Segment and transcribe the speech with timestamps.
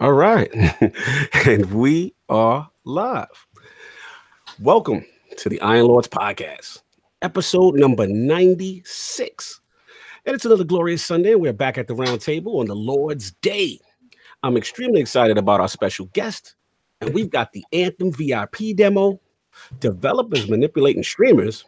[0.00, 0.48] All right.
[1.44, 3.48] and we are live.
[4.60, 5.04] Welcome
[5.38, 6.82] to the Iron Lords podcast,
[7.20, 9.60] episode number 96.
[10.24, 11.34] And it's another glorious Sunday.
[11.34, 13.80] We're back at the round table on the Lord's Day.
[14.44, 16.54] I'm extremely excited about our special guest.
[17.00, 19.20] And we've got the Anthem VIP demo,
[19.80, 21.64] developers manipulating streamers,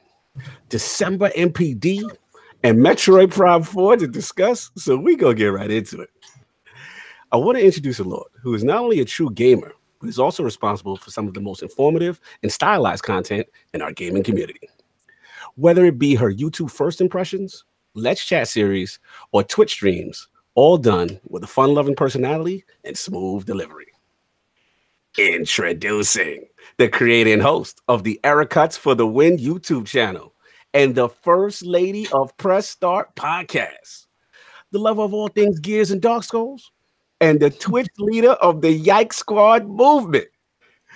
[0.68, 2.08] December NPD,
[2.62, 4.70] and Metroid Prime 4 to discuss.
[4.76, 6.10] So we gonna get right into it.
[7.32, 10.18] I want to introduce a Lord who is not only a true gamer, but is
[10.18, 14.68] also responsible for some of the most informative and stylized content in our gaming community.
[15.54, 17.64] Whether it be her YouTube first impressions,
[17.94, 18.98] Let's Chat series,
[19.30, 23.86] or Twitch streams, all done with a fun loving personality and smooth delivery.
[25.16, 26.46] Introducing
[26.78, 30.34] the creator and host of the Erica Cuts for the Win YouTube channel
[30.74, 34.06] and the first lady of Press Start podcast,
[34.72, 36.72] the lover of all things Gears and Dark Souls,
[37.20, 40.28] and the Twitch leader of the Yike Squad movement,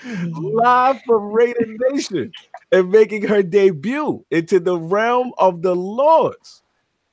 [0.03, 0.35] mm-hmm.
[0.35, 2.33] live from Raider Nation
[2.73, 6.63] and making her debut into the realm of the Lords.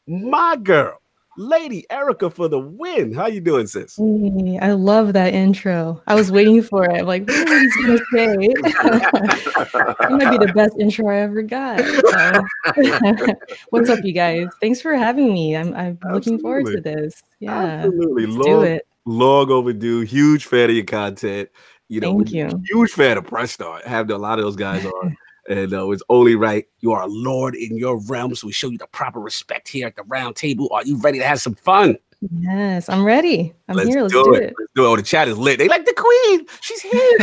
[0.08, 1.02] My girl,
[1.38, 3.14] Lady Erica for the win.
[3.14, 3.98] How you doing, sis?
[4.00, 6.02] I love that intro.
[6.08, 7.00] I was waiting for it.
[7.00, 8.36] I'm like, what is he gonna say?
[8.42, 11.80] it might be the best intro I ever got.
[11.80, 13.36] So,
[13.70, 14.48] What's up, you guys?
[14.60, 15.56] Thanks for having me.
[15.56, 17.24] I'm I'm looking forward to this.
[17.40, 18.26] Yeah, Absolutely.
[18.26, 18.88] let's do it.
[19.06, 20.02] Long overdue.
[20.02, 21.50] Huge fan of your content.
[21.90, 22.64] You know, Thank you.
[22.68, 23.86] huge fan of Press Start.
[23.86, 25.18] Have a lot of those guys on.
[25.50, 26.66] And uh, it's only right.
[26.82, 29.88] You are a lord in your realm, so we show you the proper respect here
[29.88, 30.70] at the round table.
[30.72, 31.98] Are you ready to have some fun?
[32.30, 33.52] Yes, I'm ready.
[33.68, 34.04] I'm Let's here.
[34.04, 34.44] Let's do do, it.
[34.44, 34.54] it.
[34.58, 34.88] Let's do it.
[34.88, 35.58] Oh, the chat is lit.
[35.58, 36.46] They like the queen.
[36.62, 37.18] She's here.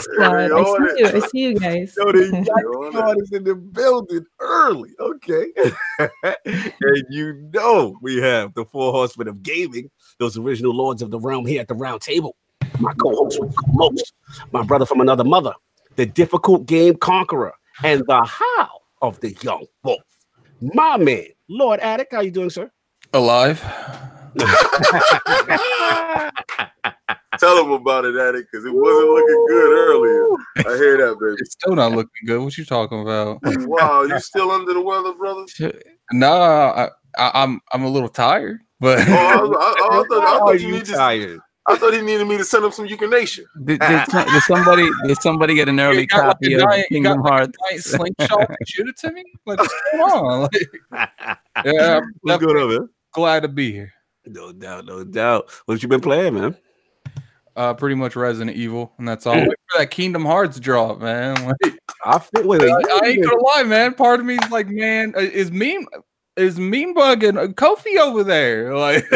[0.00, 0.34] Squad.
[0.52, 1.06] I see you.
[1.06, 1.94] I see you guys.
[1.98, 4.92] Yo, the You're Yike on squad is in the building early.
[4.98, 5.48] Okay.
[6.24, 11.20] and you know we have the four horsemen of gaming, those original lords of the
[11.20, 12.36] realm here at the round table.
[12.78, 14.14] My co-host with most,
[14.52, 15.52] my brother from another mother,
[15.96, 17.52] the difficult game conqueror,
[17.84, 18.70] and the how
[19.02, 20.00] of the young wolf.
[20.60, 22.12] My man, Lord Addict.
[22.12, 22.70] How you doing, sir?
[23.12, 23.60] Alive.
[27.38, 30.26] Tell him about it, Addict, because it wasn't looking good earlier.
[30.58, 31.36] I hear that, baby.
[31.38, 32.40] It's still not looking good.
[32.42, 33.40] What you talking about?
[33.42, 35.44] Wow, you still under the weather, brother?
[36.12, 36.88] No, I,
[37.18, 40.60] I, I'm I'm a little tired, but Oh, I, I, I, thought, I, are thought
[40.60, 41.40] you you needed, tired?
[41.68, 43.44] I thought he needed me to send him some eucanation.
[43.64, 46.86] Did, did, did somebody did somebody get an early You got like copy of giant-
[46.90, 47.58] you got Kingdom Hearts?
[47.68, 49.24] giant slingshot and shoot it to me?
[49.44, 50.48] Like, what's going on?
[50.90, 52.88] Like, yeah, What's going on, man?
[53.12, 53.92] glad to be here.
[54.26, 55.50] No doubt, no doubt.
[55.66, 56.56] What you been playing, man?
[57.56, 59.34] Uh, pretty much Resident Evil, and that's all.
[59.34, 61.46] Wait for that Kingdom Hearts drop, man.
[61.46, 63.94] Like, I feel wait, wait, I, I ain't gonna lie, man.
[63.94, 65.86] Part of me is like, man, uh, is meme
[66.36, 68.74] is meme bug and uh, Kofi over there?
[68.76, 69.04] Like,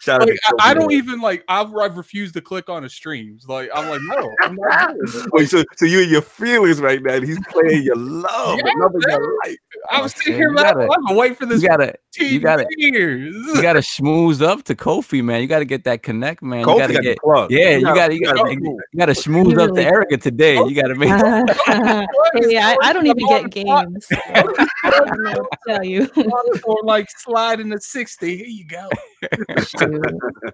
[0.00, 1.44] Shout out like, to I, I don't even like.
[1.48, 3.46] I've, I've refused to click on his streams.
[3.48, 5.32] Like, I'm like, no, I'm not doing it.
[5.32, 7.20] Wait, so, so you in your feelings right now?
[7.20, 9.56] He's playing your love, Yeah, another your life.
[9.90, 10.66] I was sitting here, you man.
[10.80, 13.34] I'm gonna wait for You this gotta team you gotta- years.
[13.34, 15.40] you gotta schmooze up to Kofi, man.
[15.40, 16.60] You gotta get that connect, man.
[16.60, 17.50] You gotta get plug.
[17.50, 19.84] yeah, you gotta you gotta gotta you gotta schmooze up to Really?
[19.86, 20.54] Erica today.
[20.56, 24.06] You gotta make hey, I, I don't even get games.
[24.12, 24.42] I
[24.90, 26.08] don't know what tell you.
[26.64, 28.36] or like slide in the 60.
[28.36, 28.88] Here you go.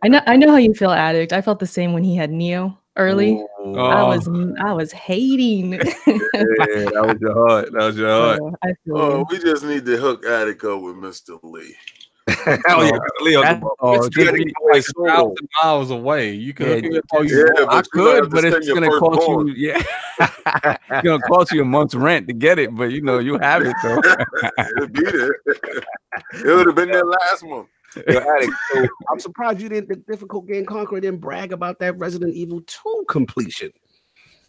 [0.02, 1.32] I know I know how you feel, addict.
[1.32, 3.32] I felt the same when he had Neo early.
[3.34, 4.08] Ooh, I Oh.
[4.08, 4.28] was
[4.60, 5.72] I was hating.
[5.72, 7.72] yeah, that was your heart.
[7.72, 8.38] That was your heart.
[8.38, 9.26] So, I feel Oh, you.
[9.30, 11.38] we just need to hook Addict up with Mr.
[11.42, 11.74] Lee.
[12.66, 13.42] Hell yeah, Leo.
[13.42, 13.94] That's- oh.
[13.94, 15.08] It's did good we- to play solo.
[15.08, 16.30] Thousand miles away.
[16.32, 16.84] You Yeah, could.
[16.92, 19.48] yeah, oh, you, Yeah, I but you gotta could, but it's gonna cost firstborn.
[19.48, 19.82] you yeah.
[20.20, 23.62] it's gonna cost you a month's rent to get it, but you know, you have
[23.64, 24.00] it though.
[24.78, 25.36] It'd be there.
[26.34, 27.68] It would have been there last month.
[28.06, 28.20] Yo,
[29.10, 29.88] I'm surprised you didn't.
[29.88, 33.72] The difficult game conqueror didn't brag about that Resident Evil 2 completion.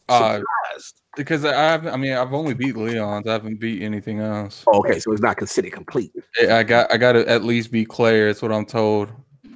[0.09, 1.01] uh, Surprised.
[1.19, 1.93] Because I haven't.
[1.93, 3.27] I mean, I've only beat Leon's.
[3.27, 4.63] I haven't beat anything else.
[4.67, 6.11] Oh, okay, so it's not considered complete.
[6.41, 6.91] I I got.
[6.91, 8.27] I got to at least beat Claire.
[8.27, 9.11] That's what I'm told.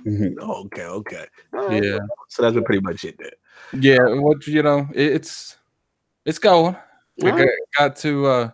[0.05, 1.25] Okay, okay.
[1.53, 1.99] All right, Yeah.
[2.27, 3.31] So that's pretty much it there.
[3.79, 4.13] Yeah.
[4.19, 4.87] What you know?
[4.93, 5.57] It's
[6.25, 6.75] it's going.
[7.23, 8.25] I All got, got to.
[8.27, 8.49] uh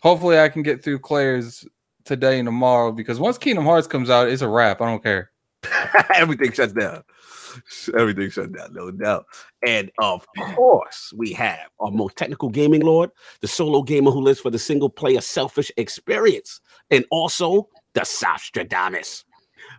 [0.00, 1.64] Hopefully, I can get through Claire's
[2.04, 4.80] today and tomorrow because once Kingdom Hearts comes out, it's a wrap.
[4.80, 5.30] I don't care.
[6.14, 7.02] Everything shuts down.
[7.96, 9.26] Everything shut down, no doubt.
[9.66, 13.10] And of course, we have our most technical gaming lord,
[13.40, 16.60] the solo gamer who lives for the single player selfish experience,
[16.90, 19.24] and also the Sostradamus,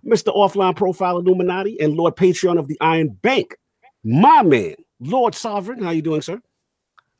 [0.05, 0.35] Mr.
[0.35, 3.55] Offline Profile Illuminati, and Lord Patreon of the Iron Bank.
[4.03, 5.81] My man, Lord Sovereign.
[5.81, 6.41] How you doing, sir?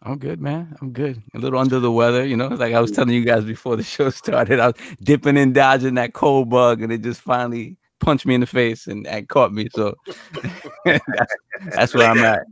[0.05, 0.75] I'm good, man.
[0.81, 1.21] I'm good.
[1.33, 2.49] A little under the weather, you know.
[2.49, 5.95] Like I was telling you guys before the show started, I was dipping and dodging
[5.95, 9.53] that cold bug, and it just finally punched me in the face and, and caught
[9.53, 9.67] me.
[9.73, 9.95] So
[10.85, 11.01] that's,
[11.75, 12.43] that's where I'm at.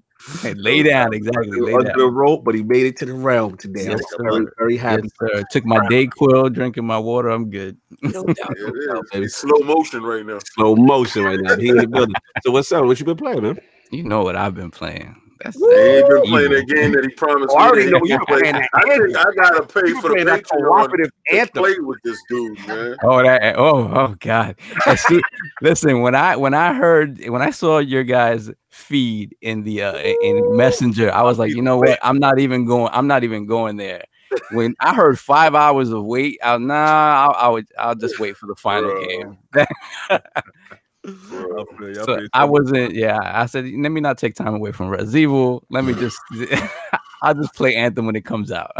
[0.41, 1.59] Hey, lay down, exactly.
[1.59, 1.97] Lay Under down.
[1.97, 3.85] the rope, but he made it to the realm today.
[3.85, 4.53] Yes, I'm very, sir.
[4.59, 5.09] very happy.
[5.21, 5.43] Yes, sir.
[5.51, 7.29] Took my day Dayquil, drinking my water.
[7.29, 7.75] I'm good.
[8.03, 9.09] No doubt, Yeah, no it doubt, is.
[9.11, 9.25] baby.
[9.25, 10.37] It's slow motion right now.
[10.53, 11.57] Slow motion right now.
[11.57, 12.15] He in the building.
[12.43, 12.85] So what's up?
[12.85, 13.59] What you been playing, man?
[13.89, 15.15] You know what I've been playing.
[15.43, 16.57] That's He ain't been playing evil.
[16.61, 17.67] that game that he promised Oh, I me.
[17.69, 19.17] already know you would playing that I think.
[19.17, 21.63] I gotta pay You for the playing that Patreon cooperative to anthem.
[21.63, 22.97] play with this dude, man.
[23.03, 24.55] Oh, that oh oh god.
[24.85, 25.05] As
[25.61, 29.97] Listen, when I when I heard when I saw your guys feed in the uh
[29.97, 31.99] in Messenger, I was like, you know what?
[32.01, 32.89] I'm not even going.
[32.93, 34.03] I'm not even going there.
[34.51, 36.73] When I heard five hours of wait, I, nah,
[37.29, 39.01] I'll, I would I'll just wait for the final Bro.
[39.07, 39.37] game.
[41.03, 41.65] Bro.
[42.05, 42.93] So I wasn't.
[42.93, 45.63] Yeah, I said let me not take time away from Res Evil.
[45.69, 46.19] Let me just.
[47.23, 48.71] I'll just play Anthem when it comes out.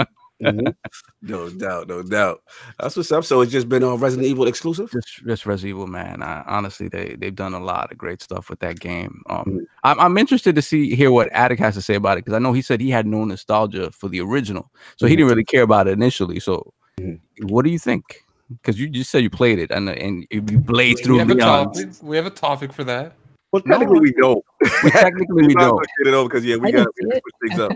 [0.42, 0.74] Mhm.
[1.24, 2.42] No doubt, no doubt.
[2.80, 3.24] That's what's up.
[3.24, 4.90] So it's just been a Resident Evil exclusive.
[4.92, 6.24] just just Res Evil, man.
[6.24, 9.22] I, honestly, they they've done a lot of great stuff with that game.
[9.30, 9.60] Um, Mm.
[9.84, 12.40] I'm I'm interested to see hear what Addict has to say about it because I
[12.40, 15.18] know he said he had no nostalgia for the original, so he Mhm.
[15.18, 16.40] didn't really care about it initially.
[16.40, 17.20] So, Mhm.
[17.44, 18.26] what do you think?
[18.62, 21.34] Because you just said you played it and and you blazed We through have, a
[21.36, 21.78] Leon's.
[21.78, 21.90] topic.
[22.04, 23.14] we have a topic for that.
[23.52, 24.44] Well, technically we don't.
[24.84, 25.86] We Technically, we don't.
[26.00, 27.72] get it over because yeah, we got didn't to see switch things up.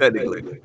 [0.00, 0.60] Technically.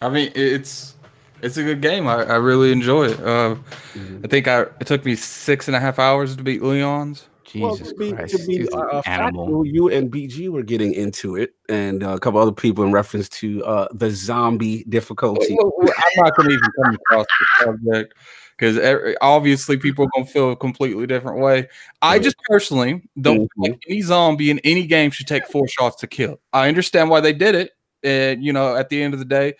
[0.00, 0.94] I mean, it's
[1.42, 2.06] it's a good game.
[2.06, 3.20] I, I really enjoy it.
[3.20, 3.56] Uh,
[3.94, 4.24] Mhm.
[4.24, 7.26] I think I it took me six and a half hours to beat Leon's.
[7.54, 9.64] Well, Jesus to be, Christ, to be uh, an animal.
[9.64, 13.28] you and BG were getting into it, and uh, a couple other people in reference
[13.30, 15.54] to uh, the zombie difficulty.
[15.56, 17.26] Well, well, I'm not going to even come across
[17.60, 18.14] the subject
[18.58, 21.68] because obviously people are going to feel a completely different way.
[22.02, 23.64] I just personally don't Mhm.
[23.64, 26.40] think any zombie in any game should take four shots to kill.
[26.52, 27.72] I understand why they did it,
[28.02, 29.54] and you know, at the end of the day,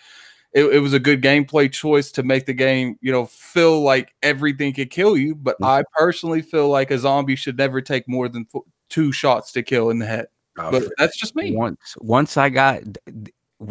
[0.53, 4.13] it, it was a good gameplay choice to make the game, you know, feel like
[4.23, 5.35] everything could kill you.
[5.35, 9.51] But I personally feel like a zombie should never take more than fo- two shots
[9.53, 10.27] to kill in the head.
[10.57, 11.55] Oh, But that's just me.
[11.55, 12.81] once once I got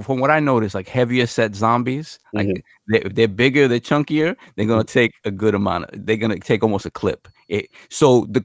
[0.02, 2.62] from what I noticed, like heavier set zombies, like Mhm.
[2.90, 6.62] they, they're bigger, they're chunkier, they're gonna take a good amount of they're gonna take
[6.62, 7.28] almost a clip.
[7.48, 8.42] It, so the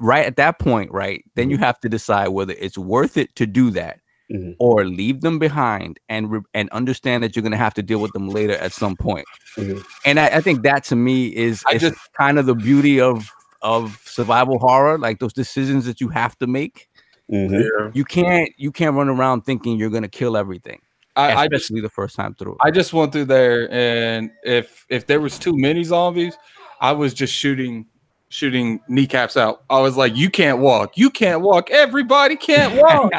[0.00, 3.46] right at that point, right, then you have to decide whether it's worth it to
[3.46, 4.00] do that
[4.32, 4.54] Mhm.
[4.58, 8.12] or leave them behind and re- and understand that you're gonna have to deal with
[8.12, 9.26] them later at some point.
[9.56, 9.84] Mhm.
[10.06, 13.00] And I, I think that to me is I is just- kind of the beauty
[13.00, 13.28] of
[13.60, 16.88] of survival horror, like those decisions that you have to make
[17.30, 17.62] Mhm.
[17.62, 17.90] Yeah.
[17.92, 20.80] you can't you can't run around thinking you're gonna kill everything,
[21.14, 22.56] I, I just especially the first time through.
[22.62, 26.36] I just went through there, and if if there was too many zombies,
[26.80, 27.86] I was just shooting
[28.30, 29.62] shooting kneecaps out.
[29.68, 30.96] I was like, "You can't walk.
[30.96, 31.70] You can't walk.
[31.70, 33.10] Everybody can't walk."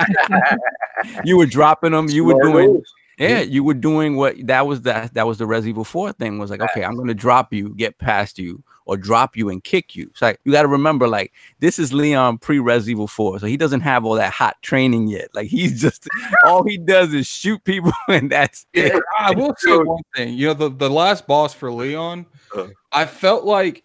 [1.23, 2.09] you were dropping them.
[2.09, 2.81] You were doing
[3.19, 3.41] yeah.
[3.41, 6.39] You were doing what that was that that was the Res Evil Four thing.
[6.39, 9.95] Was like okay, I'm gonna drop you, get past you, or drop you and kick
[9.95, 10.09] you.
[10.15, 13.45] So like, you got to remember, like this is Leon pre Res Evil Four, so
[13.45, 15.29] he doesn't have all that hot training yet.
[15.35, 16.07] Like he's just
[16.45, 18.93] all he does is shoot people, and that's it.
[18.93, 20.33] Yeah, I will say one thing.
[20.33, 22.25] You know, the, the last boss for Leon,
[22.55, 22.67] Uh.
[22.91, 23.83] I felt like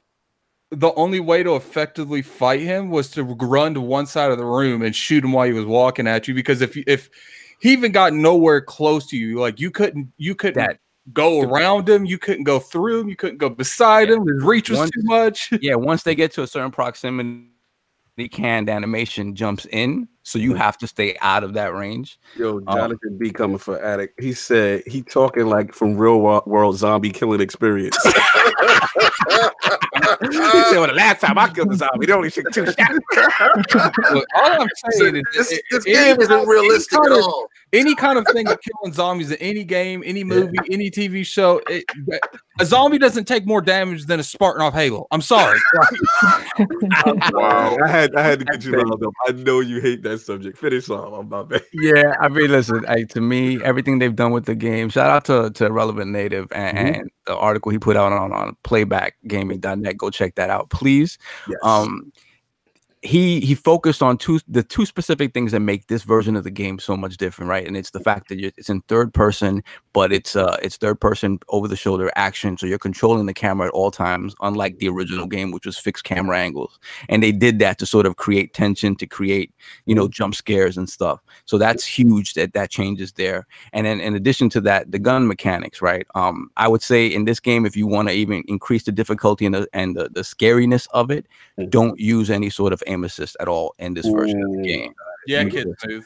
[0.71, 4.45] the only way to effectively fight him was to run to one side of the
[4.47, 6.35] room and shoot him while he was walking at you.
[6.35, 7.11] Because if if
[7.61, 10.79] he even got nowhere close to you, like you couldn't you couldn't That-
[11.13, 14.27] go around him, you couldn't go through him, you couldn't go beside him.
[14.27, 15.53] His reach was Once- too much.
[15.61, 17.49] yeah, once they get to a certain proximity,
[18.17, 20.59] the canned animation jumps in, so you mm-hmm.
[20.59, 22.19] have to stay out of that range.
[22.37, 24.21] Yo, um, Jonathan B coming for Addict.
[24.21, 27.99] He said he talking like from real world zombie killing experience.
[30.23, 32.77] he said, "Well, the last time I killed a zombie, they only took two shots."
[34.13, 37.09] Look, all I'm saying is This, this it- game any isn't kind- realistic any at
[37.11, 37.47] kind of- all.
[37.73, 41.61] any kind of thing of killing zombies in any game, any movie, any TV show,
[41.69, 41.85] it,
[42.61, 45.07] a zombie doesn't take more damage than a Spartan off Halo.
[45.11, 45.59] I'm sorry.
[47.33, 47.77] Wow.
[47.85, 49.13] I had I had to get you riled up.
[49.27, 50.59] I know you hate that subject.
[50.59, 51.13] Finish off.
[51.13, 51.63] I'm not bad.
[51.73, 54.89] Yeah, I mean, listen, I, to me, everything they've done with the game.
[54.89, 56.99] Shout out to to Relevant Native and, Mhm.
[57.01, 59.97] and the article he put out on on playbackgaming.net.
[60.05, 61.17] Go check that out, please.
[61.49, 61.59] Yes.
[61.63, 62.13] Um,
[63.05, 66.51] he he focused on two the two specific things that make this version of the
[66.51, 67.67] game so much different, right?
[67.67, 71.01] And it's the fact that you're, it's in third person, but it's uh it's third
[71.01, 74.89] person over the shoulder action, so you're controlling the camera at all times, unlike the
[74.89, 76.79] original game, which was fixed camera angles.
[77.11, 79.53] And they did that to sort of create tension, to create
[79.87, 81.21] you know jump scares and stuff.
[81.45, 83.47] So that's huge that that changes there.
[83.75, 86.07] And then in addition to that, the gun mechanics, right?
[86.15, 89.47] Um, I would say in this game, if you want to even increase the difficulty
[89.47, 91.27] and the and the, the scariness of it,
[91.59, 91.71] Mhm.
[91.71, 94.95] don't use any sort of aim assist at all in this version of the game.
[95.27, 96.05] Yeah, You- kid move.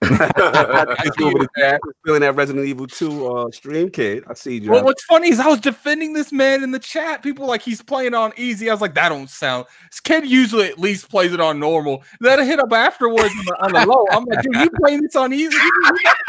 [0.02, 4.22] I see over the chat, feeling that Resident Evil 2 uh, stream kid.
[4.28, 4.70] I see you.
[4.70, 7.20] Well, what's funny is I was defending this man in the chat.
[7.20, 8.70] People like he's playing on easy.
[8.70, 9.66] I was like, that don't sound.
[9.90, 12.04] This kid usually at least plays it on normal.
[12.20, 14.04] Then I hit up afterwards on the, on the low.
[14.12, 15.56] I'm like, dude, you playing this on easy?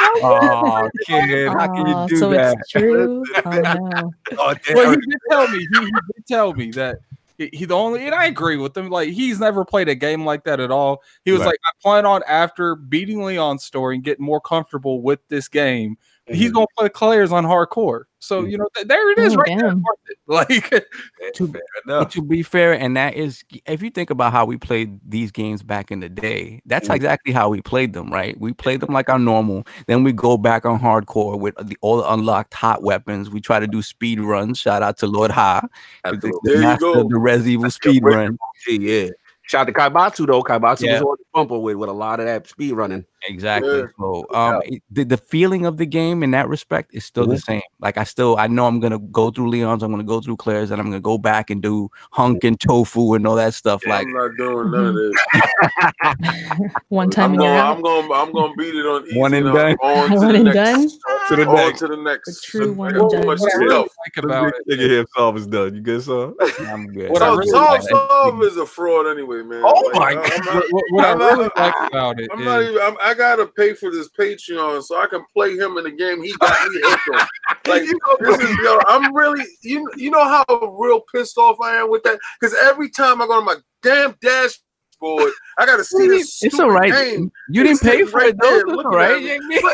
[0.01, 2.57] Oh, kid, how can you Aw, do so that?
[2.59, 3.23] it's true.
[3.45, 4.11] Oh no.
[4.39, 5.59] Oh, well, he did tell me.
[5.59, 6.97] He, he did tell me that
[7.39, 8.89] he, he the only, and I agree with him.
[8.89, 11.01] Like he's never played a game like that at all.
[11.23, 11.47] He was Right.
[11.47, 15.97] like, I plan on after beating Leon's story and getting more comfortable with this game.
[16.27, 16.55] He's mm-hmm.
[16.55, 18.03] gonna play players on hardcore.
[18.21, 19.69] So you know, th- there it is, Oh, right there.
[19.69, 19.81] damn.
[19.81, 20.17] Worth it.
[20.29, 20.85] Like,
[21.33, 21.51] to,
[21.87, 25.31] but to be fair, and that is, if you think about how we played these
[25.31, 26.95] games back in the day, that's Mhm.
[26.97, 28.39] exactly how we played them, right?
[28.39, 29.65] We played them like our normal.
[29.87, 33.31] Then we go back on hardcore with the, all the unlocked hot weapons.
[33.31, 34.59] We try to do speed runs.
[34.59, 35.61] Shout out to Lord Ha,
[36.03, 36.29] the, Absolutely.
[36.31, 37.01] the There you master go.
[37.01, 38.37] of the Res Evil That's speed run.
[38.67, 39.07] yeah.
[39.43, 40.43] Shout out to Kaibatsu though.
[40.43, 40.93] Kaibatsu Yeah.
[40.99, 43.03] was on the bumper with, with a lot of that speed running.
[43.27, 43.79] Exactly.
[43.79, 43.85] Yeah.
[43.99, 47.37] So, um, it- the, the feeling of the game in that respect is still the
[47.37, 47.61] same.
[47.81, 50.71] Like I still, I know I'm gonna go through Leon's, I'm gonna go through Claire's,
[50.71, 53.85] and I'm gonna go back and do hunk and tofu and all that stuff.
[53.85, 55.13] Like, I'm not doing none of this.
[56.89, 57.59] One time I'm in gonna.
[57.59, 59.75] I'm gonna, I'm gonna beat it on easy One and done.
[59.81, 60.55] On to One the and next.
[60.55, 60.89] done?
[61.29, 61.79] To the On next.
[61.79, 62.29] to the next.
[62.29, 63.25] A true one and done.
[63.25, 64.67] much what I really like about it.
[64.69, 65.75] Nigga himself is done.
[65.75, 66.33] You good, son?
[66.67, 67.09] I'm good.
[67.11, 69.61] What I So really Solve like- Solve is a fraud anyway, man.
[69.63, 72.77] Oh my I'm What, what- what I really like about it I'm not even.
[73.11, 76.21] I'm, gotta pay for this Patreon so I can play him in the game.
[76.23, 77.27] He got me hooked on.
[77.67, 78.79] Like this is yo.
[78.87, 79.43] I'm really.
[79.61, 80.45] You you know how
[80.79, 84.15] real pissed off I am with that because every time I go to my damn
[84.21, 86.41] dashboard, I gotta see this.
[86.41, 86.91] It's stupid all right.
[86.91, 87.31] Game.
[87.49, 88.49] You didn't pay for right it, though.
[88.49, 89.39] there It's all right.
[89.61, 89.71] But,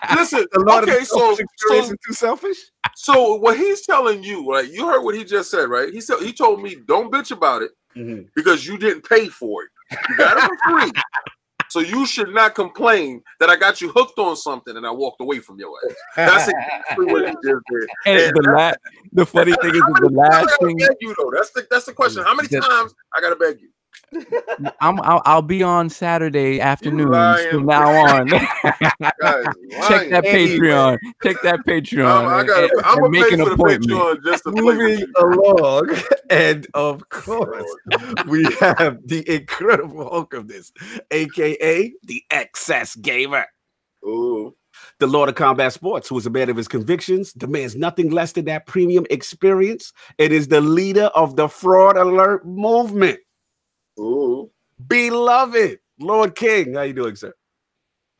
[0.00, 0.46] I- listen.
[0.56, 2.58] A lot Okay, of so selfish experience so too selfish.
[2.94, 4.70] so what he's telling you, right?
[4.70, 5.92] You heard what he just said, right?
[5.92, 8.22] He said he told me don't bitch about it mm-hmm.
[8.34, 9.70] because you didn't pay for it.
[10.08, 10.92] You got it for free.
[11.74, 15.20] So you should not complain that I got you hooked on something and I walked
[15.20, 15.96] away from your ass.
[16.14, 17.88] That's exactly what he just did.
[18.06, 18.72] And And the, la-
[19.12, 21.32] the funny thing is, How the many times last I gotta thing beg you though?
[21.34, 22.22] That's the that's the question.
[22.22, 23.70] How many times I gotta beg you?
[24.80, 28.28] I'm, I'll, I'll be on Saturday afternoon lying from now on.
[28.28, 30.98] Check that Patreon.
[31.22, 32.06] Check that Patreon.
[32.06, 34.24] I'm, I and- gotta, and- I'm and gonna make pay an for the appointment.
[34.24, 35.96] Just to play with Moving along,
[36.30, 37.64] and of course,
[38.28, 40.72] we have the incredible Hulk of this,
[41.10, 43.46] aka the excess gamer.
[44.04, 44.54] Ooh.
[44.98, 48.32] The Lord of Combat Sports, who is a man of his convictions, demands nothing less
[48.32, 49.92] than that premium experience.
[50.18, 53.18] It is the leader of the fraud alert movement.
[53.98, 54.50] Ooh.
[54.88, 57.32] Beloved Lord King, how you doing, sir?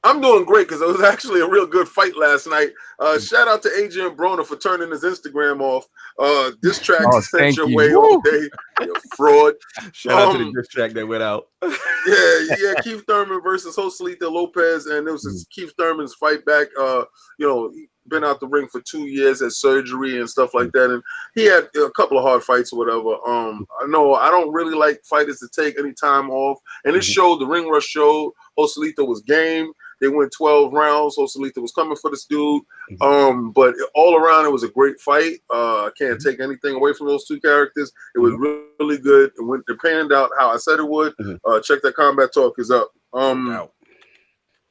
[0.07, 2.69] I'm doing great because it was actually a real good fight last night.
[2.99, 5.87] Uh, shout out to Adrien Broner for turning his Instagram off.
[6.19, 7.75] Uh, this track Oh, sent your you.
[7.76, 8.50] way all day.
[8.83, 9.54] You fraud.
[9.93, 11.47] Shout out to Um, the diss track that went out.
[12.07, 12.75] Yeah, yeah.
[12.83, 15.38] Keith Thurman versus Josesito Lopez, and it was Hmm.
[15.50, 16.66] Keith Thurman's fight back.
[16.78, 17.04] Uh,
[17.38, 17.73] you know,
[18.08, 21.02] been out the ring for two years at surgery and stuff like that, and
[21.34, 23.16] he had a couple of hard fights or whatever.
[23.26, 27.00] Um, I know I don't really like fighters to take any time off, and it
[27.02, 27.14] Mhm.
[27.14, 29.73] showed the ring rush showed Josesito was game.
[30.00, 31.16] They went 12 rounds.
[31.16, 32.62] Josesito was coming for this dude.
[32.90, 33.02] Mhm.
[33.02, 35.40] Um, but all around, it was a great fight.
[35.50, 37.90] Uh, I can't take anything away from those two characters.
[38.14, 38.34] It was
[38.78, 39.32] really good.
[39.38, 41.14] It went it panned out how I said it would.
[41.44, 42.92] Uh, check that combat talk is up.
[43.14, 43.73] Um, Out.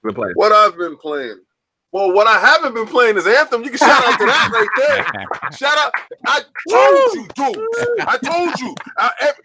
[0.03, 0.33] We're playing.
[0.35, 1.39] what I've been playing.
[1.93, 3.63] Well, what I haven't been playing is Anthem.
[3.63, 5.51] You can shout out to that right there.
[5.57, 5.93] Shout out.
[6.25, 8.07] I told you, dude.
[8.07, 8.75] I told you.
[8.97, 9.39] I, ev-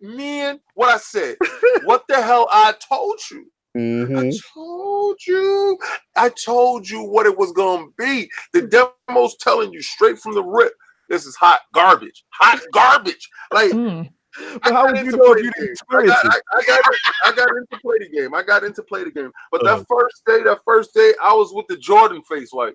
[0.00, 1.36] man, what I said.
[1.84, 3.50] What the hell I told you.
[3.76, 4.16] Mhm.
[4.16, 5.78] I told you.
[6.16, 8.30] I told you what it was gonna be.
[8.52, 10.72] The demo's telling you straight from the rip.
[11.08, 12.24] This is hot garbage.
[12.34, 13.28] Hot garbage.
[13.52, 14.10] Like Mm.
[14.62, 16.42] But how got would you know if you didn't experience I got, it?
[16.52, 16.80] I, I got,
[17.26, 18.34] I got into play the game.
[18.34, 19.32] I got into play the game.
[19.50, 19.76] But Uh.
[19.76, 22.52] that first day, that first day, I was with the Jordan face.
[22.52, 22.74] Like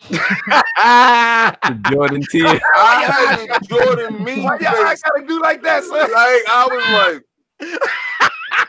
[0.10, 2.42] The Jordan T.
[2.76, 5.02] I had the Jordan mean Why y'all face.
[5.02, 6.14] gotta do like that, Like sir?
[6.48, 7.70] I was like,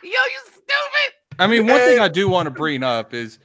[0.04, 1.14] Yo, you stupid.
[1.40, 3.40] I mean, one thing I do want to bring up is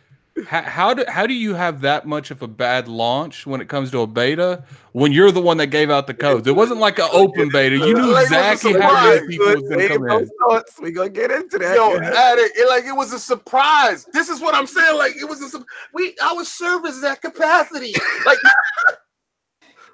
[0.49, 3.69] how, how do how do you have that much of a bad launch when it
[3.69, 6.47] comes to a beta when you're the one that gave out the codes?
[6.47, 7.77] It wasn't like an open beta.
[7.77, 10.31] You knew Like, it was a exactly how many people was going to come in.
[10.49, 10.81] Thoughts.
[10.81, 11.75] We gonna get into that.
[11.77, 14.07] yo, at it, it, like it was a surprise.
[14.13, 14.97] This is what I'm saying.
[14.97, 17.95] Like it was a we our service is at capacity.
[18.27, 18.39] Like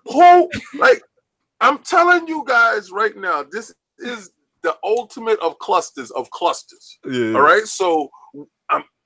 [0.07, 0.49] who
[0.79, 1.03] like
[1.61, 4.31] I'm telling you guys right now, this is
[4.63, 6.99] the ultimate of clusters of clusters.
[7.09, 7.35] Yeah.
[7.35, 7.65] All right.
[7.65, 8.09] So I'm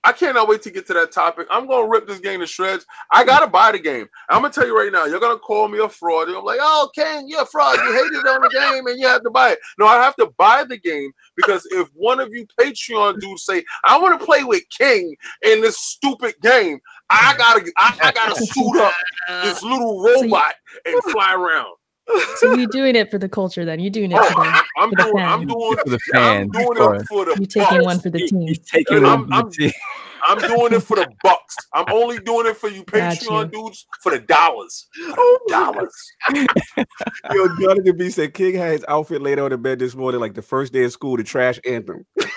[0.02, 1.46] I cannot wait to get to that topic.
[1.50, 2.86] I'm gonna rip this game to shreds.
[3.10, 4.08] I gotta buy the game.
[4.30, 6.28] I'm gonna tell you right now, you're gonna call me a fraud.
[6.28, 7.76] I'm like, oh Ken, you're a fraud.
[7.76, 9.58] You hated on the game and you have to buy it.
[9.78, 13.62] No, I have to buy the game because if one of you Patreon dudes say,
[13.84, 16.80] I want to play with King in this stupid game,
[17.10, 18.94] I gotta I, I gotta suit up
[19.42, 20.54] this little robot
[20.86, 21.74] and fly around.
[22.36, 23.80] So you're doing it for the culture then.
[23.80, 25.52] You're doing it for the I, I'm for the doing I'm fans.
[25.52, 27.84] doing For the I'm fans, doing it for the you're taking bucks.
[27.84, 28.40] one for the team.
[28.48, 29.72] He's taking And one I'm- for the team.
[30.28, 31.56] I'm doing it for the bucks.
[31.72, 34.86] I'm only doing it for you Got Patreon dudes for the dollars.
[34.94, 36.12] For Oh the dollars.
[37.34, 40.34] Yo, Jonathan B said King had his outfit laid out in bed this morning, like
[40.34, 42.04] the first day of school, the trash anthem.
[42.20, 42.28] you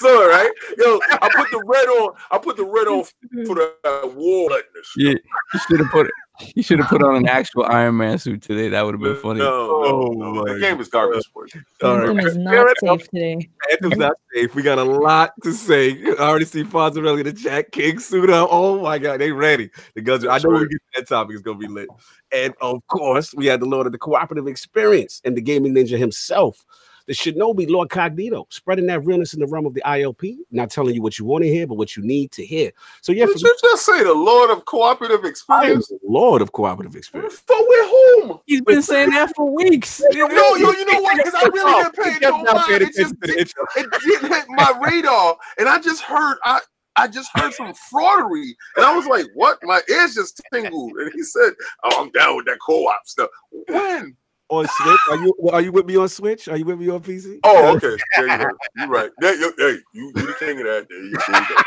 [0.00, 0.50] saw right?
[0.76, 2.14] Yo, I put the red on.
[2.32, 3.04] I put the red on
[3.46, 4.50] for the uh, war.
[4.96, 5.10] Yeah,
[5.54, 6.10] you should have put
[6.54, 8.68] you should have put on an actual Iron Man suit today.
[8.68, 9.40] That would have been funny.
[9.40, 10.54] No, Oh, no, no.
[10.54, 11.60] The game is garbage for you.
[11.82, 12.08] All right.
[12.08, 13.00] Anthem is Fair not enough.
[13.00, 13.48] safe today.
[13.70, 14.54] Anthem's not safe.
[14.54, 15.92] We got a lot to say.
[16.04, 17.72] I already see Fonzarelli in the chat.
[17.72, 18.48] King suit up.
[18.50, 19.70] Oh my god, they ready.
[19.94, 20.24] The guns.
[20.24, 21.88] Are, I know when we get that topic, it's gonna be lit.
[22.32, 25.96] And of course, we had the Lord of the Cooperative Experience and the Gaming Ninja
[25.98, 26.64] himself,
[27.06, 30.36] the Shinobi Lord Cognito, spreading that realness in the realm of the ILP.
[30.50, 32.72] Not telling you what you want to hear, but what you need to hear.
[33.00, 35.90] So yeah, Did for you just say the Lord of Cooperative Experience?
[36.02, 37.38] Lord of Cooperative Experience.
[37.46, 38.40] For with whom?
[38.46, 40.02] He's been saying that for weeks.
[40.12, 41.16] Yo, yo, you know what?
[41.16, 42.82] Because I really didn't pay no mind.
[42.82, 46.60] It just did, it didn't hit my radar, and I just heard I.
[46.98, 51.12] I just heard some fraudery, and I was like, "What?" My ears just tingled, and
[51.14, 51.52] he said,
[51.84, 53.28] "Oh, I'm down with that co-op stuff."
[53.68, 54.16] When?
[54.48, 54.98] On Switch.
[55.10, 56.48] Are you are you with me on Switch?
[56.48, 57.40] Are you with me on PC?
[57.44, 57.96] Oh, okay.
[58.16, 58.50] There you go.
[58.76, 59.10] You're right.
[59.18, 60.86] There, you, hey, you, you the king of that.
[60.88, 61.62] There you, there you go.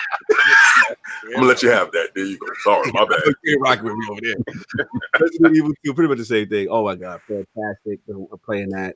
[1.25, 2.09] I'm gonna let you have that.
[2.15, 2.47] There you go.
[2.63, 3.19] Sorry, my bad.
[3.43, 4.85] You're rocking with me over there.
[5.19, 6.67] Resident Evil 2, pretty much the same thing.
[6.69, 7.99] Oh my god, fantastic.
[8.09, 8.95] I'm playing that.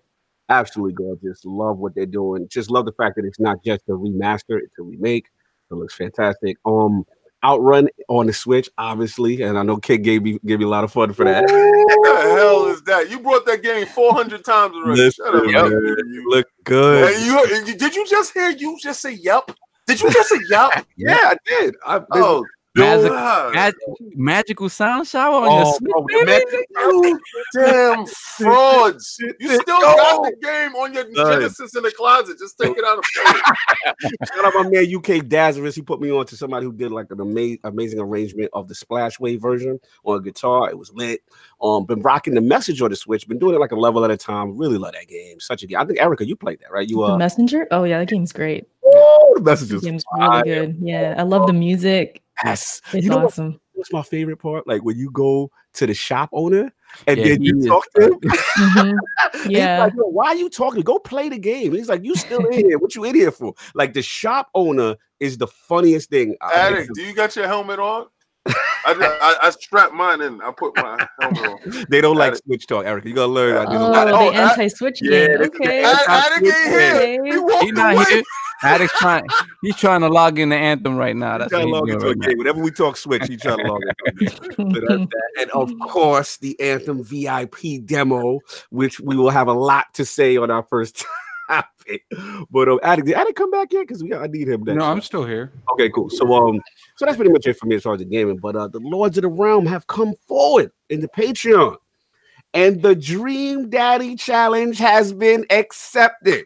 [0.50, 1.42] Absolutely gorgeous.
[1.46, 2.48] Love what they're doing.
[2.50, 5.26] Just love the fact that it's not just a remaster, it's a remake.
[5.72, 6.58] It looks fantastic.
[6.66, 7.06] Um
[7.44, 10.84] Outrun on the Switch, obviously, and I know Kid gave me gave me a lot
[10.84, 11.44] of fun for that.
[11.44, 13.10] What the hell is that?
[13.10, 15.02] You brought that game 400 times already.
[15.02, 15.96] Listen, Shut up, man, man.
[16.08, 17.14] you look good.
[17.16, 19.52] Hey, you, you- did you just hear you just say yep?
[19.88, 20.86] Did you just say yep?
[20.96, 21.76] Yeah, I did.
[21.86, 22.46] I, Oh,
[22.76, 23.12] Magic-
[23.54, 23.74] Mag-
[24.16, 26.66] magical sound shower on Oh, your Switch, bro, the baby?
[26.76, 27.20] You
[27.54, 28.06] damn
[28.38, 29.18] frauds.
[29.40, 31.34] You still got the game on your Done.
[31.42, 32.40] Genesis in the closet.
[32.40, 34.12] Just take it out and play.
[34.34, 35.76] Shout out my man UK Dazarus.
[35.76, 38.74] He put me on to somebody who did like an amazing amazing arrangement of the
[38.74, 40.70] Splash Wave version on guitar.
[40.72, 41.22] It was lit.
[41.62, 43.28] Um, been rocking the message on the Switch.
[43.28, 44.58] Been doing it like a level at a time.
[44.58, 45.40] Really love that game.
[45.40, 45.78] Such a game.
[45.78, 46.90] I think Erica, you played that, right?
[46.90, 47.68] You The uh, messenger?
[47.70, 48.68] Oh yeah, that game's great.
[48.84, 50.78] oh, the message The is game's really good.
[50.82, 52.22] Yeah, I love the music.
[52.44, 52.82] Yes.
[52.94, 53.60] It's you know what- awesome.
[53.74, 54.68] what's my favorite part?
[54.68, 56.72] Like when you go to the shop owner
[57.08, 58.20] and Yeah, then you is talk to him.
[58.22, 58.98] Mhm.
[59.44, 59.80] He's Yeah.
[59.84, 60.82] like, why are you talking?
[60.82, 61.74] Go play the game.
[61.74, 62.78] He's like, you still in here?
[62.78, 63.54] What you in here for?
[63.74, 66.36] Like the shop owner is the funniest thing.
[66.42, 68.08] I- Addict, do you got your helmet on?
[68.86, 70.42] I, just, I, I strapped mine in.
[70.42, 71.86] I put my helmet on.
[71.90, 72.44] They don't like Addict.
[72.46, 73.08] switch talk, Erica.
[73.08, 73.56] You gotta learn.
[73.56, 74.08] how to do Oh, that.
[74.10, 75.38] Oh, the anti-switch Yeah, game.
[75.38, 75.84] this is the Okay.
[75.84, 76.96] anti- Ad- Addict ain't here.
[76.96, 77.20] Okay.
[77.32, 78.24] He walked He's away.
[78.64, 78.88] Here.
[78.98, 79.26] Trying.
[79.62, 81.38] He's trying to log in the anthem right now.
[81.38, 82.38] That's trying what to log doing into a right game.
[82.38, 83.82] Whenever we talk Switch, he trying to log
[84.20, 84.28] in.
[84.74, 85.12] So that's.
[85.40, 90.38] And of course, the Anthem VIP demo, which we will have a lot to say
[90.38, 91.06] on our first
[91.50, 92.04] topic.
[92.50, 93.88] But um, Addict, did Addict come back yet?
[93.88, 94.64] Because we I need him.
[94.64, 95.52] Next No, I'm still here.
[95.74, 96.10] okay, cool.
[96.10, 96.62] So um,
[96.96, 98.38] so that's pretty much it for me as far as the gaming.
[98.38, 101.78] But uh, the Lords of the Realm have come forward in the Patreon.
[102.54, 106.46] And the Dream Daddy Challenge has been accepted.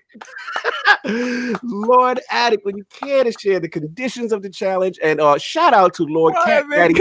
[1.64, 5.74] Lord Addict, when you care to share the conditions of the challenge, and uh, shout
[5.74, 6.94] out to Lord Cat Daddy.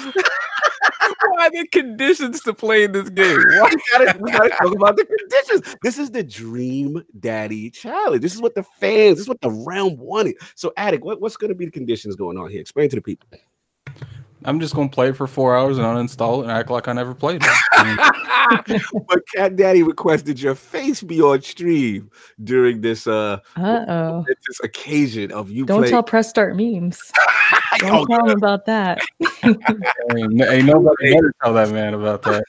[1.28, 3.36] Why are the conditions to play in this game?
[3.36, 3.70] Why?
[3.74, 5.76] we gotta, we gotta talk about the conditions.
[5.82, 8.22] This is the Dream Daddy Challenge.
[8.22, 10.36] This is what the fans, this is what the realm wanted.
[10.54, 12.60] So, Addict, what, what's going to be the conditions going on here?
[12.60, 13.28] Explain to the people.
[14.44, 16.92] I'm just gonna play it for four hours and uninstall it and act like I
[16.92, 17.50] never played it.
[19.08, 22.10] But Cat Daddy requested your face be on stream
[22.42, 24.24] during this uh Uh-oh.
[24.28, 25.92] this occasion of you Don't playing.
[25.92, 27.00] tell press start memes.
[27.78, 29.00] Don't Oh, tell them about that.
[29.44, 32.44] ain't, ain't nobody better tell that man about that.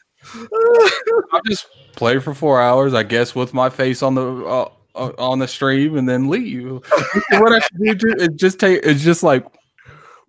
[1.34, 5.12] I just play for four hours, I guess, with my face on the uh, uh,
[5.18, 6.66] on the stream, and then leave.
[7.32, 8.82] what I should do is just take.
[8.84, 9.46] It's just like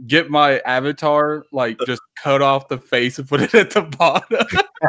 [0.06, 4.38] get my avatar, like just cut off the face and put it at the bottom.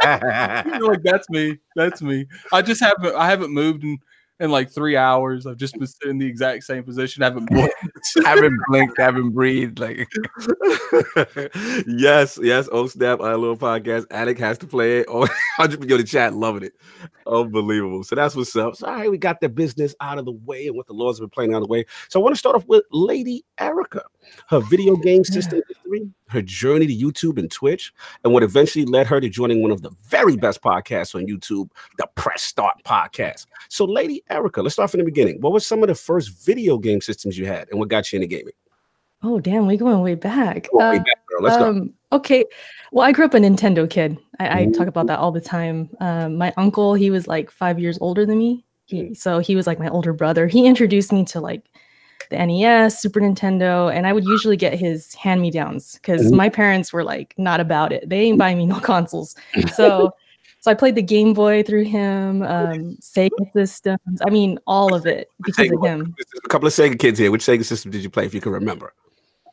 [0.84, 1.58] like that's me.
[1.76, 2.26] That's me.
[2.52, 3.16] I just haven't.
[3.16, 3.98] I haven't moved in
[4.40, 5.48] in like three hours.
[5.48, 7.74] I've just been sitting in the exact same position, haven't blinked.
[8.24, 9.80] haven't blinked, haven't breathed.
[9.80, 9.98] Like
[11.88, 12.70] yes, yes.
[12.72, 13.20] Oh snap!
[13.20, 14.06] Our little podcast.
[14.12, 15.08] Addict has to play it.
[15.10, 16.74] Oh, 100 yo, the chat loving it.
[17.26, 18.04] Unbelievable.
[18.04, 18.76] So that's what's up.
[18.76, 21.18] So all right, we got the business out of the way and what the laws
[21.18, 21.86] have been playing out of the way.
[22.10, 24.04] So I want to start off with Lady Erica,
[24.48, 29.08] her video game system history, her journey to YouTube and Twitch, and what eventually led
[29.08, 33.46] her to joining one of the very best podcasts on YouTube, the Press Start podcast.
[33.70, 35.42] So, Lady Erica, let's start from the beginning.
[35.42, 38.18] What were some of the first video game systems you had, and what got you
[38.18, 38.54] into gaming?
[39.24, 40.68] Oh damn, we going way back.
[40.72, 41.18] Go way Uh, back.
[41.40, 41.70] Let's go.
[41.70, 42.46] um, okay.
[42.92, 44.18] Well, I grew up a Nintendo kid.
[44.40, 44.72] I, I Ooh.
[44.72, 45.90] talk about that all the time.
[46.00, 48.64] Um, my uncle, he was like five years older than me.
[48.86, 50.48] He, so he was like my older brother.
[50.48, 51.64] He introduced me to like
[52.30, 56.36] the NES, Super Nintendo, and I would usually get his hand-me-downs because Ooh.
[56.36, 58.08] my parents were like not about it.
[58.10, 59.36] They ain't buying me no consoles.
[59.76, 60.14] So
[60.60, 64.22] so I played the Game Boy through him, um, Sega systems.
[64.26, 66.16] I mean, all of it because Sega, of him.
[66.44, 67.32] A couple of Sega kids here.
[67.32, 68.94] Which Sega system did you play, if you can remember?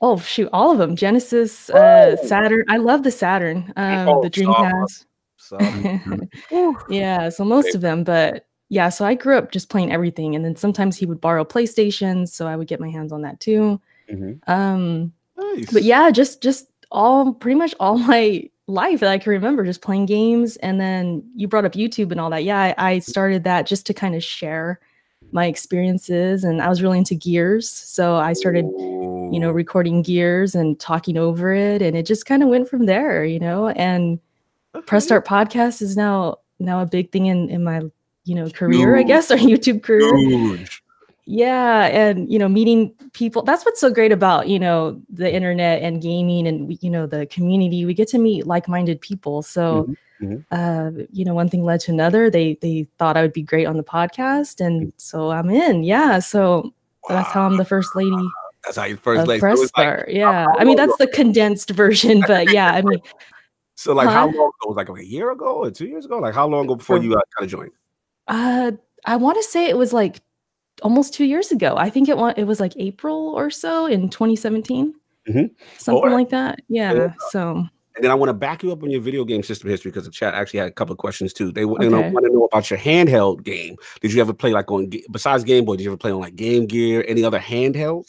[0.01, 0.97] Oh shoot, all of them.
[0.97, 2.65] Genesis, uh, Saturn.
[2.69, 3.73] I love the Saturn.
[3.77, 5.07] Um, Oh, the Dreamcast.
[5.37, 5.59] So,
[6.89, 10.45] yeah, so most of them, but yeah, so I grew up just playing everything, and
[10.45, 13.81] then sometimes he would borrow PlayStations, so I would get my hands on that too.
[14.11, 14.41] Mhm.
[14.49, 15.73] Um, nice.
[15.73, 19.83] but yeah, just just all pretty much all my life that I can remember, just
[19.83, 22.45] playing games, and then you brought up YouTube and all that.
[22.45, 24.81] Yeah, I, I started that just to kind of share
[25.33, 28.67] my experiences, and I was really into Gears, so I started
[29.33, 31.83] you know, recording gears and talking over it.
[31.83, 34.21] And it just kind of went from there, you know, and
[34.87, 37.81] Press Start Podcast is now now a big thing in, in my,
[38.25, 40.17] you know, career, I guess, or YouTube career.
[40.17, 40.83] Huge.
[41.27, 41.87] Yeah.
[41.87, 43.43] And, you know, meeting people.
[43.43, 47.27] That's what's so great about, you know, the internet and gaming and, you know, the
[47.27, 47.87] community.
[47.87, 49.43] We get to meet like-minded people.
[49.43, 49.89] So
[50.23, 52.31] Mhm, uh, you know, one thing led to another.
[52.31, 54.65] They they thought I would be great on the podcast.
[54.65, 55.83] And so I'm in.
[55.83, 56.19] Yeah.
[56.21, 56.73] So
[57.09, 58.17] that's how I'm the first lady
[58.65, 59.41] That's how you first lady.
[59.41, 60.47] press So, like, yeah.
[60.59, 63.01] I mean, that's the condensed version, but yeah, I mean,
[63.75, 64.51] so like how long ago?
[64.67, 66.19] Was like a year ago or two years ago?
[66.19, 67.73] Like how long ago before you uh, kind of joined?
[68.29, 68.73] Uh,
[69.05, 70.21] I want to say it was like
[70.83, 71.75] almost two years ago.
[71.77, 74.95] I think it was, it was like April or so in 2017,
[75.29, 75.51] Mhm.
[75.79, 76.61] something like that.
[76.69, 77.13] Yeah.
[77.31, 77.65] So,
[77.97, 80.05] And then I want to back you up on your video game system history because
[80.05, 81.53] the chat actually had a couple of questions too.
[81.53, 83.77] They, want to know about your handheld game.
[84.01, 85.77] Did you ever play like on besides Game Boy?
[85.77, 87.05] Did you ever play on like Game Gear?
[87.07, 88.09] Any other handhelds?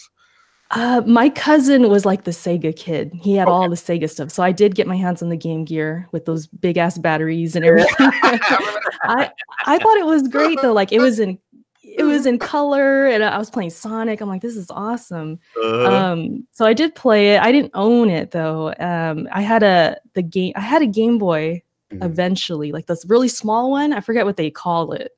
[0.76, 3.14] Uh, my cousin was like the Sega kid.
[3.14, 4.30] He had all the Sega stuff.
[4.30, 7.56] So I did get my hands on the Game Gear with those big ass batteries
[7.56, 7.94] and everything.
[7.98, 9.32] I
[9.66, 10.74] I thought it was great though.
[10.74, 11.40] Like it was in
[11.82, 14.20] it was in color and I was playing Sonic.
[14.20, 15.40] I'm like, this is awesome.
[15.62, 19.64] Uh, um so i did play it i didn't own it though um i had
[19.64, 21.62] a the game i had a game boy
[21.92, 22.04] mhm.
[22.04, 25.12] eventually like this really small one i forget what they call it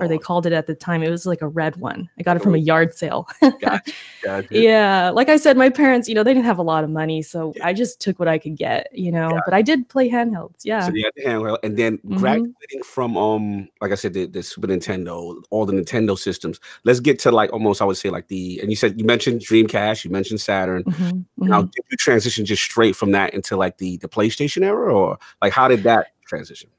[0.00, 2.22] or they Oh, called it at the time it was like a red one i
[2.22, 3.28] got it from a yard sale
[3.60, 3.82] gotcha,
[4.24, 4.48] gotcha.
[4.50, 7.22] yeah like i said my parents you know they didn't have a lot of money
[7.22, 10.64] so i just took what i could get you know but i did play handhelds
[10.64, 12.14] yeah So you had the handheld, and then Mhm.
[12.16, 16.58] graduating from um, like I said, the, the Super Nintendo, all the Nintendo systems.
[16.84, 18.58] Let's get to like almost, I would say, like the.
[18.60, 20.84] And you said you mentioned Dreamcast, you mentioned Saturn.
[20.84, 21.70] Mhm, Now, mhm.
[21.72, 25.52] did you transition just straight from that into like the the PlayStation era, or like
[25.52, 26.70] how did that transition?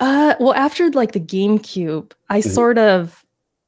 [0.00, 2.50] Uh, well, after like the GameCube, I Mhm.
[2.50, 3.24] sort of,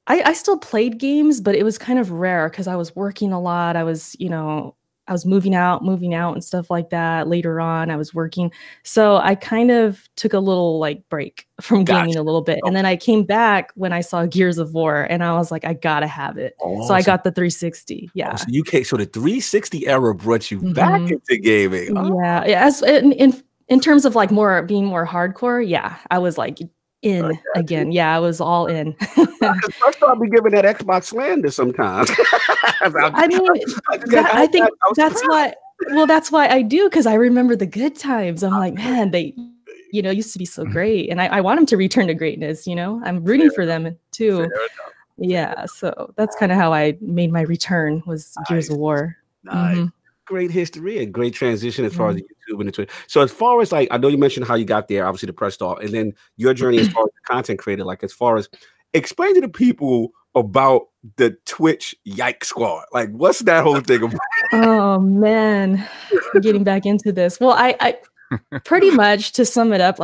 [0.06, 3.32] I, I still played games, but it was kind of rare because I was working
[3.32, 3.76] a lot.
[3.76, 4.74] I was, you know,
[5.08, 7.26] I was moving out, moving out, and stuff like that.
[7.26, 8.52] Later on, I was working,
[8.84, 12.76] so I kind of took a little like break from gaming a little bit, and
[12.76, 15.74] then I came back when I saw Gears of War, and I was like, I
[15.74, 16.54] gotta have it.
[16.86, 18.08] So I got the 360.
[18.14, 18.30] Yeah.
[18.34, 21.10] Oh, so you came, so the 360 era brought you back Mhm.
[21.12, 21.96] into gaming.
[21.98, 22.64] Oh, Yeah, yeah.
[22.66, 26.58] As in, in in terms of like more being more hardcore, yeah, I was like
[27.02, 27.92] in again.
[27.92, 28.92] Yeah, I was all in.
[29.40, 32.10] First I'll be giving that Xbox slander sometimes.
[32.82, 33.40] I mean,
[34.10, 35.54] that, I think I that's why.
[35.92, 38.42] Well, that's why I do because I remember the good times.
[38.42, 39.34] I'm like, man, they,
[39.92, 42.14] you know, used to be so great, and I, I want them to return to
[42.14, 42.66] greatness.
[42.66, 44.38] You know, I'm rooting for them too.
[44.38, 44.50] Fair.
[45.16, 48.74] Yeah, so that's kind of how I made my return was Gears Nice.
[48.74, 49.16] of War.
[49.44, 49.76] Nice.
[49.76, 49.92] Mhm.
[50.30, 52.92] Great history and great transition as far as the YouTube and the Twitter.
[53.08, 55.32] So as far as like, I know you mentioned how you got there, obviously the
[55.32, 58.36] press start, and then your journey as far as the content creator, like as far
[58.36, 58.48] as
[58.94, 60.82] explain to the people about
[61.16, 62.84] the Twitch Yike Squad.
[62.92, 64.20] Like, what's that whole thing about?
[64.52, 65.84] Oh man,
[66.40, 67.40] getting back into this.
[67.40, 67.98] Well, I, I
[68.64, 69.98] pretty much to sum it up,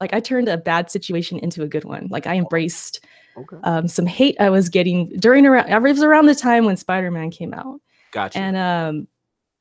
[0.00, 2.08] like, I turned a bad situation into a good one.
[2.10, 3.04] Like I embraced
[3.36, 5.70] Okay, um, some hate I was getting during around.
[5.70, 7.80] It was around the time when Spider Man came out.
[8.12, 8.38] gotcha.
[8.38, 9.08] and um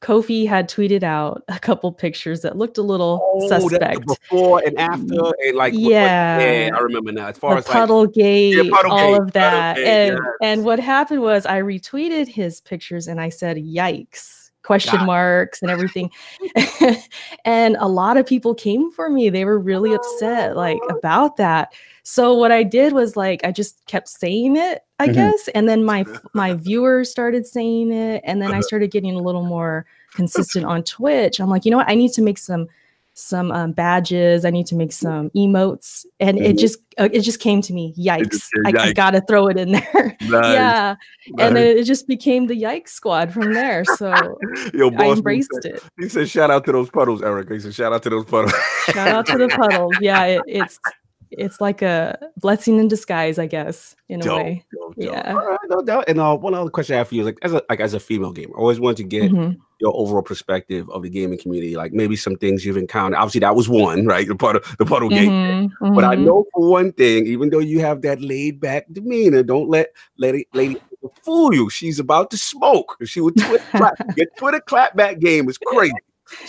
[0.01, 4.05] Kofi had tweeted out a couple pictures that looked a little Oh, suspect.
[4.05, 6.39] before and after, and like what- what- Yeah.
[6.39, 7.27] yeah, I remember now.
[7.27, 9.75] As far the as like, puddle gate, Puddle all Gate, of that.
[9.75, 10.33] Gate, and yes.
[10.41, 15.05] and what happened was I retweeted his pictures and I said, "Yikes!" question it.
[15.05, 16.11] marks and everything.
[17.45, 19.29] and a lot of people came for me.
[19.29, 20.97] They were really upset like oh.
[20.97, 21.73] about that.
[22.03, 25.13] So what I did was like I just kept saying it, I Mhm.
[25.13, 29.21] guess, and then my my viewers started saying it, and then I started getting a
[29.21, 31.39] little more consistent on Twitch.
[31.39, 31.89] I'm like, you know what?
[31.89, 32.67] I need to make some
[33.15, 34.45] some um, badges.
[34.45, 36.59] I need to make some emotes, and it Mhm.
[36.59, 37.93] just uh, it just came to me.
[37.97, 38.47] Yikes!
[38.65, 40.17] I, came, I gotta throw it in there.
[40.21, 40.95] Nice, yeah,
[41.35, 41.47] nice.
[41.47, 43.83] and then it just became the Yikes Squad from there.
[43.97, 44.37] So
[44.73, 45.83] Yo, I boss, embraced said, it.
[45.99, 48.53] He said, "Shout out to those puddles, Eric." He said, "Shout out to those puddles."
[48.85, 49.95] Shout out to the puddles.
[49.99, 50.79] Yeah, it, it's
[51.31, 54.65] it's like a blessing in disguise, I guess, in a way.
[54.73, 55.13] dope, dope.
[55.13, 55.31] Yeah.
[55.33, 56.05] Right, no doubt.
[56.07, 57.93] And uh, one other question I have for you is like, as a like as
[57.93, 59.57] a female gamer, I always wanted to get Mhm.
[59.79, 61.75] your overall perspective of the gaming community.
[61.75, 63.17] Like maybe some things you've encountered.
[63.17, 64.27] Obviously, that was one, right?
[64.27, 65.29] The puddle, the puddle gate.
[65.29, 66.25] Mhm, But I mhm.
[66.25, 70.47] know for one thing, even though you have that laid back demeanor, don't let lady
[70.53, 70.77] lady
[71.23, 71.69] fool you.
[71.69, 72.97] She's about to smoke.
[73.05, 73.93] She would Twitter clap.
[74.17, 75.93] Your Twitter clapback game is crazy.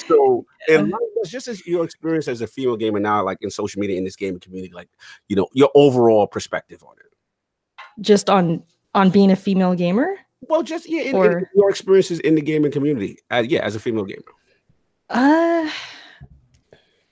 [0.09, 0.93] So, and
[1.27, 4.17] just as your experience as a female gamer now, like in social media in this
[4.17, 4.89] gaming community, like
[5.29, 8.03] you know, your overall perspective on it.
[8.03, 8.63] just on
[8.95, 10.17] on being a female gamer.
[10.43, 13.19] Well, just yeah, in, in Or- your experiences in the gaming community.
[13.31, 14.23] Uh, yeah, as a female gamer.
[15.11, 15.71] Uh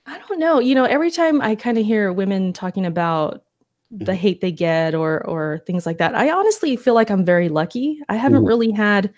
[0.05, 0.59] I don't know.
[0.59, 3.43] You know, every time I kind of hear women talking about
[3.91, 4.15] the Mhm.
[4.15, 8.01] hate they get or or things like that, I honestly feel like I'm very lucky.
[8.09, 8.47] I haven't Mhm.
[8.47, 9.13] really had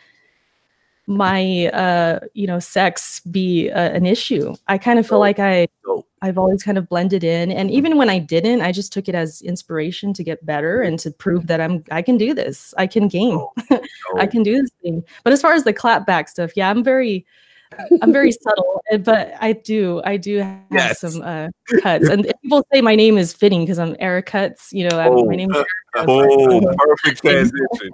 [1.07, 4.53] my uh you know sex be uh, an issue.
[4.67, 5.21] I kind of feel Dope.
[5.21, 5.67] like I
[6.21, 9.15] I've always kind of blended in and even when I didn't, I just took it
[9.15, 12.73] as inspiration to get better and to prove that I'm I can do this.
[12.77, 13.43] I can game.
[14.17, 15.03] I can do this thing.
[15.23, 17.25] But as far as the clapback stuff, yeah, I'm very
[18.01, 20.99] I'm very subtle, eh, but I do I do have Yes.
[20.99, 21.49] some uh,
[21.81, 24.71] cuts, and people say my name is fitting because I'm Erica Cuts.
[24.73, 25.51] You know, Oh, my name.
[25.51, 25.63] Is
[25.95, 27.91] Oh, perfect transition.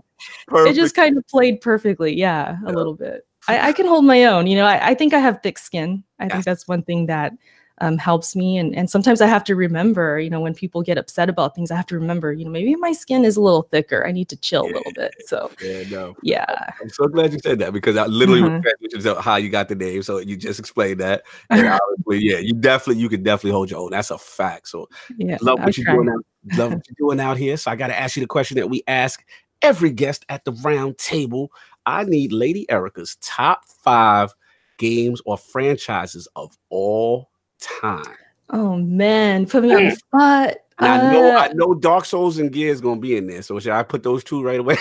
[0.52, 2.13] it just kind of played perfectly.
[2.16, 2.70] Yeah, Yeah.
[2.70, 3.26] a little bit.
[3.48, 4.46] I, I can hold my own.
[4.48, 6.04] You know, I, I think I have thick skin.
[6.20, 6.32] I Yes.
[6.34, 7.34] think that's one thing that
[7.80, 8.58] um, helps me.
[8.58, 10.20] And and sometimes I have to remember.
[10.20, 12.34] You know, when people get upset about things, I have to remember.
[12.34, 14.06] You know, maybe my skin is a little thicker.
[14.06, 15.13] I need to chill a little bit.
[15.26, 16.16] So yeah, no.
[16.22, 16.72] yeah.
[16.82, 18.63] I'm so glad you said that because I literally was Mhm.
[18.84, 20.04] transitioning how you got the name.
[20.04, 21.24] So you just explained that.
[21.50, 23.92] And obviously, yeah, you definitely you could definitely hold your own.
[23.92, 24.68] That's a fact.
[24.70, 24.88] So
[25.18, 25.38] Yeah.
[25.42, 26.26] love what you're doing out.
[26.58, 27.58] Love what you're doing out here.
[27.58, 29.24] So I got to ask you the question that we ask
[29.62, 31.52] every guest at the round table.
[31.86, 34.34] I need Lady Erica's top five
[34.78, 38.04] games or franchises of all time.
[38.50, 40.56] Oh man, put me on the spot.
[40.80, 43.41] And I know I Uh, know Dark Souls and Gears gonna be in there.
[43.41, 44.78] So should I put those two right away?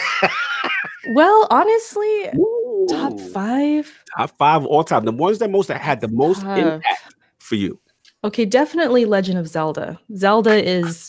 [1.15, 2.31] well, honestly,
[2.89, 3.93] top five.
[4.17, 5.05] Top five all time.
[5.05, 6.59] The ones that most that had the most Tough.
[6.59, 7.79] impact for you.
[8.25, 9.99] Okay, definitely Legend of Zelda.
[10.17, 11.07] Zelda is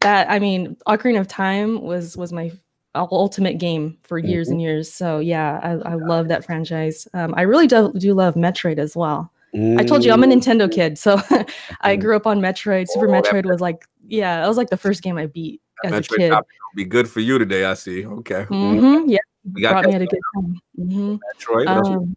[0.00, 0.30] that.
[0.30, 2.50] I mean, Ocarina of Time was was my
[2.94, 4.52] ultimate game for years Mm-hmm.
[4.54, 4.92] and years.
[4.92, 7.06] So yeah, I, I love that franchise.
[7.14, 9.30] Um, I really do, do love Metroid as well.
[9.54, 10.26] I told you I'm a.
[10.26, 11.20] Nintendo kid, so
[11.80, 12.88] I grew up on Metroid.
[12.88, 15.92] Super Oh, Metroid was like, yeah, that was like the first game I beat as
[15.92, 16.32] a kid.
[16.74, 17.64] be good for you today.
[17.64, 18.04] I see.
[18.06, 18.44] Okay.
[18.50, 19.02] Mm.
[19.02, 19.18] hmm Yeah,
[19.54, 20.60] We got brought me at a good time.
[20.76, 21.66] hmm Metroid.
[21.68, 22.16] Um,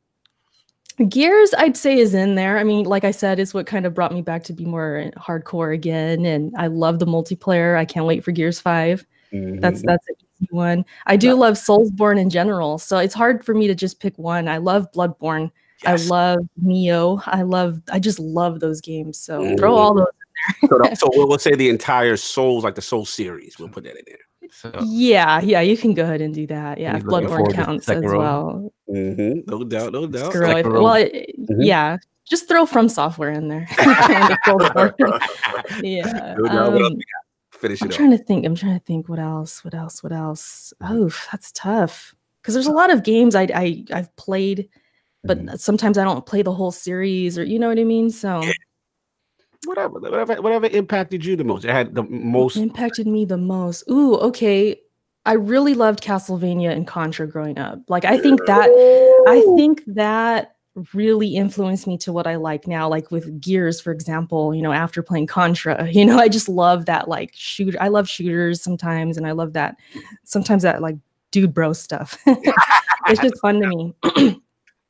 [1.09, 2.57] Gears, I'd say, is in there.
[2.59, 5.09] I mean, like I said, is what kind of brought me back to be more
[5.17, 6.25] hardcore again.
[6.25, 7.77] And I love the multiplayer.
[7.77, 9.05] I can't wait for Gears Five.
[9.31, 9.85] That's Mhm.
[9.85, 10.85] that's an easy one.
[11.07, 14.47] I do love Soulsborne in general, so it's hard for me to just pick one.
[14.47, 15.51] I love Bloodborne.
[15.83, 16.05] Yes.
[16.05, 17.21] I love Nioh.
[17.25, 17.81] I love.
[17.91, 19.17] I just love those games.
[19.19, 19.57] So Mm.
[19.57, 20.05] throw all those.
[20.61, 23.57] so, the- so we'll, we'll say the entire Souls, like the Soul series.
[23.59, 24.17] We'll put that in there.
[24.51, 26.77] So, Yeah, yeah, you can go ahead and do that.
[26.77, 28.17] Yeah, Bloodborne counts as Sekiro?
[28.17, 28.73] well.
[28.87, 29.93] hmm No doubt.
[29.93, 30.33] No doubt.
[30.33, 30.65] Screw it.
[30.65, 30.83] Sekiro.
[30.83, 31.65] Well, it, Mhm.
[31.65, 31.97] yeah,
[32.29, 33.65] just throw FromSoftware in there.
[33.79, 35.81] And the Soulsborne.
[35.83, 36.35] yeah.
[36.37, 36.67] No doubt.
[36.67, 37.61] Um, we got?
[37.61, 37.93] Finish I'm up.
[37.93, 38.45] trying to think.
[38.45, 39.07] I'm trying to think.
[39.07, 39.63] What else?
[39.63, 40.03] What else?
[40.03, 40.73] What else?
[40.81, 40.93] Mm-hmm.
[41.03, 42.13] Oh, that's tough.
[42.41, 44.67] Because there's a lot of games I, I I've played,
[45.23, 45.59] but Mhm.
[45.59, 48.09] sometimes I don't play the whole series, or you know what I mean.
[48.09, 48.41] So
[49.65, 51.65] Whatever, whatever, whatever impacted you the most.
[51.65, 52.57] It had the most.
[52.57, 53.83] impacted me the most.
[53.91, 54.75] Ooh, okay.
[55.27, 57.79] I really loved Castlevania and Contra growing up.
[57.87, 58.69] Like I think that
[59.27, 60.55] I think that
[60.95, 62.89] really influenced me to what I like now.
[62.89, 66.87] Like with Gears, for example, you know, after playing Contra, you know, I just love
[66.87, 67.77] that like shooter.
[67.79, 69.75] I love shooters sometimes, and I love that
[70.23, 70.95] sometimes that like
[71.29, 72.17] dude bro stuff.
[72.25, 74.40] it's just fun to me.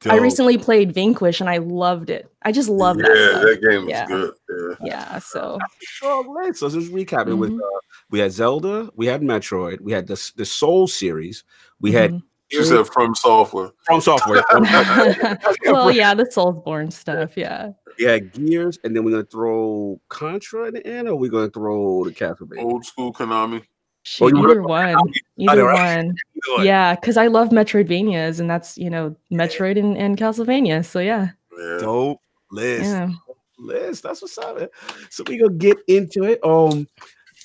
[0.10, 2.32] I recently played Vanquish and I loved it.
[2.42, 3.30] I just love yeah, that.
[3.30, 3.42] stuff.
[3.44, 4.06] that game was Yeah.
[4.08, 4.34] good.
[4.50, 4.76] Yeah.
[4.84, 5.20] Yeah.
[5.20, 6.60] So strong list.
[6.60, 7.36] So let's just recap it.
[7.36, 7.60] With Mhm.
[7.60, 11.44] uh, we had Zelda, we had Metroid, we had the the Soul series,
[11.80, 12.24] we had mhm.
[12.52, 13.72] You said FromSoftware.
[13.86, 14.44] From software.
[15.66, 17.38] well, yeah, the Soulsborne stuff.
[17.38, 17.72] Yeah.
[17.98, 22.04] Yeah, Gears, and then we're gonna throw Contra in the end, or we're gonna throw
[22.04, 22.62] the Castlevania.
[22.64, 23.64] Old school Konami.
[24.04, 24.96] Shoot, you either one.
[25.40, 26.06] Either right?
[26.06, 26.16] one.
[26.34, 30.84] You know, Yeah, because I love Metroidvanias, and that's you know Metroid and, and Castlevania.
[30.84, 31.78] So yeah, Yeah.
[31.80, 32.20] Dope
[32.52, 32.86] list.
[32.86, 33.12] yeah.
[33.60, 34.02] list.
[34.02, 34.58] That's what's up.
[34.58, 34.68] Man.
[35.12, 36.44] So we gonna get into it.
[36.44, 36.88] Um,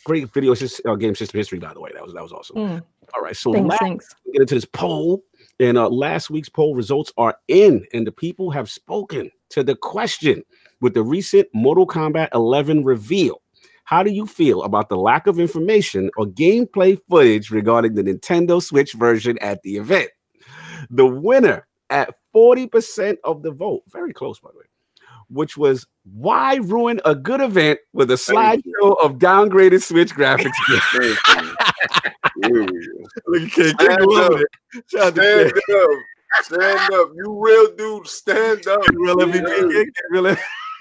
[0.07, 1.91] great video system, uh, game system history, by the way.
[1.93, 2.57] That was that was awesome.
[2.57, 2.83] Mm,
[3.15, 4.15] All right, so thanks, last, thanks.
[4.25, 5.23] we get into this poll,
[5.61, 9.77] and uh, last week's poll results are in, and the people have spoken to the
[9.77, 10.43] question
[10.81, 13.43] with the recent Mortal Kombat 11 reveal.
[13.87, 18.61] How do you feel about the lack of information or gameplay footage regarding the Nintendo
[18.61, 20.11] Switch version at the event?
[20.91, 24.65] The winner at 40% of the vote, very close, by the way,
[25.29, 30.51] which was why ruin a good event with a slideshow of downgraded Switch graphics?
[32.43, 32.67] You.
[33.29, 33.75] Look at King.
[33.79, 34.33] Stand up.
[34.33, 34.85] it.
[34.89, 35.63] Shout out to King.
[35.65, 35.91] Stand up.
[36.43, 37.09] Stand up.
[37.15, 38.81] You real dude, stand up.
[38.93, 40.37] Real MVP Real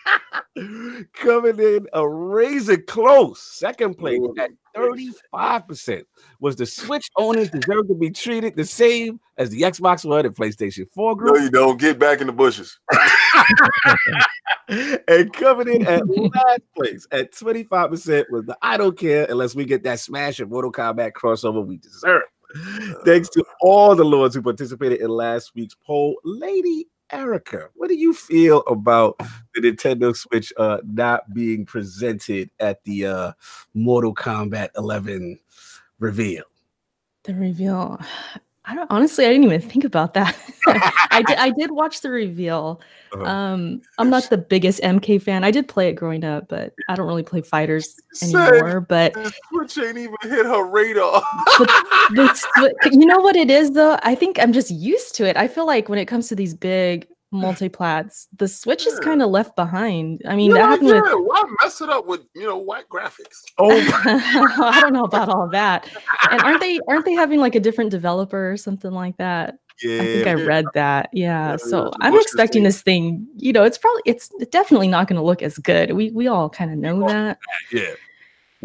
[1.14, 3.42] Coming in uh, a razor close.
[3.42, 6.04] Second place at 35%
[6.40, 10.36] was the Switch owners deserve to be treated the same as the Xbox One and
[10.36, 11.36] PlayStation 4 group.
[11.36, 11.80] No, you don't.
[11.80, 12.80] Get back in the bushes.
[14.68, 19.66] and coming in at last place at 25% was the I don't care unless we
[19.66, 22.24] get that smash of Mortal Kombat crossover we deserve.
[22.56, 22.94] Uh.
[23.06, 26.16] Thanks to all the lords who participated in last week's poll.
[26.24, 29.18] Lady Erica, what do you feel about
[29.54, 33.32] the Nintendo Switch uh, not being presented at the uh,
[33.74, 35.40] Mortal Kombat 11
[36.00, 36.44] reveal?
[37.24, 38.00] The reveal.
[38.68, 39.26] I don't honestly.
[39.26, 40.36] I didn't even think about that.
[41.12, 41.38] I did.
[41.38, 42.82] I did watch the reveal.
[43.14, 43.24] Uh-huh.
[43.24, 45.44] Um, I'm not the biggest MK fan.
[45.44, 48.82] I did play it growing up, but I don't really play fighters anymore.
[48.82, 51.22] But The Switch ain't even hit her radar.
[52.12, 55.36] the swi- you know what it is though i think i'm just used to it
[55.38, 59.30] i feel like when it comes to these big multi-plats the switch is kind of
[59.30, 62.44] left behind i mean Yeah, that happened with yeah, Why mess it up with you
[62.44, 63.44] know white graphics?
[63.58, 63.72] Oh,
[64.06, 65.90] i don't know about all that
[66.30, 70.02] and aren't they aren't they having like a different developer or something like that yeah.
[70.02, 73.64] i think i read that yeah Yeah, so yeah, i'm expecting this thing you know
[73.64, 76.78] it's probably it's definitely not going to look as good we we all kind of
[76.78, 77.38] know that
[77.72, 77.94] yeah.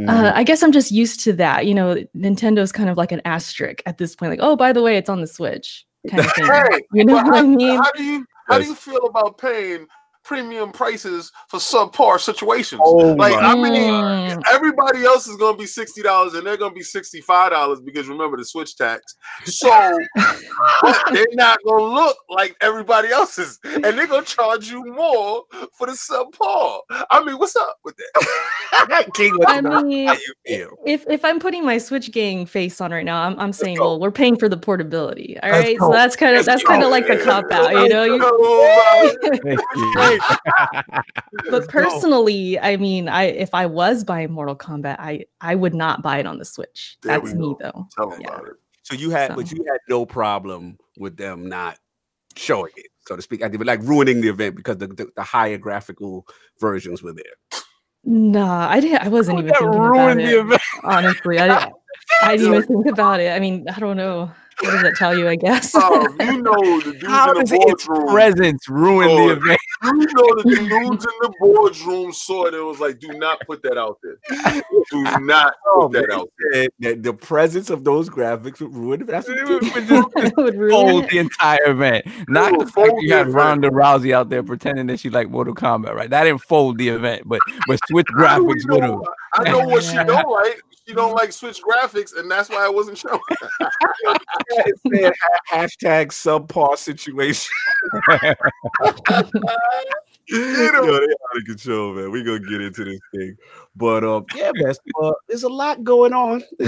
[0.08, 1.66] uh, I guess I'm just used to that.
[1.66, 4.30] You know, Nintendo's kind of like an asterisk at this point.
[4.30, 6.46] Like, oh, by the way, it's on the Switch, kind of thing.
[6.46, 7.76] Hey, You know but what I how, mean?
[7.76, 9.86] How do you how do you feel about paying
[10.30, 12.80] premium prices for subpar situations?
[12.84, 16.56] Oh like my I mean, Mm, everybody else is gonna be sixty dollars and they're
[16.56, 19.16] gonna be sixty five dollars because remember the switch tax.
[19.44, 19.68] So
[21.12, 25.42] they're not gonna look like everybody else's, and they're gonna charge you more
[25.76, 26.80] for the subpar.
[27.10, 29.12] I mean, what's up with that?
[29.14, 29.84] King, what's I up?
[29.84, 30.76] mean, how you feel?
[30.86, 33.82] if if I'm putting my Switch gang face on right now, I'm I'm saying, go.
[33.82, 35.36] well, we're paying for the portability.
[35.42, 37.50] All right, Let's right, so that's kind of Let's that's kind of like the cop
[37.50, 38.06] out, you know.
[39.42, 40.19] Thank you.
[41.50, 46.02] but personally, I mean, I if I was buying Mortal Kombat, I I would not
[46.02, 46.96] buy it on the Switch.
[47.02, 47.88] There That's me though.
[47.96, 48.28] Tell them Yeah.
[48.28, 48.54] about it.
[48.82, 51.78] So you had, but you had no problem with them not
[52.36, 53.42] showing it, so to speak.
[53.42, 56.26] I did, like ruining the event because the, the, the higher graphical
[56.58, 57.62] versions were there.
[58.04, 59.02] Nah, I didn't.
[59.02, 60.38] I wasn't even thinking about ruined it.
[60.38, 60.62] event.
[60.82, 61.74] Honestly, I didn't,
[62.22, 63.30] I didn't even think about it.
[63.32, 64.32] I mean, I don't know.
[64.62, 65.26] What does that tell you?
[65.28, 65.72] I guess.
[65.74, 68.08] Oh, you know the dudes How in the its boardroom.
[68.12, 69.60] presence ruined Oh, the event?
[69.82, 73.40] You know that the dudes in the boardroom saw it and was like, "Do not
[73.46, 74.18] put that out there.
[74.90, 78.74] Do not Oh, put that out there." That, that the presence of those graphics would
[78.74, 79.06] ruin it.
[79.06, 81.10] That's what It you- would just It would ruin fold it.
[81.10, 82.04] the entire event.
[82.28, 83.34] Not the fact you the had event.
[83.36, 86.10] Ronda Rousey out there pretending that she like Mortal Kombat, right?
[86.10, 89.00] That didn't fold the event, but but Switch How do we graphics would have.
[89.38, 89.44] Know?
[89.44, 90.62] I know what she don't like.
[90.86, 93.20] She don't like Switch graphics, and that's why I wasn't showing.
[94.50, 95.12] It said
[95.48, 97.52] hashtag subpar situation.
[100.30, 102.10] Yo, they out of control, man.
[102.10, 103.36] We gonna get into this thing,
[103.74, 104.74] but um, yeah, man.
[104.74, 106.42] so, uh, there's a lot going on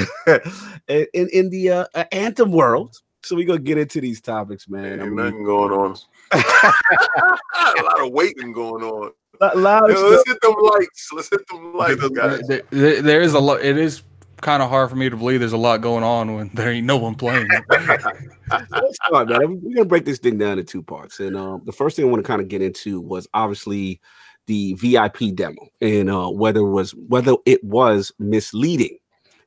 [0.88, 2.96] in in, in the uh, uh, anthem world.
[3.22, 5.00] So we gonna get into these topics, man.
[5.00, 5.96] I mean, nothing going on.
[6.32, 9.12] a lot of waiting going on.
[9.42, 11.08] A lot of Yo, let's hit them lights.
[11.12, 12.40] Let's hit them lights, guys.
[12.46, 13.60] There, there- there is a lot.
[13.62, 14.02] It is
[14.40, 16.86] kind of hard for me to believe there's a lot going on when there ain't
[16.86, 17.48] no one playing.
[17.70, 19.60] Let's start, man.
[19.62, 22.08] We're gonna break this thing down in two parts, and um, the first thing I
[22.08, 24.00] want to kind of get into was obviously
[24.46, 28.98] the VIP demo and uh, whether it was whether it was misleading.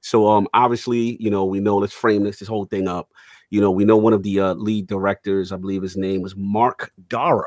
[0.02, 1.78] So um, obviously, you know, we know.
[1.78, 3.10] Let's frame this this whole thing up.
[3.50, 6.36] You know, we know one of the uh, lead directors, I believe his name was
[6.36, 7.44] Mark Darrah,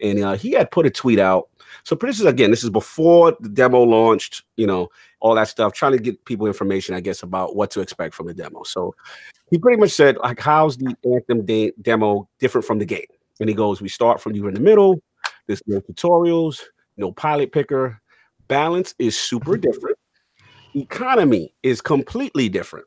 [0.00, 1.48] and uh, he had put a tweet out.
[1.82, 4.42] So this is again, this is before the demo launched.
[4.56, 4.88] You know,
[5.20, 8.26] all that stuff, trying to get people information, I guess, about what to expect from
[8.26, 8.62] the demo.
[8.62, 8.94] So
[9.50, 13.06] he pretty much said like, "How's the Anthem de- demo different from the game?"
[13.40, 15.02] And he goes, "We start from you in the middle.
[15.46, 16.60] There's no tutorials,
[16.96, 18.00] no pilot picker.
[18.48, 19.62] Balance is super mm-hmm.
[19.62, 19.98] different.
[20.74, 22.86] Economy is completely different,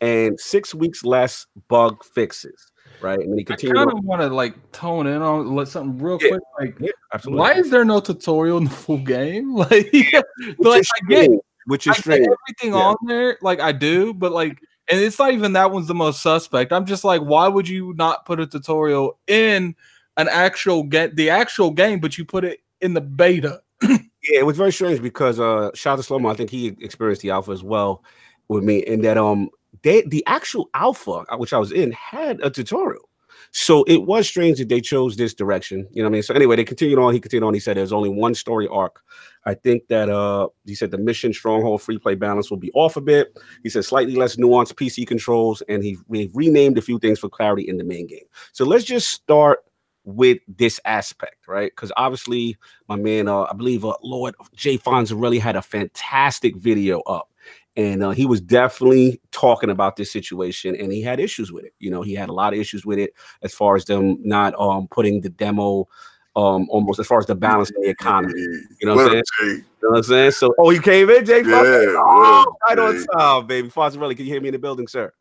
[0.00, 2.69] and six weeks less bug fixes."
[3.02, 3.76] Right, and then he I continued.
[3.76, 6.28] kind of want to like tone in on let something real Yeah.
[6.28, 6.42] quick.
[6.58, 9.54] Like, Yeah, why is there no tutorial in the full game?
[9.54, 10.24] Like, Which
[10.60, 11.30] like is I get,
[11.66, 12.26] which I is get strange.
[12.26, 12.88] everything Yeah.
[12.88, 16.22] on there, like I do, but like, and it's not even that one's the most
[16.22, 16.72] suspect.
[16.72, 19.74] I'm just like, why would you not put a tutorial in
[20.16, 23.62] an actual get the actual game, but you put it in the beta?
[24.22, 27.22] Yeah, it was very strange because uh shout out to Slomo, I think he experienced
[27.22, 28.04] the alpha as well
[28.48, 29.48] with me, and that um
[29.82, 33.08] they the actual alpha uh, which I was in had a tutorial.
[33.52, 35.88] So it was strange that they chose this direction.
[35.90, 36.22] You know what I mean?
[36.22, 37.12] So anyway, they continued on.
[37.12, 37.54] He continued on.
[37.54, 39.00] He said there's only one story arc.
[39.44, 42.96] I think that uh he said the mission stronghold free play balance will be off
[42.96, 43.36] a bit.
[43.62, 47.68] He said slightly less nuanced PC controls, and he renamed a few things for clarity
[47.68, 48.26] in the main game.
[48.52, 49.60] So let's just start
[50.04, 51.70] with this aspect, right?
[51.74, 52.56] Because obviously,
[52.88, 57.29] my man, uh, I believe uh, Lord Jay Fonzarelli had a fantastic video up,
[57.76, 61.74] and uh, he was definitely talking about this situation, and he had issues with it.
[61.78, 64.54] You know, he had a lot of issues with it as far as them not
[64.58, 65.88] um putting the demo
[66.36, 68.34] um almost as far as the balance in the economy.
[68.34, 69.64] You know what I'm saying?
[69.82, 70.30] You know what I'm saying?
[70.32, 71.42] So, oh, you came in, Jay?
[71.42, 73.68] Yeah, what Oh, right on time, baby.
[73.68, 75.12] Fonzarelli, can you hear me in the building, sir?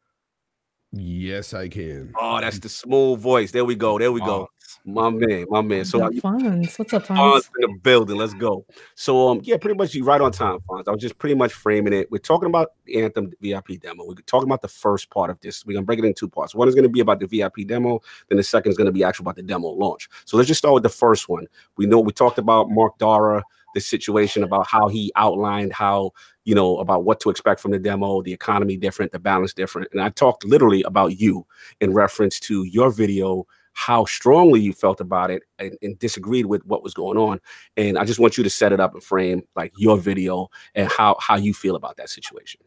[0.92, 2.14] Yes, I can.
[2.20, 3.52] Oh, that's the smooth voice.
[3.52, 4.00] There we go.
[4.00, 4.50] There we go.
[4.86, 5.86] My man, my man.
[5.86, 6.80] So Got Fonz.
[6.80, 7.50] What's up, Fonz Fonz?
[7.62, 8.18] in the building.
[8.18, 8.66] Let's go.
[8.96, 10.88] So um, yeah, pretty much you right on time, Fonz.
[10.88, 12.10] I was just pretty much framing it.
[12.10, 14.06] We're talking about the Anthem VIP demo.
[14.06, 15.66] We're talking about the first part of this.
[15.66, 16.56] We're gonna break it in two parts.
[16.56, 19.24] One is gonna be about the VIP demo, then the second is gonna be actual
[19.24, 20.10] about the demo launch.
[20.26, 21.48] So let's just start with the first one.
[21.78, 23.44] We know we talked about Mark Darrah,
[23.76, 26.12] the situation about how he outlined how
[26.50, 29.88] you know about what to expect from the demo, the economy different, the balance different,
[29.92, 31.46] and I talked literally about you
[31.80, 36.66] in reference to your video how strongly you felt about it and, and, disagreed with
[36.66, 37.40] what was going on.
[37.78, 40.92] And I just want you to set it up and frame like your video and
[40.92, 42.60] how how you feel about that situation.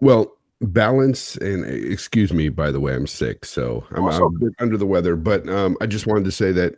[0.00, 4.38] Well, balance and excuse me, by the way, I'm sick, so I'm, Also- I'm a
[4.38, 5.16] bit under the weather.
[5.16, 6.74] But um, I just wanted to say that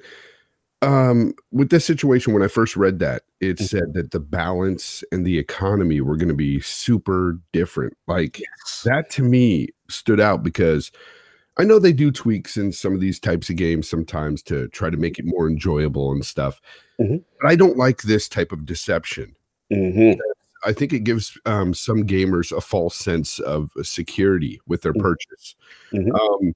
[0.83, 3.69] um, with this situation, when I first read that, it Mhm.
[3.69, 7.97] said that the balance and the economy were going to be super different.
[8.07, 8.43] Like
[8.85, 10.91] that to me stood out because
[11.59, 14.91] I know they do tweaks in some of these types of games sometimes to try
[14.91, 16.61] to make it more enjoyable and stuff.
[17.01, 17.25] Mhm.
[17.41, 19.35] But I don't like this type of deception.
[19.73, 20.19] Mhm.
[20.65, 25.01] I think it gives um, some gamers a false sense of security with their Mhm.
[25.01, 25.55] purchase.
[25.95, 26.15] Mhm.
[26.21, 26.53] Um,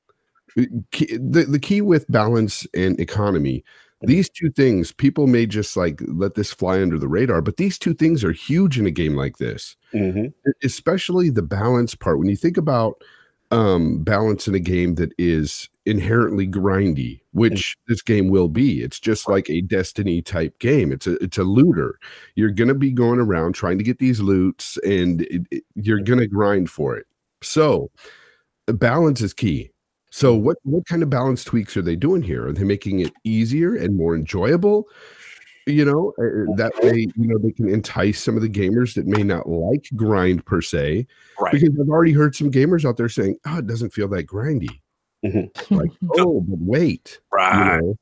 [0.56, 3.64] the, the key with balance and economy.
[4.02, 7.78] These two things, people may just like let this fly under the radar, but these
[7.78, 10.28] two things are huge in a game like this, Mhm.
[10.28, 12.18] e- especially the balance part.
[12.18, 13.02] When you think about
[13.52, 18.80] um, balance in a game that is inherently grindy, which this game will be.
[18.80, 20.92] It's just like a Destiny type game.
[20.92, 21.98] It's a it's a looter.
[22.36, 26.28] You're gonna be going around trying to get these loots, and it, it- you're gonna
[26.28, 27.06] grind for it.
[27.42, 27.90] So,
[28.66, 29.70] balance is key.
[30.10, 32.48] So, what what kind of balance tweaks are they doing here?
[32.48, 34.88] Are they making it easier and more enjoyable?
[35.66, 39.06] You know, uh, that way, you know, they can entice some of the gamers that
[39.06, 41.06] may not like grind per se,
[41.38, 41.52] Right.
[41.52, 44.80] because I've already heard some gamers out there saying, "Oh, it doesn't feel that grindy."
[45.70, 47.76] Like, oh, but wait, Right.
[47.76, 47.96] you know.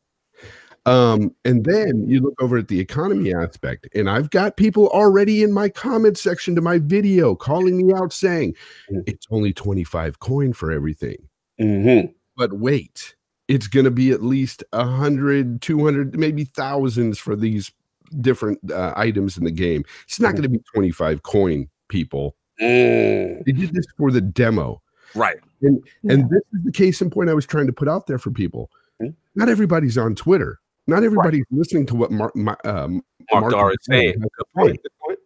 [0.87, 5.43] Um, and then you look over at the economy aspect, and I've got people already
[5.43, 8.55] in my comment section to my video calling me out saying
[8.91, 9.03] Mm.
[9.07, 11.19] it's only 25 coin for everything.
[11.61, 12.15] Mhm.
[12.37, 13.15] But wait,
[13.49, 17.73] it's gonna be at least a hundred, 200, maybe thousands for these
[18.21, 19.85] different uh, items in the game.
[20.05, 20.37] It's not Mhm.
[20.37, 22.37] gonna be 25 coin, people.
[22.61, 23.45] Mm.
[23.45, 24.83] They did this for the demo.
[25.15, 25.37] Right.
[25.63, 26.15] And Yeah.
[26.15, 28.31] and this is the case in point I was trying to put out there for
[28.31, 28.71] people.
[29.01, 29.15] Mhm.
[29.35, 30.59] Not everybody's on Twitter.
[30.87, 33.03] Not everybody's listening to what Mark, my, um,
[33.33, 34.01] Mark Mark Darrah is is saying.
[34.03, 34.19] saying.
[34.21, 34.83] Good the point.
[34.83, 35.19] Good point.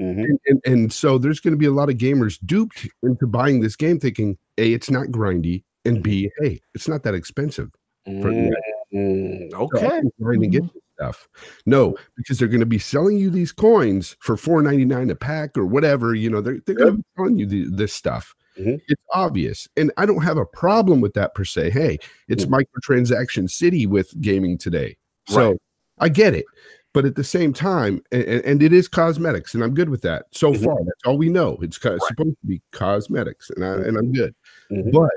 [0.00, 0.24] Mhm.
[0.24, 3.60] and, and, and so there's going to be a lot of gamers duped into buying
[3.60, 7.70] this game thinking, A, it's not grindy, and B, hey, it's not that expensive.
[8.04, 8.50] For-
[8.94, 9.54] Mm.
[9.54, 10.02] Okay.
[10.20, 10.62] grind and get
[10.96, 11.26] stuff.
[11.64, 15.64] No, because they're going to be selling you these coins for $4.99 a pack or
[15.64, 16.14] whatever.
[16.14, 18.34] You know, they're, they're going to be selling you the, this stuff.
[18.58, 18.78] Mhm.
[18.88, 19.66] It's obvious.
[19.78, 21.70] And I don't have a problem with that per se.
[21.70, 24.98] Hey, it's microtransaction city with gaming today.
[25.26, 25.58] So Right.
[25.98, 26.44] I get it.
[26.92, 30.26] But at the same time, and, and it is cosmetics, and I'm good with that.
[30.32, 30.64] So Mhm.
[30.64, 31.56] far, that's all we know.
[31.62, 34.34] It's co- supposed to be cosmetics, and I and I'm good.
[34.92, 35.08] But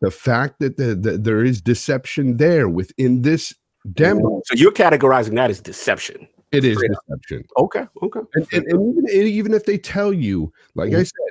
[0.00, 3.54] the fact that the, the, there is deception there within this
[3.92, 6.26] demo, So you're categorizing that as deception.
[6.52, 7.44] it is Straight deception.
[7.58, 7.86] Okay.
[8.02, 8.20] Okay.
[8.34, 11.06] And, and, and even, and even if they tell you, like I Mhm.
[11.06, 11.30] said,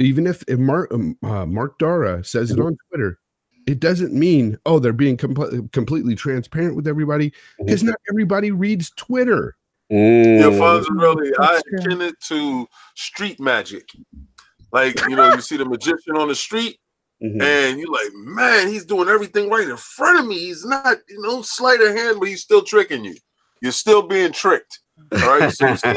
[0.00, 3.18] even if, if Mark um, uh, Mark Darrah says it on Twitter,
[3.66, 8.90] it doesn't mean oh they're being com- completely transparent with everybody because not everybody reads
[8.96, 9.56] Twitter.
[9.90, 9.96] Yeah,
[10.50, 10.58] Mm.
[10.58, 11.30] funds really.
[11.38, 11.78] I That's true.
[11.78, 13.88] akin it to street magic.
[14.72, 16.78] Like you know, you see the magician on the street,
[17.24, 17.40] Mhm.
[17.42, 20.38] and you're like, man, he's doing everything right in front of me.
[20.38, 23.14] He's not, you know, sleight of hand, but he's still tricking you.
[23.62, 24.80] You're still being tricked.
[25.12, 25.50] All right.
[25.52, 25.96] So you see, you,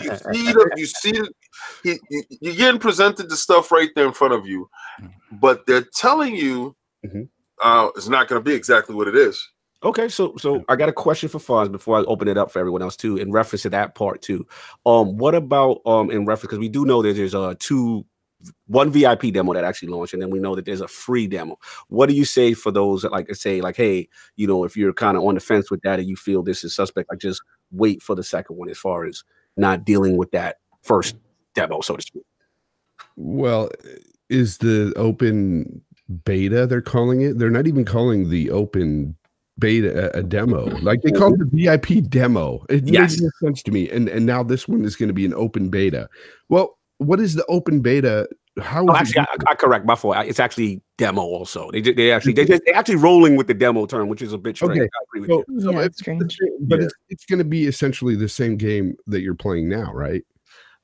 [0.00, 1.32] you see the, you see, the-
[1.82, 4.68] he, you, you're getting presented the stuff right there in front of you,
[5.40, 7.28] but they're telling you Mhm.
[7.62, 9.44] uh, it's not going to be exactly what it is.
[9.84, 12.58] Okay, so so I got a question for Fonz before I open it up for
[12.58, 14.44] everyone else too, in reference to that part too.
[14.86, 18.04] Um, what about um in reference because we do know that there's uh two
[18.66, 21.58] one VIP demo that actually launched, and then we know that there's a free demo.
[21.88, 24.92] What do you say for those that like say like, hey, you know, if you're
[24.92, 27.42] kind of on the fence with that and you feel this is suspect, like just
[27.72, 29.24] wait for the second one as far as
[29.56, 31.16] not dealing with that first
[31.54, 32.22] demo, so to speak.
[33.16, 33.70] Well,
[34.28, 35.82] is the open
[36.24, 37.38] beta they're calling it?
[37.38, 39.16] They're not even calling the open
[39.58, 40.66] beta a, demo.
[40.80, 42.64] Like they call it the VIP demo.
[42.68, 43.20] It Yes.
[43.20, 43.90] makes no sense to me.
[43.90, 46.08] And and now this one is going to be an open beta.
[46.48, 48.28] Well, what is the open beta?
[48.60, 50.16] How Oh, is it actually, I, I correct my fault.
[50.26, 51.70] It's actually demo also.
[51.70, 54.38] They they actually they just, they're actually rolling with the demo term, which is a
[54.38, 54.72] bit strange.
[54.72, 55.60] Okay, I agree with so- you.
[55.60, 56.36] so Yeah, it's strange.
[56.62, 56.86] but Yeah.
[56.86, 60.24] it's, it's going to be essentially the same game that you're playing now, right?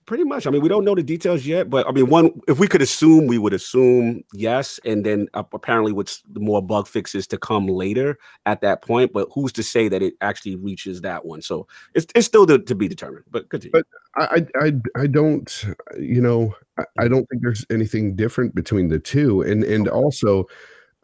[0.07, 0.47] Pretty much.
[0.47, 2.83] I mean, we don't know the details yet, but I mean, one if we could
[2.83, 7.67] assume, we would assume yes, and then uh, apparently with more bug fixes to come
[7.67, 9.15] later at that point.
[9.15, 11.41] But who's to say that it actually reaches that one?
[11.41, 13.25] So it's it's still to, to be determined.
[13.31, 13.73] But continue.
[13.73, 13.87] But
[14.17, 15.65] I, I, I, don't,
[15.99, 20.47] you know, I, I don't think there's anything different between the two, and and also,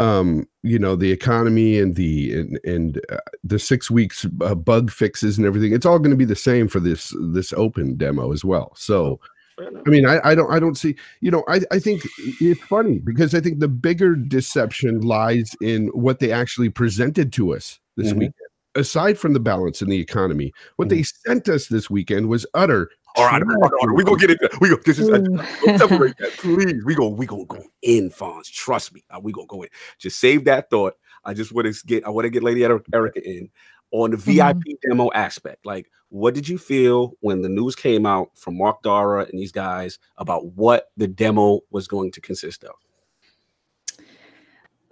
[0.00, 4.90] um, you know, the economy and the and and uh, the six weeks uh, bug
[4.90, 5.72] fixes and everything.
[5.74, 8.72] It's all going to be the same for this this open demo as well.
[8.76, 9.20] So,
[9.58, 12.02] I mean, I, I don't I don't see, you know, I, I think
[12.40, 17.54] it's funny because I think the bigger deception lies in what they actually presented to
[17.54, 18.16] us this Mhm.
[18.18, 18.34] weekend.
[18.76, 22.88] Aside from the balance in the economy, what they sent us this weekend was utter.
[23.16, 24.40] All right, all right, all right, we gonna get it.
[24.60, 24.76] We go.
[24.76, 26.84] This is don't separate that, please.
[26.84, 27.08] We go.
[27.08, 28.50] We gonna go in, Fonz.
[28.50, 29.04] Trust me.
[29.10, 29.68] Uh, we gonna go in.
[29.98, 30.94] Just save that thought.
[31.24, 32.06] I just want to get.
[32.06, 33.50] I want to get Lady Erica in
[33.92, 34.20] on the Mhm.
[34.20, 35.66] VIP demo aspect.
[35.66, 39.52] Like, what did you feel when the news came out from Mark Darrah and these
[39.52, 42.74] guys about what the demo was going to consist of?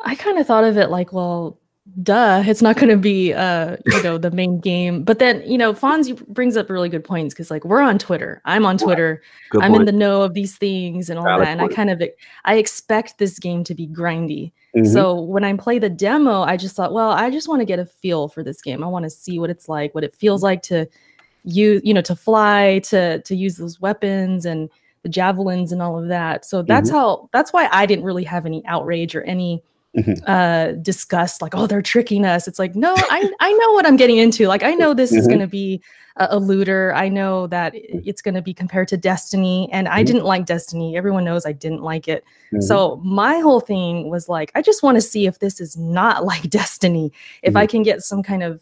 [0.05, 1.59] I kind of thought of it like, well,
[2.03, 5.03] duh, it's not going to be, uh, you know, the main game.
[5.03, 8.41] But then, you know, Fonzie brings up really good points because, like, we're on Twitter.
[8.45, 9.23] I'm on Twitter.
[9.51, 11.53] Good I'm in the know of these things and all Valid that.
[11.53, 12.03] And I kind of,
[12.45, 14.53] I expect this game to be grindy.
[14.77, 14.93] Mhm.
[14.93, 17.79] So when I play the demo, I just thought, well, I just want to get
[17.79, 18.85] a feel for this game.
[18.85, 20.87] I want to see what it's like, what it feels like to
[21.45, 24.69] use, you know, to fly, to to use those weapons and
[25.03, 26.45] the javelins and all of that.
[26.45, 29.63] So that's how that's why I didn't really have any outrage or any
[29.97, 30.23] Mhm.
[30.27, 32.47] uh disgust like oh they're tricking us.
[32.47, 34.47] It's like no i i know what i'm getting into.
[34.47, 35.29] Like i know this is Mhm.
[35.31, 35.83] going to be
[36.17, 36.93] a, a looter.
[36.95, 40.07] I know that it's going to be compared to destiny and i Mhm.
[40.07, 40.97] didn't like destiny.
[40.97, 42.23] Everyone knows i didn't like it.
[42.61, 46.25] So my whole thing was like i just want to see if this is not
[46.33, 47.11] like destiny.
[47.43, 48.61] If i can get some kind of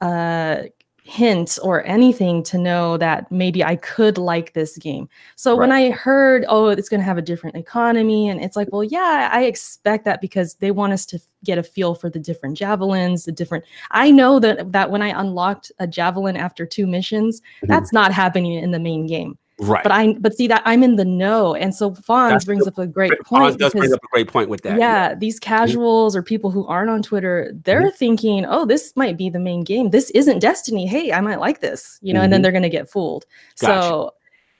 [0.00, 0.62] uh
[1.06, 5.08] hint or anything to know that maybe I could like this game.
[5.36, 8.68] So when I heard, oh, it's going to have a different economy, and it's like,
[8.72, 12.18] well, yeah, I expect that because they want us to get a feel for the
[12.18, 13.64] different javelins, the different.
[13.92, 17.68] I know that that when I unlocked a javelin after two missions, Mhm.
[17.68, 19.38] that's not happening in the main game.
[19.58, 19.82] Right.
[19.82, 22.70] But I, but see that I'm in the know, and so Fonz That's brings the-
[22.70, 23.58] up a great Fonz point.
[23.58, 24.78] does bring up a great point with that.
[24.78, 29.30] yeah, these casuals or people who aren't on Twitter, they're thinking, "Oh, this might be
[29.30, 29.90] the main game.
[29.90, 30.86] This isn't Destiny.
[30.86, 32.42] Hey, I might like this," you know, and then Mhm.
[32.44, 33.24] they're going to get fooled.
[33.60, 33.82] Gotcha.
[33.82, 34.14] So,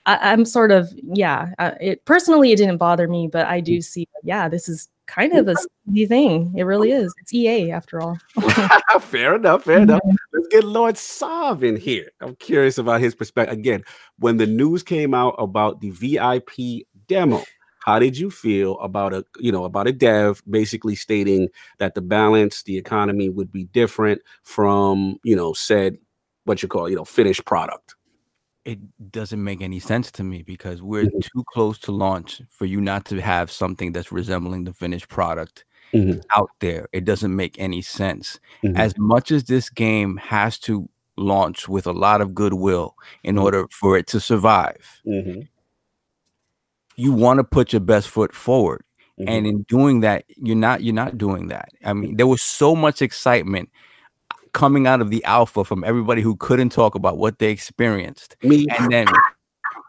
[0.05, 1.49] I, I'm sort of, yeah.
[1.59, 5.33] Uh, it personally, it didn't bother me, but I do see, yeah, this is kind
[5.33, 5.55] of a
[6.07, 6.53] thing.
[6.55, 7.13] It really is.
[7.21, 8.17] It's EA after all.
[8.99, 9.63] fair enough.
[9.63, 10.01] Fair enough.
[10.01, 10.15] Mm-hmm.
[10.33, 12.11] Let's get Lord Sav in here.
[12.21, 13.57] I'm curious about his perspective.
[13.57, 13.83] Again,
[14.19, 17.43] when the news came out about the VIP demo,
[17.87, 21.47] how did you feel about a you know about a dev basically stating
[21.79, 25.97] that the balance, the economy would be different from you know said
[26.43, 27.95] what you call you know finished product?
[28.67, 28.79] It
[29.11, 31.21] doesn't make any sense to me because we're Mhm.
[31.21, 35.63] too close to launch for you not to have something that's resembling the finished product
[35.93, 36.21] Mhm.
[36.35, 36.89] out there.
[36.91, 38.39] It doesn't make any sense.
[38.63, 38.77] Mhm.
[38.77, 43.43] As much as this game has to launch with a lot of goodwill in Mhm.
[43.43, 45.47] order for it to survive, Mhm.
[46.97, 48.83] you want to put your best foot forward.
[49.17, 49.25] Mhm.
[49.29, 51.69] And in doing that, you're not you're not doing that.
[51.85, 53.69] I mean, there was so much excitement
[54.57, 58.65] coming out of the alpha from everybody who couldn't talk about what they experienced me,
[58.77, 59.07] and then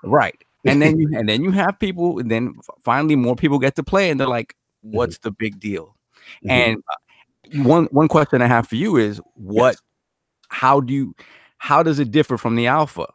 [0.04, 3.76] right and then you and then you have people, and then finally more people get
[3.76, 5.28] to play, and they're like, "What's mm-hmm.
[5.28, 5.96] the big deal?"
[6.44, 6.50] Mm-hmm.
[6.50, 9.74] And uh, one one question I have for you is, what?
[9.74, 9.82] Yes.
[10.48, 11.14] How do you?
[11.58, 13.06] How does it differ from the alpha?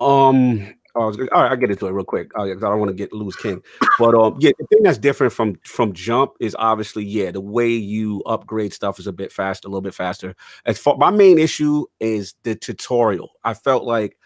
[0.00, 2.30] Um, all right, I'll get into it real quick.
[2.36, 3.62] Uh, I don't want to get lose King,
[3.98, 7.68] but um, yeah, the thing that's different from from Jump is obviously yeah, the way
[7.68, 10.34] you upgrade stuff is a bit faster, a little bit faster.
[10.64, 13.30] As far my main issue is the tutorial.
[13.44, 14.16] I felt like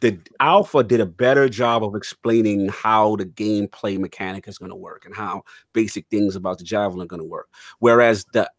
[0.00, 4.76] the alpha did a better job of explaining how the gameplay mechanic is going to
[4.76, 5.42] work and how
[5.72, 7.48] basic things about the javelin are going to work,
[7.80, 8.50] whereas the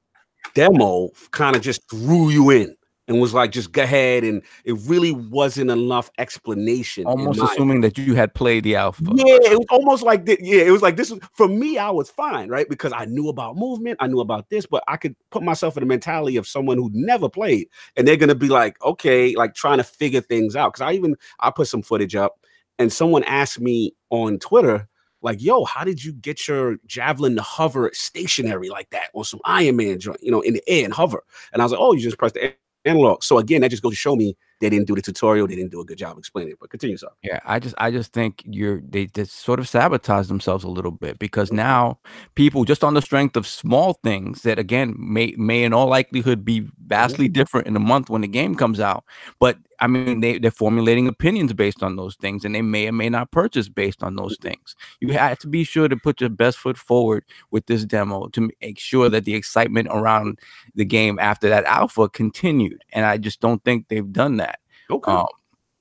[0.53, 2.75] demo kind of just threw you in
[3.07, 4.23] and was like, just go ahead.
[4.23, 7.05] And it really wasn't enough explanation.
[7.05, 9.03] Almost assuming that you had played the alpha.
[9.03, 10.39] Yeah, it was almost like that.
[10.41, 12.67] Yeah, it was like this was for me, I was fine, right?
[12.69, 15.81] Because I knew about movement, I knew about this, but I could put myself in
[15.81, 19.77] the mentality of someone who never played, and they're gonna be like, okay, like trying
[19.77, 20.73] to figure things out.
[20.73, 22.39] Cause I even I put some footage up,
[22.79, 24.87] and someone asked me on Twitter,
[25.21, 29.39] like, yo, how did you get your javelin to hover stationary like that on some
[29.45, 31.23] Iron Man joint, you know, in the air and hover?
[31.51, 32.53] And I was like, oh, you just press the
[32.85, 33.23] analog.
[33.23, 35.47] So again, that just goes to show me they didn't do the tutorial.
[35.47, 36.59] They didn't do a good job explaining it.
[36.59, 37.09] But continue, sir.
[37.23, 40.91] Yeah, I just I just think you're they just sort of sabotage themselves a little
[40.91, 41.57] bit because mm-hmm.
[41.57, 41.99] now
[42.35, 46.45] people just on the strength of small things that again may may in all likelihood
[46.45, 46.69] be mm-hmm.
[46.87, 49.03] vastly different in a month when the game comes out.
[49.39, 52.93] But I mean, they, they're formulating opinions based on those things, and they may or
[52.93, 54.49] may not purchase based on those mm-hmm.
[54.49, 54.75] things.
[55.01, 58.49] You have to be sure to put your best foot forward with this demo to
[58.61, 60.39] make sure that the excitement around
[60.75, 62.81] the game after that alpha continued.
[62.93, 64.52] And I just don't think they've done that.
[64.89, 65.11] Okay.
[65.11, 65.27] Um,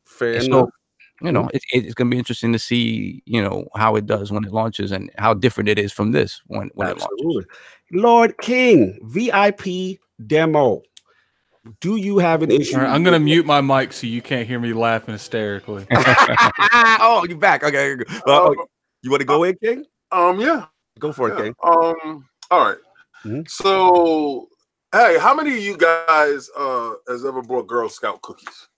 [0.04, 0.68] Fair so, enough.
[1.20, 4.32] You know, it, it's going to be interesting to see, you know, how it does
[4.32, 7.26] when it launches and how different it is from this when, when Absolutely.
[7.26, 7.50] it launches.
[7.92, 10.82] Lord King, VIP demo
[11.80, 12.76] do you have an issue?
[12.76, 15.86] Right, I'm gonna mute my mic so you can't hear me laughing hysterically.
[15.92, 17.62] oh, you're back.
[17.62, 17.96] Okay.
[18.26, 18.54] Uh, um,
[19.02, 19.84] you want to go uh, in, King?
[20.10, 20.66] Um, yeah.
[20.98, 21.34] Go for yeah.
[21.34, 21.54] it, King.
[21.62, 22.78] Um, all right.
[23.24, 23.42] mm-hmm.
[23.46, 24.48] So,
[24.92, 28.68] hey, how many of you guys uh has ever bought Girl Scout cookies?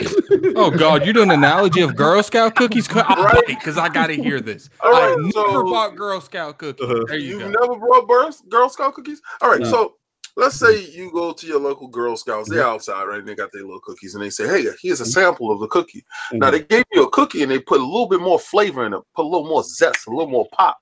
[0.56, 2.92] oh God, you're doing an analogy of Girl Scout cookies?
[2.92, 3.42] right?
[3.46, 4.70] Because I gotta hear this.
[4.80, 6.84] All right, I so, never bought Girl Scout cookies.
[6.84, 7.04] Uh-huh.
[7.08, 7.66] There you You've go.
[7.66, 9.20] never brought Girl Scout cookies?
[9.40, 9.70] All right, no.
[9.70, 9.94] so
[10.36, 13.18] let's say you go to your local Girl Scouts, they're outside, right?
[13.18, 15.10] And they got their little cookies, and they say, "Hey, here's a mm-hmm.
[15.10, 16.38] sample of the cookie." Mm-hmm.
[16.38, 18.94] Now they gave you a cookie, and they put a little bit more flavor in
[18.94, 20.78] it, put a little more zest, a little more pop,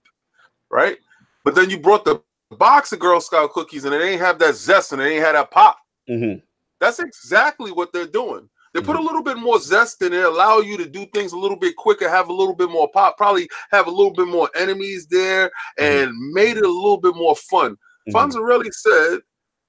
[0.70, 0.98] right?
[1.44, 4.54] But then you brought the box of Girl Scout cookies, and it ain't have that
[4.54, 5.78] zest, and it ain't have that pop.
[6.08, 6.40] Mm-hmm.
[6.80, 8.48] That's exactly what they're doing.
[8.76, 9.06] They put a mm-hmm.
[9.06, 12.10] little bit more zest in it, allow you to do things a little bit quicker,
[12.10, 15.50] have a little bit more pop, probably have a little bit more enemies there,
[15.80, 16.10] mm-hmm.
[16.10, 17.78] and made it a little bit more fun.
[18.06, 18.38] Mm-hmm.
[18.38, 19.20] really said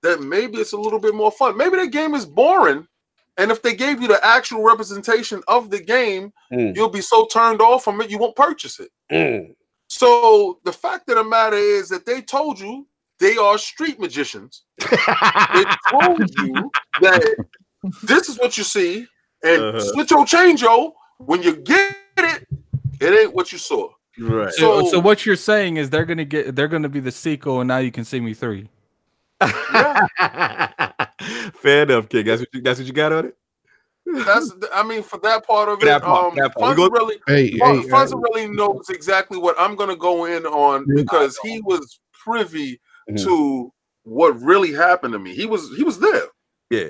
[0.03, 1.55] that maybe it's a little bit more fun.
[1.55, 2.85] Maybe the game is boring.
[3.37, 6.75] And if they gave you the actual representation of the game, mm.
[6.75, 8.89] you'll be so turned off from it, you won't purchase it.
[9.09, 9.55] Mm.
[9.87, 12.87] So the fact of the matter is that they told you
[13.19, 14.63] they are street magicians.
[14.79, 16.69] they told you
[17.01, 17.45] that
[18.03, 19.07] this is what you see,
[19.43, 19.79] and uh-huh.
[19.79, 20.93] switch your change, yo.
[21.17, 22.47] When you get it,
[22.99, 23.89] it ain't what you saw.
[24.19, 24.53] Right.
[24.53, 27.67] So, so what you're saying is they're gonna get they're gonna be the sequel, and
[27.67, 28.69] now you can see me three.
[29.39, 29.51] Fair
[31.83, 32.25] enough, kid.
[32.25, 33.37] That's what you, that's what you got on it.
[34.25, 38.17] That's I mean for that part of it, part, um, Fonzarelli, hey, hey, Funza uh,
[38.17, 42.79] really knows exactly what I'm gonna go in on because he was privy
[43.09, 43.23] mm-hmm.
[43.23, 43.71] to
[44.03, 45.35] what really happened to me.
[45.35, 46.27] He was he was there.
[46.69, 46.89] Yeah.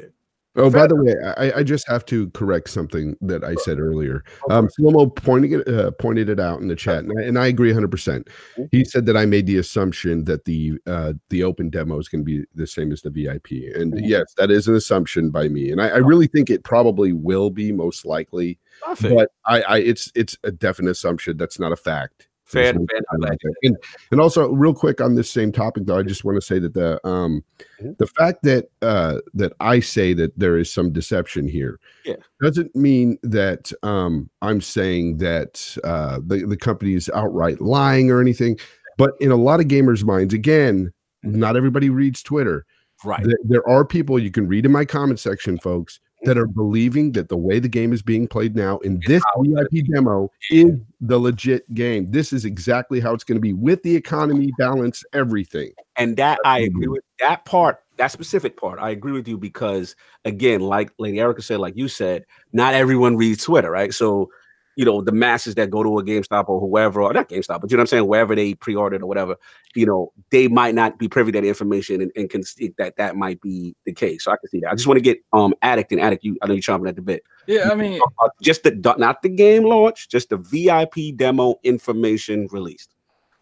[0.58, 4.24] Oh, by the way, I, I, just have to correct something that I said earlier.
[4.50, 7.46] Um, Slomo pointing it, uh, pointed it out in the chat, and I, and I
[7.46, 7.92] agree 100.
[7.92, 8.28] percent
[8.72, 12.22] He said that I made the assumption that the uh, the open demo is going
[12.22, 14.06] to be the same as the VIP, and mm-hmm.
[14.06, 17.52] yes, that is an assumption by me, and I, I really think it probably will
[17.52, 18.58] be most likely,
[19.02, 21.38] but I, I it's it's a definite assumption.
[21.38, 22.27] That's not a fact.
[22.48, 23.78] Fan, fan and,
[24.12, 26.74] and also real quick on this same topic though, I just want to say that
[26.74, 27.44] the um
[27.82, 27.92] mm-hmm.
[28.00, 32.16] the fact that uh that I say that there is some deception here yeah.
[32.42, 38.22] doesn't mean that um I'm saying that uh the, the company is outright lying or
[38.22, 38.58] anything.
[38.98, 40.94] But in a lot of gamers' minds, again,
[41.26, 41.38] mm-hmm.
[41.38, 42.66] not everybody reads Twitter.
[43.04, 43.26] Right.
[43.26, 47.14] There, there are people you can read in my comment section, folks, that are believing
[47.14, 51.18] that the way the game is being played now in this VIP demo is the
[51.18, 52.12] legit game.
[52.12, 55.72] This is exactly how it's going to be with the economy balance, everything.
[55.96, 58.78] And that I agree with that part, that specific part.
[58.78, 63.16] I agree with you because again, like Lady Erica said, like you said, not everyone
[63.16, 63.94] reads Twitter, right?
[63.94, 64.30] So
[64.78, 67.72] you know, the masses that go to a GameStop or whoever, or not GameStop, but
[67.72, 69.36] you know what I'm saying, wherever they pre-ordered or whatever,
[69.74, 72.96] you know, they might not be privy to that information and, and can see that
[72.98, 74.24] that might be the case.
[74.24, 74.70] So I can see that.
[74.72, 76.24] I just want to get um addict and addict.
[76.24, 77.24] You, I know you're chomping at the bit.
[77.48, 78.00] Yeah, I mean,
[78.40, 82.94] just the not the game launch, just the VIP demo information released.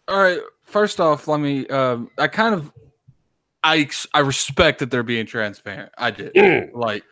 [0.08, 0.40] all right.
[0.62, 1.66] First off, let me.
[1.68, 2.72] Um, I kind of,
[3.62, 5.92] I I respect that they're being transparent.
[5.98, 6.34] I did
[6.74, 7.04] like,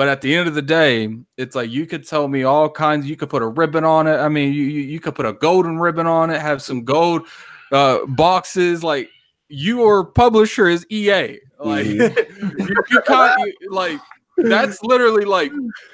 [0.00, 3.06] but at the end of the day, it's like you could tell me all kinds.
[3.06, 4.16] You could put a ribbon on it.
[4.16, 6.40] I mean, you you, you could put a golden ribbon on it.
[6.40, 7.28] Have some gold
[7.70, 8.82] uh, boxes.
[8.82, 9.10] Like
[9.48, 11.40] your publisher is EA.
[11.62, 12.58] Like Mm-hmm.
[12.62, 14.00] you, you can't you- like.
[14.44, 15.52] That's literally like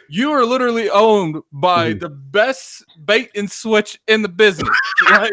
[0.09, 1.99] you are literally owned by Mm-hmm.
[2.01, 4.77] the best bait and switch in the business.
[5.11, 5.33] Like,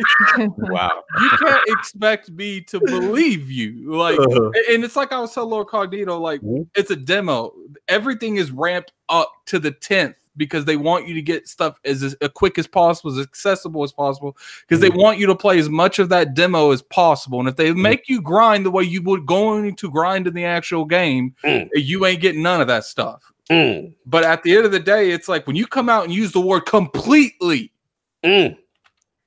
[0.57, 1.03] Wow.
[1.21, 3.93] you can't expect me to believe you.
[3.93, 4.51] Like, Uh-huh.
[4.71, 6.67] and it's like I was telling Lord Cognito, like Mhm.
[6.75, 7.53] it's a demo.
[7.87, 12.03] Everything is ramped up to the tenth because they want you to get stuff as,
[12.03, 14.97] as quick as possible, as accessible as possible, because they Mhm.
[15.01, 17.39] want you to play as much of that demo as possible.
[17.39, 20.45] And if they make you grind the way you would going to grind in the
[20.45, 21.69] actual game, Mm.
[21.75, 23.23] you ain't getting none of that stuff.
[23.49, 26.13] Mm, But at the end of the day, it's like when you come out and
[26.13, 27.71] use the word completely,
[28.23, 28.57] mm.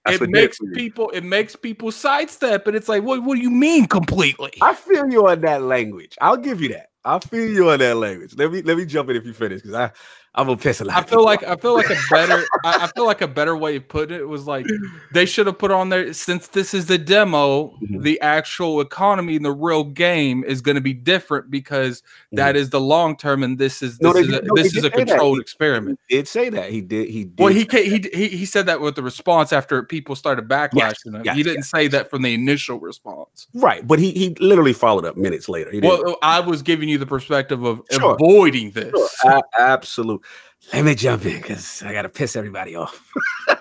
[0.09, 3.87] It makes people it makes people sidestep, and it's like, what, what do you mean
[3.87, 4.53] completely?
[4.63, 6.17] I feel you on that language.
[6.21, 6.91] I'll give you that.
[7.05, 8.35] I feel you on that language.
[8.37, 9.91] Let me let me jump in if you finish because I
[10.37, 10.97] I'm gonna piss a lot.
[10.97, 11.43] I feel like.
[11.45, 14.29] I feel like a better I, I feel like a better way of putting it
[14.29, 14.67] was like
[15.13, 18.03] they should have put on there since this is the demo, Mhm.
[18.03, 22.71] the actual economy in the real game is going to be different because that is
[22.71, 24.07] the long term and this is Mm-hmm.
[24.07, 25.99] No, this is a, no, this is a controlled experiment.
[26.09, 27.09] He did say that he did.
[27.09, 27.39] He did.
[27.43, 31.23] Well, he, he he he said that with the response after people started backlashing him.
[31.25, 33.47] yes, he didn't say that from the initial response.
[33.55, 35.71] right, but he he literally followed up minutes later.
[35.83, 38.15] Well, I was giving you the perspective of Sure.
[38.15, 38.93] avoiding this.
[39.23, 40.23] Sure, a- absolute.
[40.73, 43.11] Let me jump in because I gotta piss everybody off.
[43.49, 43.57] All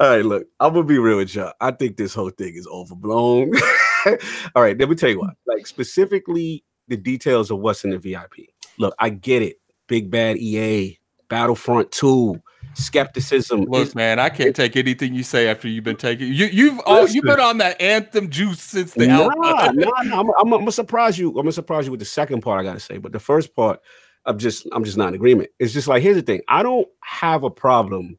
[0.00, 1.52] right, look, I'm gonna be real with y'all.
[1.60, 3.52] I think this whole thing is overblown.
[4.54, 5.34] All right, let me tell you what.
[5.46, 8.48] Like specifically, the details of what's in the VIP.
[8.78, 9.56] Look, I get it.
[9.86, 10.98] Big bad EA,
[11.28, 12.40] Battlefront 2,
[12.72, 13.60] skepticism.
[13.62, 16.46] Look, It's- man, I can't take anything you say after you've been taking you.
[16.46, 19.36] You've oh, you've been on that anthem juice since the Nah, alpha.
[19.38, 19.90] nah, nah.
[19.98, 21.28] I'm, I'm, I'm gonna surprise you.
[21.30, 22.60] I'm gonna surprise you with the second part.
[22.60, 23.80] I gotta say, but the first part,
[24.26, 25.50] I'm just, I'm just not in agreement.
[25.58, 26.42] It's just like here's the thing.
[26.48, 28.18] I don't have a problem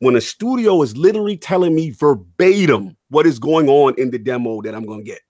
[0.00, 4.60] when a studio is literally telling me verbatim what is going on in the demo
[4.62, 5.20] that I'm gonna get.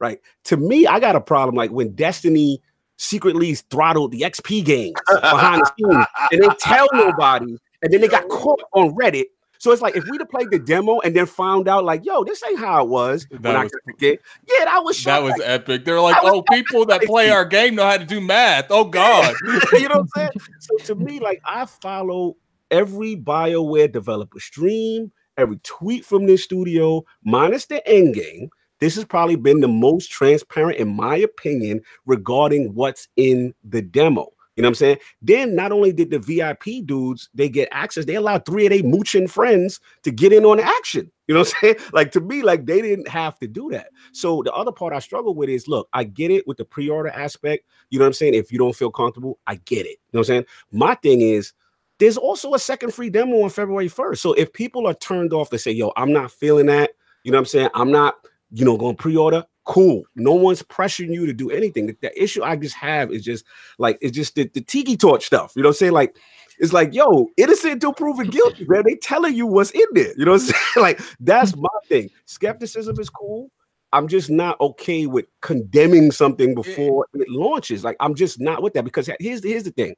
[0.00, 0.20] Right?
[0.44, 2.60] To me, I got a problem like when Destiny
[2.98, 8.08] secretly throttled the XP game behind the scenes and they tell nobody, and then they
[8.08, 9.26] got caught on Reddit.
[9.58, 12.24] So it's like if we'd have played the demo and then found out, like, yo,
[12.24, 13.26] this ain't how it was.
[13.30, 14.16] when That I was- game.
[14.48, 15.04] Yeah, that was shocked.
[15.04, 15.84] That was like- epic.
[15.84, 18.66] They're like, oh, people that play our game know how to do math.
[18.70, 19.34] Oh God.
[19.72, 20.30] you know what I'm saying?
[20.60, 22.36] So to me, like I follow
[22.70, 28.50] every BioWare developer stream, every tweet from this studio, minus the end game.
[28.80, 34.28] This has probably been the most transparent, in my opinion, regarding what's in the demo.
[34.58, 34.98] You know what I'm saying?
[35.22, 38.82] Then not only did the VIP dudes they get access, they allowed three of their
[38.82, 41.12] mooching friends to get in on the action.
[41.28, 41.76] You know what I'm saying?
[41.92, 43.90] Like to me, like they didn't have to do that.
[44.10, 47.10] So the other part I struggle with is look, I get it with the pre-order
[47.10, 47.66] aspect.
[47.90, 48.34] You know what I'm saying?
[48.34, 49.90] If you don't feel comfortable, I get it.
[49.90, 50.44] You know what I'm saying?
[50.72, 51.52] My thing is
[52.00, 54.18] there's also a second free demo on February 1st.
[54.18, 56.90] So if people are turned off, they say, yo, I'm not feeling that.
[57.22, 57.68] You know what I'm saying?
[57.74, 58.16] I'm not,
[58.50, 59.44] you know, going to pre-order.
[59.68, 60.04] Cool.
[60.16, 61.88] No one's pressuring you to do anything.
[61.88, 63.44] The, the issue I just have is just
[63.76, 65.52] like it's just the, the tiki torch stuff.
[65.54, 65.92] You know what I'm saying?
[65.92, 66.16] Like
[66.58, 68.84] it's like, yo, innocent until proven guilty, man.
[68.86, 70.14] They telling you what's in there.
[70.16, 70.82] You know what I'm saying?
[70.82, 72.08] Like that's my thing.
[72.24, 73.50] Skepticism is cool.
[73.92, 76.54] I'm just not okay with condemning something mm.
[76.54, 77.84] before it launches.
[77.84, 79.96] Like I'm just not with that because here's here's the thing.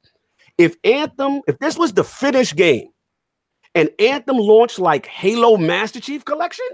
[0.58, 2.88] If Anthem, if this was the finished game,
[3.76, 6.66] and Anthem launched like Halo Master Chief Collection,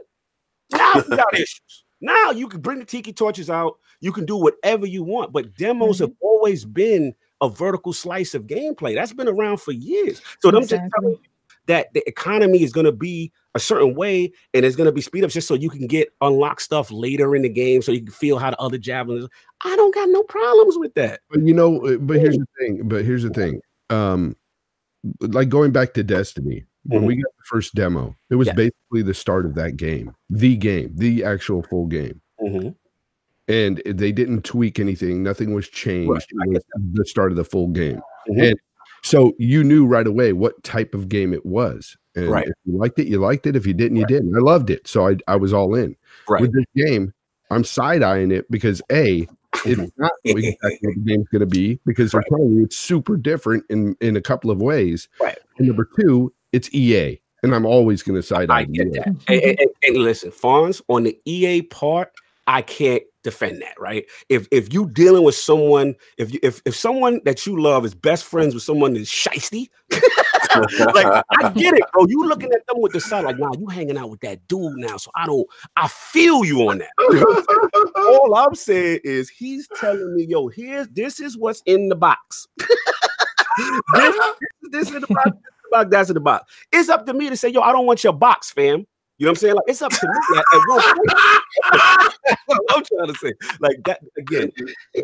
[0.72, 1.84] now we got issues.
[2.01, 3.78] Now you can bring the tiki torches out.
[4.01, 5.32] You can do whatever you want.
[5.32, 8.94] But demos have always been a vertical slice of gameplay.
[8.94, 10.20] That's been around for years.
[10.40, 11.20] So them just telling you
[11.66, 15.01] that the economy is going to be a certain way and it's going to be
[15.01, 18.03] speed ups just so you can get unlock stuff later in the game so you
[18.03, 19.28] can feel how the other javelins.
[19.64, 21.20] I don't got no problems with that.
[21.30, 22.88] But you know, uh, but here's the thing.
[22.88, 23.61] But here's the thing.
[23.90, 24.36] Um,
[25.20, 28.55] like going back to Destiny, when we got the first demo, it was Yeah.
[28.55, 32.20] basically the start of that game, the game, the actual full game,
[33.49, 35.22] and they didn't tweak anything.
[35.22, 36.11] Nothing was changed.
[36.30, 36.62] It was
[36.93, 38.51] the start of the full game, Mhm.
[38.51, 38.57] and
[39.03, 41.97] so you knew right away what type of game it was.
[42.16, 42.49] And Right.
[42.49, 43.55] if you liked it, you liked it.
[43.57, 44.34] If you didn't, you didn't.
[44.34, 45.97] I loved it, so I I was all in.
[46.28, 46.41] Right.
[46.41, 47.12] With this game,
[47.51, 49.28] I'm side eyeing it because a
[49.64, 52.76] it's not what exactly what the game's going to be because they're telling you it's
[52.76, 55.09] super different in in a couple of ways.
[55.20, 55.39] Right.
[55.59, 58.51] And number two, it's EA, and I'm always going to side.
[58.51, 59.07] I get that.
[59.07, 62.11] and, and, and, listen, Fonz, on the EA part,
[62.47, 64.07] I can't defend that, right?
[64.29, 67.95] If if you dealing with someone, if you if, if someone that you love is
[67.95, 72.07] best friends with someone that's shisty, like I get it, bro.
[72.07, 74.77] You looking at them with the side, like, nah, you hanging out with that dude
[74.77, 74.97] now.
[74.97, 75.47] So I don't,
[75.77, 77.93] I feel you on that.
[77.97, 82.47] All I'm saying is he's telling me, yo, here's this is what's in the box.
[82.59, 82.69] this,
[83.95, 84.21] this,
[84.71, 85.31] this in the box,
[85.71, 86.53] the box, that's in the box.
[86.73, 88.87] It's up to me to say, yo, I don't want your box, fam.
[89.19, 89.55] You know what I'm saying?
[89.55, 90.14] Like it's up to me.
[92.71, 93.33] I'm trying to say.
[93.61, 94.53] Like that again.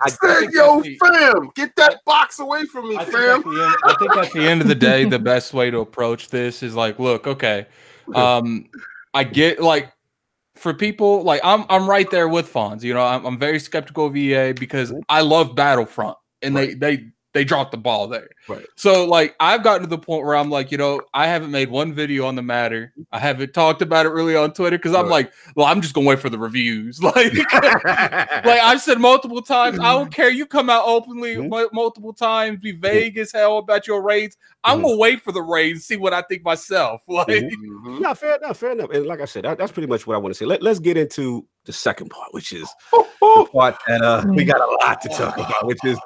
[0.02, 3.94] I said, "Yo, fam, get that box away from me, I fam." Think end, I
[3.98, 6.98] think at the end of the day, the best way to approach this is like,
[6.98, 7.66] look, okay,
[8.14, 8.66] um,
[9.14, 9.90] I get like
[10.56, 12.82] for people like I'm I'm right there with Fonz.
[12.82, 16.78] You know, I'm, I'm very skeptical of EA because I love Battlefront and right.
[16.78, 18.28] they they they dropped the ball there.
[18.48, 18.66] Right.
[18.76, 21.70] So like I've gotten to the point where I'm like, you know, I haven't made
[21.70, 22.92] one video on the matter.
[23.10, 25.10] I haven't talked about it really on Twitter because I'm right.
[25.10, 27.00] like, well, I'm just gonna wait for the reviews.
[27.12, 30.30] Like, like I've said multiple times, I don't care.
[30.30, 31.74] You come out openly mm-hmm.
[31.74, 34.38] multiple times, be vague as hell about your raids.
[34.64, 34.86] I'm mm-hmm.
[34.86, 37.02] gonna wait for the raids, see what I think myself.
[37.12, 38.00] Like, mm-hmm.
[38.00, 38.90] no, fair enough, fair enough.
[38.90, 40.46] And like I said, that, that's pretty much what I want to say.
[40.46, 44.60] Let, let's get into the second part, which is the part that uh, we got
[44.60, 45.98] a lot to talk about, which is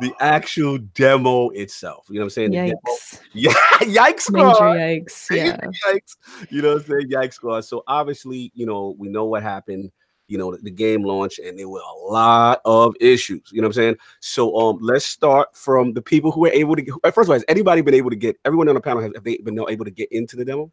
[0.00, 2.06] the actual demo itself.
[2.08, 2.52] You know what I'm saying?
[2.52, 3.20] Yikes!
[3.32, 4.20] Yeah, yikes!
[4.20, 4.76] Squad.
[4.76, 5.30] Major yikes!
[5.30, 5.56] Yeah,
[5.86, 6.16] yikes!
[6.50, 7.10] You know what I'm saying?
[7.10, 7.34] Yikes!
[7.34, 7.60] Squad.
[7.62, 9.90] So obviously, you know, we know what happened.
[10.32, 13.42] You know, the, the game launch, and there were a lot of issues.
[13.52, 13.96] You know what I'm saying?
[14.20, 16.82] So, um, let's start from the people who were able to.
[16.82, 18.38] Get, first of all, has anybody been able to get?
[18.46, 20.72] Everyone on the panel has have they been able to get into the demo?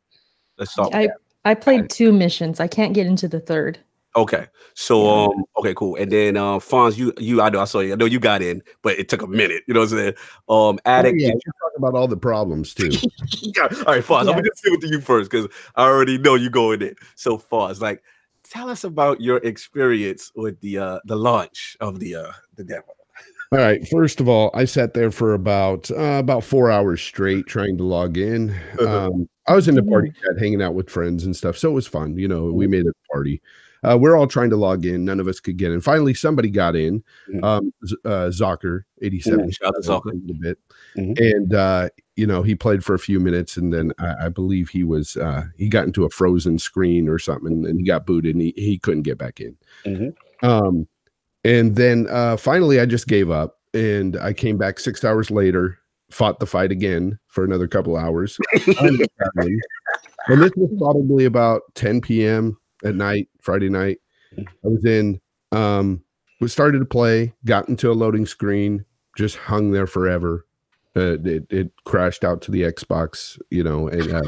[0.57, 0.95] Let's start.
[0.95, 1.09] I
[1.43, 2.59] I played two missions.
[2.59, 3.79] I can't get into the third.
[4.15, 4.47] Okay.
[4.73, 5.95] So um okay, cool.
[5.95, 7.93] And then uh Fonz, you you I know I saw you.
[7.93, 9.63] I know you got in, but it took a minute.
[9.67, 10.13] You know what I'm saying?
[10.49, 11.15] Um Addict.
[11.15, 12.89] Oh, yeah, you talk about all the problems too.
[13.41, 13.63] yeah.
[13.85, 14.27] All right, Fonz, yes.
[14.27, 16.95] I'm gonna just give it you first because I already know you're going in.
[17.15, 18.03] So Fonz, like
[18.49, 22.83] tell us about your experience with the uh the launch of the uh the demo.
[23.51, 23.87] All right.
[23.87, 27.83] First of all, I sat there for about uh, about four hours straight trying to
[27.83, 28.55] log in.
[28.79, 31.73] Um, I was in the party chat, hanging out with friends and stuff, so it
[31.73, 32.15] was fun.
[32.15, 33.41] You know, we made a party
[33.87, 35.05] uh, we're all trying to log in.
[35.05, 35.81] None of us could get in.
[35.81, 37.03] Finally, somebody got in.
[37.29, 37.43] Mm-hmm.
[37.43, 37.73] Um,
[38.05, 39.39] uh, Zocker, 87.
[39.39, 39.89] Mm-hmm.
[39.89, 40.11] Zocker.
[40.11, 40.57] A bit.
[40.97, 41.23] Mm-hmm.
[41.23, 44.69] And, uh, you know, he played for a few minutes and then I, I believe
[44.69, 48.35] he was, uh, he got into a frozen screen or something and he got booted
[48.35, 49.55] and he, he couldn't get back in.
[49.85, 50.45] Mm-hmm.
[50.45, 50.87] Um,
[51.45, 55.79] and then uh, finally, I just gave up and I came back six hours later,
[56.11, 58.37] fought the fight again for another couple hours.
[58.53, 63.99] and this was probably about 10 p.m at night, Friday night.
[64.37, 65.19] I was in,
[65.51, 66.03] um,
[66.39, 68.85] we started to play, got into a loading screen,
[69.17, 70.45] just hung there forever.
[70.95, 74.21] Uh, it, it crashed out to the Xbox, you know, and uh,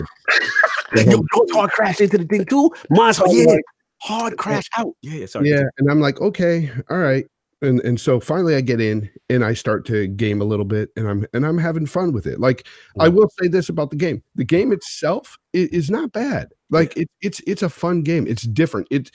[0.96, 2.72] you hard crash into the thing too.
[2.90, 3.58] Mine's oh, yeah,
[4.02, 4.94] hard crash out.
[5.02, 5.50] Yeah, sorry.
[5.50, 7.26] Yeah, and I'm like, okay, all right.
[7.62, 10.90] And and so finally I get in and I start to game a little bit
[10.96, 12.40] and I'm and I'm having fun with it.
[12.40, 12.68] Like
[13.00, 14.24] I will say this about the game.
[14.36, 16.50] The game itself is, is not bad.
[16.72, 18.26] Like it, it's it's a fun game.
[18.26, 18.88] It's different.
[18.90, 19.12] It's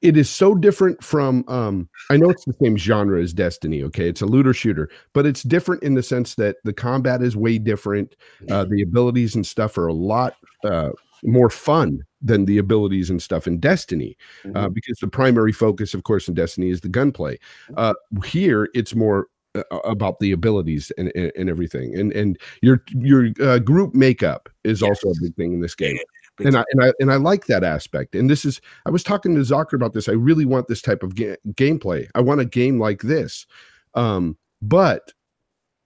[0.00, 4.08] it is so different from um I know it's the same genre as Destiny, okay?
[4.08, 7.58] It's a looter shooter, but it's different in the sense that the combat is way
[7.58, 8.14] different.
[8.48, 10.90] Uh the abilities and stuff are a lot uh
[11.24, 14.56] more fun than the abilities and stuff in Destiny, uh, mm-hmm.
[14.56, 17.38] uh, because the primary focus, of course, in Destiny is the gunplay.
[17.76, 17.94] Uh,
[18.24, 23.30] here, it's more uh, about the abilities and, and, and, everything, and and your your
[23.40, 24.88] uh, group makeup is yes.
[24.88, 25.98] also a big thing in this game
[26.38, 28.14] and I, and I and I like that aspect.
[28.14, 30.08] And this is I was talking to Zocker about this.
[30.08, 32.08] I really want this type of ga- gameplay.
[32.14, 33.46] I want a game like this.
[33.94, 35.12] Um, but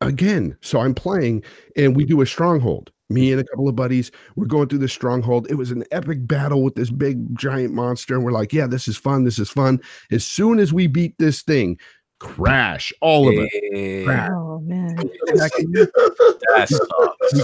[0.01, 1.43] again, so I'm playing
[1.77, 2.93] and we do a stronghold.
[3.09, 5.47] Me and a couple of buddies, we're going through the stronghold.
[5.49, 8.15] It was an epic battle with this big giant monster.
[8.15, 9.25] And we're like, yeah, this is fun.
[9.25, 9.81] This is fun.
[10.11, 11.79] As soon as we beat this thing,
[12.19, 14.05] crash all of it.
[14.05, 14.31] Crash.
[14.33, 14.97] Oh man.
[14.97, 15.11] We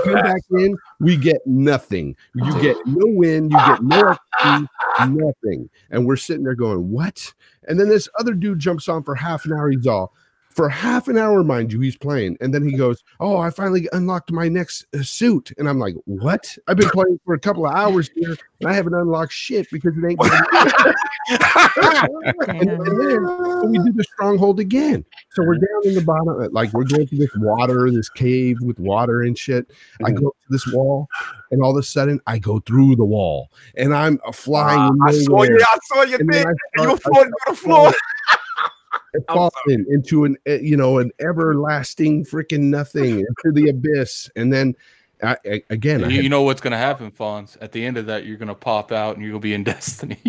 [0.00, 2.16] come back in, we get nothing.
[2.34, 4.68] You get no win, you get no XP,
[5.10, 5.68] nothing.
[5.90, 7.32] And we're sitting there going, What?
[7.64, 9.70] And then this other dude jumps on for half an hour.
[9.70, 10.14] He's all,
[10.55, 12.36] for half an hour, mind you, he's playing.
[12.40, 15.53] And then he goes, Oh, I finally unlocked my next uh, suit.
[15.59, 16.57] And I'm like, What?
[16.68, 19.94] I've been playing for a couple of hours here and I haven't unlocked shit because
[19.96, 20.20] it ain't.
[22.48, 25.05] and, and then we do the stronghold again.
[25.30, 28.59] So we're down in the bottom, uh, like we're going through this water, this cave
[28.61, 29.70] with water and shit.
[30.00, 30.22] I mm-hmm.
[30.22, 31.09] go up to this wall,
[31.50, 34.78] and all of a sudden I go through the wall and I'm flying.
[34.78, 36.44] Uh, I saw you, I saw you, thing.
[36.76, 37.92] You were falling to the floor
[39.28, 44.30] falling into an eh, you know an everlasting freaking nothing into the abyss.
[44.36, 44.74] And then
[45.22, 47.56] I, I, again, I You, had- know what's gonna happen, Fonz.
[47.60, 50.18] At the end of that, you're gonna pop out and you'll be in Destiny.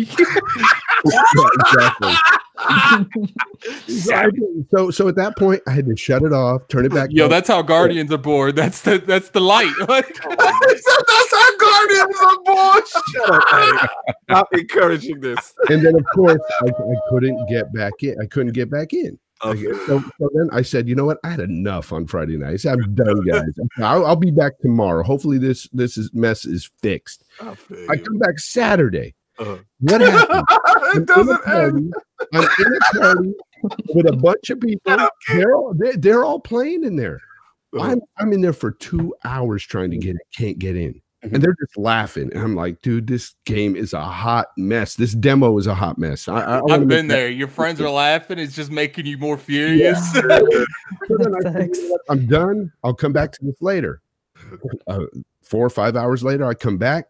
[3.88, 4.40] exactly.
[4.70, 7.10] So, so so at that point, I had to shut it off, turn it back.
[7.12, 7.30] Yo, on.
[7.30, 8.56] that's how Guardians are bored.
[8.56, 9.72] That's the that's the light.
[9.88, 12.82] That's how Guardians are born.
[13.12, 13.90] Shut up,
[14.30, 15.54] Stop encouraging this.
[15.68, 18.16] and then of course I, I couldn't get back in.
[18.20, 19.18] I couldn't get back in.
[19.42, 21.18] Like, So, so then I said, you know what?
[21.24, 22.52] I had enough on Friday night.
[22.52, 23.52] I said, I'm done, guys.
[23.78, 25.02] I'll, I'll be back tomorrow.
[25.02, 27.24] Hopefully this this is mess is fixed.
[27.40, 29.14] I come back Saturday.
[29.38, 29.56] Uh-huh.
[29.80, 30.44] What happened?
[30.76, 31.94] I'm in a doesn't end.
[31.94, 32.28] party.
[32.32, 33.32] I'm in a party
[33.94, 35.08] with a bunch of people.
[35.28, 37.20] They're all they're, they're all playing in there.
[37.76, 37.90] Uh-huh.
[37.90, 41.00] I'm I'm in there for two hours trying to get in, can't get in.
[41.32, 42.30] And they're just laughing.
[42.34, 44.94] And I'm like, dude, this game is a hot mess.
[44.96, 46.28] This demo is a hot mess.
[46.28, 47.28] I, I, I wanna I've make been that- there.
[47.30, 48.38] Your friends are laughing.
[48.38, 50.12] It's just making you more furious.
[50.12, 51.78] So then I That said, sucks.
[51.78, 52.00] "You know what?
[52.10, 52.72] I'm done.
[52.84, 54.00] I'll come back to this later.
[54.86, 55.00] Uh,
[55.42, 57.06] four or five hours later, I come back.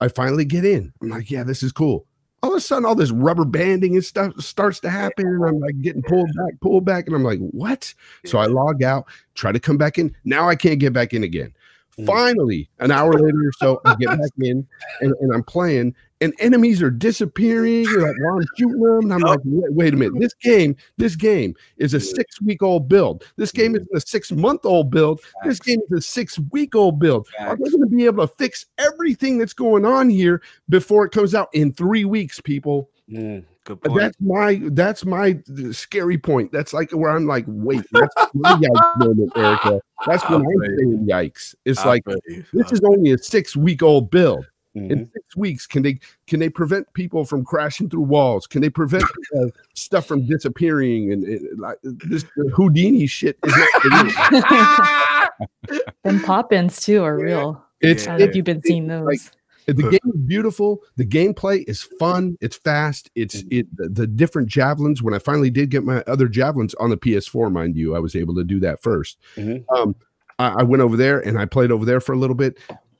[0.00, 0.92] I finally get in.
[1.02, 2.06] I'm like, yeah, this is cool.
[2.42, 5.26] All of a sudden, all this rubber banding and stuff starts to happen.
[5.26, 7.06] And I'm like getting pulled back, pulled back.
[7.06, 7.92] And I'm like, what?
[8.24, 10.14] So I log out, try to come back in.
[10.24, 11.52] Now I can't get back in again.
[11.98, 12.06] Mm.
[12.06, 14.66] Finally, an hour later or so, I get back in
[15.00, 17.84] and, and I'm playing, and enemies are disappearing.
[17.84, 20.20] Like while I'm shooting them, and I'm like, wait, wait a minute.
[20.20, 23.24] This game, this game is a six week old build.
[23.36, 25.20] This game isn't a six month old build.
[25.44, 27.28] This game is a six week old build.
[27.40, 31.12] Are they going to be able to fix everything that's going on here before it
[31.12, 32.90] comes out in three weeks, people?
[33.10, 34.00] Mm, good point.
[34.00, 35.38] That's my that's my
[35.72, 36.52] scary point.
[36.52, 39.80] That's like where I'm like, wait, that's my yikes moment, Erica.
[40.06, 41.54] That's when I'm saying yikes.
[41.64, 42.44] It's I like feel you.
[42.52, 44.46] this is only a six week old build.
[44.76, 44.90] Mhm.
[44.90, 48.46] In six weeks, can they can they prevent people from crashing through walls?
[48.46, 49.04] Can they prevent
[49.38, 51.12] uh, stuff from disappearing?
[51.12, 57.62] And like this Houdini shit is not for and pop-ins too are real.
[57.80, 59.06] It's I don't know it- if you've been seeing those.
[59.06, 59.20] like-
[59.66, 60.82] the game is beautiful.
[60.96, 62.36] The gameplay is fun.
[62.40, 63.10] It's fast.
[63.14, 65.02] It's it the, different javelins.
[65.02, 68.14] When I finally did get my other javelins on the PS4, mind you, I was
[68.14, 69.64] able to do that 1st Mhm.
[69.76, 69.96] Um,
[70.38, 72.58] I, I went over there and I played over there for a little bit.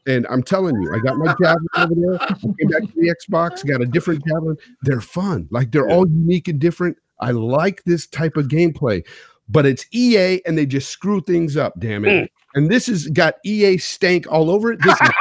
[0.09, 2.23] And I'm telling you, I got my javelin over there.
[2.23, 4.57] I came back to the Xbox, got a different javelin.
[4.83, 5.49] They're fun.
[5.51, 6.97] Like they're all unique and different.
[7.21, 9.05] I like this type of gameplay,
[9.49, 11.78] but it's EA and they just screw things up.
[11.78, 12.30] Damn it!
[12.57, 14.80] And this has got EA stank all over it.
[14.82, 15.11] This is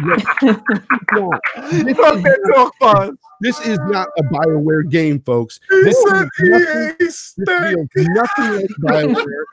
[0.00, 0.24] not,
[1.12, 1.32] no,
[1.70, 1.96] this, is
[2.80, 5.60] not, this is not a Bioware game, folks.
[5.68, 7.92] This is nothing, EA this stank.
[7.92, 9.44] feels nothing like BioWare.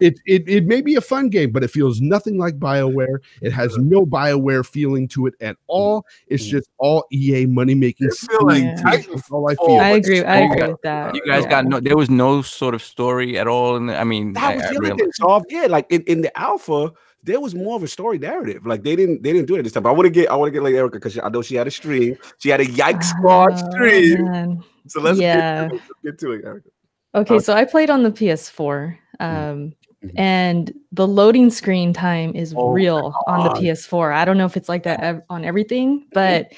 [0.00, 3.18] It, it it may be a fun game, but it feels nothing like BioWare.
[3.40, 6.06] It has no BioWare feeling to it at all.
[6.28, 6.50] It's mm.
[6.50, 8.10] just all EA money making.
[8.30, 8.76] I like Yeah.
[8.82, 9.78] That's all I feel.
[9.78, 10.22] I agree.
[10.22, 11.14] I agree with that.
[11.14, 11.50] You guys Yeah.
[11.50, 11.80] got no.
[11.80, 13.76] There was no sort of story at all.
[13.76, 15.12] In the, I mean, That I, was I the other real- thing.
[15.14, 16.92] So yeah, like in, in the alpha,
[17.24, 18.66] there was more of a story narrative.
[18.66, 19.82] Like they didn't they didn't do it this time.
[19.84, 21.54] But I want to get I want to get like Erica because I know she
[21.56, 22.16] had a stream.
[22.38, 24.24] She had a Yikes ah, Squad Oh, stream.
[24.24, 24.64] man.
[24.86, 25.68] So let's Yeah.
[25.68, 25.80] get, to it.
[25.80, 26.68] Let's get to it, Erica.
[27.14, 27.44] Okay, Okay.
[27.44, 28.96] so I played on the PS4.
[29.20, 30.10] Um, Mhm.
[30.16, 34.12] and the loading screen time is Oh real on the PS4.
[34.12, 36.52] I don't know if it's like that ev- on everything, but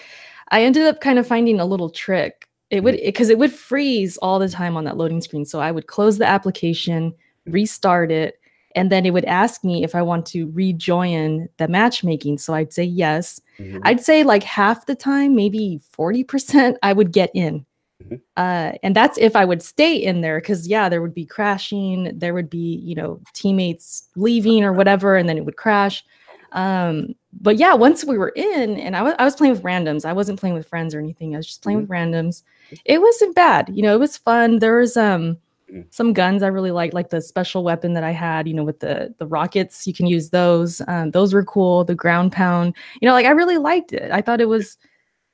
[0.51, 2.49] I ended up kind of finding a little trick.
[2.71, 5.45] It would because it would freeze all the time on that loading screen.
[5.45, 7.13] So I would close the application,
[7.47, 8.39] restart it,
[8.75, 12.39] and then it would ask me if I want to rejoin the matchmaking.
[12.39, 13.41] So I'd say yes.
[13.61, 13.81] Mhm.
[13.85, 17.65] I'd say like half the time, maybe 40%, I would get in.
[18.09, 18.21] Mhm.
[18.37, 22.13] Uh, and that's if I would stay in there because, yeah, there would be crashing.
[22.19, 26.05] There would be, you know, teammates leaving or whatever, and then it would crash.
[26.53, 30.05] Um, but yeah, once we were in, and I wa- I was playing with randoms,
[30.05, 31.35] I wasn't playing with friends or anything.
[31.35, 32.43] I was just playing with randoms.
[32.85, 33.71] It wasn't bad.
[33.73, 34.59] You know, it was fun.
[34.61, 35.39] There was, um,
[35.73, 35.87] Mm.
[35.91, 38.81] some guns I really liked, like the special weapon that I had, you know, with
[38.81, 39.87] the the rockets.
[39.87, 40.81] You can use those.
[40.89, 41.85] Um, those were cool.
[41.85, 44.11] The ground pound, you know, like I really liked it.
[44.13, 44.77] I thought it was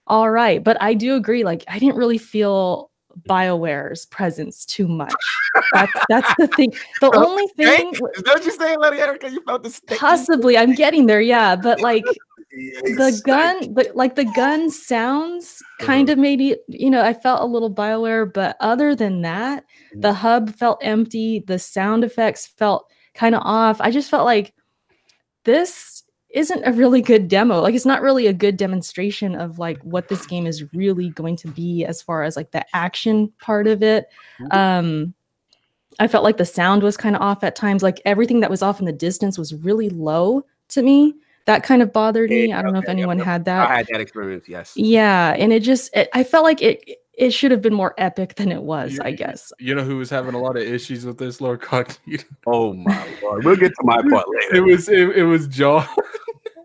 [0.06, 0.62] all right.
[0.62, 2.90] But I do agree, like I didn't really feel
[3.28, 5.12] BioWare's presence too much.
[5.72, 6.72] That's that's the thing.
[7.00, 9.30] The only thing what you saying, Lady Erica?
[9.30, 9.98] You felt the stink?
[10.00, 11.56] possibly I'm getting there, yeah.
[11.56, 12.04] But like
[12.52, 16.14] the gun but like the gun sounds kind Uh-huh.
[16.14, 20.02] of maybe, you know i felt a little bioware but other than that Mm.
[20.02, 24.52] the hub felt empty the sound effects felt kind of off i just felt like
[25.44, 26.02] this
[26.32, 30.08] isn't a really good demo like it's not really a good demonstration of like what
[30.08, 33.82] this game is really going to be as far as like the action part of
[33.82, 34.06] it
[34.52, 35.12] um
[35.98, 38.62] i felt like the sound was kind of off at times like everything that was
[38.62, 41.14] off in the distance was really low to me
[41.46, 43.78] that kind of bothered me Yeah, i don't know if anyone yep, had that I
[43.78, 44.48] had that experience.
[44.48, 44.72] Yes.
[44.76, 48.36] yeah, and it just it, I felt like it it should have been more epic
[48.36, 49.52] than it was, You- I guess.
[49.58, 52.24] You know who was having a lot of issues with this, Lord Cognito?
[52.46, 53.44] Oh my lord.
[53.44, 54.54] We'll get to my part later.
[54.56, 55.86] It was it, it was John.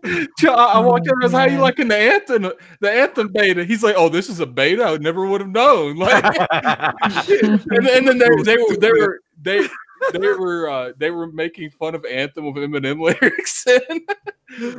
[0.44, 1.60] I, I walked in Oh, and was how you man.
[1.60, 3.64] liking the anthem the anthem beta?
[3.64, 4.84] He's like, Oh, this is a beta.
[4.84, 5.96] I never would have known.
[6.06, 9.66] Like and, then- and then they, they were they were they
[10.12, 14.02] they were uh, they were making fun of anthem with Eminem lyrics and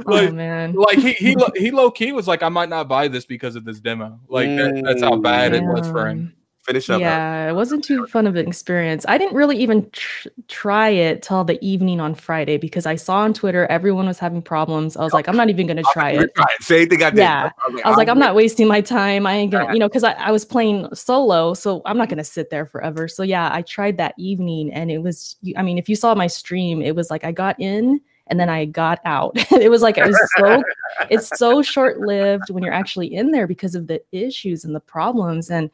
[0.07, 0.73] oh like man.
[0.73, 3.65] like he he he low key was like I might not buy this because of
[3.65, 4.19] this demo.
[4.29, 6.33] Like that, that's how bad it was for him.
[6.67, 6.99] Finish up.
[6.99, 9.05] Yeah, it wasn't too fun of an experience.
[9.07, 13.19] I didn't really even tr- try it till the evening on Friday because I saw
[13.19, 14.97] on Twitter everyone was having problems.
[14.97, 16.29] I was like, I'm not even gonna try it.
[16.59, 17.19] Same thing I did.
[17.19, 17.51] Yeah.
[17.85, 19.25] I was like, I'm not wasting my time.
[19.25, 22.15] I ain't gonna, you know, because I, I was playing solo, so I'm not mm-hmm.
[22.15, 23.07] gonna sit there forever.
[23.07, 25.37] So yeah, I tried that evening, and it was.
[25.55, 28.49] I mean, if you saw my stream, it was like I got in and then
[28.49, 29.37] I got out.
[29.51, 30.63] it was like it was so.
[31.09, 34.81] it's so short lived when you're actually in there because of the issues and the
[34.81, 35.49] problems.
[35.49, 35.69] And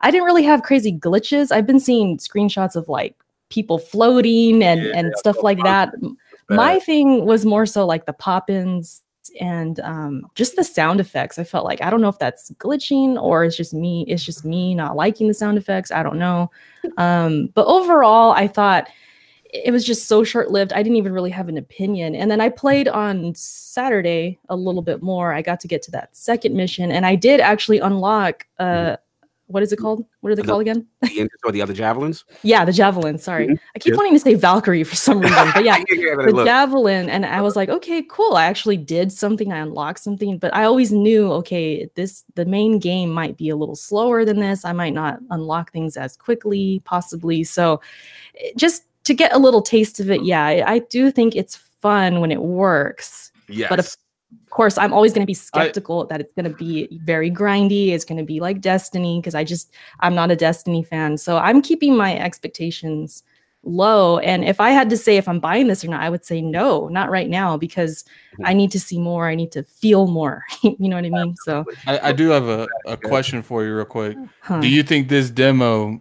[0.00, 1.50] I didn't really have crazy glitches.
[1.50, 3.16] I've been seeing screenshots of like
[3.50, 5.94] people floating and Yeah, and stuff like that.
[6.48, 9.02] My thing was more so like the pop-ins
[9.40, 11.38] and um, just the sound effects.
[11.38, 14.04] I felt like I don't know if that's glitching or it's just me.
[14.08, 15.90] It's just me not liking the sound effects.
[15.90, 16.50] I don't know.
[16.96, 18.88] Um, but overall, I thought
[19.52, 20.72] it was just so short-lived.
[20.72, 22.14] I didn't even really have an opinion.
[22.14, 25.32] And then I played on Saturday a little bit more.
[25.32, 28.46] I got to get to that second mission, and I did actually unlock.
[28.58, 28.96] Uh,
[29.48, 30.04] what is it called?
[30.20, 30.86] What are they The- called again?
[31.02, 32.24] The or the other javelins.
[32.42, 33.18] Yeah, the javelin.
[33.18, 33.58] Sorry, Mhm.
[33.74, 33.96] I keep Yes.
[33.96, 37.56] wanting to say Valkyrie for some reason, but yeah, Yeah, the javelin and i was
[37.56, 41.88] like okay cool i actually did something i unlocked something but i always knew okay
[41.96, 45.72] this the main game might be a little slower than this i might not unlock
[45.72, 47.80] things as quickly possibly so
[48.40, 51.56] eh, just to get a little taste of it yeah i, I do think it's
[51.56, 53.68] fun when it works yes.
[53.68, 53.94] but of
[54.58, 58.04] course i'm always going to be skeptical that it's going to be very grindy it's
[58.04, 61.62] going to be like destiny because i just i'm not a destiny fan so i'm
[61.62, 63.22] keeping my expectations
[63.62, 66.24] low and if i had to say if i'm buying this or not i would
[66.24, 68.04] say no not right now because
[68.44, 71.36] i need to see more i need to feel more you know what i mean
[71.44, 74.16] so I, I do have a, a question for you real quick.
[74.40, 74.60] huh.
[74.60, 76.00] Do you think this demo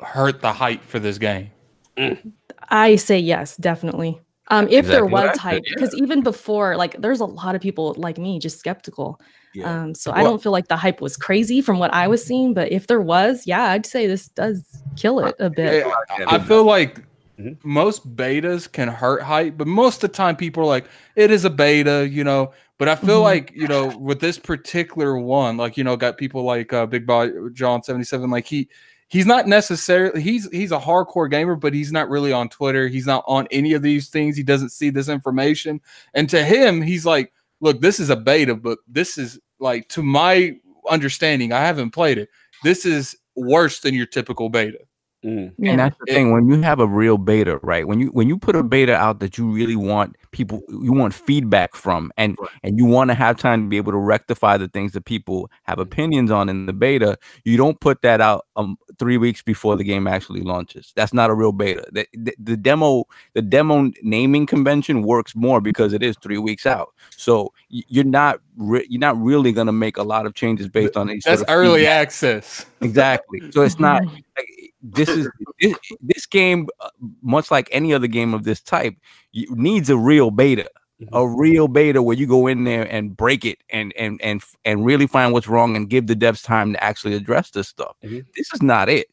[0.00, 1.50] hurt the hype for this game?
[1.98, 2.32] Mm.
[2.70, 4.21] I say yes, definitely.
[4.48, 5.74] Um, if there exactly what was I said, hype, yeah.
[5.74, 9.20] because even before, like, there's a lot of people like me just skeptical.
[9.54, 9.82] yeah.
[9.82, 12.52] Um, so I don't feel like the hype was crazy from what I was seeing,
[12.54, 15.86] but if there was, yeah, I'd say this does kill it a bit.
[16.10, 17.04] I, I feel like
[17.40, 17.56] Mhm.
[17.64, 20.86] most betas can hurt hype, but most of the time people are like,
[21.16, 22.52] it is a beta, you know.
[22.78, 23.22] But I feel Mhm.
[23.22, 27.06] like, you know, with this particular one, like, you know, got people like uh, Big
[27.06, 28.68] Boy John 77, like he
[29.12, 32.88] he's not necessarily he's he's a hardcore gamer, but he's not really on Twitter.
[32.88, 34.38] He's not on any of these things.
[34.38, 35.82] He doesn't see this information.
[36.14, 40.02] And to him, he's like, look, this is a beta, but this is like to
[40.02, 40.56] my
[40.88, 42.30] understanding, I haven't played it.
[42.64, 44.78] This is worse than your typical beta.
[45.24, 45.52] Mm.
[45.64, 47.86] And that's the thing when you have a real beta, right?
[47.86, 51.14] When you when you put a beta out that you really want people you want
[51.14, 52.50] feedback from and Right.
[52.64, 55.48] and you want to have time to be able to rectify the things that people
[55.62, 59.76] have opinions on in the beta, you don't put that out um 3 weeks before
[59.76, 60.92] the game actually launches.
[60.96, 61.84] That's not a real beta.
[61.92, 63.04] The, the, the demo
[63.34, 66.88] the demo naming convention works more because it is 3 weeks out.
[67.16, 70.96] So you're not re- you're not really going to make a lot of changes based
[70.96, 72.02] on these That's sort of early feedback.
[72.02, 72.66] access.
[72.80, 73.40] Exactly.
[73.52, 74.04] So it's not
[74.36, 75.28] like, this is
[75.60, 76.90] this, this game, uh,
[77.22, 78.94] much like any other game of this type,
[79.34, 80.68] y- needs a real beta,
[81.12, 84.84] a real beta where you go in there and break it and and and and
[84.84, 87.96] really find what's wrong and give the devs time to actually address this stuff.
[88.04, 88.24] Mhm.
[88.36, 89.08] This is not it.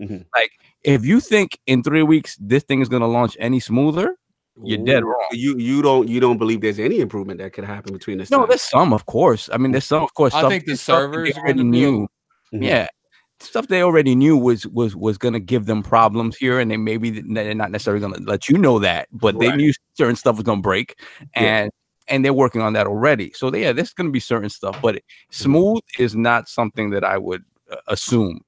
[0.00, 0.24] Mhm.
[0.34, 4.16] Like if you think in three weeks this thing is gonna launch any smoother,
[4.62, 5.26] You're dead wrong.
[5.32, 8.30] You you don't you don't believe there's any improvement that could happen between this.
[8.30, 8.48] no, time?
[8.48, 9.50] there's some, of course.
[9.52, 10.32] I mean, there's some, of course.
[10.34, 12.08] I stuff- think the stuff that servers are already gonna be- knew.
[12.54, 12.62] Mhm.
[12.64, 12.86] Yeah,
[13.40, 16.76] stuff they already knew was was was going to give them problems here, and they
[16.78, 20.16] maybe th- they're not necessarily going to let you know that, but they knew certain
[20.16, 20.98] stuff was going to break,
[21.36, 21.42] Yeah.
[21.64, 21.70] and
[22.08, 23.32] and they're working on that already.
[23.34, 25.02] So yeah, there's going to be certain stuff, but Mm-hmm.
[25.50, 28.40] smooth is not something that I would uh, assume.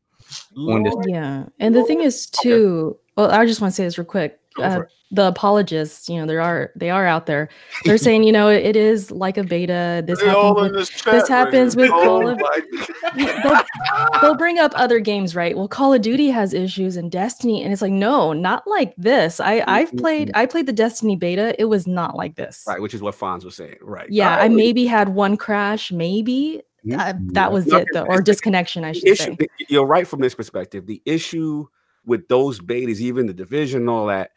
[0.55, 1.47] when this- Yeah.
[1.59, 4.39] And the thing is too, well, I just want to say this real quick.
[4.63, 7.49] Uh, the apologists, you know, there are they are out there.
[7.85, 10.03] They're saying, you know, it is like a beta.
[10.07, 12.39] This They all happens with, this this happens right with Oh of-
[13.17, 15.57] they'll, they'll bring up other games, right?
[15.57, 19.41] Well, Call of Duty has issues and Destiny, and it's like, no, not like this.
[19.41, 21.55] I I've played I played the Destiny beta.
[21.59, 22.65] It was not like this.
[22.67, 23.77] right, which is what Fonz was saying.
[23.81, 24.11] Right.
[24.11, 26.63] Yeah, I Oh, maybe had one crash, maybe.
[26.87, 26.99] Mhm.
[26.99, 29.47] Uh, that was No, it, though, or disconnection, I should issue, say.
[29.69, 30.87] you're right from this perspective.
[30.87, 31.67] The issue
[32.07, 34.31] with those betas, even the division, and all that,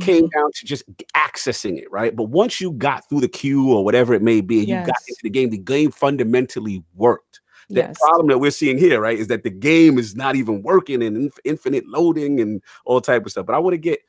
[0.00, 0.30] came Mhm.
[0.32, 0.82] down to just
[1.14, 2.14] accessing it, right?
[2.14, 4.96] But once you got through the queue or whatever it may be, and you got
[5.08, 7.40] into the game, the game fundamentally worked.
[7.70, 7.96] The Yes.
[8.00, 11.16] problem that we're seeing here, right, is that the game is not even working and
[11.16, 13.46] inf- infinite loading and all type of stuff.
[13.46, 14.00] But I want to get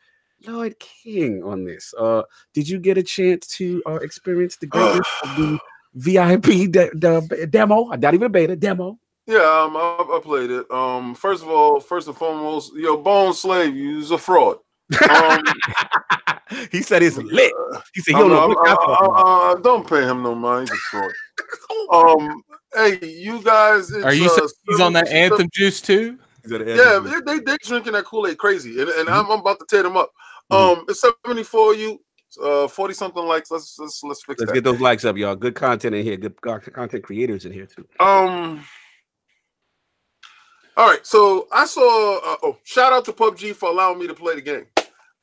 [0.46, 1.94] Lord King on this.
[1.98, 5.60] Uh, did you get a chance to uh, experience the greatness of the
[5.96, 7.86] VIP de- the demo?
[7.96, 9.00] Not even a beta demo.
[9.28, 10.70] Yeah, um, I, I played it.
[10.70, 14.58] Um, first of all, first and foremost, yo, Bone Slave, you's a fraud.
[15.10, 15.44] Um,
[16.72, 17.52] he said it's lit.
[17.94, 20.36] He said, I "Yo, don't, no, know, I- I- I- I- don't pay him no
[20.36, 20.70] mind.
[20.70, 21.12] He's a
[21.92, 22.20] fraud.
[22.22, 22.44] um,
[22.74, 26.20] hey, you guys, it's, Are you uh, saying he's on that anthem juice too?
[26.48, 29.66] Yeah, they, they they drinking that Kool Aid crazy, and, and I'm, I'm about to
[29.68, 30.12] tear them up.
[30.52, 32.00] Um, it's 74 you,
[32.44, 33.50] uh, 40 something likes.
[33.50, 34.44] Let's let's let's fix it.
[34.44, 34.54] Let's that.
[34.54, 35.36] get those likes up, y'all.
[35.36, 36.18] Good content in here.
[36.18, 37.88] Good content creators in here too.
[38.00, 38.64] Um.
[40.78, 42.18] All right, so I saw.
[42.18, 44.66] Uh, oh, shout out to PUBG for allowing me to play the game.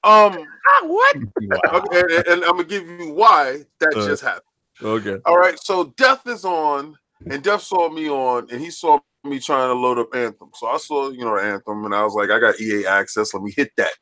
[0.04, 0.46] Um,
[0.84, 1.16] what?
[1.72, 4.06] Okay, and, and I'm gonna give you why that Uh.
[4.06, 4.42] just happened.
[4.82, 5.16] Okay.
[5.26, 6.96] All right, so Death is on,
[7.30, 10.50] and Death saw me on, and he saw me trying to load up Anthem.
[10.54, 13.32] So I saw, you know, Anthem, and I was like, I got EA access.
[13.32, 13.92] Let me hit that.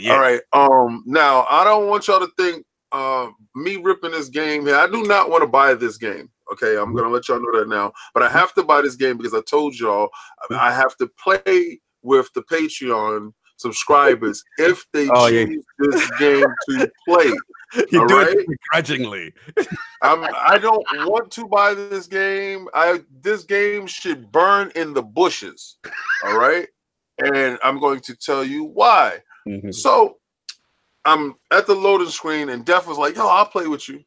[0.00, 0.12] Yeah.
[0.12, 0.40] All right.
[0.52, 1.02] Um.
[1.06, 4.76] Now I don't want y'all to think uh me ripping this game here.
[4.76, 6.30] I do not want to buy this game.
[6.52, 7.92] Okay, I'm gonna let y'all know that now.
[8.14, 10.08] But I have to buy this game because I told y'all
[10.50, 15.44] I have to play with the Patreon subscribers if they Oh, yeah.
[15.44, 17.30] choose this game to play.
[17.98, 18.36] All doing right.
[18.36, 19.34] it begrudgingly.
[20.02, 22.66] I'm, I don't want to buy this game.
[22.72, 25.76] I this game should burn in the bushes.
[26.24, 26.66] All right,
[27.18, 29.18] and I'm going to tell you why.
[29.46, 29.74] Mhm.
[29.74, 30.16] So
[31.04, 34.02] I'm at the loading screen, and Def was like, "Yo, I'll play with you."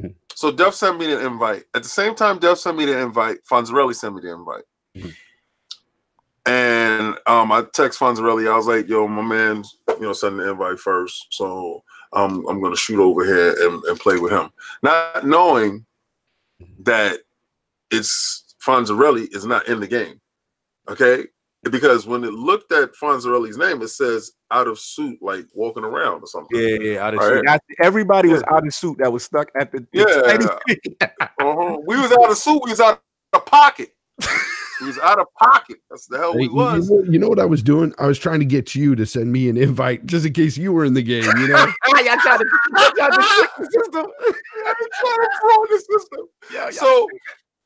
[0.00, 0.14] Mhm.
[0.34, 1.64] So Def sent me the invite.
[1.74, 3.38] At the same time, Def sent me the invite.
[3.48, 4.64] Fonzarelli sent me the invite.
[4.96, 5.14] Mhm.
[6.46, 8.50] And um, I text Fonzarelli.
[8.50, 11.26] I was like, "Yo, my man, you know, send the invite first.
[11.30, 14.50] So um, I'm gonna shoot over here and, and play with him,
[14.82, 15.86] not knowing
[16.80, 17.20] that
[17.90, 20.20] it's Fonzarelli is not in the game.
[20.88, 21.24] Okay,
[21.70, 26.22] because when it looked at Fonzarelli's name, it says out of suit, like walking around
[26.22, 26.58] or something.
[26.58, 27.44] Yeah, yeah, out of suit.
[27.80, 30.58] Everybody was out of suit that was stuck at the, the
[31.00, 31.08] Yeah.
[31.40, 31.78] Uh-huh.
[31.86, 32.62] We was out of suit.
[32.64, 33.02] We was out
[33.32, 33.90] of pocket.
[34.80, 35.78] we was out of pocket.
[35.90, 36.90] That's the hell Hey, we you, you was.
[36.90, 37.94] know, you know what I was doing?
[37.98, 40.72] I was trying to get you to send me an invite just in case you
[40.72, 41.24] were in the game.
[41.38, 41.56] You know,
[41.88, 42.46] y'all tried to,
[42.76, 44.06] y'all tried to trick the system.
[44.66, 46.26] I've been trying to throw the system.
[46.52, 47.08] Yeah, y'all- So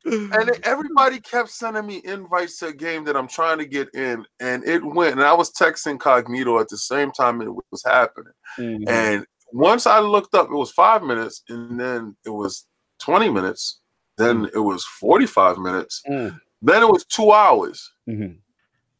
[0.06, 4.24] and everybody kept sending me invites to a game that I'm trying to get in,
[4.40, 5.12] and it went.
[5.12, 8.32] And I was texting Cognito at the same time it was happening.
[8.58, 8.88] Mhm.
[8.88, 12.66] And once I looked up, it was five minutes, and then it was
[13.00, 13.80] 20 minutes,
[14.16, 16.40] then it was 45 minutes, Mm.
[16.62, 17.92] Then it was two hours.
[18.08, 18.38] Mhm.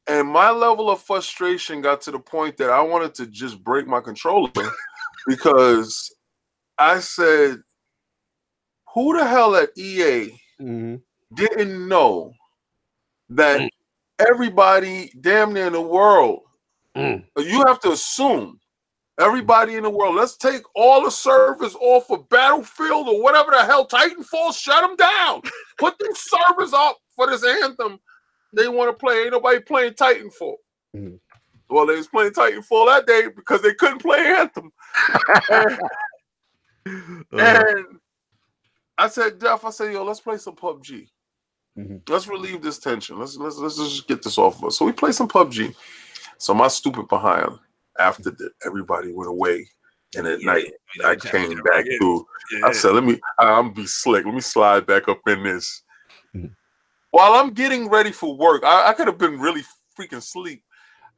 [0.06, 3.86] And my level of frustration got to the point that I wanted to just break
[3.86, 4.50] my controller
[5.26, 6.14] because
[6.78, 7.62] I said,
[8.94, 11.02] Who the hell at EA Mhm.
[11.34, 12.32] didn't know
[13.28, 13.68] that Mm.
[14.18, 16.44] everybody damn near in the world,
[16.96, 17.26] Mm.
[17.36, 18.58] you have to assume
[19.18, 23.64] everybody in the world, let's take all the servers off of Battlefield or whatever the
[23.64, 25.42] hell, Titanfall, shut them down.
[25.78, 27.98] Put these servers up for this anthem.
[28.54, 29.22] They want to play.
[29.22, 30.56] Ain't nobody playing Titanfall.
[30.96, 31.18] Mhm.
[31.68, 34.72] Well, they was playing Titanfall that day because they couldn't play Anthem.
[35.50, 35.78] and,
[36.86, 37.84] Uh, and
[38.96, 41.06] I said, Jeff, I said, yo, let's play some PUBG.
[41.76, 42.08] Mhm.
[42.08, 43.18] Let's relieve this tension.
[43.18, 44.78] Let's let's let's just get this off of us.
[44.78, 45.74] So we play some PUBG.
[46.38, 47.58] So my stupid behind
[47.98, 49.68] after that everybody went away.
[50.16, 52.26] And at Yeah, night yeah, I came yeah, back yeah, through.
[52.52, 52.66] yeah.
[52.66, 54.24] I said, let me I'm be slick.
[54.24, 55.82] Let me slide back up in this.
[56.34, 56.54] Mhm.
[57.10, 59.62] While I'm getting ready for work, I, I could have been really
[59.98, 60.62] freaking sleep.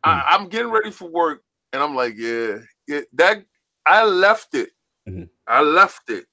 [0.05, 0.11] Mm.
[0.11, 1.43] I, I'm getting ready for work,
[1.73, 2.59] and I'm like, yeah,
[2.89, 3.45] it, that
[3.87, 4.71] I left it.
[5.09, 5.29] Mhm.
[5.47, 6.27] I left it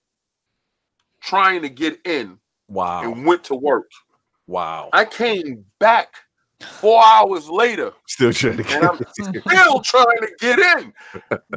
[1.22, 3.90] trying to get in wow, and went to work.
[4.48, 4.90] wow.
[4.94, 6.14] I came back
[6.62, 10.94] four hours later, Still trying to and I'm still trying to get in.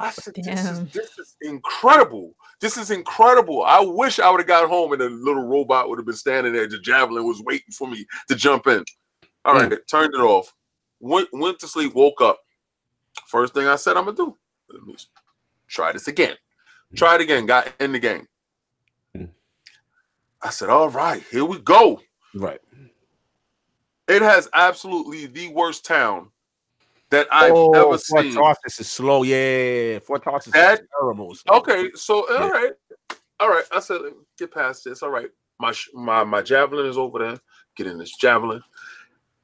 [0.00, 2.34] I said, this is, this is incredible.
[2.60, 3.62] This is incredible.
[3.62, 6.52] I wish I would have got home and the little robot would have been standing
[6.52, 6.68] there.
[6.68, 8.84] The javelin was waiting for me to jump in.
[9.44, 10.52] All right, turned it off.
[11.00, 11.94] Went went to sleep.
[11.94, 12.40] Woke up.
[13.26, 14.36] First thing I said, I'm gonna do.
[14.70, 14.96] Let me
[15.66, 16.34] try this again.
[16.94, 17.46] Try it again.
[17.46, 18.28] Got in the game.
[19.16, 19.24] Hmm.
[20.42, 22.02] I said, all right, here we go.
[22.34, 22.60] right.
[24.10, 26.30] It has absolutely the worst town
[27.10, 28.34] that I've oh, ever Fort seen.
[28.34, 29.22] Tarsis is slow.
[29.22, 31.36] Yeah, Fort Tarsis That- is terrible.
[31.48, 32.36] Okay, so Yeah.
[32.42, 32.72] all right,
[33.38, 33.64] all right.
[33.72, 34.00] I said,
[34.36, 35.02] get past this.
[35.04, 35.30] All right,
[35.60, 37.38] my my my javelin is over there.
[37.76, 38.62] Get in this javelin.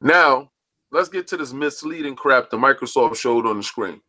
[0.01, 0.51] Now
[0.90, 4.01] let's get to this misleading crap that Microsoft showed on the screen.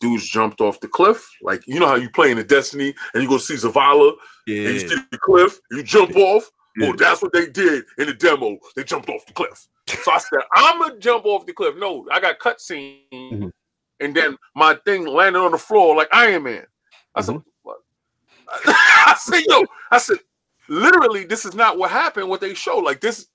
[0.00, 3.22] Dudes jumped off the cliff, like you know how you play in the Destiny, and
[3.22, 6.50] you go see Zavala, and you Yeah, see the cliff, you jump off.
[6.76, 6.88] Yeah.
[6.88, 8.58] Oh, that's what they did in the demo.
[8.74, 9.68] They jumped off the cliff.
[9.86, 11.76] So I said, I'm gonna jump off the cliff.
[11.76, 13.52] No, I got cutscene, Mhm.
[14.00, 16.66] and then my thing landed on the floor like Iron Man.
[17.14, 17.78] I said, what?
[18.66, 20.18] I said, yo, I said,
[20.68, 22.28] literally, this is not what happened.
[22.28, 23.28] What they show, like this,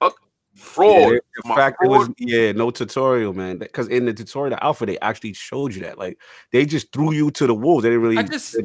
[0.00, 0.10] uh,
[0.54, 1.12] fraud.
[1.12, 3.58] Yeah, the My fact it was yeah, no tutorial, man.
[3.58, 5.98] Because in the tutorial, the alpha, they actually showed you that.
[5.98, 6.18] Like
[6.52, 7.82] they just threw you to the wolves.
[7.82, 8.18] They didn't really.
[8.18, 8.56] I just-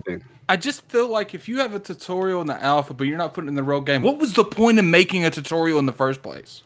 [0.48, 3.36] I just feel like if you have a tutorial in the alpha, but you're not
[3.36, 5.86] putting it in the real game, what was the point of making a tutorial in
[5.86, 6.64] the first place?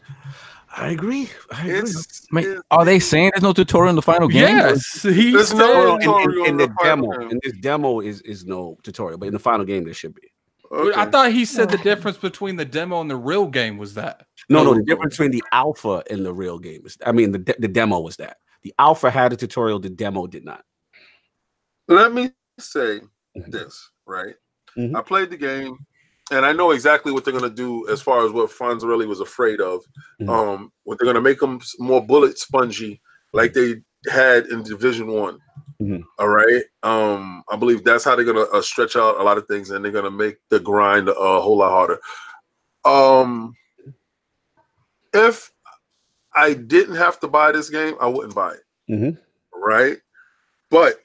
[0.76, 1.28] I agree.
[1.52, 1.78] I agree.
[1.90, 4.56] It's, I mean, it's- are they saying there's no tutorial in the final game?
[4.56, 7.30] Yes, There's no in, tutorial in, in in the the demo, game.
[7.30, 10.32] in this demo is is no tutorial, but in the final game there should be.
[10.74, 11.00] Okay.
[11.00, 14.26] I thought he said the difference between the demo and the real game was that.
[14.48, 16.98] No, no, No, the difference between the alpha and the real game is.
[17.04, 20.26] I mean, the de- the demo was that the alpha had a tutorial, the demo
[20.26, 20.64] did not.
[21.88, 23.00] Let me say
[23.36, 23.50] Mhm.
[23.50, 24.34] this, right?
[24.76, 24.96] Mhm.
[24.96, 25.76] I played the game
[26.30, 29.60] and I know exactly what they're gonna do as far as what Fonzarelli was afraid
[29.60, 29.84] of.
[30.20, 30.28] Mhm.
[30.30, 33.00] Um, what they're gonna make them more bullet spongy,
[33.32, 35.38] like they had in Division One.
[35.80, 36.02] Mhm.
[36.18, 36.62] All right.
[36.82, 39.84] Um, I believe that's how they're gonna uh, stretch out a lot of things, and
[39.84, 42.00] they're gonna make the grind a whole lot harder.
[42.84, 43.54] Um,
[45.12, 45.50] if
[46.34, 48.62] I didn't have to buy this game, I wouldn't buy it.
[48.90, 49.18] Mhm.
[49.54, 49.98] Right.
[50.70, 51.00] But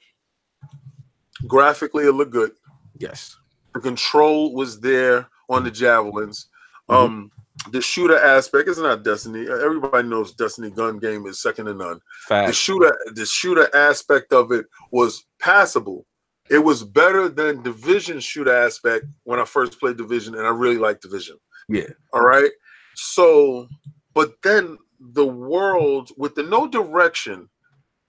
[1.46, 2.52] graphically, it looked good.
[2.98, 3.36] Yes.
[3.74, 6.48] The control was there on the javelins.
[6.88, 6.94] Mhm.
[6.94, 7.32] Um,
[7.70, 9.46] the shooter aspect is not Destiny.
[9.48, 12.00] Everybody knows Destiny gun game is second to none.
[12.28, 16.06] The shooter, the shooter aspect of it was passable.
[16.48, 20.78] It was better than Division shooter aspect when I first played Division, and I really
[20.78, 21.36] liked Division.
[21.68, 21.88] Yeah.
[22.12, 22.50] All right.
[22.96, 23.68] So,
[24.14, 27.48] but then the world with the no direction,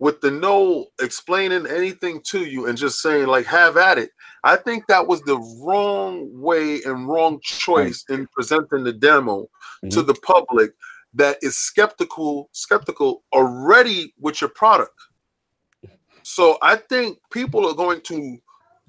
[0.02, 4.10] with the no explaining anything to you and just saying, like, have at it.
[4.44, 9.48] I think that was the wrong way and wrong choice in presenting the demo
[9.92, 10.08] to Mhm.
[10.08, 10.72] the public
[11.14, 15.00] that is skeptical, skeptical already with your product.
[16.24, 18.40] So I think people are going to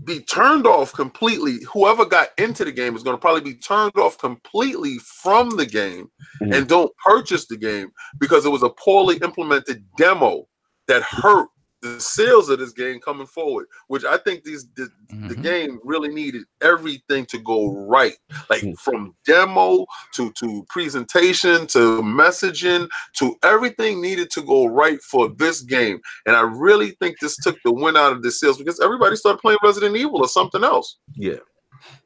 [0.04, 1.60] be turned off completely.
[1.74, 5.66] Whoever got into the game is going to probably be turned off completely from the
[5.66, 6.10] game
[6.40, 6.54] Mhm.
[6.54, 10.48] and don't purchase the game because it was a poorly implemented demo
[10.88, 11.48] that hurt
[11.80, 13.66] the sales of this game coming forward.
[13.88, 15.42] Which I think these the, the Mhm.
[15.42, 18.14] game really needed everything to go right,
[18.48, 18.78] like Mhm.
[18.78, 19.84] from demo
[20.14, 22.88] to to presentation to messaging
[23.18, 26.00] to everything needed to go right for this game.
[26.26, 29.40] And I really think this took the win out of the sales because everybody started
[29.40, 30.98] playing Resident Evil or something else.
[31.16, 31.38] Yeah.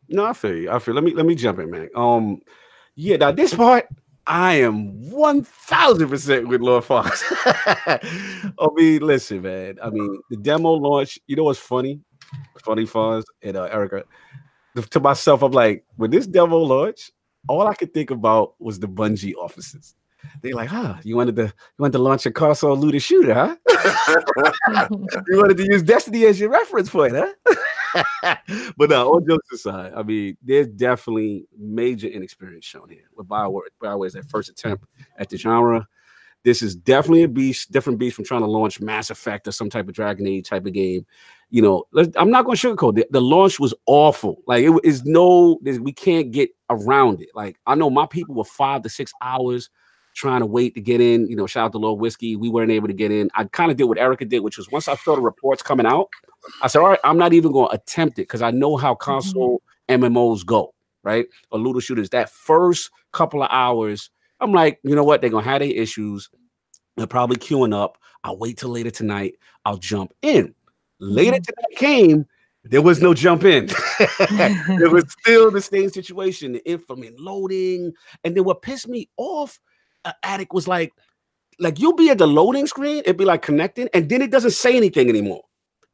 [0.09, 0.71] No, I feel you.
[0.71, 0.95] I feel.
[0.95, 1.91] Let me let me jump in, man.
[1.95, 2.41] Um,
[2.95, 3.17] yeah.
[3.19, 3.87] Now this part,
[4.27, 7.25] I am one thousand percent with Lord Fox.
[7.47, 8.01] I
[8.75, 9.79] mean, listen, man.
[9.83, 11.19] I mean, the demo launch.
[11.27, 12.01] You know what's funny?
[12.65, 14.05] Funny Fonz and uh, Erica.
[14.91, 17.11] To myself, I'm like, when this demo launch,
[17.49, 19.95] all I could think about was the Bungie offices.
[20.43, 20.97] They like, huh?
[21.03, 23.57] You wanted to you wanted to launch a console looter shooter, huh?
[25.29, 27.33] you wanted to use Destiny as your reference point, huh?
[28.77, 33.29] but uh, no, all jokes aside, I mean, there's definitely major inexperience shown here with
[33.29, 33.63] Bioware.
[33.83, 34.85] Bioware's that first attempt
[35.19, 35.87] at the genre.
[36.45, 39.69] This is definitely a beast, different beast from trying to launch Mass Effect or some
[39.69, 41.05] type of Dragon Age type of game.
[41.51, 41.85] You know,
[42.17, 43.11] I'm not going to sugarcoat it.
[43.11, 44.43] The launch was awful.
[44.47, 47.31] Like it is no, we can't get around it.
[47.35, 49.71] Like I know my people were five to six hours
[50.17, 51.29] trying to wait to get in.
[51.29, 52.35] You know, shout out to Lord Whiskey.
[52.35, 53.31] We weren't able to get in.
[53.35, 55.87] I kind of did what Erica did, which was once I saw the reports coming
[55.87, 56.09] out,
[56.63, 58.95] I said, all right, I'm not even going to attempt it because I know how
[58.95, 59.05] mm-hmm.
[59.05, 60.75] console MMOs go,
[61.05, 61.27] right?
[61.51, 62.11] Or looter shooters.
[62.11, 64.11] That first couple of hours,
[64.41, 65.21] I'm like, you know what?
[65.21, 66.31] They're going to have their issues.
[66.97, 67.99] They're probably queuing up.
[68.25, 69.35] I'll wait till later tonight.
[69.65, 70.55] I'll jump in.
[70.99, 71.43] Later mm-hmm.
[71.43, 72.27] tonight came.
[72.65, 73.69] There was no jump in.
[74.01, 76.53] it was still the same situation.
[76.53, 77.93] The infamy loading.
[78.25, 79.61] And then what pissed me off,
[80.23, 80.93] Addict was like,
[81.59, 84.51] like you'll be at the loading screen, it'd be like connecting, and then it doesn't
[84.51, 85.43] say anything anymore.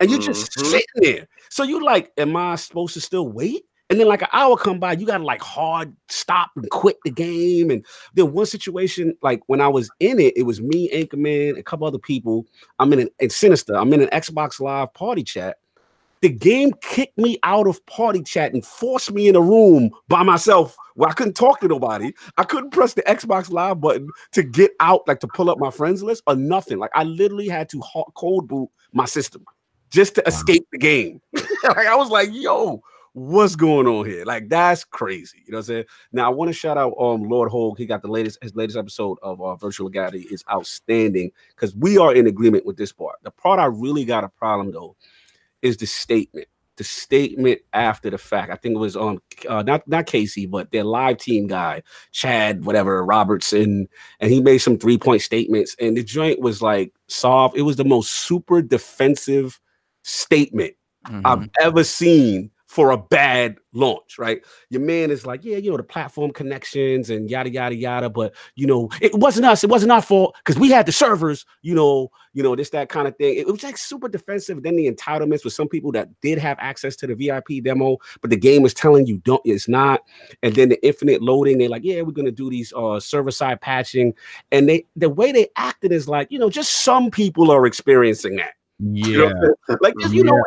[0.00, 0.66] And you're just Mhm.
[0.66, 1.28] sitting there.
[1.50, 3.64] So you're like, am I supposed to still wait?
[3.90, 7.10] And then like an hour come by, you gotta like hard stop and quit the
[7.10, 7.70] game.
[7.70, 7.84] And
[8.14, 11.86] then one situation, like when I was in it, it was me, Anchorman, a couple
[11.86, 12.46] other people.
[12.78, 13.76] I'm in an Sinister.
[13.76, 15.58] I'm in an Xbox Live party chat.
[16.22, 20.22] The game kicked me out of party chat and forced me in a room by
[20.22, 22.12] myself where I couldn't talk to nobody.
[22.36, 25.70] I couldn't press the Xbox Live button to get out, like to pull up my
[25.70, 26.78] friends list or nothing.
[26.78, 29.44] Like I literally had to ho- cold boot my system
[29.90, 31.20] just to escape the game.
[31.64, 32.82] like I was like, yo,
[33.12, 34.24] what's going on here?
[34.24, 35.42] Like that's crazy.
[35.44, 35.84] You know what I'm saying?
[36.12, 37.78] Now I want to shout out um Lord Hogue.
[37.78, 41.98] He got the latest his latest episode of uh, Virtual Legality is outstanding because we
[41.98, 43.16] are in agreement with this part.
[43.22, 44.96] The part I really got a problem though
[45.60, 46.48] is the statement.
[46.82, 48.50] The statement after the fact.
[48.50, 52.64] I think it was on uh, not not Casey, but their live team guy, Chad,
[52.64, 53.88] whatever Robertson,
[54.18, 55.76] and he made some three point statements.
[55.80, 57.56] And the joint was like soft.
[57.56, 59.60] It was the most super defensive
[60.02, 60.74] statement
[61.08, 61.22] Mhm.
[61.24, 64.42] I've ever seen for a bad launch, right?
[64.70, 68.34] Your man is like, yeah, you know, the platform connections and yada yada yada, but
[68.54, 71.74] you know, it wasn't us, it wasn't our fault because we had the servers, you
[71.74, 73.36] know, you know, this that kind of thing.
[73.36, 74.62] It, was like super defensive.
[74.62, 78.30] Then the entitlements with some people that did have access to the VIP demo, but
[78.30, 80.00] the game is telling you don't, it's not.
[80.42, 83.60] And then the infinite loading, they're like, yeah, we're gonna do these uh server side
[83.60, 84.14] patching,
[84.50, 88.36] and they the way they acted is like, you know, just some people are experiencing
[88.36, 88.54] that.
[88.78, 89.16] Yeah.
[89.16, 90.42] know what I'm like just, you know,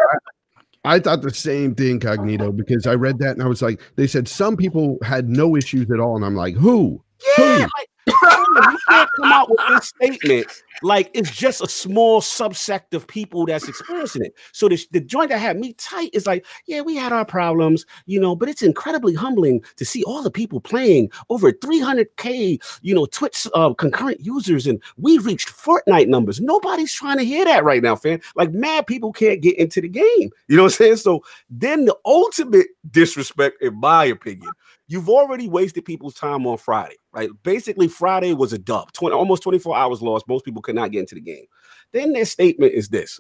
[0.86, 4.07] I thought the same thing, Cognito, because I read that and I was like, they
[4.07, 6.16] said some people had no issues at all.
[6.16, 7.03] And I'm like, who?
[7.38, 10.48] Yeah, like you can't come out with this statement
[10.84, 14.36] like it's just a small subsect of people that's experiencing it.
[14.52, 17.86] So the, the joint that had me tight is like, yeah, we had our problems,
[18.06, 22.94] you know, but it's incredibly humbling to see all the people playing over 300k, you
[22.95, 26.41] know, Twitch uh, concurrent users, and we reached Fortnite numbers.
[26.41, 28.19] Nobody's trying to hear that right now, fam.
[28.36, 30.30] Like mad people can't get into the game.
[30.48, 30.98] You know what I'm saying?
[30.98, 34.49] So then the ultimate disrespect, in my opinion,
[34.88, 37.30] you've already wasted people's time on Friday, right?
[37.44, 40.28] Basically, Friday was a dub, 20, almost 24 hours lost.
[40.28, 41.45] Most people could not get into the game.
[41.91, 43.20] Then their statement is this: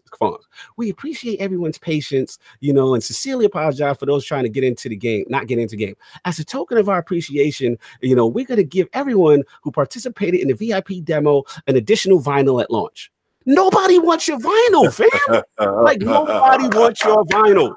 [0.77, 4.89] we appreciate everyone's patience, you know, and sincerely apologize for those trying to get into
[4.89, 5.95] the game, not get into the game.
[6.25, 10.41] As a token of our appreciation, you know, we're going to give everyone who participated
[10.41, 13.11] in the VIP demo an additional vinyl at launch.
[13.45, 15.43] Nobody wants your vinyl, fam.
[15.83, 17.75] Like nobody wants your vinyl.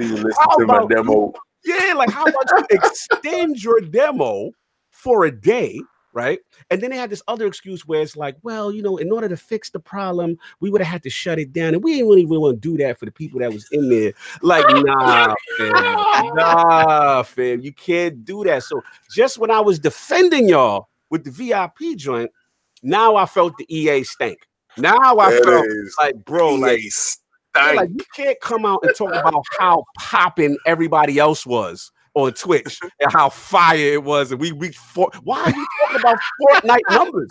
[0.00, 1.32] You listen to my demo.
[1.66, 4.52] Yeah, like how about you extend your demo
[4.90, 5.80] for a day,
[6.12, 6.38] right?
[6.70, 9.28] And then they had this other excuse where it's like, well, you know, in order
[9.28, 12.08] to fix the problem, we would have had to shut it down, and we didn't
[12.08, 14.12] really, really want to do that for the people that was in there.
[14.42, 15.72] Like, nah, fam,
[16.34, 18.62] nah, fam, you can't do that.
[18.62, 18.82] So
[19.12, 22.30] just when I was defending y'all with the VIP joint,
[22.82, 24.46] now I felt the EA stink.
[24.78, 25.66] Now I felt
[25.98, 26.90] like, bro, like EA yeah,
[27.76, 32.80] like you can't come out and talk about how popping everybody else was on Twitch
[33.00, 35.10] and how fire it was, and we reached four.
[35.22, 37.30] Why are you talking about Fortnite numbers?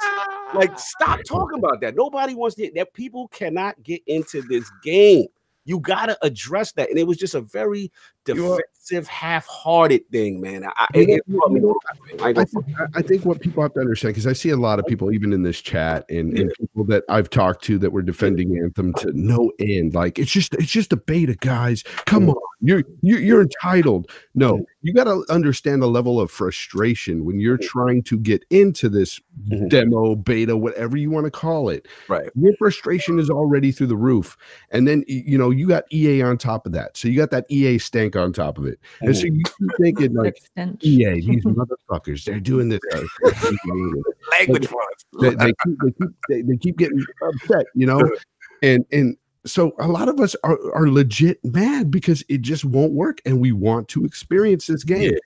[0.54, 1.96] Like, stop talking about that.
[1.96, 2.72] Nobody wants to.
[2.76, 5.28] That people cannot get into this game.
[5.66, 7.92] You gotta address that, and it was just a very
[8.28, 10.64] You half-hearted thing, man.
[10.64, 12.86] I, I, You it, know- it brought me you know- to- I I think, I-
[12.96, 15.34] I think what people have to understand because I see a lot of people, even
[15.34, 19.12] in this chat, and, and people that I've talked to that were defending Anthem to
[19.14, 19.94] no end.
[19.94, 21.84] Like it's just it's just a beta, guys.
[22.06, 24.10] Come on, you're you're, you're entitled.
[24.34, 28.88] No, you got to understand the level of frustration when you're trying to get into
[28.90, 29.70] this Mhm.
[29.70, 31.88] demo, beta, whatever you want to call it.
[32.08, 32.30] Right.
[32.36, 34.38] Your frustration is already through the roof,
[34.72, 37.46] and then you know you got EA on top of that, so you got that
[37.50, 40.36] EA stank on top of it, and so you keep thinking like.
[40.36, 40.84] That stench.
[40.84, 42.80] EA, these motherfuckers, they're doing this.
[44.32, 45.06] language for us.
[45.22, 48.02] they, they keep, they, keep, they, they keep getting upset, you know,
[48.62, 52.94] and and so a lot of us are, are legit mad because it just won't
[52.94, 55.12] work, and we want to experience this game.
[55.12, 55.18] Yeah.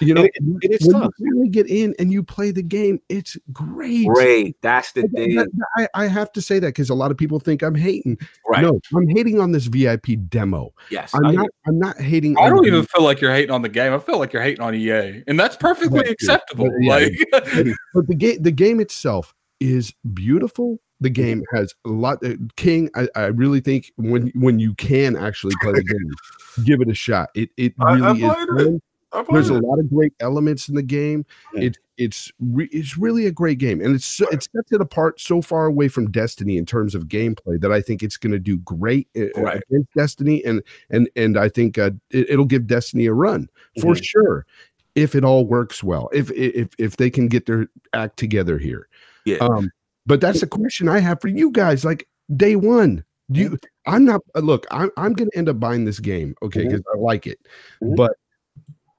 [0.00, 0.30] You know, And
[0.62, 1.12] it- it is when tough.
[1.18, 4.06] you really get in and you play the game, it's great.
[4.08, 4.56] Great.
[4.62, 5.36] That's the But thing.
[5.36, 7.74] that- that- I, I have to say that because a lot of people think I'm
[7.74, 8.18] hating.
[8.48, 8.62] Right.
[8.62, 10.72] No, I'm hating on this VIP demo.
[10.90, 11.12] Yes.
[11.14, 11.48] I'm I- not.
[11.66, 12.36] I'm not hating.
[12.38, 13.92] I don't the- even feel like you're hating on the game.
[13.92, 16.66] I feel like you're hating on EA, and that's perfectly That's acceptable.
[16.66, 21.88] But, yeah, like, but the game the game itself is beautiful the game has a
[21.90, 26.64] lot uh, king I, I really think when when you can actually play the game
[26.64, 28.82] give it a shot it it I- I really is it.
[29.12, 29.20] Fun.
[29.20, 31.24] I played there's a lot of great elements in the game
[31.54, 31.62] Yeah.
[31.64, 35.18] it's it's re- it's really a great game and it's so, it sets it apart
[35.20, 38.38] so far away from destiny in terms of gameplay that i think it's going to
[38.38, 39.62] do great uh, Right.
[39.70, 43.48] against destiny and and and i think uh, it, it'll give destiny a run
[43.80, 44.04] for Mhm.
[44.04, 44.46] sure
[44.94, 48.88] if it all works well if if if they can get their act together here
[49.24, 49.38] Yeah.
[49.40, 49.70] um
[50.04, 52.06] but that's the question i have for you guys like
[52.36, 55.98] day one do you i'm not uh, look i'm, I'm gonna end up buying this
[56.00, 57.38] game okay because i like it
[57.82, 57.96] Mhm.
[57.96, 58.12] but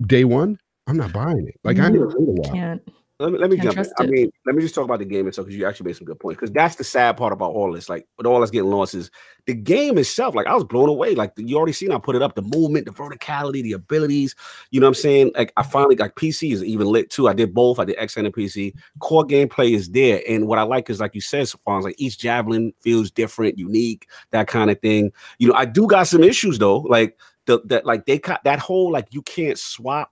[0.05, 2.81] day one i'm not buying it like i'm gonna wait a while Can't.
[3.19, 3.83] Let me let me Can't jump in.
[3.83, 5.95] trust I mean, let me just talk about the game itself because you actually made
[5.95, 6.39] some good points.
[6.39, 7.89] Because that's the sad part about all this.
[7.89, 9.09] Like with all this getting lost is
[9.47, 10.35] the game itself.
[10.35, 11.15] Like I was blown away.
[11.15, 12.35] Like you already seen, I put it up.
[12.35, 14.35] The movement, the verticality, the abilities.
[14.69, 15.31] You know what I'm saying?
[15.35, 17.27] Like I finally like PC is even lit too.
[17.27, 17.79] I did both.
[17.79, 18.75] I did X and PC.
[18.99, 21.95] Core gameplay is there, and what I like is like you said, so far, like
[21.97, 25.11] each javelin feels different, unique, that kind of thing.
[25.39, 26.81] You know, I do got some issues though.
[26.81, 27.17] Like
[27.47, 30.11] the that like they got that whole like you can't swap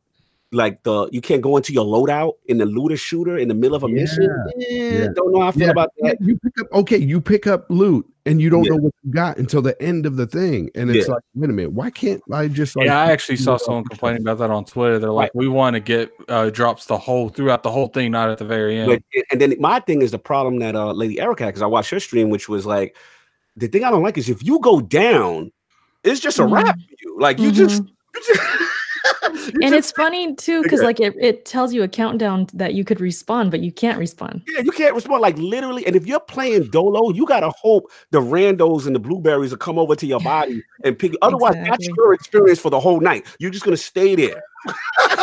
[0.52, 3.76] like the you can't go into your loadout in the looter shooter in the middle
[3.76, 4.30] of a mission.
[4.62, 5.08] Eh, yeah.
[5.14, 5.72] Don't know how I feel Yeah.
[5.72, 6.18] about that.
[6.22, 8.72] you pick up okay you pick up loot and you don't Yeah.
[8.72, 10.70] know what you got until the end of the thing.
[10.74, 11.16] And it's Yeah.
[11.16, 13.84] like, wait a minute, why can't I just like yeah, I actually saw know, someone
[13.84, 14.98] complaining about that on Twitter.
[14.98, 18.30] They're like, "We want to get uh, drops the whole throughout the whole thing, not
[18.30, 21.20] at the very end." But, and then my thing is the problem that uh Lady
[21.20, 22.96] Erica had because I watched her stream, which was like
[23.58, 25.52] the thing I don't like is if you go down,
[26.06, 26.52] it's just a Mhm.
[26.54, 27.18] wrap for you.
[27.20, 28.42] Like you just, you just
[29.54, 32.84] and just- it's funny too because like it, it tells you a countdown that you
[32.84, 35.86] could respond but you can't respond yeah, you can't respond like literally.
[35.86, 39.78] And if you're playing Dolo, you gotta hope the randos and the blueberries will come
[39.78, 41.14] over to your body and pick.
[41.22, 43.26] Otherwise, that's your experience for the whole night.
[43.40, 44.42] You're just gonna stay there.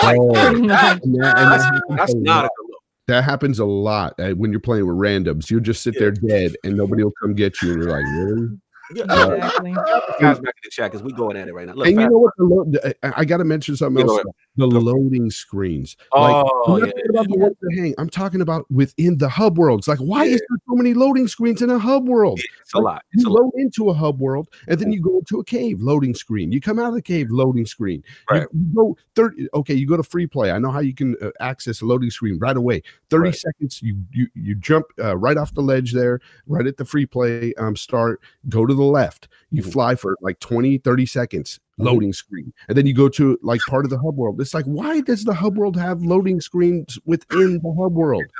[0.05, 1.01] Oh, Pretty much.
[1.05, 2.45] and that, That's, happens that's a not lot.
[2.45, 2.81] a look.
[3.09, 5.51] that happens a lot uh, when you're playing with randoms.
[5.51, 6.01] You'll just sit Yeah.
[6.01, 7.73] there dead and nobody will come get you.
[7.73, 8.49] And you're like, really?
[8.95, 9.75] Yeah, exactly
[10.21, 11.75] guys back in the chat because we going at it right now.
[11.75, 12.33] Look, and you know what?
[12.37, 14.23] The I, I got to mention something Yeah, else.
[14.57, 15.97] The loading screens.
[16.15, 17.95] Like, oh I'm yeah, not talking about the hang.
[17.97, 19.89] I'm talking about within the hub worlds.
[19.89, 22.39] Like, why is there so many loading screens in a hub world?
[22.61, 23.03] it's a lot.
[23.13, 23.41] It's You a lot.
[23.45, 26.53] load into a hub world, and then you go into a cave, loading screen.
[26.53, 28.05] You come out of the cave, loading screen.
[28.31, 28.47] Right.
[28.53, 29.49] You, go thirty.
[29.55, 30.51] Okay, you go to free play.
[30.51, 32.83] I know how you can uh, access a loading screen right away.
[33.09, 33.35] Thirty Right.
[33.35, 33.81] seconds.
[33.81, 37.55] You you you jump uh, right off the ledge there, right at the free play
[37.55, 38.21] um, start.
[38.51, 39.29] Go to the left.
[39.51, 39.73] You Mhm.
[39.73, 41.59] fly for like 20, 30 seconds.
[41.85, 44.41] Loading screen, and then you go to like part of the hub world.
[44.41, 48.25] It's like, why does the hub world have loading screens within the hub world?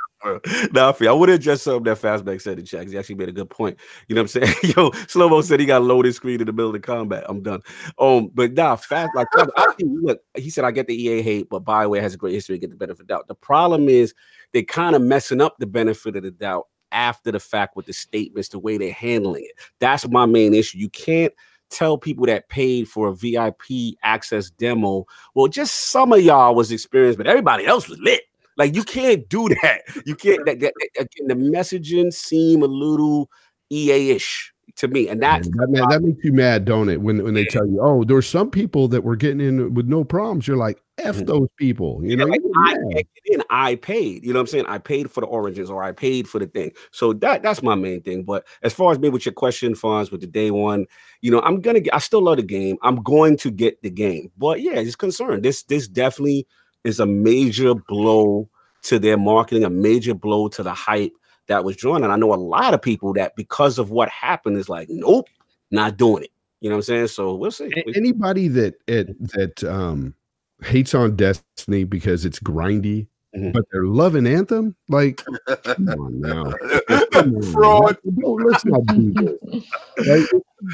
[0.71, 2.87] Nah, I would just something that Fastback said in chat.
[2.87, 3.77] He actually made a good point.
[4.07, 4.55] You know what I'm saying?
[4.77, 7.25] Yo, Slow Mo said he got a loaded screen in the middle of combat.
[7.27, 7.59] I'm done.
[7.99, 11.49] Um, but nah, fast like I think look, he said I get the EA hate,
[11.49, 13.27] but Bioware has a great history, to get the benefit of the doubt.
[13.27, 14.13] The problem is
[14.53, 17.93] they're kind of messing up the benefit of the doubt after the fact with the
[17.93, 19.59] statements, the way they're handling it.
[19.79, 20.77] That's my main issue.
[20.77, 21.33] You can't
[21.73, 25.05] tell people that paid for a VIP access demo.
[25.33, 28.21] Well, just some of y'all was experienced, but everybody else was lit.
[28.57, 29.81] Like you can't do that.
[30.05, 30.45] You can't.
[30.45, 33.29] That, that, that- again, the messaging seem a little
[33.71, 37.01] EA-ish to me, and that's that, ma- that makes you mad, don't it?
[37.01, 39.87] When when they tell you, oh, there were some people that were getting in with
[39.87, 40.47] no problems.
[40.47, 41.25] You're like, f Mhm.
[41.25, 42.01] those people.
[42.03, 43.43] You know, like, I get in.
[43.49, 44.23] I paid.
[44.23, 44.65] You know what I'm saying?
[44.67, 46.71] I paid for the origins, or I paid for the thing.
[46.91, 48.23] So that that's my main thing.
[48.23, 50.85] But as far as me with your question, Fonz, with the day one,
[51.21, 51.95] you know, I'm gonna get.
[51.95, 52.77] I still love the game.
[52.83, 54.31] I'm going to get the game.
[54.37, 55.43] But yeah, it's concerned.
[55.43, 56.47] This this definitely
[56.83, 58.49] is a major blow
[58.83, 61.13] to their marketing, a major blow to the hype
[61.47, 62.03] that was drawn.
[62.03, 65.27] And I know a lot of people that because of what happened is like, nope,
[65.71, 66.31] not doing it.
[66.61, 67.07] You know what I'm saying?
[67.07, 67.71] So we'll see.
[67.95, 70.13] Anybody that it, that um
[70.63, 73.53] hates on Destiny because it's grindy, Mhm.
[73.53, 75.23] but they're loving Anthem, like,
[75.63, 76.53] come on now.
[77.13, 77.97] Come on, Fraud.
[78.19, 79.63] Don't, let's not do this.
[80.07, 80.27] Right?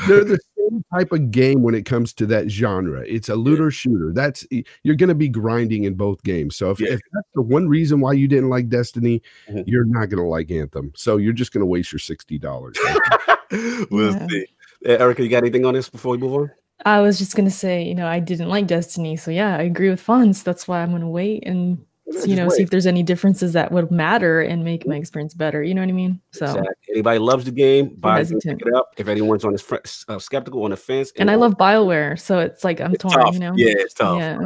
[0.08, 3.04] They're the same type of game when it comes to that genre.
[3.08, 4.12] It's a looter shooter.
[4.14, 4.46] That's
[4.84, 6.56] you're going to be grinding in both games.
[6.56, 6.94] So if, Yeah.
[6.94, 9.66] if that's the one reason why you didn't like Destiny, Mhm.
[9.68, 10.92] you're not going to like Anthem.
[10.96, 12.78] So you're just going to waste your sixty dollars.
[13.92, 14.28] we'll Yeah.
[14.28, 14.46] see.
[14.86, 16.52] Uh, Erica, you got anything on this before we move on?
[16.86, 19.90] I was just gonna say you know i didn't like destiny so yeah i agree
[19.90, 21.78] with fonz that's why i'm gonna wait and
[22.08, 22.54] Yeah, you know wait.
[22.58, 25.82] see if there's any differences that would matter and make my experience better you know
[25.82, 26.74] what i mean so Exactly.
[26.92, 28.94] Anybody loves the game, buy it, pick it up.
[28.98, 29.76] If anyone's on fr-
[30.08, 33.20] uh, skeptical on the fence, and i love bioware so it's like i'm it's torn
[33.20, 33.34] tough.
[33.34, 34.18] you know Yeah, it's tough.
[34.18, 34.40] Yeah.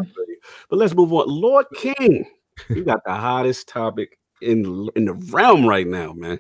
[0.70, 1.26] But let's move on.
[1.28, 2.26] Lord King,
[2.70, 6.38] you got the hottest topic in in the realm right now, man.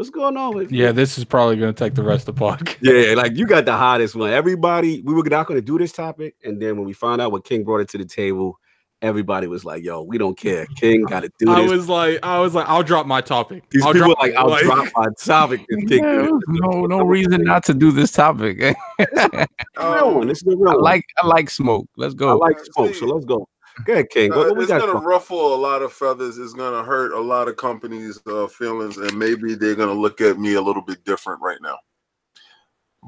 [0.00, 2.40] What's going on with Yeah, this is probably going to take the rest of the
[2.40, 2.78] podcast.
[2.80, 4.30] Yeah, like you got the hottest one.
[4.30, 7.32] Everybody, we were not going to do this topic, and then when we found out
[7.32, 8.58] what King brought it to the table,
[9.02, 10.64] everybody was like, "Yo, we don't care.
[10.74, 13.62] King got to do I this." was like, I was like, I'll drop my topic.
[13.68, 17.44] These I'll people drop, like, "I'll drop my topic." if King Yeah, no, no reason
[17.44, 18.56] not to do this topic.
[18.96, 19.46] The
[19.76, 20.28] real one.
[20.28, 21.86] This is the real I like I like smoke.
[21.98, 22.30] Let's go.
[22.30, 23.46] I like smoke, so let's go.
[23.84, 24.30] Go ahead, King.
[24.30, 26.38] What, Uh, what it's gonna ruffle a lot of feathers.
[26.38, 30.38] It's gonna hurt a lot of companies' uh, feelings, and maybe they're gonna look at
[30.38, 31.78] me a little bit different right now.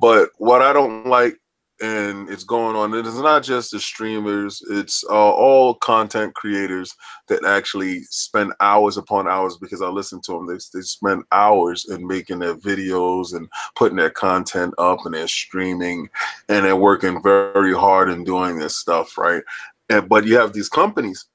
[0.01, 1.39] But what I don't like,
[1.81, 6.95] and it's going on, and it's not just the streamers; it's uh, all content creators
[7.29, 9.57] that actually spend hours upon hours.
[9.57, 13.97] Because I listen to them, they they spend hours in making their videos and putting
[13.97, 16.09] their content up, and they're streaming,
[16.49, 19.43] and they're working very hard in doing this stuff, right?
[19.93, 21.27] And but you have these companies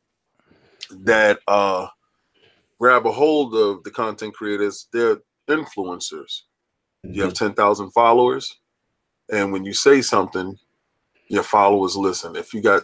[0.91, 1.87] that uh
[2.79, 5.17] grab a hold of the content creators, they're
[5.47, 6.41] influencers.
[7.03, 8.59] You have 10,000 followers,
[9.31, 10.57] and when you say something,
[11.27, 12.35] your followers listen.
[12.35, 12.83] If you got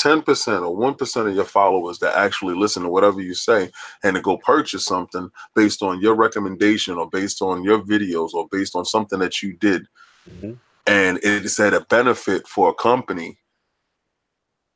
[0.00, 3.70] 10% or 1% of your followers that actually listen to whatever you say
[4.02, 8.48] and to go purchase something based on your recommendation or based on your videos or
[8.50, 9.86] based on something that you did,
[10.28, 10.58] Mhm.
[10.86, 13.38] and it is at a benefit for a company,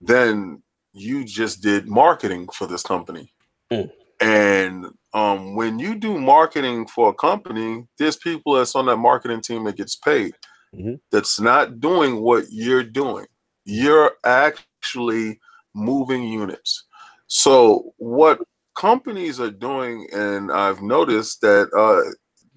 [0.06, 0.62] then
[0.92, 3.32] you just did marketing for this company.
[3.72, 3.90] Mm.
[4.20, 9.40] And um, when you do marketing for a company, there's people that's on that marketing
[9.40, 10.34] team that gets paid.
[10.74, 11.00] Mhm.
[11.10, 13.26] That's not doing what you're doing.
[13.64, 15.40] You're actually
[15.74, 16.84] moving units.
[17.26, 18.40] So what
[18.76, 22.10] companies are doing, and I've noticed that uh,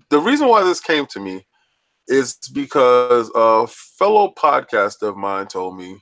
[0.10, 1.46] the reason why this came to me
[2.08, 6.02] is because a fellow podcaster of mine told me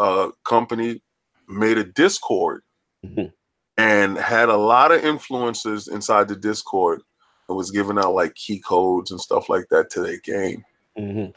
[0.00, 1.02] a company
[1.48, 2.62] made a Discord
[3.04, 3.32] Mhm.
[3.76, 7.02] and had a lot of influencers inside the Discord
[7.48, 10.64] and was giving out like key codes and stuff like that to their game.
[10.98, 11.34] Mhm.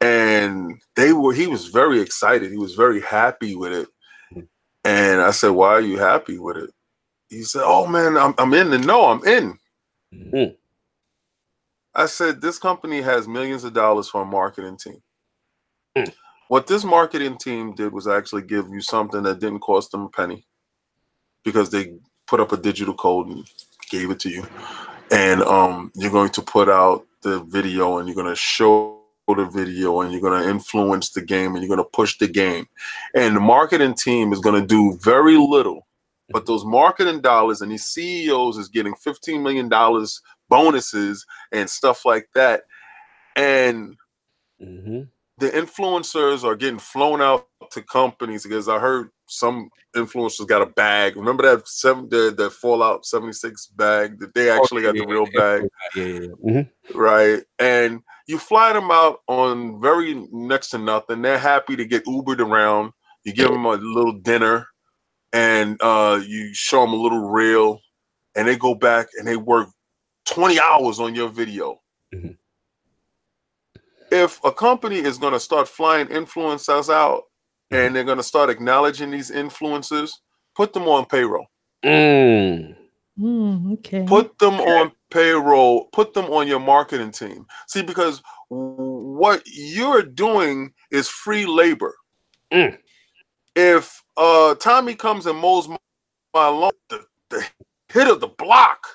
[0.00, 2.50] And they were he was very excited.
[2.50, 3.88] He was very happy with it.
[4.84, 6.70] And I said, Why are you happy with it?
[7.28, 9.58] He said, Oh man, I'm I'm in the know, I'm in.
[10.12, 10.56] Mhm.
[11.94, 15.02] I said, This company has millions of dollars for a marketing team.
[15.96, 16.12] Mm.
[16.52, 20.08] What this marketing team did was actually give you something that didn't cost them a
[20.10, 20.46] penny
[21.46, 21.94] because they
[22.26, 23.48] put up a digital code and
[23.88, 24.46] gave it to you.
[25.10, 29.46] And um, you're going to put out the video and you're going to show the
[29.46, 32.68] video and you're going to influence the game and you're going to push the game.
[33.14, 35.86] And the marketing team is going to do very little.
[36.28, 39.70] But those marketing dollars and these CEOs is getting $15 million
[40.50, 42.64] bonuses and stuff like that.
[43.36, 43.96] And
[44.60, 45.08] Mhm.
[45.42, 50.66] The influencers are getting flown out to companies because I heard some influencers got a
[50.66, 51.16] bag.
[51.16, 55.68] Remember that seven the, the Fallout 76 bag that they actually got the real bag,
[55.96, 56.28] Yeah, yeah, yeah.
[56.52, 56.70] Mhm.
[56.94, 57.42] right?
[57.58, 61.22] And you fly them out on very next to nothing.
[61.22, 62.92] They're happy to get Ubered around.
[63.24, 64.68] You give them a little dinner
[65.32, 67.80] and uh, you show them a little reel
[68.36, 69.70] and they go back and they work
[70.26, 71.80] 20 hours on your video.
[72.14, 72.36] Mhm.
[74.12, 77.22] If a company is going to start flying influencers out
[77.70, 80.10] and they're going to start acknowledging these influencers,
[80.54, 81.46] put them on payroll.
[81.82, 82.76] Mm.
[83.18, 84.04] Mm, okay.
[84.06, 85.86] Put them on payroll.
[85.92, 87.46] Put them on your marketing team.
[87.68, 91.94] See, because what you're doing is free labor.
[92.52, 92.76] Mm.
[93.56, 95.78] If uh, Tommy comes and mows my
[96.34, 97.44] my lawn, the, the
[97.88, 98.86] hit of the block,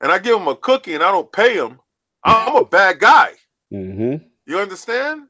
[0.00, 1.80] and I give him a cookie and I don't pay him,
[2.24, 3.32] I'm a bad guy.
[3.72, 4.30] Mhm.
[4.46, 5.28] You understand?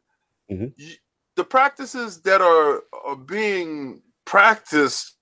[0.51, 0.73] Mhm.
[0.79, 0.99] Y-
[1.37, 5.17] The practices that are, are being practiced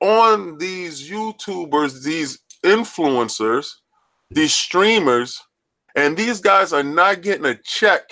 [0.00, 3.76] on these YouTubers, these influencers,
[4.30, 5.40] these streamers,
[5.94, 8.02] and these guys are not getting a check.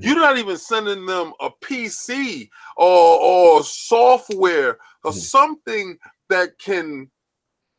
[0.00, 5.20] You're not even sending them a PC or, or software or Mhm.
[5.20, 5.98] something
[6.30, 7.10] that can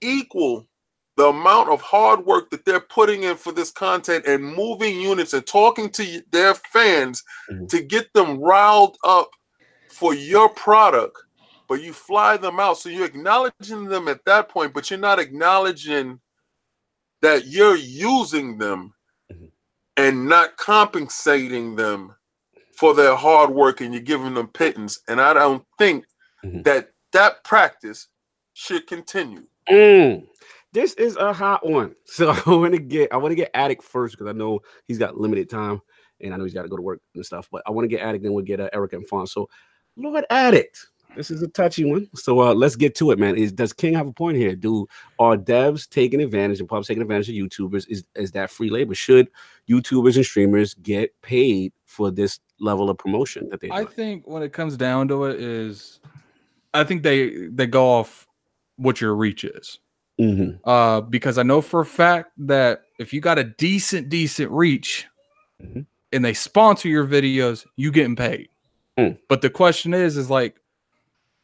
[0.01, 0.67] equal
[1.17, 5.33] the amount of hard work that they're putting in for this content and moving units
[5.33, 7.67] and talking to their fans Mhm.
[7.69, 9.29] to get them riled up
[9.89, 11.17] for your product
[11.67, 15.19] but you fly them out so you're acknowledging them at that point but you're not
[15.19, 16.19] acknowledging
[17.21, 18.93] that you're using them
[19.31, 19.51] Mhm.
[19.97, 22.15] and not compensating them
[22.73, 26.05] for their hard work and you're giving them pittance and i don't think
[26.43, 26.63] Mhm.
[26.63, 28.07] that that practice
[28.53, 30.25] should continue Mm.
[30.73, 31.95] This is a hot one.
[32.05, 34.97] So I want to get I want to get Addict first because I know he's
[34.97, 35.81] got limited time
[36.19, 37.47] and I know he's got to go to work and stuff.
[37.51, 39.27] But I want to get Addict, then we'll get uh, Erica and Fawn.
[39.27, 39.49] So
[39.95, 42.07] Lord Addict, this is a touchy one.
[42.15, 43.35] So uh, let's get to it, man.
[43.35, 44.55] Is does King have a point here?
[44.55, 44.87] Do
[45.19, 47.85] are devs taking advantage and pubs taking advantage of YouTubers?
[47.89, 48.95] Is is that free labor?
[48.95, 49.29] Should
[49.69, 53.69] YouTubers and streamers get paid for this level of promotion that they?
[53.71, 55.99] I think when it comes down to it is
[56.73, 58.27] I think they they go off
[58.77, 59.79] what your reach is.
[60.21, 64.51] Hmm Uh because I know for a fact that if you got a decent decent
[64.51, 65.07] reach
[65.61, 65.85] Mhm.
[66.13, 68.49] and they sponsor your videos, you getting paid.
[68.99, 69.17] Mm.
[69.27, 70.55] But the question is is like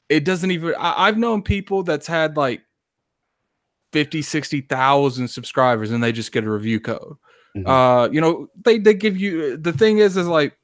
[0.09, 2.61] it doesn't even I, I've known people that's had like
[3.93, 7.15] 50 60,000 subscribers and they just get a review code.
[7.55, 7.67] Mhm.
[7.67, 10.57] Uh you know, they they give you the thing is is like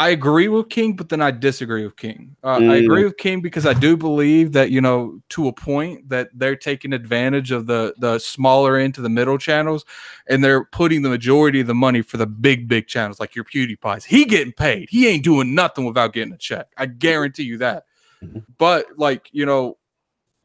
[0.00, 2.36] I agree with King, but then I disagree with King.
[2.44, 2.84] Uh, I Mm.
[2.84, 6.54] agree with King because I do believe that you know to a point that they're
[6.54, 9.84] taking advantage of the the smaller end to the middle channels,
[10.28, 13.44] and they're putting the majority of the money for the big big channels like your
[13.44, 14.04] PewDiePie's.
[14.04, 14.88] He getting paid.
[14.88, 16.68] He ain't doing nothing without getting a check.
[16.76, 17.84] I guarantee you that.
[18.22, 18.44] Mhm.
[18.56, 19.78] But like you know,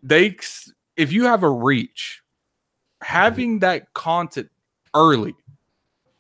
[0.02, 0.36] they
[0.98, 2.24] if you have a reach,
[3.02, 4.50] having that content
[4.96, 5.36] early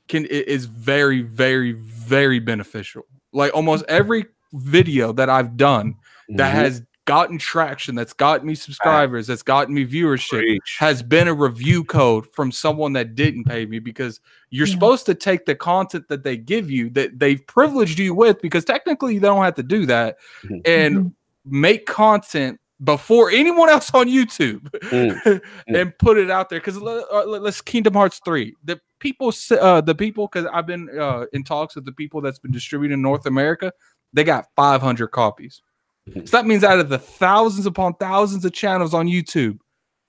[0.07, 5.95] can is very very very beneficial like almost every video that i've done
[6.29, 6.55] that Mhm.
[6.55, 10.77] has gotten traction that's gotten me subscribers that's gotten me viewership Preach.
[10.79, 14.73] has been a review code from someone that didn't pay me because you're Yeah.
[14.73, 18.63] supposed to take the content that they give you that they've privileged you with because
[18.63, 20.15] technically they don't have to do that
[20.45, 20.61] Mhm.
[20.65, 21.13] and Mhm.
[21.45, 27.23] make content before anyone else on YouTube Mm, and put it out there because uh,
[27.25, 28.55] let's Kingdom Hearts three.
[28.63, 32.39] The people, uh, the people, because I've been uh, in talks with the people that's
[32.39, 33.71] been distributing in North America.
[34.13, 35.61] They got 500 copies.
[36.09, 36.27] Mhm.
[36.27, 39.57] So that means out of the thousands upon thousands of channels on YouTube,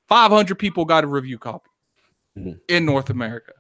[0.09, 1.70] 500 people got a review copy
[2.39, 2.59] Mhm.
[2.69, 3.53] in North America.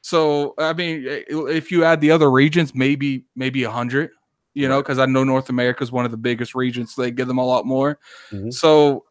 [0.00, 4.10] So I mean, if you add the other regions, maybe maybe a hundred.
[4.58, 6.94] You know, because I know North America is one of the biggest regions.
[6.94, 7.98] So they give them a lot more.
[8.32, 8.52] Mhm.
[8.52, 9.04] So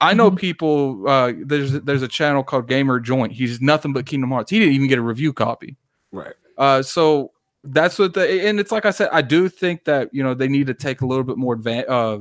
[0.00, 0.36] I know Mhm.
[0.38, 1.08] people.
[1.08, 3.32] Uh, there's there's a channel called Gamer Joint.
[3.32, 4.50] He's nothing but Kingdom Hearts.
[4.50, 5.76] He didn't even get a review copy.
[6.12, 6.34] right.
[6.56, 7.32] Uh, so
[7.64, 10.48] that's what the and it's like I said, I do think that you know they
[10.48, 11.86] need to take a little bit more advantage.
[11.88, 12.18] Uh,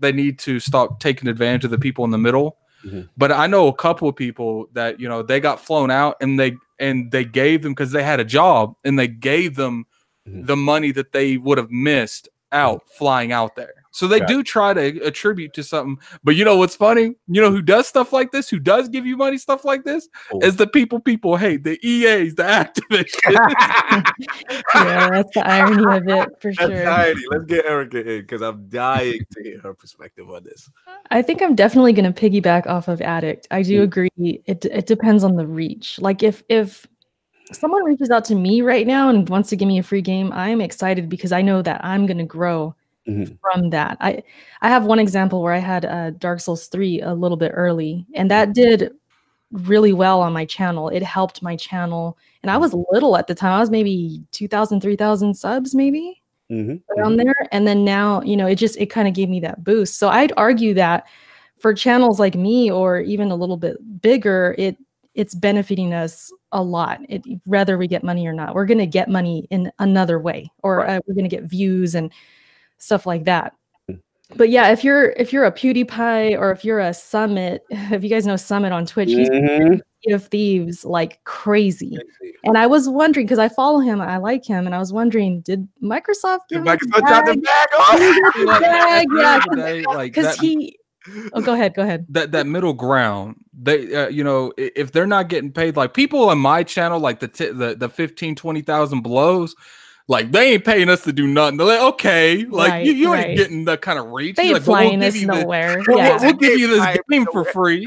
[0.00, 2.56] they need to stop taking advantage of the people in the middle.
[2.84, 3.08] Mhm.
[3.16, 6.38] But I know a couple of people that you know they got flown out and
[6.40, 9.84] they and they gave them because they had a job and they gave them
[10.28, 10.46] Mhm.
[10.46, 13.74] the money that they would have missed out flying out there.
[13.90, 15.98] So they Got do try to attribute to something.
[16.24, 17.14] But you know what's funny?
[17.26, 18.48] You know who does stuff like this?
[18.48, 20.08] Who does give you money stuff like this?
[20.32, 20.38] Oh.
[20.40, 23.18] Is the people people hate the EAs, the Activision.
[24.74, 26.84] yeah, that's the irony of it for That's sure.
[26.84, 27.20] tidy.
[27.30, 30.70] Let's get Erica in because I'm dying to hear her perspective on this.
[31.10, 33.46] I think I'm definitely going to piggyback off of Addict.
[33.50, 33.84] I do Mm.
[33.84, 34.42] agree.
[34.46, 35.98] It it depends on the reach.
[36.00, 36.86] Like if if
[37.52, 40.32] someone reaches out to me right now and wants to give me a free game,
[40.32, 42.74] I am excited because I know that I'm going to grow
[43.08, 43.38] Mhm.
[43.40, 43.96] from that.
[44.00, 44.22] I
[44.62, 48.06] I have one example where I had uh, Dark Souls 3 a little bit early
[48.14, 48.92] and that did
[49.52, 50.88] really well on my channel.
[50.90, 53.52] It helped my channel and I was little at the time.
[53.52, 56.82] I was maybe 2000 3000 subs maybe Mhm.
[56.96, 59.62] around there and then now you know it just it kind of gave me that
[59.64, 61.06] boost so i'd argue that
[61.60, 64.76] for channels like me or even a little bit bigger it
[65.18, 68.86] it's benefiting us a lot it, whether we get money or not we're going to
[68.86, 70.96] get money in another way or Right.
[70.96, 72.10] uh, we're going to get views and
[72.78, 73.52] stuff like that
[73.90, 74.00] Mm.
[74.36, 78.08] but yeah if you're if you're a pewdiepie or if you're a summit if you
[78.10, 79.80] guys know summit on twitch he's Mhm.
[80.06, 81.98] Sea of thieves like crazy
[82.44, 85.40] and i was wondering because i follow him i like him and i was wondering
[85.40, 87.42] did microsoft Did give him a Microsoft drop the bag?
[87.42, 87.98] bag off?
[88.46, 90.78] Like, Yeah, at the yeah, end of the day, like because he
[91.32, 92.06] oh go ahead go ahead.
[92.10, 96.28] That that middle ground they uh, you know if they're not getting paid like people
[96.28, 99.54] on my channel like the t- the the 15 20,000 blows
[100.06, 101.58] like they ain't paying us to do nothing.
[101.58, 103.36] They're like okay like you, Right, you ain't right.
[103.36, 104.36] getting that kind of reach.
[104.36, 105.82] They You're ain't like, "But we'll us you the- nowhere.
[105.86, 107.86] we'll, we'll give you this game for free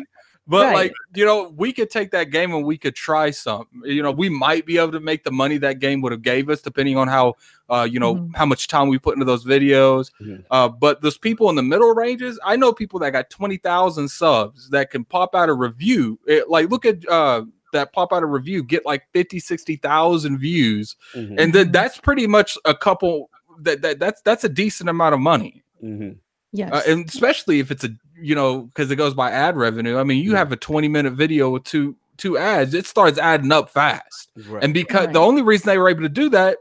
[0.52, 0.76] but Right.
[0.76, 4.12] like you know we could take that game and we could try something you know
[4.12, 6.98] we might be able to make the money that game would have gave us depending
[6.98, 7.34] on how
[7.70, 8.36] uh you know Mhm.
[8.36, 10.44] how much time we put into those videos Mhm.
[10.52, 14.70] uh but those people in the middle ranges i know people that got 20,000 subs
[14.70, 18.26] that can pop out a review It- like look at uh that pop out a
[18.26, 21.36] review get like 50 60,000 views Mhm.
[21.40, 23.30] and then that's pretty much a couple
[23.60, 26.18] that, that that's that's a decent amount of money Mhm.
[26.54, 29.98] Yes uh, and especially if it's a you know because it goes by ad revenue
[29.98, 30.38] i mean you Yeah.
[30.38, 34.64] have a 20 minute video with two two ads it starts adding up fast Right.
[34.64, 35.14] and because Right.
[35.14, 36.58] the only reason they were able to do that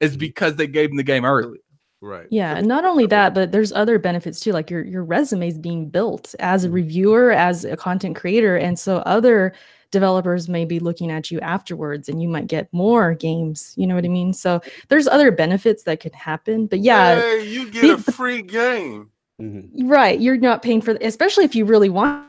[0.00, 1.58] is because they gave them the game early
[2.00, 2.26] right.
[2.30, 5.58] yeah and not only that but there's other benefits too like your your resume is
[5.58, 9.52] being built as a reviewer as a content creator and so other
[9.90, 13.94] developers may be looking at you afterwards and you might get more games you know
[13.94, 17.98] what i mean so there's other benefits that could happen but yeah Hey, you get
[17.98, 19.10] a free game.
[19.40, 19.70] Mhm.
[19.84, 20.18] Right.
[20.20, 22.24] You're not paying for, especially if you really want-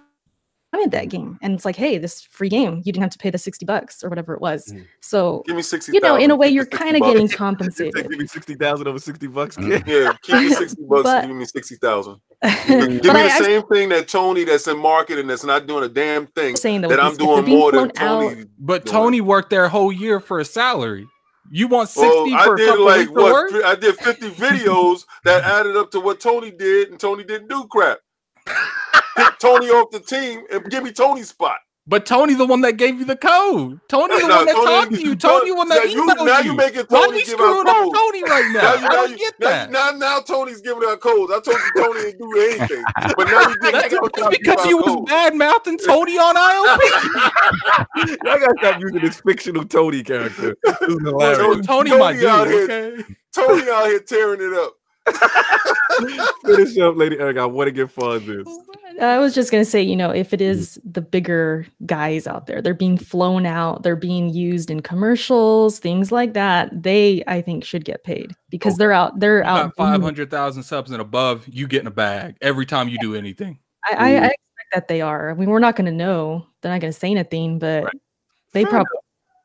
[0.72, 1.40] wanted that game.
[1.42, 4.04] And it's like, hey, this free game, you didn't have to pay the 60 bucks
[4.04, 4.72] or whatever it was.
[4.72, 4.86] Mhm.
[5.02, 5.94] So, Give me sixty.
[5.94, 8.08] you know, in a way, you're kind of getting compensated.
[8.08, 9.58] Give me sixty thousand over sixty bucks.
[9.58, 9.84] Mhm.
[9.84, 9.88] kid.
[9.88, 11.04] Yeah, keep me sixty bucks.
[11.04, 12.18] But- give me sixty thousand.
[12.42, 15.66] but Give me the I, I'm same thing that Tony, that's in marketing, that's not
[15.66, 16.56] doing a damn thing.
[16.56, 18.46] saying though, That I'm these- if they're doing more than flown out- Tony.
[18.60, 21.08] but tony worked there a whole year for a salary
[21.50, 23.32] you want 60 Well, I for a did couple like what?
[23.34, 23.52] work?
[23.66, 27.68] I did fifty videos that added up to what Tony did, and Tony didn't do
[27.68, 28.00] crap.
[29.18, 31.58] Pick Tony off the team and give me Tony's spot.
[31.90, 34.66] But tony the one that gave you the code tony the No, one that Tony-
[34.66, 37.00] talked to you tony the one that now you, emailed now you you making why
[37.06, 38.00] Tony we give screwing out up codes.
[38.00, 40.20] tony right now, Now you, i now don't you, get now, that you- now, now
[40.22, 41.32] Tony's giving out codes.
[41.34, 42.84] I told you Tony didn't do anything,
[43.18, 45.10] but now you get that's, now that's Tony because give you out was codes.
[45.12, 50.56] bad mouthing tony on iop I gotta stop using this fictional Tony character.
[50.64, 51.66] This is hilarious.
[51.66, 53.04] Tony- tony, my Tony dude out here- okay
[53.34, 54.74] Tony out here tearing it up.
[56.46, 57.38] Finish up, Lady Eric.
[57.38, 58.48] I want to get fun this.
[59.02, 62.48] I was just going to say, you know, if it is the bigger guys out
[62.48, 67.42] there, they're being flown out, they're being used in commercials, things like that, they, I
[67.42, 69.76] think, should get paid because they're out, they're You got out.
[69.78, 73.60] 500,000 subs and above, you get in a bag every time you do anything.
[73.90, 75.30] I, I, I expect that they are.
[75.30, 76.46] I mean, we're not going to know.
[76.62, 77.90] They're not going to say anything, but
[78.52, 79.00] they Fair probably,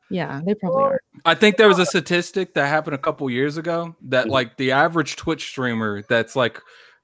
[0.09, 1.01] yeah, they probably are.
[1.25, 4.31] I think there was a statistic that happened a couple years ago that Mhm.
[4.31, 6.61] like the average Twitch streamer that's like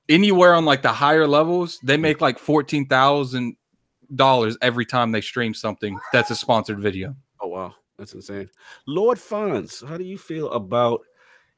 [0.09, 3.55] anywhere on like the higher levels, they make like fourteen thousand
[4.15, 7.15] dollars every time they stream something that's a sponsored video.
[7.39, 8.49] Oh wow, that's insane.
[8.87, 11.01] Lord Fonz, how do you feel about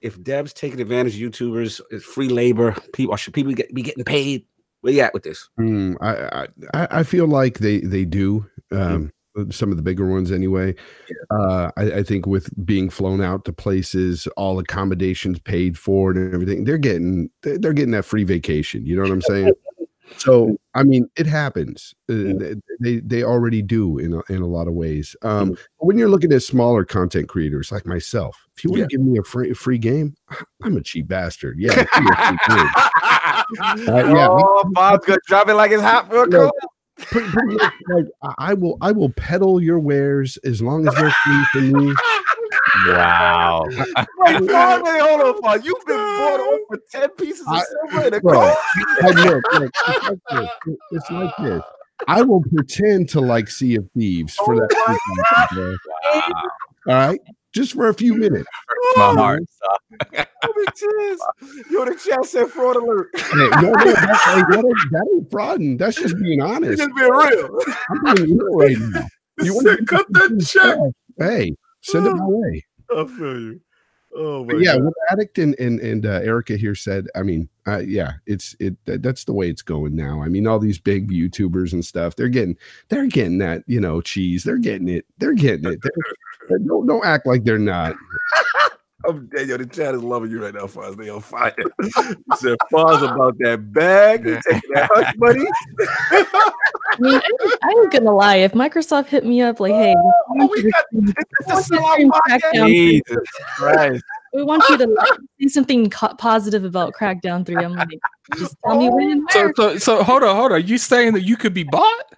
[0.01, 4.03] if Deb's taking advantage of YouTubers, it's free labor, people should people get, be getting
[4.03, 4.45] paid?
[4.81, 5.49] Where you at with this?
[5.59, 8.45] Mm, I, I I feel like they they do.
[8.71, 9.11] Um,
[9.49, 10.75] some of the bigger ones anyway.
[11.31, 16.33] Uh, I, I, think with being flown out to places, all accommodations paid for and
[16.33, 18.85] everything, they're getting they're getting that free vacation.
[18.85, 19.53] You know what I'm saying?
[20.17, 21.93] so I mean, it happens.
[22.09, 25.15] Uh, they they already do in a, in a lot of ways.
[25.21, 29.01] Um, when you're looking at smaller content creators like myself, if you want to give
[29.01, 30.15] me a free free game,
[30.63, 31.57] I'm a cheap bastard.
[31.59, 31.85] Yeah.
[31.95, 33.43] uh,
[33.87, 34.27] yeah.
[34.29, 36.51] Oh, Bob's gonna drop it like it's hot for a cold
[36.97, 38.05] pretty, pretty much like
[38.37, 41.93] I will I will peddle your wares as long as they're free for me.
[42.87, 43.65] Wow.
[43.67, 45.57] Wait, hold on, Paul.
[45.57, 47.61] You've been bought over 10 pieces of
[47.91, 48.57] silver in a car.
[49.03, 50.77] look, look, it's, like this.
[50.91, 51.63] it's like this.
[52.07, 55.47] I will pretend to like Sea of Thieves for oh that.
[55.51, 56.31] Oh wow.
[56.87, 57.19] All right
[57.53, 58.19] just for a few mm.
[58.19, 58.47] minutes.
[58.97, 59.43] My heart.
[59.63, 59.77] Oh,
[61.71, 63.09] yo, the chat said fraud alert.
[63.15, 65.77] Hey, no, no, that's, hey, that, ain't, that ain't frauding.
[65.77, 66.79] That's just being honest.
[66.79, 67.59] Just being real.
[67.89, 69.07] I'm being real right now.
[69.39, 70.77] You want to cut that check?
[71.17, 72.65] Hey, send it my way.
[72.95, 73.61] I feel you.
[74.15, 74.85] Oh my yeah, God.
[74.85, 77.07] what Addict and and, and uh, Erica here said.
[77.15, 78.75] I mean, uh, yeah, it's it.
[78.85, 80.21] That's the way it's going now.
[80.21, 82.57] I mean, all these big YouTubers and stuff, they're getting
[82.89, 84.43] they're getting that you know cheese.
[84.43, 85.05] They're getting it.
[85.17, 85.81] They're getting it.
[85.81, 87.95] They're, don't don't act like they're not.
[89.05, 89.47] I'm dead.
[89.47, 90.97] Yo, the chat is loving you right now, Fonz.
[90.97, 91.53] They on fire.
[92.35, 94.23] said Fonz about that bag.
[94.23, 95.45] They taking that hush money.
[96.11, 97.19] I mean,
[97.63, 98.37] I ain't gonna lie.
[98.37, 103.27] If Microsoft hit me up like, "Hey, oh, we got this Jesus
[103.57, 104.03] Christ."
[104.33, 104.97] We want you to
[105.39, 107.61] say something co- positive about Crackdown 3.
[107.61, 107.99] I'm like,
[108.35, 109.23] just tell me when.
[109.29, 109.51] Oh.
[109.55, 110.65] So, so, so, hold on, hold on.
[110.65, 112.15] You saying that you could be bought?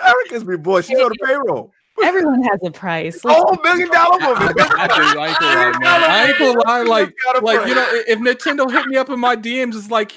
[0.00, 0.84] Erica's be bought.
[0.84, 1.72] She's on the payroll.
[2.02, 3.24] Everyone has a price.
[3.24, 4.54] Like, oh, million dollar woman.
[4.58, 6.06] I, I, I, ain't gonna lie.
[6.08, 6.82] I ain't gonna lie.
[6.82, 10.12] Like, like you know, if Nintendo hit me up in my DMs, it's like,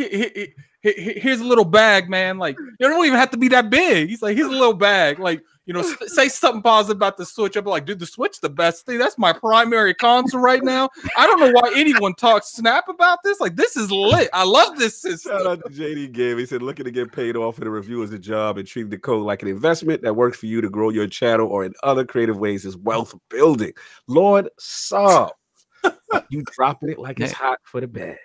[0.82, 2.38] here's a little bag, man.
[2.38, 4.10] Like, you don't even have to be that big.
[4.10, 5.20] He's like, here's a little bag.
[5.20, 7.56] Like, you know, say something positive about the Switch.
[7.56, 8.98] I'm like, dude, the Switch the best thing.
[8.98, 10.90] That's my primary console right now.
[11.16, 13.40] I don't know why anyone talks snap about this.
[13.40, 14.30] Like, this is lit.
[14.34, 15.34] I love this system.
[15.34, 16.40] Shout out to JD Game.
[16.40, 18.90] He said, looking to get paid off for the review as a job and treating
[18.90, 21.74] the code like an investment that works for you to grow your channel or in
[21.84, 23.74] other creative ways is wealth building.
[24.08, 25.38] Lord Saul,
[26.30, 28.18] you dropping it like it's hot for the bag.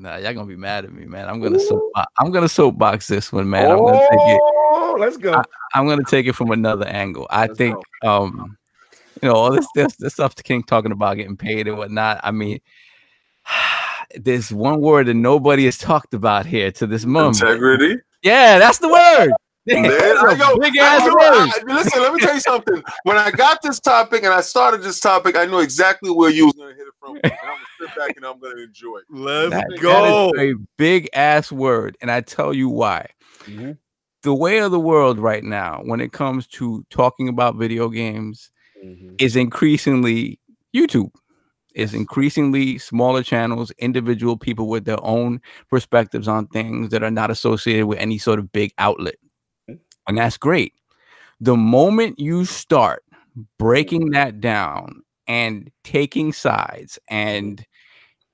[0.00, 1.28] Nah, y'all gonna be mad at me, man.
[1.28, 3.68] I'm gonna soap, I'm gonna soapbox this one, man.
[3.68, 4.40] I'm gonna take it.
[4.40, 5.42] Oh, let's go.
[5.74, 7.26] I, am gonna take it from another angle.
[7.30, 8.22] I let's think, go.
[8.22, 8.56] um,
[9.20, 12.20] you know, all this, this this stuff the King talking about getting paid and whatnot.
[12.22, 12.60] I mean,
[14.14, 17.40] there's one word that nobody has talked about here to this moment.
[17.40, 17.96] Integrity.
[18.22, 19.32] Yeah, that's the word.
[19.68, 22.82] Man, I, yo, big ass I, I, listen, let me tell you something.
[23.02, 26.46] When I got this topic and I started this topic, I knew exactly where you
[26.46, 27.16] was gonna hit it from.
[27.22, 28.98] And I'm gonna sit back and I'm gonna enjoy.
[28.98, 29.04] It.
[29.10, 30.32] Let's that, go.
[30.34, 33.08] That a big ass word, and I tell you why.
[33.44, 33.72] Mm-hmm.
[34.22, 38.50] The way of the world right now, when it comes to talking about video games,
[38.82, 39.14] mm-hmm.
[39.18, 40.40] is increasingly
[40.74, 41.10] YouTube
[41.74, 45.40] is increasingly smaller channels, individual people with their own
[45.70, 49.14] perspectives on things that are not associated with any sort of big outlet
[50.08, 50.72] and that's great.
[51.40, 53.04] The moment you start
[53.58, 57.64] breaking that down and taking sides and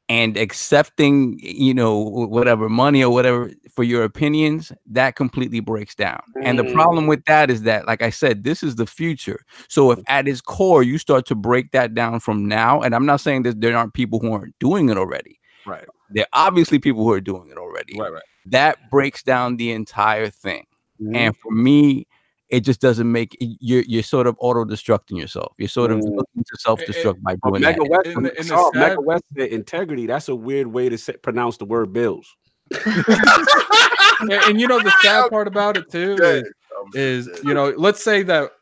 [0.09, 6.21] and accepting you know whatever money or whatever for your opinions that completely breaks down.
[6.43, 7.09] And the problem mm.
[7.09, 9.41] with that is that like i said this is the future.
[9.69, 13.07] So if at its core you start to break that down from now and i'm
[13.07, 15.41] not saying that there aren't people who aren't doing it already.
[15.67, 15.87] Right.
[16.11, 17.99] There are obviously people who are doing it already.
[17.99, 18.23] Right right.
[18.47, 20.67] That breaks down the entire thing
[21.01, 21.17] Mm-hmm.
[21.17, 22.07] And for me,
[22.51, 25.55] it just doesn't make you're you're sort of auto destructing yourself.
[25.59, 26.15] You're sort of mm.
[26.15, 27.91] looking to self destruct by doing Mega that.
[27.91, 30.07] West, in the, in the Mega West integrity.
[30.07, 32.37] That's a weird way to say, pronounce the word bills.
[32.87, 36.45] and, and, you know the sad part about it too is,
[36.95, 38.53] is you know let's say that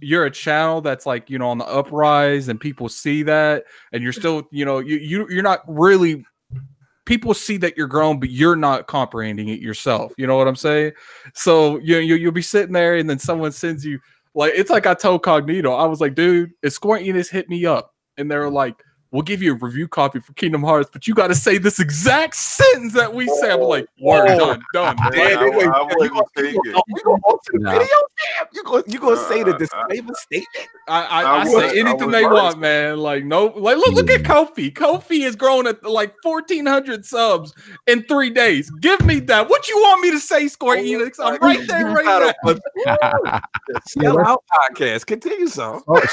[0.00, 4.02] you're a channel that's like you know on the uprise and people see that and
[4.02, 6.24] you're still you know you, you you're not really
[7.04, 10.12] people see that you're grown, but you're not comprehending it yourself.
[10.16, 10.92] You know what I'm saying?
[11.34, 13.98] So you you you'll be sitting there, and then someone sends you
[14.34, 15.78] like it's like I told Cognito.
[15.78, 18.82] I was like, dude, if Square Enix hit me up, and they were like,
[19.12, 21.78] we'll give you a review copy for Kingdom Hearts, but you got to say this
[21.78, 23.52] exact sentence that we say.
[23.52, 24.96] I'm like, word, done, done.
[24.96, 26.72] Man, Damn, I, wait, I you wouldn't gonna- take you it.
[26.72, 27.70] gonna- you gonna alter the No.
[27.72, 28.46] video, fam?
[28.52, 30.68] You gonna you gonna say the Uh, uh, disclaimer statement?
[30.88, 32.34] I, I, I I, say I anything was they worried.
[32.34, 32.98] want, man.
[32.98, 34.72] Like no, like look, look at Kofi.
[34.72, 37.54] Kofi has grown at like fourteen hundred subs
[37.86, 38.70] in three days.
[38.80, 39.48] Give me that.
[39.48, 41.18] What you want me to say, Square Oh Enix?
[41.18, 43.00] my I'm right there, right Not now.
[43.26, 43.40] a-
[43.86, 45.06] Sell out podcast.
[45.06, 45.82] Continue, so.
[45.86, 46.10] Solve,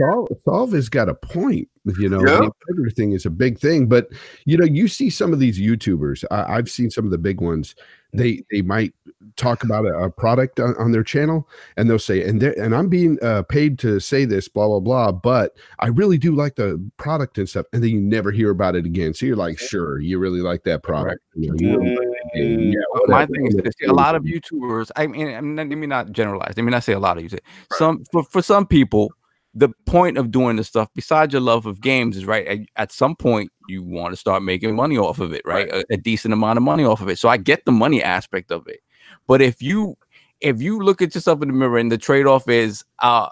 [0.00, 1.68] Solve, Solve has got a point.
[1.98, 2.48] You know, Yeah.
[2.68, 4.08] the thing is a big thing, but
[4.44, 6.24] you know, you see some of these YouTubers.
[6.32, 7.76] I, I've seen some of the big ones.
[8.12, 8.92] They they might
[9.36, 12.88] talk about a, a product on, on their channel, and they'll say, and and I'm
[12.88, 15.12] being uh, paid to say this, blah blah blah.
[15.12, 18.74] But I really do like the product and stuff, and then you never hear about
[18.74, 19.14] it again.
[19.14, 21.20] So you're like, sure, you really like that product.
[21.34, 22.06] You know, you really like.
[22.34, 24.90] Yeah, my thing is this, a lot of YouTubers.
[24.96, 26.54] I mean, I mean, not, let me not generalize.
[26.56, 27.38] Let me not say a lot of you.
[27.74, 29.12] Some for, for some people,
[29.58, 32.46] the point of doing this stuff, besides your love of games, is right.
[32.46, 35.66] At, at some point, you want to start making money off of it, right?
[35.72, 37.18] A, a decent amount of money off of it.
[37.18, 38.80] So I get the money aspect of it,
[39.26, 39.96] but if you
[40.42, 43.30] if you look at yourself in the mirror and the trade off is uh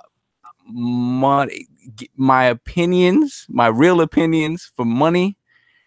[0.66, 1.66] money,
[2.16, 5.36] my opinions, my real opinions for money,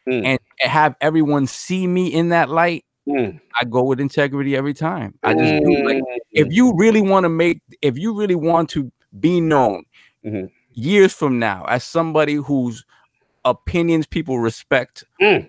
[0.08, 0.24] Mm.
[0.24, 2.86] and have everyone see me in that light.
[3.10, 3.42] Mm.
[3.60, 5.16] I go with integrity every time.
[5.24, 5.84] I just do.
[5.84, 6.04] Like, Mm.
[6.32, 8.90] if you really want to make, if you really want to
[9.20, 9.84] be known
[10.28, 10.52] Mhm.
[10.74, 12.86] years from now as somebody whose
[13.46, 15.48] opinions people respect Mm.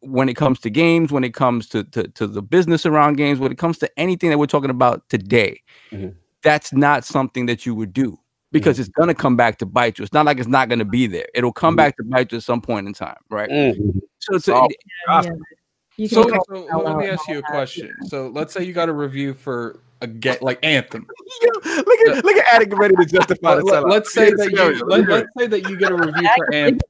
[0.00, 3.38] when it comes to games, when it comes to, to, to the business around games,
[3.38, 5.60] when it comes to anything that we're talking about today,
[5.92, 6.14] Mhm.
[6.42, 8.18] that's not something that you would do
[8.52, 10.04] because it's going to come back to bite you.
[10.04, 11.26] It's not like it's not going to be there.
[11.34, 11.78] It'll come Mhm.
[11.78, 13.50] back to bite you at some point in time, right?
[13.50, 14.00] Mm.
[14.20, 14.68] So, So- so
[15.06, 15.24] Gosh.
[15.26, 15.32] Yeah.
[15.96, 17.92] You So, so let me ask you a question.
[18.08, 21.06] So let's say you got a review for a get like Anthem.
[21.42, 24.86] Yo, look at look at Addict ready to justify the Let, us say that you
[24.86, 26.80] let, let's say that you get a review for Anthem.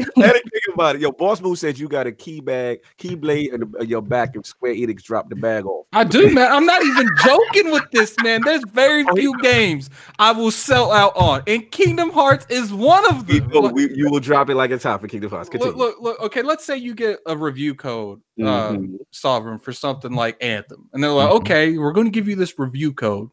[0.00, 1.00] Addict, think about it.
[1.02, 4.02] Yo, Boss Move said you got a key bag, key blade in, the, in your
[4.02, 5.86] back, and Square Enix dropped the bag off.
[5.92, 6.50] I do, man.
[6.52, 8.42] I'm not even joking with this, man.
[8.44, 13.28] There's very few games I will sell out on, and Kingdom Hearts is one of
[13.28, 13.50] You, them.
[13.54, 15.48] oh, Look, we, you will drop it like a top for Kingdom Hearts.
[15.48, 15.76] Continue.
[15.76, 16.20] look, look, look.
[16.26, 18.98] Okay, let's say you get a review code, uh, Mhm.
[19.10, 21.36] Sovereign, for something like Anthem, and they're like, Mhm.
[21.36, 23.30] "Okay, we're going to give you this review code,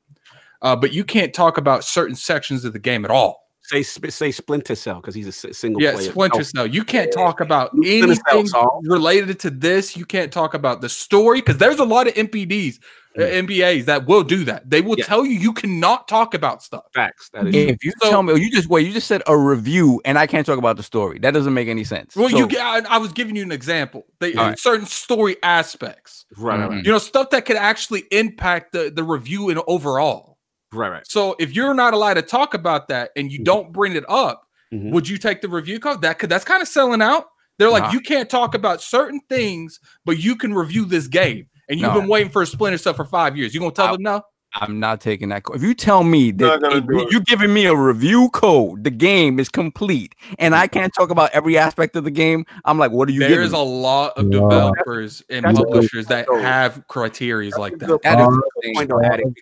[0.62, 4.32] uh, but you can't talk about certain sections of the game at all." Say say
[4.32, 6.10] Splinter Cell because he's a single Yeah, player.
[6.12, 6.68] Splinter Oh, Cell.
[6.68, 8.48] You can't talk about anything
[8.84, 9.98] related to this.
[9.98, 12.80] You can't talk about the story because there's a lot of MPDs,
[13.18, 13.48] uh, Mm.
[13.48, 14.70] NDAs that will do that.
[14.70, 15.06] They will Yeah.
[15.06, 16.84] tell you you cannot talk about stuff.
[16.94, 17.30] facts.
[17.34, 18.86] That is if you So- tell me, you just wait.
[18.86, 21.18] You just said a review, and I can't talk about the story.
[21.20, 22.16] That doesn't make any sense.
[22.16, 24.06] Well, So- you, I, I was giving you an example.
[24.20, 24.60] They, All right.
[24.60, 26.26] certain story aspects.
[26.38, 30.35] right, right, right, You know, stuff that could actually impact the the review in overall.
[30.76, 31.08] Right, right.
[31.08, 33.44] So if you're not allowed to talk about that and you Mhm.
[33.46, 34.44] don't bring it up,
[34.74, 34.92] Mhm.
[34.92, 36.02] would you take the review code?
[36.02, 37.26] That could that's kind of selling out.
[37.58, 37.92] They're like, Nah.
[37.92, 41.48] you can't talk about certain things, but you can review this game.
[41.70, 42.00] And you've No.
[42.02, 43.54] been waiting for a Splinter Cell for five years.
[43.54, 44.22] You gonna tell I- them no?
[44.58, 45.44] I'm not taking that.
[45.44, 45.58] Code.
[45.58, 47.12] If you tell me that gonna if do it.
[47.12, 51.32] you're giving me a review code, the game is complete, and I can't talk about
[51.34, 53.54] every aspect of the game, I'm like, what are you There giving?
[53.54, 54.40] a lot of Yeah.
[54.40, 58.00] developers and That's publishers that have criteria like that.
[58.04, 59.42] That is the point, though, Addict.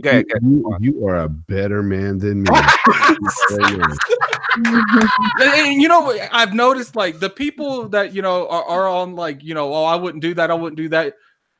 [0.00, 0.84] Go ahead, go You, ahead.
[0.84, 2.50] you are a better man than me.
[4.60, 6.16] And, and you know.
[6.32, 9.84] I've noticed like the people that you know are, are on like you know, oh,
[9.84, 11.14] I wouldn't do that, I wouldn't do that.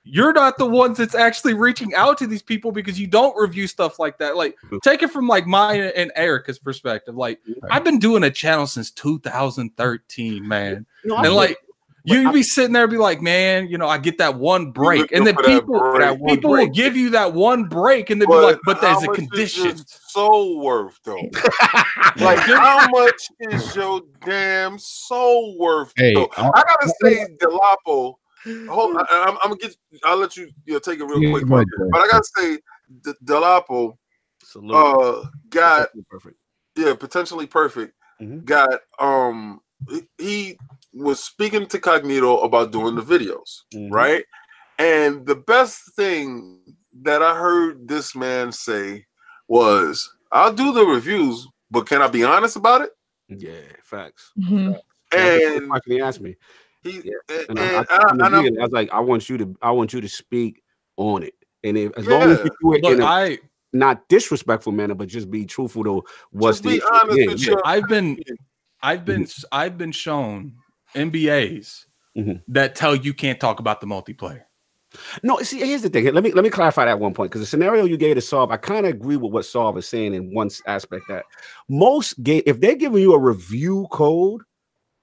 [0.05, 3.67] You're not the ones that's actually reaching out to these people because you don't review
[3.67, 4.37] stuff like that.
[4.37, 7.15] Like, take it from like mine and Erica's perspective.
[7.15, 7.41] Like,
[7.71, 11.59] I've been doing a channel since 2013, man, No, and like.
[12.09, 14.35] But You I- be sitting there, and be like, man, you know, I get that
[14.37, 16.01] one break, and then for that people, break.
[16.01, 19.07] that people will give you that one break, and they'll be like, but there's a
[19.07, 19.65] much is condition.
[19.77, 21.17] your soul worth though?
[22.17, 25.93] Like, how much is your damn soul worth?
[25.97, 26.29] Hey, though?
[26.37, 28.15] I'll- I gotta say, Delapo.
[28.69, 29.77] Hold, I, I'm, I'm gonna get.
[30.05, 30.49] I'll let you.
[30.65, 31.47] You know, take it real Yeah, quick.
[31.47, 31.85] go ahead, Jay.
[31.93, 32.59] But I gotta say,
[33.03, 33.97] D- Delapo
[34.43, 34.75] Salute.
[34.75, 36.37] uh, got perfect.
[36.77, 37.95] yeah, potentially perfect.
[38.23, 38.45] Mhm.
[38.45, 40.59] Got um, he- he
[40.99, 43.89] was speaking to Cognito about doing the videos, Mhm.
[43.93, 44.25] right?
[44.79, 46.61] And the best thing
[47.03, 49.07] that I heard this man say
[49.49, 52.91] was, "I'll do the reviews, but can I be honest about it?"
[53.29, 54.33] Yeah, facts.
[54.39, 54.79] Mhm.
[55.13, 56.37] And That's he asked me,
[56.83, 57.13] he Yeah.
[57.49, 59.57] and, and, I, I, I, I, and I'm- I was like, I want you to,
[59.63, 60.63] I want you to speak
[60.97, 61.35] on it,
[61.65, 63.39] and if, as long as you do it Look, in
[63.73, 67.47] not disrespectful manner, but just be truthful to what's just be the honest yeah, with
[67.47, 67.55] yeah.
[67.65, 68.19] I've been
[68.83, 70.55] I've been I've been shown
[70.95, 71.87] NDAs
[72.17, 72.43] Mhm.
[72.49, 74.43] that tell you can't talk about the multiplayer.
[75.23, 76.13] No, see, here's the thing.
[76.13, 78.51] Let me let me clarify that one point because the scenario you gave to solve,
[78.51, 81.25] I kind of agree with what solve is saying in one aspect that
[81.69, 84.43] most game, if they're giving you a review code,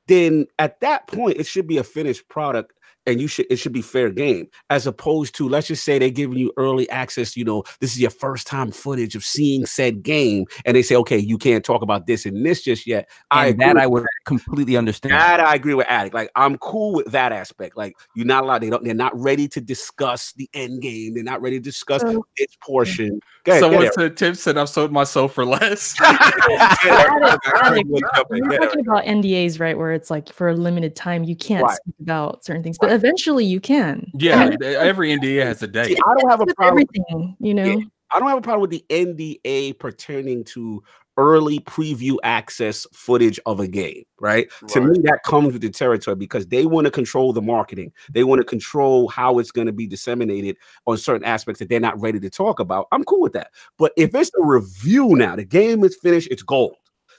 [0.08, 2.74] then at that point it should be a finished product
[3.08, 6.10] and you should it should be fair game as opposed to let's just say they're
[6.10, 10.02] giving you early access you know this is your first time footage of seeing said
[10.04, 13.48] game and they say okay you can't talk about this and this just yet I
[13.48, 15.14] i that I with would completely understand.
[15.14, 16.14] that I agree with Addict.
[16.16, 17.78] Like I'm cool with that aspect.
[17.78, 18.60] Like you're not allowed.
[18.64, 18.84] They don't.
[18.84, 21.14] They're not ready to discuss the end game.
[21.14, 23.20] They're not ready to discuss So- its portion.
[23.44, 25.96] Go ahead, Someone get said Tim said I've sold myself for less.
[26.02, 28.00] Addict, Addict, it.
[28.42, 29.78] You're talking about NDAs, right?
[29.78, 31.76] Where it's like for a limited time, you can't Right.
[31.78, 34.10] speak about certain things, but eventually you can.
[34.14, 36.00] yeah, every NDA has a See, date.
[36.08, 36.86] I don't have a problem.
[36.90, 37.82] everything, you know.
[38.14, 40.82] I don't have a problem with the NDA pertaining to
[41.18, 44.48] early preview access footage of a game, right?
[44.70, 47.92] To me, that comes with the territory because they want to control the marketing.
[48.12, 51.80] They want to control how it's going to be disseminated on certain aspects that they're
[51.80, 52.88] not ready to talk about.
[52.92, 53.52] I'm cool with that.
[53.78, 56.76] But if it's a review now, the game is finished, it's gold.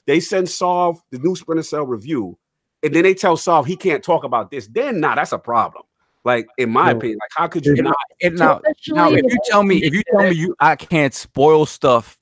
[0.06, 2.38] They send Solve the new Splinter Cell review,
[2.82, 4.66] and then they tell Solve he can't talk about this.
[4.66, 5.84] Then, nah, that's a problem.
[6.24, 6.98] Like in my No.
[6.98, 7.82] opinion, like how could you Yeah.
[7.82, 7.96] not?
[8.22, 11.66] And now, now, if you tell me, if you tell me you, I can't spoil
[11.66, 12.18] stuff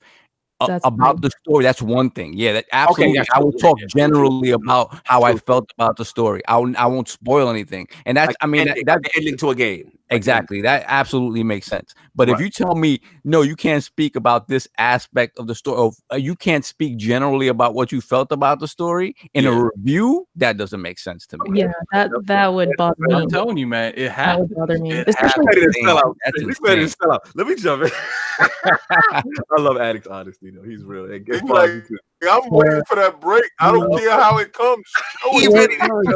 [0.59, 1.21] a- about fine.
[1.21, 2.33] the story, that's one thing.
[2.33, 3.15] Yeah, that absolutely.
[3.15, 3.87] yeah, I will absolutely, talk yeah.
[3.95, 6.41] generally about how I felt about the story.
[6.47, 8.29] I won't, I won't spoil anything, and that's.
[8.29, 9.97] like I mean, that, ending, that like the ending to a game.
[10.09, 11.93] Exactly that absolutely makes sense.
[12.15, 15.77] But if you tell me no, you can't speak about this aspect of the story,
[15.77, 19.51] or uh, you can't speak generally about what you felt about the story in a
[19.75, 21.59] review, that doesn't make sense to me.
[21.61, 23.15] Yeah, that that would bother me.
[23.15, 24.49] I'm telling you, man, it That happened.
[24.49, 25.45] would bother me, It especially.
[25.47, 26.17] Ready to sell out.
[26.25, 27.29] That's We ready to sell out.
[27.35, 27.91] Let me jump in.
[28.39, 29.23] I
[29.59, 30.63] love Addict's honesty though.
[30.63, 31.11] He's real.
[31.11, 31.83] And guess He's like,
[32.23, 33.43] I'm waiting for that break.
[33.59, 34.83] I don't care how it comes.
[35.21, 35.77] Show He it ready.
[35.77, 36.13] to me.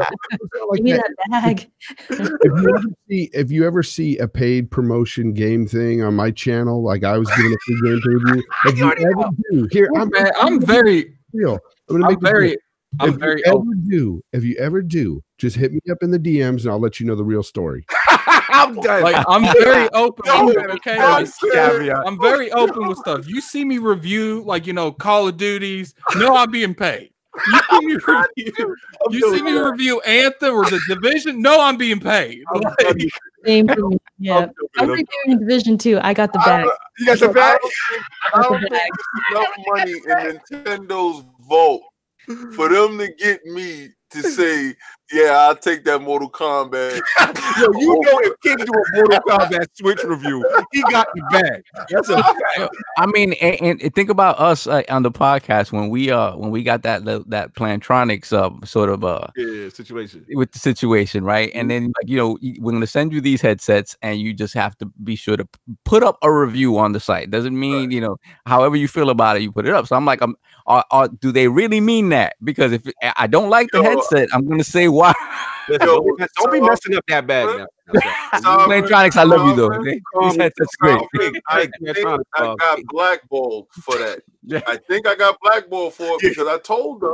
[0.69, 1.11] Like Give me that.
[1.29, 1.71] that bag.
[2.09, 6.31] if you ever see if you ever see a paid promotion game thing on my
[6.31, 10.09] channel, like I was giving a free game preview, if you ever do, here I'm,
[10.09, 11.59] Man, I'm very, real.
[11.89, 12.57] I'm gonna I'm very.
[12.99, 13.67] I'm if very you open.
[13.71, 16.79] ever do, if you ever do, just hit me up in the DMs and I'll
[16.79, 17.85] let you know the real story.
[18.51, 19.03] I'm done.
[19.03, 20.25] Like I'm very open.
[20.25, 23.27] Yo, with okay, I Like, said- I'm very open with stuff.
[23.27, 25.93] You see me review like you know Call of Duties.
[26.15, 27.11] No, I'm being paid.
[27.47, 28.75] You see me review.
[29.11, 31.41] You see me review Anthem or the Division.
[31.41, 32.41] No, I'm being paid.
[32.53, 32.97] I'm Like, done.
[33.45, 33.97] Same for me.
[34.17, 34.47] Yeah.
[34.77, 35.99] I'm reviewing Division Two.
[36.01, 36.65] I got the bag.
[36.65, 37.59] don't- You got the I bag?
[37.61, 38.03] don't
[38.33, 38.93] I don't think
[39.31, 41.83] enough money in Nintendo's vault
[42.55, 44.75] for them to get me to say,
[45.11, 46.99] yeah, I'll take that Mortal Kombat.
[47.59, 51.63] Yo, you know if King do a Mortal Kombat Switch review, he got the bag.
[51.89, 52.75] That's a fact.
[52.97, 56.51] I mean, and, and think about us uh, on the podcast when we uh when
[56.51, 60.25] we got that that Plantronics uh sort of uh Yeah, situation.
[60.29, 61.51] with the situation, right?
[61.53, 64.77] And then like you know we're gonna send you these headsets, and you just have
[64.79, 65.47] to be sure to
[65.85, 67.31] put up a review on the site.
[67.31, 69.87] Doesn't mean you know however you feel about it, you put it up.
[69.87, 70.35] So I'm like, um,
[70.67, 72.35] are, are, do they really mean that?
[72.43, 75.13] Because if I- I don't like the Yo, headset, I'm gonna say why.
[75.67, 77.67] Listen, Yo, don't, be, don't be messing up that bag now.
[78.39, 79.69] Sovereign- Plantronics, I love you though.
[79.69, 80.41] Sovereign- Okay?
[80.43, 81.41] Um, great.
[81.47, 82.17] I think I
[82.57, 82.57] got
[82.89, 84.21] blackballed for that.
[84.43, 84.61] Yeah.
[84.65, 87.13] I think I got blackballed for it because I told them,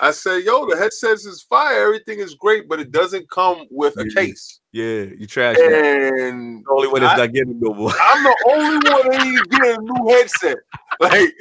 [0.00, 3.96] I said, yo, the headsets is fire, everything is great, but it doesn't come with
[3.98, 4.60] a case.
[4.70, 5.56] Yeah, you trash.
[5.58, 7.90] And The only one that's I- not getting no more.
[8.00, 10.58] I'm the only one that ain't getting a new headset.
[11.00, 11.32] Like,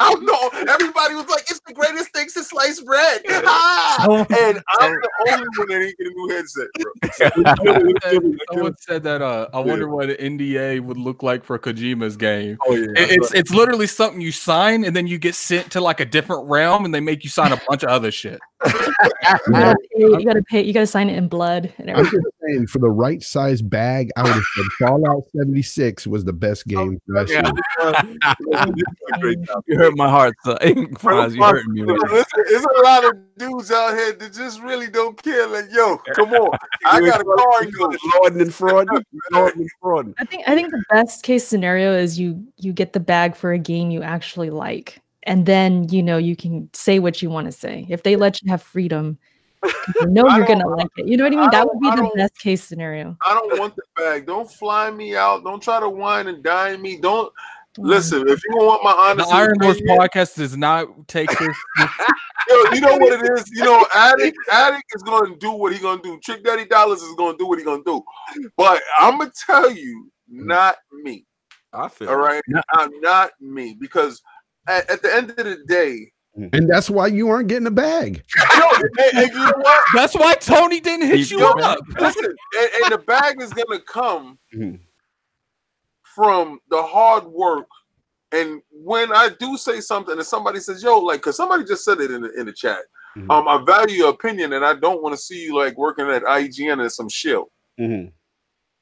[0.02, 4.24] I don't know everybody was like, "It's the greatest thing since sliced bread," Ah!
[4.30, 8.34] and I'm the only one that ain't getting a new headset, bro.
[8.52, 9.22] Someone said that.
[9.22, 12.58] Uh, I wonder what an NDA would look like for Kojima's game.
[12.66, 15.80] Oh yeah, It- It's it's literally something you sign and then you get sent to
[15.80, 18.40] like a different realm and they make you sign a bunch of other shit.
[18.66, 20.00] You gotta pay.
[20.00, 20.62] You gotta pay.
[20.62, 24.10] You gotta sign it in blood and I'm just saying, for the right size bag,
[24.16, 27.50] I would have said Fallout 76 was the best oh, game last Yeah.
[27.50, 28.74] year.
[29.66, 30.94] You hurt my heart, son.
[30.98, 31.82] Franz, you hurt me.
[31.82, 31.96] man.
[32.48, 35.46] There's a lot of dudes out here that just really don't care.
[35.46, 37.92] Like, yo, come on, I got a car and go.
[38.16, 38.88] Lord and fraud.
[39.32, 40.14] Lord and fraud.
[40.18, 43.52] I think I think the best case scenario is you you get the bag for
[43.52, 45.00] a game you actually like,
[45.30, 47.86] and then you know you can say what you want to say.
[47.88, 49.18] If they let you have freedom
[49.62, 51.06] you know you're gonna like it.
[51.06, 51.48] You know what I mean?
[51.48, 53.16] I That would be the best case scenario.
[53.24, 54.26] I don't want the bag.
[54.26, 55.44] Don't fly me out.
[55.44, 56.96] Don't try to wine and dine me.
[56.96, 57.32] Don't
[57.78, 58.28] listen.
[58.28, 61.56] If you want my The honest Iron Horse opinion, podcast does not take this.
[62.48, 63.44] Yo, you know what it is?
[63.52, 66.18] You know, Addict, Addict is gonna do what he gonna do.
[66.20, 68.02] Trick Daddy Dollars is gonna do what he gonna do.
[68.56, 70.46] But I'm gonna tell you, mm.
[70.46, 71.26] not me.
[71.72, 72.08] I feel.
[72.08, 72.60] All right, No.
[72.72, 74.20] I'm not me because
[74.70, 76.12] at, at the end of the day,
[76.52, 78.22] And that's why you aren't getting a bag.
[78.56, 79.80] yo, and, and you know what?
[79.94, 81.78] That's why Tony didn't hit He- you Yo, up.
[82.00, 84.80] listen, and, and the bag is gonna come Mhm.
[86.14, 87.66] from the hard work.
[88.32, 92.00] And when I do say something, and somebody says, "Yo," like, cause somebody just said
[92.00, 92.78] it in the in the chat.
[93.18, 93.28] Mhm.
[93.28, 96.22] Um, I value your opinion, and I don't want to see you like working at
[96.22, 97.40] IGN and some shit.
[97.80, 98.12] Mhm.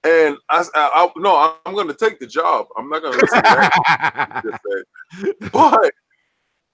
[0.05, 2.67] And I, I, I no, I'm going to take the job.
[2.77, 4.85] I'm not going to listen to that.
[5.19, 5.53] you just said.
[5.53, 5.93] but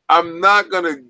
[0.09, 1.05] I'm not going to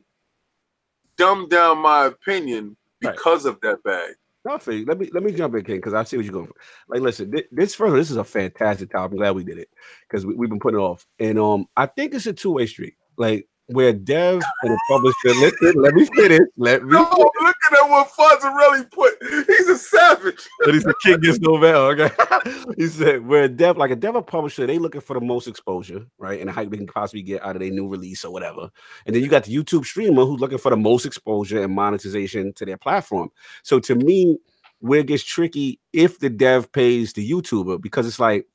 [1.17, 3.15] dumb down my opinion Right.
[3.15, 4.15] because of that bag.
[4.47, 6.55] No, let me let me jump in, King, because I see what you're going for.
[6.89, 9.13] Like, listen, thi- this further, this is a fantastic topic.
[9.13, 9.69] I'm glad we did it
[10.09, 12.67] because we, we've been putting it off, and um, I think it's a two way
[12.67, 12.95] street.
[13.17, 15.15] Like, where dev and a publisher.
[15.41, 16.41] Listen, let me finish.
[16.57, 16.93] Let me.
[16.93, 17.29] No, finish.
[17.41, 19.15] looking at what Fonzarelli put.
[19.47, 20.49] He's a savage.
[20.65, 21.87] But he's a king gets no bell.
[21.87, 22.11] Okay,
[22.77, 26.41] he said where dev like a dev publisher, they looking for the most exposure, right,
[26.41, 28.69] and the hype they can possibly get out of their new release or whatever.
[29.07, 32.53] And then you got the YouTube streamer who's looking for the most exposure and monetization
[32.55, 33.31] to their platform.
[33.63, 34.39] So to me,
[34.81, 38.47] where it gets tricky if the dev pays the YouTuber because it's like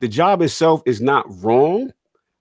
[0.00, 1.92] the job itself is not wrong.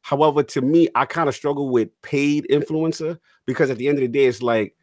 [0.05, 3.17] However, to me, I kind of struggle with paid influencer
[3.47, 4.75] because at the end of the day, it's like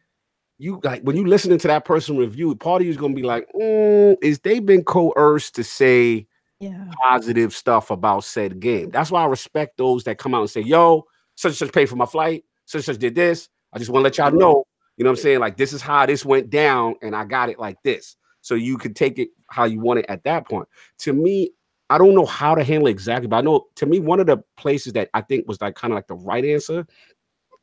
[0.57, 3.23] you like when you listening to that person review, part of you is gonna be
[3.23, 6.27] like, "Mm, is they been coerced to say
[6.59, 6.91] Yeah.
[7.01, 8.89] positive stuff about said game?
[8.89, 11.05] That's why I respect those that come out and say, yo,
[11.35, 13.47] such and such paid for my flight, such and such did this.
[13.71, 14.65] I just want to let y'all know,
[14.97, 15.39] you know what I'm saying?
[15.39, 18.17] Like, this is how this went down, and I got it like this.
[18.41, 20.67] So you could take it how you want it at that point.
[20.99, 21.51] To me,
[21.93, 24.25] I don't know how to handle it exactly, but I know to me, one of
[24.25, 26.87] the places that I think was like kind of like the right answer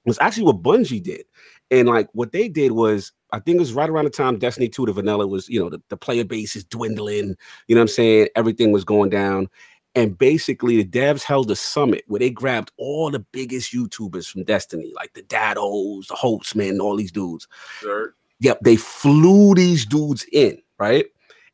[0.05, 1.25] was actually what Bungie did.
[1.73, 4.69] And like what they did was, I think it was right around the time Destiny
[4.69, 7.35] 2 the vanilla was, you know, the, the player base is dwindling,
[7.67, 8.29] you know what I'm saying?
[8.37, 9.49] Everything was going down.
[9.97, 14.45] And basically, the devs held a summit where they grabbed all the biggest YouTubers from
[14.45, 17.49] Destiny, like the Dattos, the Holtzman, all these dudes.
[17.81, 18.15] Sir.
[18.39, 21.07] Yep, they flew these dudes in, right?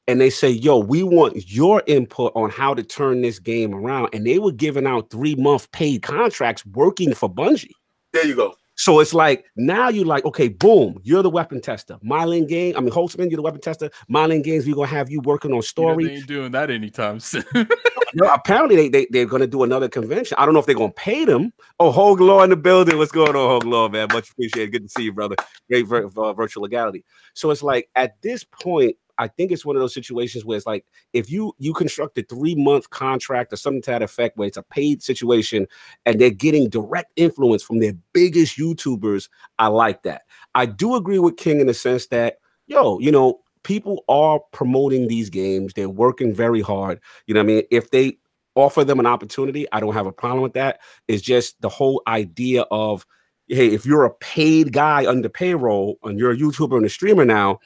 [0.08, 4.10] And they say, yo, we want your input on how to turn this game around.
[4.12, 7.70] And they were giving out three month paid contracts working for Bungie.
[8.12, 8.54] There you go.
[8.78, 11.96] So it's like now you're like, okay, boom, you're the weapon tester.
[12.04, 13.90] Mylan Game, I mean Holtzman, you're the weapon tester.
[14.10, 16.04] Mylan Games, we're gonna have you working on You know, story.
[16.04, 17.44] they ain't doing that anytime soon.
[18.14, 20.36] No, apparently they, they they're gonna do another convention.
[20.38, 21.52] I don't know if they're gonna pay them.
[21.78, 22.96] Oh, Hogue Law in the building.
[22.96, 24.08] What's going on, Hogue Law, man?
[24.10, 24.72] Much appreciated.
[24.72, 25.36] Good to see you, brother.
[25.68, 27.04] Great vir- uh, virtual legality.
[27.34, 30.66] So it's like at this point, I think it's one of those situations where it's
[30.66, 34.48] like if you you construct a three month contract or something to that effect, where
[34.48, 35.66] it's a paid situation
[36.04, 39.28] and they're getting direct influence from their biggest YouTubers.
[39.58, 40.22] I like that.
[40.54, 45.08] I do agree with King in the sense that yo, you know, people are promoting
[45.08, 45.72] these games.
[45.74, 47.00] They're working very hard.
[47.26, 47.62] You know what I mean?
[47.70, 48.18] If they
[48.54, 50.80] offer them an opportunity, I don't have a problem with that.
[51.08, 53.06] It's just the whole idea of
[53.48, 57.24] hey, if you're a paid guy under payroll and you're a YouTuber and a streamer
[57.24, 57.60] now,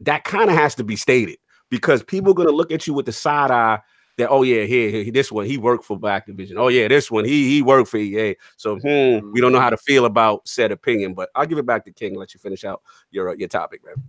[0.00, 1.38] that kind of has to be stated
[1.70, 3.80] because people are going to look at you with the side eye
[4.16, 6.54] that oh yeah, here, here this one he worked for Activision.
[6.56, 8.34] Oh yeah, this one he he worked for EA.
[8.56, 11.66] So hmm, we don't know how to feel about said opinion, but I'll give it
[11.66, 12.14] back to King.
[12.16, 14.02] Let you finish out your uh, your topic, man.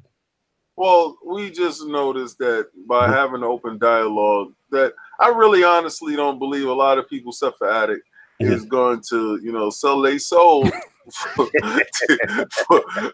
[0.76, 6.68] Well, we just noticed that by having open dialogue, that I really honestly don't believe
[6.68, 8.08] a lot of people, except for Addict,
[8.40, 10.66] is going to, you know, sell their soul
[11.36, 11.50] for-
[12.66, 12.84] for-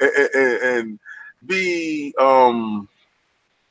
[0.00, 1.00] and- and
[1.44, 2.88] be um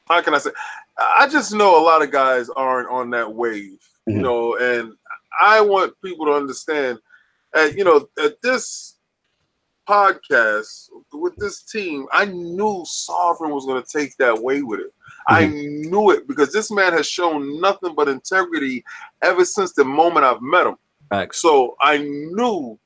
[0.08, 0.52] how can I say
[0.98, 4.22] I just know a lot of guys aren't on that wave, you Mhm.
[4.22, 4.94] know, and
[5.42, 7.00] I want people to understand
[7.56, 8.98] at you know at this
[9.88, 14.94] podcast with this team, I knew Sovereign was going to take that way with it.
[15.28, 18.84] I knew it because this man has shown nothing but integrity
[19.22, 20.78] ever since the moment I've met him.
[21.34, 22.80] So I knew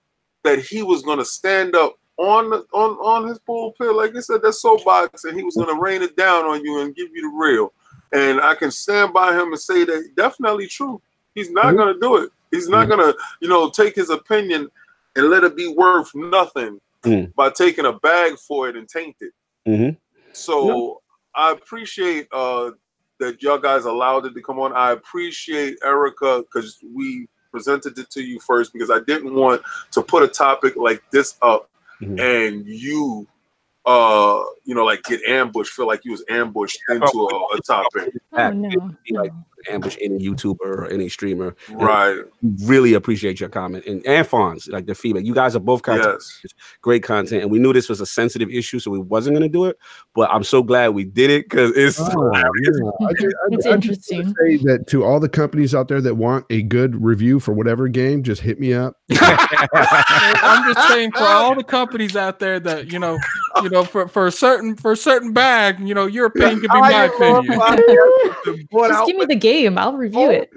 [0.43, 4.19] that he was going to stand up on the, on on his pulpit, like I
[4.19, 7.07] said, that soapbox, and he was going to rain it down on you and give
[7.13, 7.71] you the real.
[8.11, 11.01] And I can stand by him and say that definitely true.
[11.33, 11.77] He's not Mhm.
[11.77, 12.29] going to do it.
[12.51, 14.69] He's not going to, you know, take his opinion
[15.15, 17.33] and let it be worth nothing Mm.
[17.35, 19.31] by taking a bag for it and taint it.
[19.65, 19.95] Mhm.
[20.33, 21.01] So
[21.35, 22.71] I appreciate uh
[23.19, 24.73] that y'all guys allowed it to come on.
[24.73, 30.01] I appreciate Erica because we presented it to you first because I didn't want to
[30.01, 31.69] put a topic like this up
[32.01, 32.19] Mhm.
[32.19, 33.27] and you
[33.85, 38.13] uh you know like get ambushed feel like you was ambushed into a, a topic
[38.33, 38.91] Oh no.
[39.09, 39.45] Like no.
[39.69, 41.55] Ambush any YouTuber or any streamer.
[41.71, 42.17] right
[42.63, 45.25] Really appreciate your comment and and Fonz, like the feedback.
[45.25, 46.07] You guys are both content
[46.43, 49.49] yes great content, and we knew this was a sensitive issue, so we wasn't gonna
[49.49, 49.77] do it.
[50.15, 52.43] But I'm so glad we did it because it's Oh, yeah.
[53.07, 54.33] I ju- I- It's I just wanna interesting.
[54.39, 57.87] Say that to all the companies out there that want a good review for whatever
[57.87, 58.95] game, just hit me up.
[59.11, 63.17] I'm just saying for all the companies out there that you know,
[63.63, 66.71] you know, for, for a certain for a certain bag, you know, your opinion could
[66.71, 67.59] be my opinion.
[68.71, 69.48] Just give me the game.
[69.77, 70.49] I'll review Oh it.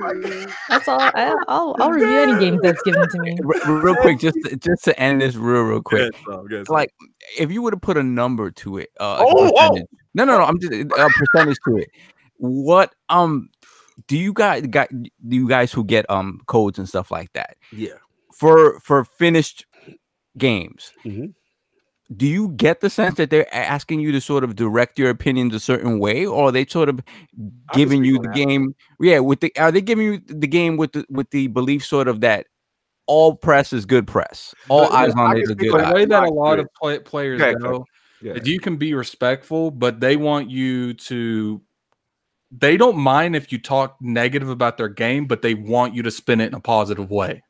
[0.68, 1.00] That's all.
[1.00, 3.36] I, I'll I'll review any game that's given to me.
[3.66, 6.12] Real quick, just to, just to end this real real quick.
[6.12, 6.92] Good stuff, good It's like
[7.38, 9.74] if you would have put a number to it, uh, Oh, oh.
[10.14, 11.90] no, no, no, I'm just a percentage to it.
[12.38, 13.50] What um
[14.08, 17.56] do you guys got do you guys who get um codes and stuff like that
[17.72, 17.94] yeah.
[18.34, 19.66] for for finished
[20.38, 20.92] games?
[21.04, 21.34] Mhm.
[22.16, 25.54] Do you get the sense that they're asking you to sort of direct your opinions
[25.54, 27.00] a certain way, or are they sort of
[27.72, 28.34] giving you the that.
[28.34, 28.74] game?
[29.00, 32.08] Yeah, with the are they giving you the game with the with the belief sort
[32.08, 32.46] of that
[33.06, 35.78] all press is good press, all Yeah, eyes on can it is a good the
[35.78, 35.86] that.
[35.88, 35.92] eye.
[35.92, 37.84] way that a lot of play, players Okay, go
[38.22, 38.40] Yeah.
[38.42, 41.60] you can be respectful, but they want you to.
[42.50, 46.10] They don't mind if you talk negative about their game, but they want you to
[46.10, 47.42] spin it in a positive way.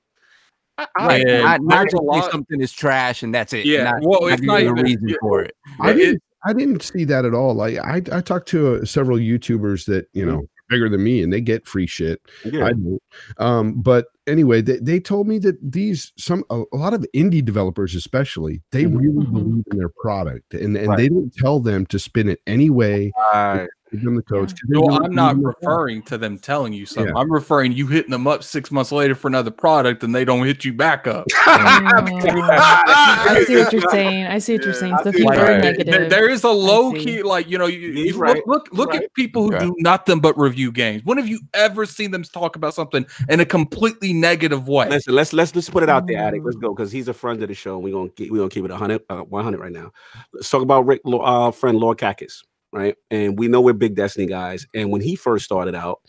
[0.98, 3.66] Right, And not, not there's a just say something is trash and that's it.
[3.66, 5.16] Yeah, not, well, not it's not you a reason yeah.
[5.20, 5.54] for it.
[5.80, 6.22] I It- didn't.
[6.44, 7.54] I didn't see that at all.
[7.54, 11.32] Like I, I talked to uh, several YouTubers that you know bigger than me, and
[11.32, 12.20] they get free shit.
[12.44, 12.64] Yeah.
[12.66, 13.02] I don't.
[13.38, 17.44] Um, but anyway, they, they told me that these some a, a lot of indie
[17.44, 18.98] developers, especially, they Mhm.
[18.98, 19.32] really Mhm.
[19.32, 20.96] believe in their product, and and Right.
[20.98, 23.12] they don't tell them to spin it any way.
[23.32, 23.68] Right.
[23.92, 24.52] Give them the codes.
[24.54, 27.14] 'cause they No, I'm not believe in referring to them telling you something.
[27.16, 30.44] I'm referring you hitting them up six months later for another product and they don't
[30.46, 31.26] hit you back up.
[31.46, 34.26] I see what you're saying.
[34.26, 34.94] I see what you're saying.
[34.94, 35.92] I So see people are negative.
[35.92, 38.36] There- there is a low key, like you know, you, you right.
[38.46, 39.02] look look, look Right.
[39.02, 39.66] at people who Okay.
[39.66, 41.02] do nothing but review games.
[41.04, 44.88] When have you ever seen them talk about something in a completely negative way?
[44.88, 46.42] Listen, let's let's let's put it out there, Addict.
[46.42, 46.46] Mm.
[46.46, 47.78] Let's go because he's a friend of the show.
[47.78, 49.92] We're gonna keep we're gonna keep it 100, uh, 100 right now.
[50.32, 52.96] Let's talk about Rick, Lo- uh, friend Lord Kakis, right?
[53.10, 54.66] And we know we're big Destiny guys.
[54.74, 56.00] And when he first started out,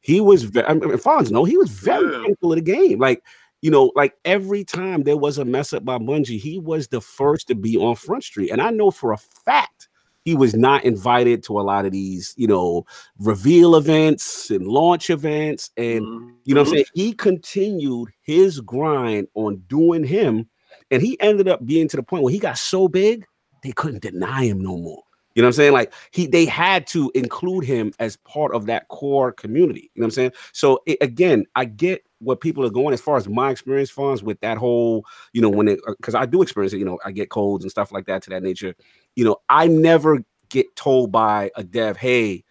[0.00, 0.66] he was very.
[0.66, 2.18] I mean, Fonz, no, he was very Yeah.
[2.20, 2.98] critical of the game.
[2.98, 3.22] Like
[3.62, 7.00] you know, like every time there was a mess up by Bungie, he was the
[7.00, 8.50] first to be on Front Street.
[8.50, 9.88] And I know for a fact
[10.24, 12.84] he was not invited to a lot of these, you know,
[13.18, 16.32] reveal events and launch events and Mhm.
[16.44, 16.84] you know what I'm saying?
[16.94, 20.48] He continued his grind on doing him,
[20.90, 23.24] and he ended up being to the point where he got so big
[23.62, 25.02] they couldn't deny him no more.
[25.36, 25.72] You know what I'm saying?
[25.74, 29.90] Like he they had to include him as part of that core community.
[29.94, 30.32] You know what I'm saying?
[30.52, 34.22] So it, again, I get what people are going as far as my experience funds
[34.22, 35.04] with that whole,
[35.34, 37.64] you know, when it uh, because I do experience it, you know, I get codes
[37.64, 38.74] and stuff like that to that nature.
[39.14, 42.42] You know, I never get told by a dev, hey,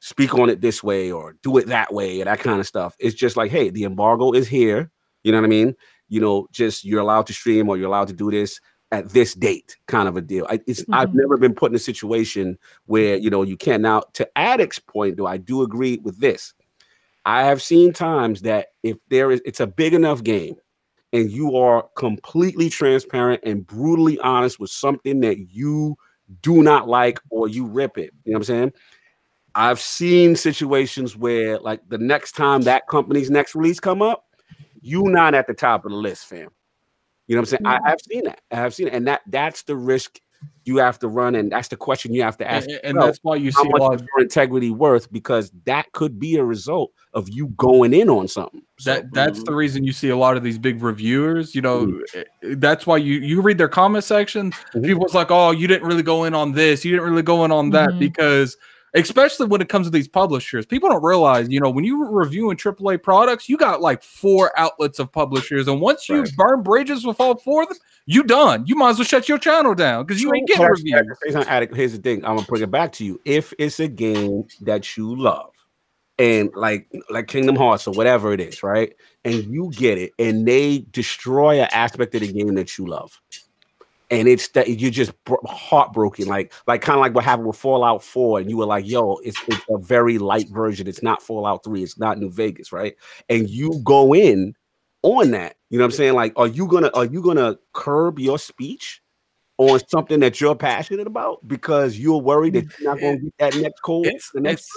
[0.00, 2.96] speak on it this way or do it that way and that kind of stuff.
[2.98, 4.90] It's just like, hey, the embargo is here.
[5.22, 5.76] You know what I mean?
[6.08, 8.60] You know, just you're allowed to stream or you're allowed to do this
[8.92, 10.46] at this date, kind of a deal.
[10.48, 11.18] I, it's I've mm-hmm.
[11.18, 13.82] never been put in a situation where you know you can't.
[13.82, 16.54] Now, to Addict's point, though, I do agree with this.
[17.24, 20.56] I have seen times that if there is, it's a big enough game,
[21.12, 25.96] and you are completely transparent and brutally honest with something that you
[26.42, 28.12] do not like or you rip it.
[28.24, 28.72] You know what I'm saying?
[29.54, 34.24] I've seen situations where, like, the next time that company's next release come up,
[34.80, 36.48] you not at the top of the list, fam.
[37.28, 37.66] You know what I'm saying?
[37.66, 38.40] I, I've seen that.
[38.50, 40.18] I have seen it, and that that's the risk
[40.64, 42.68] you have to run, and that's the question you have to ask.
[42.68, 45.10] and, and that's why you how see a much lot is of your integrity worth?
[45.12, 48.62] Because that could be a result of you going in on something.
[48.78, 51.86] So, that that's the reason you see a lot of these big reviewers you know
[51.86, 52.54] Mm-hmm.
[52.58, 54.84] that's why you you read their comment section Mhm.
[54.84, 57.52] people's like oh you didn't really go in on this you didn't really go in
[57.52, 57.98] on that Mhm.
[58.00, 58.56] because
[58.94, 62.10] especially when it comes to these publishers people don't realize you know when you were
[62.10, 66.36] reviewing aaa products you got like four outlets of publishers and once you Right.
[66.36, 69.38] burn bridges with all four of them you done you might as well shut your
[69.38, 71.34] channel down because you ain't getting reviews Here's,
[71.74, 72.24] here's the thing.
[72.24, 73.20] I'm gonna bring it back to you.
[73.24, 75.50] If it's a game that you love,
[76.18, 78.94] and like like Kingdom Hearts or whatever it is, right?
[79.24, 83.20] And you get it, and they destroy an aspect of the game that you love,
[84.12, 87.56] and it's that you're just bro- heartbroken, like like kind of like what happened with
[87.56, 90.86] Fallout 4, and you were like, "Yo, it's, it's a very light version.
[90.86, 91.82] It's not Fallout 3.
[91.82, 92.94] It's not New Vegas, right?"
[93.30, 94.54] And you go in
[95.02, 95.56] on that.
[95.70, 96.12] You know what I'm saying?
[96.12, 99.00] Like, are you gonna are you gonna curb your speech?
[99.58, 103.52] on something that you're passionate about because you're worried that you're not going to get
[103.52, 104.06] that next code.
[104.06, 104.68] it's, it's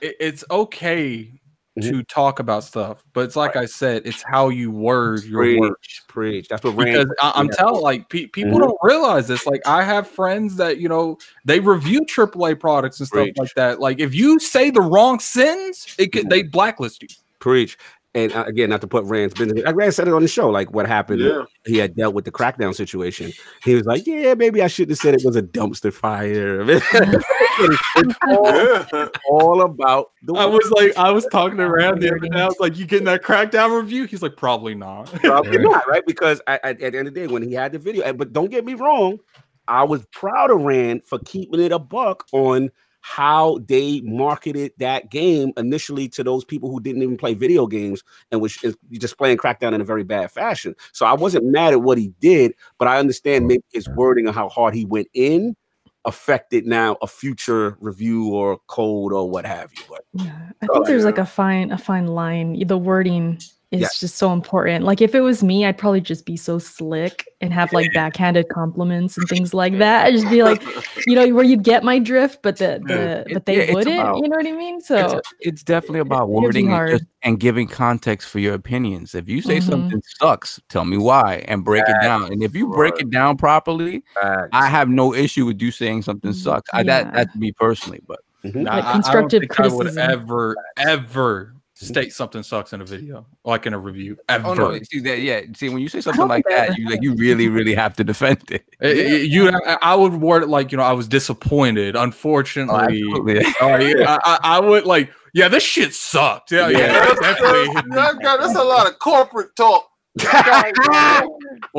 [0.00, 1.40] it's okay
[1.78, 1.88] Mhm.
[1.90, 5.58] to talk about stuff but it's like i said it's how you word your preach,
[5.60, 6.48] words preach.
[6.48, 7.52] That's what because I, I'm yeah.
[7.52, 8.62] telling like pe- people Mhm.
[8.64, 9.46] don't realize this.
[9.46, 11.16] Like I have friends that you know
[11.46, 13.38] they review AAA products and stuff Preach.
[13.38, 13.80] like that.
[13.80, 16.18] Like if you say the wrong sentence, it Mm-hmm.
[16.18, 17.08] could they blacklist you.
[17.38, 17.78] preach.
[18.14, 19.64] And uh, again, not to put Rand's business.
[19.64, 21.20] like Rand said it on the show, like what happened.
[21.20, 21.44] Yeah.
[21.64, 23.32] He had dealt with the crackdown situation.
[23.64, 28.16] He was like, "Yeah, maybe I shouldn't have said it was a dumpster fire." it's
[28.28, 30.34] all, all about the.
[30.34, 32.28] I was like, I was talking to Rand the other day.
[32.38, 36.04] I was like, "You getting that crackdown review?" He's like, "Probably not." Probably not, right?
[36.06, 38.32] Because I, I- at the end of the day, when he had the video, but
[38.34, 39.18] don't get me wrong,
[39.68, 42.70] I was proud of Rand for keeping it a buck on
[43.02, 48.02] how they marketed that game initially to those people who didn't even play video games
[48.30, 48.56] and was
[48.92, 50.74] just playing Crackdown in a very bad fashion.
[50.92, 54.34] So I wasn't mad at what he did, but I understand maybe his wording of
[54.34, 55.56] how hard he went in
[56.04, 59.82] affected now a future review or code or what have you.
[59.88, 62.66] But yeah, I think there's like a fine a fine line.
[62.66, 63.40] The wording
[63.72, 63.98] is yes.
[63.98, 64.84] just so important.
[64.84, 68.50] Like if it was me, I'd probably just be so slick and have like backhanded
[68.50, 70.04] compliments and things like that.
[70.04, 70.62] I'd just be like,
[71.06, 73.98] you know, where you'd get my drift, but the the but they yeah, wouldn't.
[73.98, 74.82] About, you know what I mean?
[74.82, 79.14] So it's, it's definitely about wording and, just, and, giving context for your opinions.
[79.14, 79.70] If you say mm-hmm.
[79.70, 82.24] something sucks, tell me why and break it down.
[82.24, 86.34] And if you break it down properly, I have no issue with you saying something
[86.34, 86.68] sucks.
[86.74, 88.20] I, that that's me personally, but.
[88.44, 88.62] Mm-hmm.
[88.62, 89.98] Like constructive I, I criticism.
[89.98, 94.18] I would ever, ever state something sucks in a video, like in a review.
[94.28, 94.48] Ever.
[94.48, 95.20] Oh no, see that?
[95.20, 98.04] Yeah, see when you say something like that, you like you really, really have to
[98.04, 98.64] defend it.
[98.80, 101.96] it you, I would word it like you know I was disappointed.
[101.96, 106.52] Unfortunately, oh, uh, yeah, I, I, would like yeah, this shit sucked.
[106.52, 107.20] Yeah, yeah, yeah that's,
[107.90, 111.28] that's, that's a lot of corporate talk well,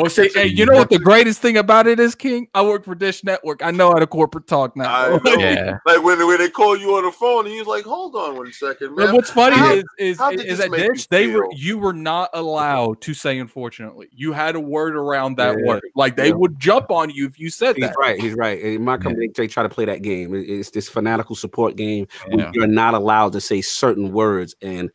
[0.09, 2.47] say, hey, you know what the greatest thing about it is, King?
[2.53, 3.63] I work for Dish Network.
[3.63, 5.19] I know how to corporate talk now.
[5.25, 5.77] yeah.
[5.85, 8.51] Like when, when they call you on the phone and you're like, hold on one
[8.51, 9.13] second, man.
[9.13, 13.13] what's funny how, is is, is at Dish, they were you were not allowed to
[13.13, 14.09] say unfortunately.
[14.11, 15.67] You had a word around that yeah.
[15.67, 15.83] word.
[15.95, 16.33] Like they yeah.
[16.33, 17.95] would jump on you if you said he's that.
[17.99, 18.19] right.
[18.19, 18.59] He's right.
[18.59, 20.33] In my company, they try to play that game.
[20.33, 22.07] It's this fanatical support game.
[22.53, 24.55] You're not allowed to say certain words.
[24.61, 24.89] And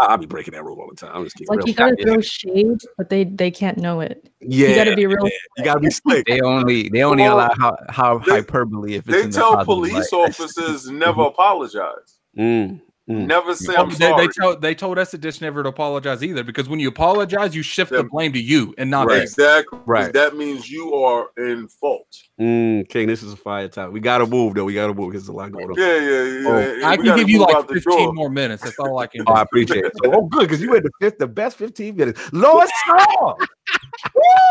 [0.00, 1.12] I'll be breaking that rule all the time.
[1.14, 4.28] I'm just it's like you gotta throw shade, but they they can't know it.
[4.40, 5.24] Yeah, you gotta be real.
[5.24, 5.30] Yeah.
[5.58, 6.26] You gotta be slick.
[6.26, 10.90] they only they only well, allow how, how they, hyperbole if they tell police officers
[10.90, 12.18] never apologize.
[12.38, 12.80] Mm.
[13.08, 13.26] Mm.
[13.26, 14.26] Never say I'm they, sorry.
[14.26, 17.54] They, told, they told us to Dish never to apologize either because when you apologize,
[17.54, 19.22] you shift the blame to you and not right.
[19.22, 20.12] exactly right.
[20.12, 22.06] That means you are in fault.
[22.40, 23.92] Mm, King, this is a fire time.
[23.92, 24.64] We gotta move though.
[24.64, 25.74] We gotta move because there's a lot going on.
[25.76, 26.82] Yeah, yeah, yeah.
[26.84, 28.62] Oh, I can give you like 15 more minutes.
[28.62, 29.24] That's all I can.
[29.26, 29.92] oh, I appreciate it.
[30.04, 32.32] So, oh, good because you had the fifth, the best 15 minutes.
[32.32, 33.36] Lowest score.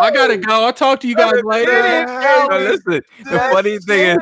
[0.02, 0.66] I gotta go.
[0.66, 2.06] I'll talk to you guys later.
[2.06, 4.18] No, listen, the funny thing is,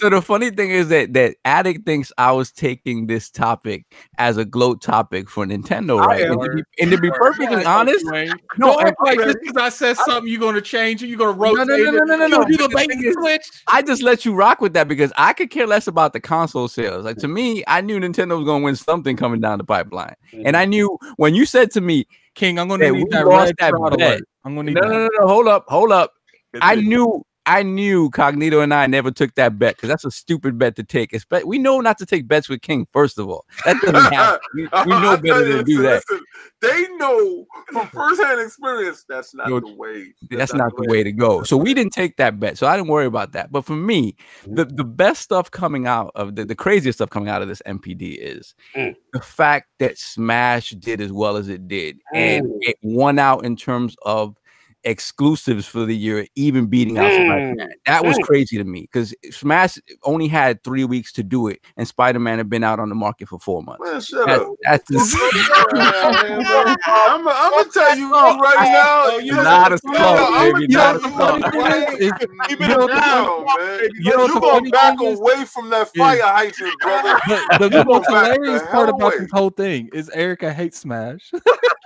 [0.00, 3.84] so the funny thing is that that Addict thinks I was taking this topic
[4.18, 6.24] as a gloat topic for Nintendo, right?
[6.24, 8.04] And to, be, and to be, perfectly honest,
[8.56, 11.08] no, I, like just because I said something, you're gonna change it.
[11.08, 11.66] You're gonna rotate.
[11.66, 12.46] No, no, no, no, no, no.
[12.48, 13.46] You the bait switch.
[13.66, 16.68] I just let you rock with that because I could care less about the console
[16.68, 17.04] sales.
[17.04, 20.56] Like to me, I knew Nintendo was gonna win something coming down the pipeline, and
[20.56, 20.70] I mm-hmm.
[20.70, 24.20] knew when you said to me, King, I'm gonna need that red that bet.
[24.44, 26.12] I'm gonna need no, no, no, no, hold up, hold up.
[26.60, 30.56] I knew I knew Cognito and I never took that bet because that's a stupid
[30.56, 31.12] bet to take.
[31.12, 32.86] It's we know not to take bets with King.
[32.92, 34.38] First of all, that doesn't happen.
[34.54, 36.04] We, we know better than to do that.
[36.08, 36.24] Listen,
[36.60, 40.14] they know from firsthand experience that's not the way.
[40.30, 40.98] That's, that's not, not, the way.
[40.98, 41.42] way to go.
[41.42, 42.56] So we didn't take that bet.
[42.56, 43.50] So I didn't worry about that.
[43.50, 44.14] But for me,
[44.46, 47.62] the, the best stuff coming out of the, the craziest stuff coming out of this
[47.66, 48.94] NPD is mm.
[49.12, 52.16] the fact that Smash did as well as it did, mm.
[52.16, 54.36] and it won out in terms of
[54.84, 57.26] exclusives for the year, even beating out mm.
[57.26, 57.72] Spider-Man.
[57.86, 61.86] That was crazy to me because Smash only had three weeks to do it, and
[61.86, 63.82] Spider-Man had been out on the market for four months.
[63.84, 64.54] Man, shut that's, up.
[64.62, 65.16] That's.
[66.92, 69.18] I'm, gonna tell you right now.
[69.18, 70.66] You not a slow, baby.
[70.68, 71.36] Not a slow.
[72.48, 73.88] Keep it down, man.
[73.98, 77.20] You know, you go back away from that fire hydrant, brother.
[77.58, 81.30] The, the most hilarious part about this whole thing is Erica hates Smash.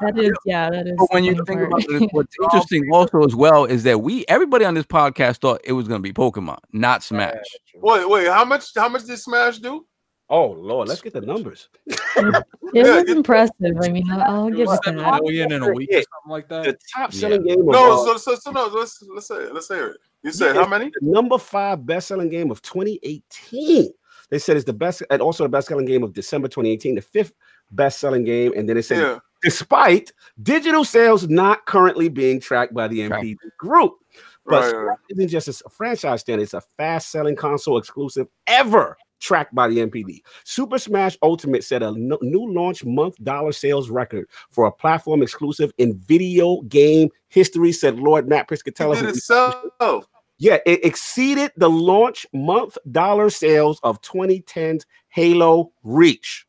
[0.00, 0.94] that is, yeah, that is.
[0.98, 1.66] But when you think part.
[1.66, 5.60] about it, what's interesting also as well is that we everybody on this podcast thought
[5.64, 7.36] it was going to be Pokemon, not Smash.
[7.74, 8.66] Wait, wait, how much?
[8.74, 9.86] How much did Smash do?
[10.32, 11.68] Oh Lord, let's get the numbers.
[11.86, 13.76] it was impressive.
[13.82, 15.22] I mean, I'll, I'll give it that.
[15.22, 16.64] Million in a week, or something like that.
[16.64, 17.56] The top selling yeah.
[17.56, 17.66] game.
[17.66, 18.68] no, uh, so, so, so no.
[18.68, 19.96] Let's let's say let's say it.
[20.22, 20.90] You said yeah, how many?
[21.02, 23.90] number five best selling game of 2018.
[24.30, 26.94] They said it's the best, and also the best selling game of December 2018.
[26.94, 27.34] The fifth
[27.70, 30.12] best selling game, and then they said yeah despite
[30.42, 33.94] digital sales not currently being tracked by the NPD group.
[34.44, 34.98] But right.
[35.10, 39.78] isn't just a franchise standard, it's a fast selling console exclusive ever tracked by the
[39.78, 40.20] NPD.
[40.44, 45.72] Super Smash Ultimate set a new launch month dollar sales record for a platform exclusive
[45.78, 48.96] in video game history, said Lord Matt Piscatella.
[48.96, 50.04] Did it so?
[50.38, 56.46] Yeah, it exceeded the launch month dollar sales of 2010's Halo Reach.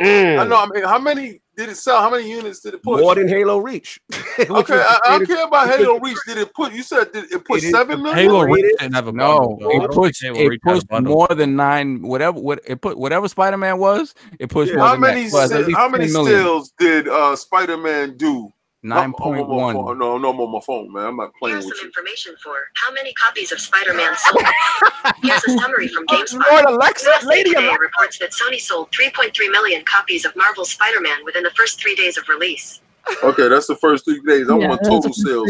[0.00, 0.38] Mm.
[0.38, 0.62] I know.
[0.62, 2.00] I mean, how many did it sell?
[2.00, 3.00] How many units did it put?
[3.00, 4.00] More than Halo Reach.
[4.38, 6.18] okay, I, I, don't care about Halo Reach.
[6.26, 6.72] Did it put?
[6.72, 8.18] You said did it put it seven million?
[8.18, 9.58] Halo Reach didn't have a no.
[9.60, 10.22] It pushed.
[10.22, 12.02] It pushed more than nine.
[12.02, 12.40] Whatever.
[12.40, 12.98] What it put?
[12.98, 15.72] Whatever Spider Man was, it pushed yeah, more how than many that.
[15.74, 18.52] how many stills did uh, Spider Man do I'm-
[18.86, 19.74] Oh, oh, oh, nine I'm point on my one.
[19.74, 19.98] phone.
[19.98, 21.06] No, no, I'm on my phone, man.
[21.06, 21.88] I'm not playing Here's with some you.
[21.88, 24.44] information for how many copies of Spider-Man sold.
[25.22, 26.50] Here's a summary from GameSpot.
[26.50, 27.80] Lord Alexa, USA lady Today Alexa.
[27.80, 32.16] reports that Sony sold 3.3 million copies of Marvel's Spider-Man within the first three days
[32.16, 32.80] of release.
[33.22, 34.50] Okay, that's the first three days.
[34.50, 35.48] I Yeah, want total sales.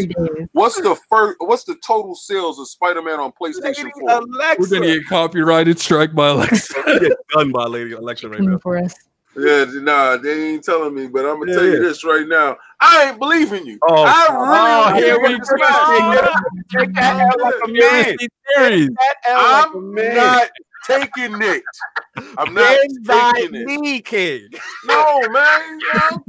[0.52, 1.36] What's the first?
[1.40, 4.10] What's the total sales of Spider-Man on PlayStation Lady 4?
[4.10, 4.56] Alexa.
[4.60, 6.74] We're gonna get copyrighted strike by Alexa.
[6.86, 8.44] We get done by Lady Alexa right now.
[8.46, 8.94] Coming for us.
[9.38, 11.72] Yeah, nah, they ain't telling me, but I'm gonna Yeah, tell yeah.
[11.74, 12.56] you this right now.
[12.80, 13.78] I ain't believing you.
[13.88, 15.44] Oh, I oh, really here don't we go.
[16.78, 18.04] Take that L like a man.
[18.04, 18.90] Conspiracy theories.
[18.90, 20.50] That L like a I'm not
[20.84, 21.62] taking it.
[22.38, 23.66] I'm not Bend by taking it.
[23.66, 24.48] me, King.
[24.86, 25.78] No, man.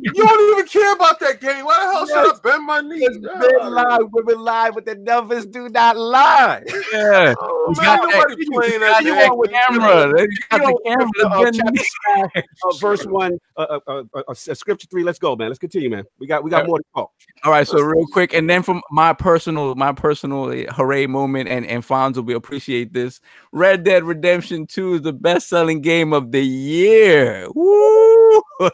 [0.02, 1.64] You don't even care about that game.
[1.66, 2.98] Why the hell should I bend my knee?
[3.06, 6.64] It's been live, women lie, but the numbers do not lie.
[6.92, 7.34] Yeah.
[7.40, 9.38] Oh, You man, got that- nobody playing that you that game.
[9.38, 10.14] with camera.
[10.18, 11.08] They got the camera.
[11.24, 15.04] uh, chapter Uh, verse one, uh, uh, uh, uh, uh, scripture three.
[15.04, 15.50] Let's go, man.
[15.50, 16.04] Let's continue, man.
[16.20, 17.12] We got we got more to talk.
[17.44, 21.48] All right, so real quick, and then from my personal, my personal uh, hooray moment,
[21.50, 23.20] and and Fonzo will be appreciate this.
[23.52, 27.48] Red Dead Redemption Two is the best-selling game of the year.
[27.54, 28.42] Woo!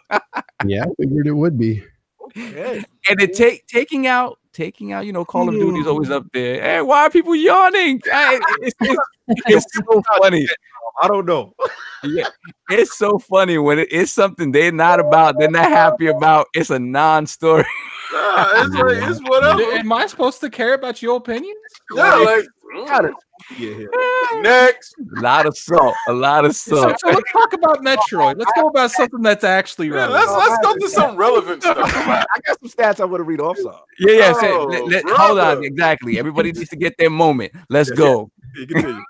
[0.65, 1.84] Yeah, I figured it would be.
[2.38, 2.84] Okay.
[3.10, 6.14] and it take taking out taking out, you know, Call of Duty is always Hmm.
[6.14, 6.61] up there.
[6.61, 7.99] Hey, why are people yawning?
[8.06, 9.02] Hey, it's, it's,
[9.48, 10.48] it's so funny.
[11.02, 11.53] I don't know.
[12.03, 12.27] Yeah,
[12.69, 16.48] it's so funny when it, it's something they're not about, they're not happy about.
[16.53, 17.65] It's a non-story.
[18.14, 19.61] Nah, it's, like, it's whatever.
[19.64, 21.57] Am I supposed to care about your opinions?
[21.95, 22.45] Yeah, like
[22.88, 23.14] Got it.
[23.60, 24.41] Yeah, yeah.
[24.41, 24.95] next.
[25.18, 26.99] A lot of salt, a lot of So, salt.
[26.99, 28.38] so let's talk about Metroid.
[28.40, 30.31] Let's go about something that's actually Yeah, relevant.
[30.31, 31.77] let's let's go to some relevant stuff.
[31.77, 33.57] I got some stats I want to read off.
[33.57, 34.34] So Yeah, yeah.
[34.34, 36.18] say- Oh, let- let- hold on, exactly.
[36.18, 37.52] Everybody needs to get their moment.
[37.69, 38.31] Let's Yeah, go.
[38.56, 39.03] you continue.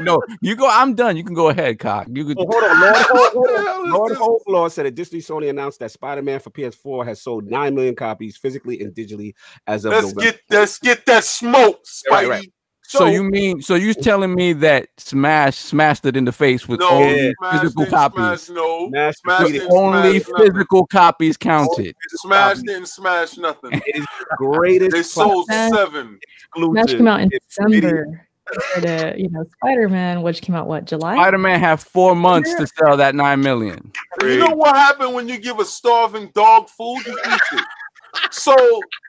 [0.00, 0.68] No, you go.
[0.68, 1.16] I'm done.
[1.16, 2.06] You can go ahead, cock.
[2.10, 2.38] You could.
[2.38, 2.96] Oh, hold on, Lord.
[3.10, 3.64] Hold, hold the on.
[3.66, 4.18] hell is Lord this?
[4.18, 8.80] Holflaw said additionally, Sony announced that Spider-Man for PS4 has sold nine million copies physically
[8.80, 9.34] and digitally
[9.66, 10.20] as of Let's November.
[10.22, 12.10] get let's get that smoke, Spidey.
[12.10, 12.52] Right, right.
[12.82, 16.80] So, you mean so you telling me that Smash smashed it in the face with
[16.80, 18.42] no only smash, physical didn't copies?
[18.42, 19.60] Smash, no, Smash smash completed.
[19.60, 20.52] didn't only smash nothing.
[20.52, 21.96] physical copies counted.
[22.16, 23.70] Smash didn't smash nothing.
[23.74, 26.18] It is the greatest They sold seven.
[26.22, 26.88] exclusive.
[26.88, 27.90] Smash came out in It's video.
[27.90, 28.26] December.
[28.52, 31.14] Compared to you know Spider-Man, which came out what July?
[31.14, 33.92] Spider-Man had four months to sell that nine million.
[34.22, 37.00] You know what happened when you give a starving dog food?
[37.06, 37.64] You eat it.
[38.32, 38.54] So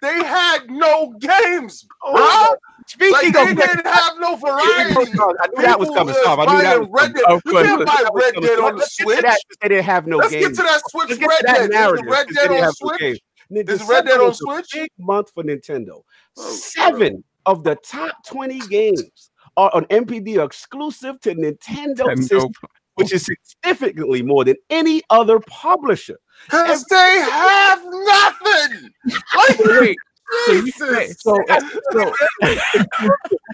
[0.04, 2.12] they had no games, oh.
[2.14, 2.22] bro.
[2.24, 2.56] Oh,
[2.88, 4.68] Speaking Like of they didn't have no variety.
[4.70, 6.08] I knew that was coming.
[6.14, 6.40] was Stop.
[6.40, 7.14] I knew that was Red.
[7.14, 7.24] Dead.
[7.28, 8.34] Of You can't buy Red.
[8.36, 9.36] Dead on the Let's get to Switch.
[9.62, 10.34] They didn't have no games.
[10.34, 10.58] Let's games.
[10.58, 11.62] get to that Switch Let's Red to that Dead.
[11.64, 12.06] Is narrative.
[12.06, 13.00] the Red 'cause they Dead on Switch?
[13.00, 13.20] games.
[13.56, 14.72] N- Is Red Dead on Switch?
[14.74, 16.02] Big month for Nintendo.
[16.38, 19.31] Oh, Seven of the top 20 games
[19.62, 22.20] are on NPD are exclusive to Nintendo Nintendo.
[22.20, 22.52] system,
[22.96, 26.18] which is significantly more than any other publisher.
[26.50, 26.96] Cause they
[27.30, 28.90] have nothing.
[29.36, 29.98] Like, Wait,
[30.46, 31.46] so you so,
[31.92, 32.16] so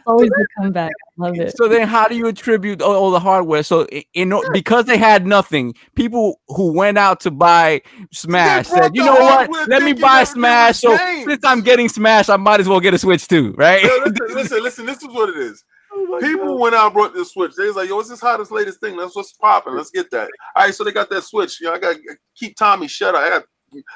[0.05, 0.91] Always the comeback.
[1.17, 1.57] Love it.
[1.57, 3.61] So then, how do you attribute all, all the hardware?
[3.63, 7.81] So, i- in because they had nothing, people who went out to buy
[8.13, 9.49] Smash said, "You know what?
[9.67, 10.79] Let me buy Smash.
[10.79, 13.83] So games." since I'm getting Smash, I might as well get a Switch too, right?"
[13.83, 14.85] Yo, listen, listen, listen.
[14.85, 15.63] This is what it is.
[15.99, 17.53] Oh People went out and brought this Switch.
[17.55, 18.95] They was like, "Yo, it's this hottest latest thing?
[18.95, 19.75] That's what's popping.
[19.75, 21.59] Let's get that." All right, so they got that Switch.
[21.59, 22.01] You know, I got to
[22.35, 23.21] keep Tommy shut up.
[23.21, 23.43] I got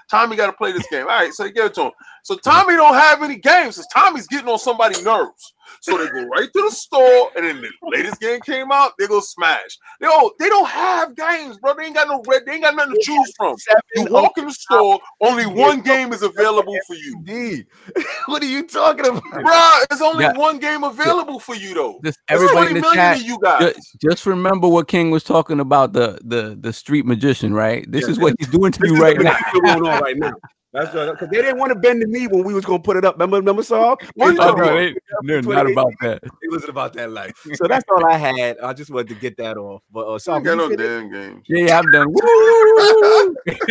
[0.10, 1.04] Tommy got to play this game.
[1.04, 1.92] All right, so they give it to him.
[2.24, 5.54] So Tommy don't have any games because Tommy's getting on somebody's nerves.
[5.80, 8.94] So they go right to the store, and then the latest game came out.
[9.00, 9.78] They go smash.
[10.00, 10.38] They don't.
[10.38, 11.74] They don't have games, bro.
[11.76, 12.44] They ain't got no red.
[12.46, 13.56] They ain't got nothing to choose from.
[13.96, 17.66] You walk in the store, only one game is available for you, D.
[18.26, 19.24] what are you talking about?
[19.24, 19.72] bro.
[19.90, 20.34] There's only Yeah.
[20.38, 22.00] one game available for you though.
[22.04, 23.24] Just everybody in the chat.
[23.24, 23.74] you guys.
[23.76, 27.90] Just, just remember what King was talking about the the the street magician, right?
[27.92, 29.32] This Yeah, is what he's doing to you right now.
[29.32, 30.34] what's going on right now.
[30.74, 33.04] That's because they didn't want to bend the knee when we was gonna put it
[33.04, 33.16] up.
[33.16, 33.98] Remember, remember, Saul?
[34.16, 36.24] What We you Oh, talked talking no, they- they're not about that.
[36.24, 37.34] It wasn't about that life.
[37.56, 38.58] So that's all I had.
[38.60, 39.82] I just wanted to get that off.
[39.92, 41.44] But uh, I Saul, ain't got no damn game.
[41.48, 42.08] Yeah, yeah, I'm done.
[42.10, 43.36] Woo!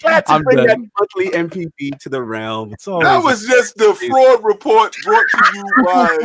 [0.00, 0.66] glad to I'm bring done.
[0.68, 2.72] that monthly MPP to the realm.
[2.72, 6.18] It's always That was just the fraud report brought to you by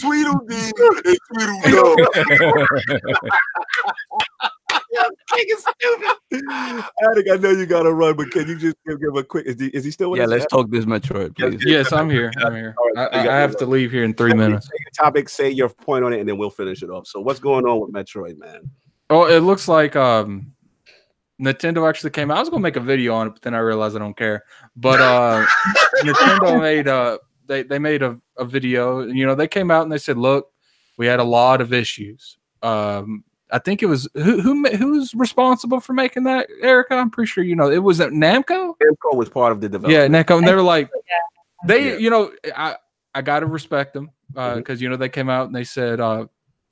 [0.00, 0.72] Tweedledee
[1.04, 2.06] and Tweedledum.
[6.50, 9.24] I think I know you got to run, but can you just give, give a
[9.24, 9.46] quick?
[9.46, 10.30] Is he, is he still with yeah, us?
[10.30, 11.62] let's talk this Metroid, please.
[11.64, 12.32] Yes, I'm here.
[12.38, 12.74] I'm here.
[12.96, 14.66] I, right, I I have to leave here in three minutes.
[14.66, 17.06] Say your topic, say your point on it, and then we'll finish it off.
[17.06, 18.70] So, what's going on with Metroid, man?
[19.10, 20.52] Oh, it looks like um
[21.40, 22.36] Nintendo actually came out.
[22.38, 24.44] I was gonna make a video on it, but then I realized I don't care.
[24.76, 25.44] But uh
[26.02, 29.02] Nintendo made uh they, they made a, a video.
[29.02, 30.50] You know, they came out and they said, look,
[30.96, 32.38] we had a lot of issues.
[32.62, 36.94] Um I think it was who who who's responsible for making that, Erica.
[36.94, 38.74] I'm pretty sure you know it was at Namco.
[38.82, 39.92] Namco was part of the development.
[39.92, 40.26] Yeah, development.
[40.26, 41.66] Namco, and they were like, Yeah.
[41.66, 41.98] they, Yeah.
[41.98, 42.76] you know, I
[43.14, 44.58] I gotta respect them uh, mm-hmm.
[44.58, 46.26] because you know they came out and they said uh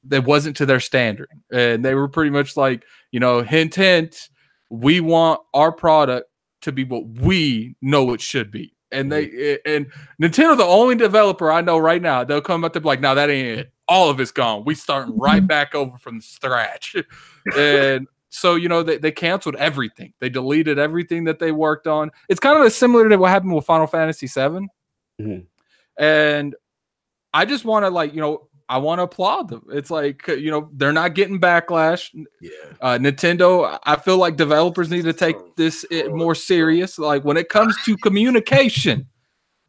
[0.04, 4.30] that wasn't to their standard, and they were pretty much like, you know, hint hint,
[4.70, 6.30] we want our product
[6.62, 8.74] to be what we know it should be.
[8.90, 9.70] And they mm-hmm.
[9.70, 9.86] and
[10.20, 13.14] Nintendo, the only developer I know right now, they'll come up to be like, "No,
[13.14, 13.72] that ain't it.
[13.90, 14.64] All of it's gone.
[14.64, 16.96] We starting right back over from the scratch."
[17.56, 20.14] and so you know they, they canceled everything.
[20.20, 22.10] They deleted everything that they worked on.
[22.28, 24.68] It's kind of similar to what happened with Final Fantasy VII.
[25.20, 25.44] Mhm.
[25.98, 26.54] And
[27.34, 29.64] I just want to like you know I want to applaud them.
[29.70, 32.08] It's like you know they're not getting backlash.
[32.40, 32.50] Yeah.
[32.80, 36.96] Uh, Nintendo, I feel like developers need to take this i- more serious.
[36.98, 39.08] Like when it comes to communication,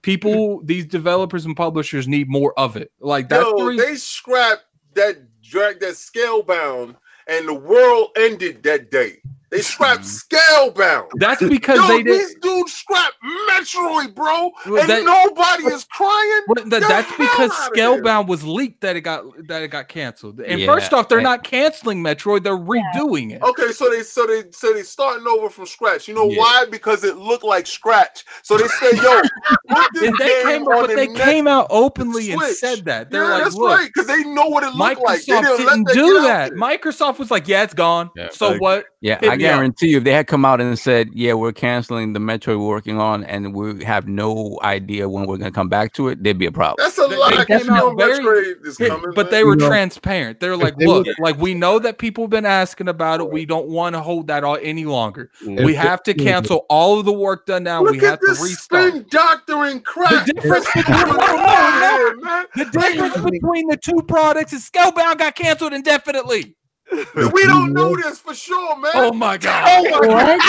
[0.01, 2.91] people, these developers and publishers need more of it.
[2.99, 3.85] Like that's the reason.
[3.85, 6.95] they scrapped that drag that scalebound,
[7.27, 9.21] and the world ended that day.
[9.51, 10.71] They scrapped mm-hmm.
[10.71, 11.07] scalebound.
[11.15, 12.21] That's because Yo, they did.
[12.21, 13.15] these dudes scrapped
[13.49, 16.41] Metroid, bro, Well, and that- nobody is crying.
[16.47, 17.51] Well, that- that's because.
[17.71, 20.39] Scalebound was leaked that it got that it got canceled.
[20.39, 23.41] And Yeah, first off, they're and- not canceling Metroid; they're redoing it.
[23.41, 26.07] Okay, so they so they so they starting over from scratch.
[26.07, 26.39] You know Yeah.
[26.39, 26.65] why?
[26.71, 28.23] Because it looked like scratch.
[28.43, 29.21] So they said, "Yo,
[29.93, 33.33] this they game came, but the they came out openly and said that they're yeah,
[33.33, 35.23] like, that's "Look, right, because they know what it looked like.
[35.25, 36.51] They Microsoft didn't, didn't do that.
[36.53, 38.85] Microsoft was like, "Yeah, it's gone." Yeah, so like- what?
[39.01, 39.55] Yeah, Hit I me up.
[39.57, 42.67] guarantee you, if they had come out and said, "Yeah, we're canceling the Metroid we're
[42.67, 46.23] working on, and we have no idea when we're going to come back to it,"
[46.23, 46.83] there'd be a problem.
[46.85, 47.31] That's a They- lot.
[47.47, 49.31] they Of came out very- is coming, but man.
[49.31, 50.39] they were You know, transparent.
[50.39, 53.29] They're like, they "Look, would- like we know that people have been asking about it.
[53.31, 55.29] We don't want to hold that all any longer.
[55.45, 57.81] We have to cancel all of the work done now.
[57.81, 60.25] Look we have at to this restart." spin doctoring crap.
[60.25, 62.45] The difference between- on?
[62.55, 66.55] The difference between the two products is Scalebound got canceled indefinitely.
[66.91, 68.91] We don't know this for sure, man.
[68.95, 69.63] Oh my god!
[69.67, 70.41] Oh my What?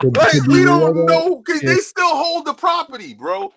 [0.00, 3.52] Could- Like, we you don't know because they still hold the property, bro.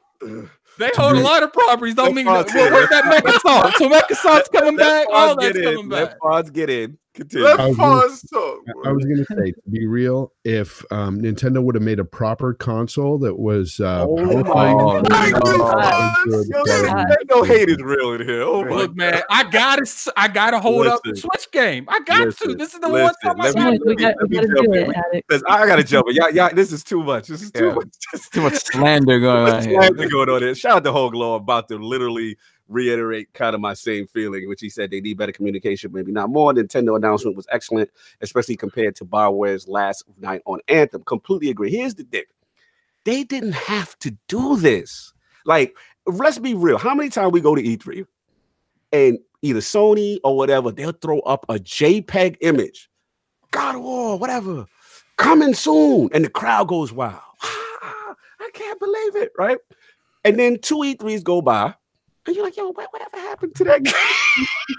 [0.78, 1.96] They hold a lot of properties.
[1.96, 3.74] Don't mean Let's well, where's that Mechasaurus?
[3.76, 5.08] So Mechasaurus coming back.
[5.12, 6.10] All that's coming back.
[6.10, 6.98] Let Fonz get in.
[7.14, 7.46] Continue.
[7.46, 8.60] Let I was gonna- Fonz talk.
[8.86, 12.06] I was going to say, to be real, if um, Nintendo would have made a
[12.06, 15.08] proper console that was uh, Oh powerful, my God.
[15.10, 16.16] Thank you, God.
[16.16, 16.24] Fonz.
[16.26, 16.48] Good.
[16.48, 16.82] Yo, Yeah.
[16.94, 17.08] God.
[17.20, 18.44] Ain't no hate is real in here.
[18.44, 21.84] Oh my Look, man, I gotta, s- I gotta hold up the Switch game.
[21.90, 22.56] I got to.
[22.56, 23.04] This is the Listen.
[23.04, 23.78] one time I Let me- got to.
[23.78, 24.30] do got, it.
[24.30, 24.88] we let got me to jump it.
[24.88, 24.96] in.
[24.96, 25.30] Addict.
[25.32, 26.16] Listen, I gotta jump in.
[26.16, 27.28] Yeah, yeah, this is too much.
[27.28, 27.74] This is too Yeah.
[27.74, 27.88] much.
[28.14, 29.82] This is Too much slander going on What's here.
[29.82, 30.56] slander going on there?
[30.56, 32.38] Shout out to Hoglo about to literally
[32.72, 36.30] reiterate kind of my same feeling, which he said they need better communication, maybe not
[36.30, 36.54] more.
[36.54, 37.90] Nintendo announcement was excellent,
[38.22, 41.04] especially compared to Bioware's last night on Anthem.
[41.04, 41.72] Completely agree.
[41.72, 42.24] Here's the thing:
[43.06, 45.14] they didn't have to do this.
[45.46, 45.76] Like,
[46.06, 46.78] let's be real.
[46.78, 48.06] How many times we go to E3
[48.92, 52.90] and either Sony or whatever, they'll throw up a JPEG image,
[53.52, 54.66] God of War, whatever,
[55.18, 57.20] coming soon, and the crowd goes wild.
[57.42, 59.58] I can't believe it, right?
[60.24, 61.74] And then two E3s go by,
[62.28, 63.94] and you're like, yo, what, whatever happened to that game?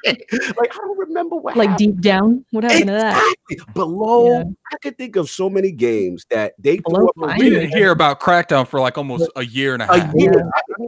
[0.58, 1.94] like, I don't remember what Like happened.
[1.94, 3.34] deep down, what happened to that?
[3.50, 3.72] Exactly.
[3.74, 4.44] Below, Yeah.
[4.72, 7.38] I could think of so many games that they Below threw up.
[7.38, 10.14] We didn't hear about Crackdown for like almost a year and a a half.
[10.14, 10.32] year.
[10.34, 10.42] Yeah.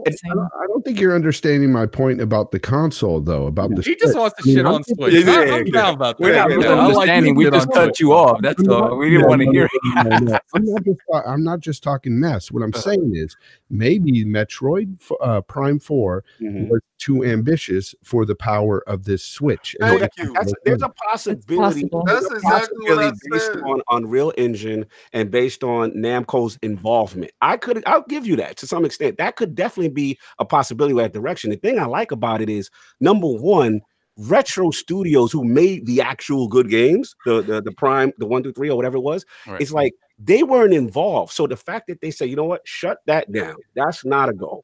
[0.07, 3.47] I don't, I don't think you're understanding my point about the console, though.
[3.47, 5.13] About the He just wants to shit on Switch.
[5.13, 5.71] Yeah, I- yeah, I'm yeah.
[5.73, 6.23] down about that.
[6.23, 7.35] We're not- Yeah, we're We're not I like understanding.
[7.35, 8.39] We just cut you off.
[8.41, 8.79] That's I'm all.
[8.89, 10.39] not- We didn't no, want to no, hear no, no, no.
[10.53, 12.51] I'm not just I'm not just talking mess.
[12.51, 13.35] What I'm saying is
[13.69, 16.69] maybe Metroid uh, Prime Four Mhm.
[16.69, 19.75] was too ambitious for the power of this Switch.
[19.79, 20.33] Thank that- you.
[20.33, 21.83] That's, there's a possibility.
[21.87, 22.03] possible.
[22.05, 23.61] there's That's a exactly what I possibility based said.
[23.63, 27.31] on Unreal Engine and based on Namco's involvement.
[27.41, 29.17] I could, I'll give you that to some extent.
[29.17, 31.49] That could definitely be a possibility with that direction.
[31.51, 32.69] The thing I like about it is
[32.99, 33.81] number one,
[34.17, 38.53] retro studios who made the actual good games, the the, the Prime, the one through
[38.53, 39.25] three or whatever it was.
[39.45, 39.59] Right.
[39.61, 41.33] It's like they weren't involved.
[41.33, 43.55] So the fact that they say, you know what, shut that down.
[43.75, 44.63] That's not a goal.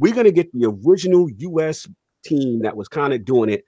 [0.00, 1.86] We're gonna get the original US
[2.24, 3.64] team that was kind of doing it,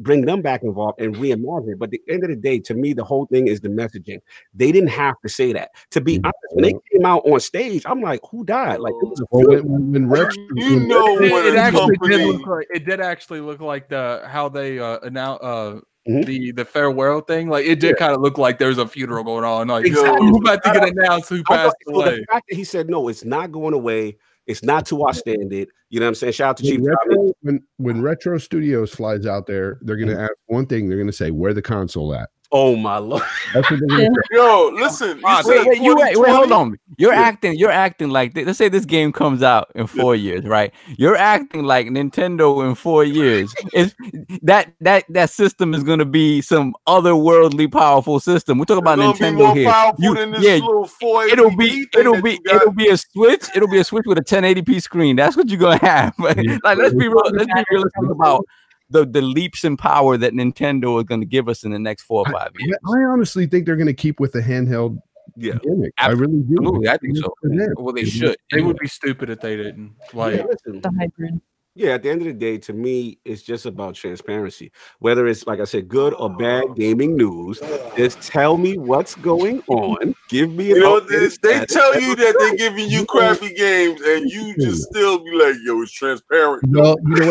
[0.00, 1.78] bring them back involved and reimagine it.
[1.78, 4.18] But at the end of the day, to me, the whole thing is the messaging.
[4.54, 5.70] They didn't have to say that.
[5.92, 6.24] To be Mhm.
[6.24, 8.80] honest, when they came out on stage, I'm like, who died?
[8.80, 11.46] Like it was a Well, few- when, when, when Rex, You when know Rex- It,
[11.54, 15.42] it actually did look like it did actually look like the how they uh announced
[15.42, 16.24] uh Mhm.
[16.26, 17.48] the the farewell thing.
[17.48, 19.68] Like it did kind of look like there's a funeral going on.
[19.68, 20.26] Like Exactly.
[20.26, 22.88] who's about to get announced who I know- passed so the fact that he said
[22.90, 24.16] no, it's not going away.
[24.46, 25.68] It's not to our standard.
[25.90, 26.32] You know what I'm saying?
[26.32, 30.08] Shout out to when Chief retro, when, when Retro Studios flies out there, they're going
[30.08, 30.24] to Mm-hmm.
[30.24, 30.88] ask one thing.
[30.88, 33.22] They're going to say, "Where the console at?" Oh my lord!
[33.54, 34.08] That's what they're gonna Yeah.
[34.08, 34.36] say.
[34.36, 35.18] Yo, listen.
[35.18, 36.52] You Wait, said Wait, wait, you wait, wait, hold 2020?
[36.52, 36.78] on.
[36.98, 37.20] You're Yeah.
[37.20, 40.72] acting, you're acting like let's say this game comes out in four years, right?
[40.98, 43.54] You're acting like Nintendo in four years.
[43.72, 43.94] Is
[44.42, 48.58] that that that system is gonna be some otherworldly powerful system.
[48.58, 49.92] We're talking about It's gonna be Nintendo more here.
[49.98, 50.90] You- than this yeah, little
[51.30, 53.44] it'll be it'll be it'll be a switch.
[53.54, 55.14] It'll be a switch with a 1080p screen.
[55.14, 56.14] That's what you're gonna have.
[56.18, 56.36] Like
[56.78, 58.44] let's be real, let's be realistic about
[58.90, 62.24] the the leaps in power that Nintendo is gonna give us in the next four
[62.26, 62.76] or five years.
[62.86, 64.98] I honestly think they're going to keep with the handheld
[65.36, 65.58] Yeah.
[65.62, 65.92] gimmick.
[65.98, 66.56] I really do.
[66.58, 67.32] Absolutely, I think so.
[67.76, 68.36] Well, they should.
[68.52, 69.92] They would be stupid if they didn't.
[70.12, 70.44] Like, Yeah.
[70.64, 71.40] The hybrid.
[71.76, 74.72] Yeah, at the end of the day, to me, it's just about transparency.
[74.98, 77.60] Whether it's like I said, good or bad gaming news,
[77.96, 80.16] just tell me what's going on.
[80.28, 84.28] Give me You know, they, they tell you that they're giving you crappy games, and
[84.28, 87.30] you just still be like, "Yo, it's transparent." No, you know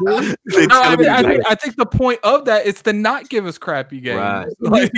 [0.00, 0.34] no,
[0.70, 3.58] I, mean, I, think, I think the point of that is to not give us
[3.58, 4.18] crappy games.
[4.18, 4.48] Right.
[4.60, 4.90] Like,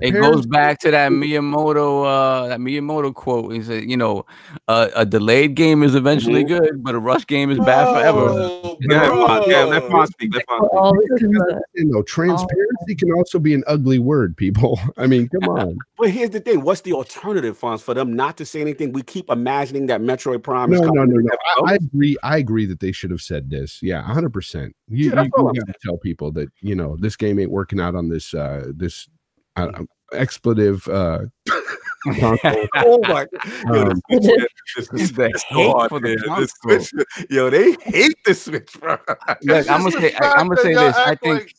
[0.00, 3.52] It goes back to that Miyamoto, uh, that Miyamoto quote.
[3.52, 4.26] He said, "You know,
[4.68, 6.48] uh, a delayed game is eventually Mhm.
[6.48, 10.04] good, but a rush game is bad forever." Oh, Yeah, let Fonz- yeah, let bro.
[10.06, 10.34] Speak.
[10.34, 10.72] Let Fonz speak.
[10.72, 11.58] Always comes up.
[11.74, 14.78] You know, transparency can also be an ugly word, people.
[14.96, 15.78] I mean, come on.
[15.98, 18.92] But here's the thing: what's the alternative, Fonz, for them not to say anything?
[18.92, 21.10] We keep imagining that Metroid Prime is No, no, coming.
[21.10, 21.22] no, no.
[21.22, 22.16] Never I, I agree.
[22.22, 23.82] I agree that they should have said this.
[23.82, 24.76] Yeah, hundred percent.
[24.88, 27.50] You, Yeah, you, you I'm got to tell people that you know this game ain't
[27.50, 29.08] working out on this uh this
[29.56, 31.62] uh, expletive uh console.
[32.06, 33.26] oh my!
[33.66, 36.40] Yo, Um, the Switch, this, this, The this, hate hard, for the man.
[36.40, 36.80] This console.
[36.80, 38.98] Switch, yo, they hate the Switch, bro.
[39.42, 40.96] Look, I'm gonna say, I, am gonna say this.
[40.96, 41.54] I think, like-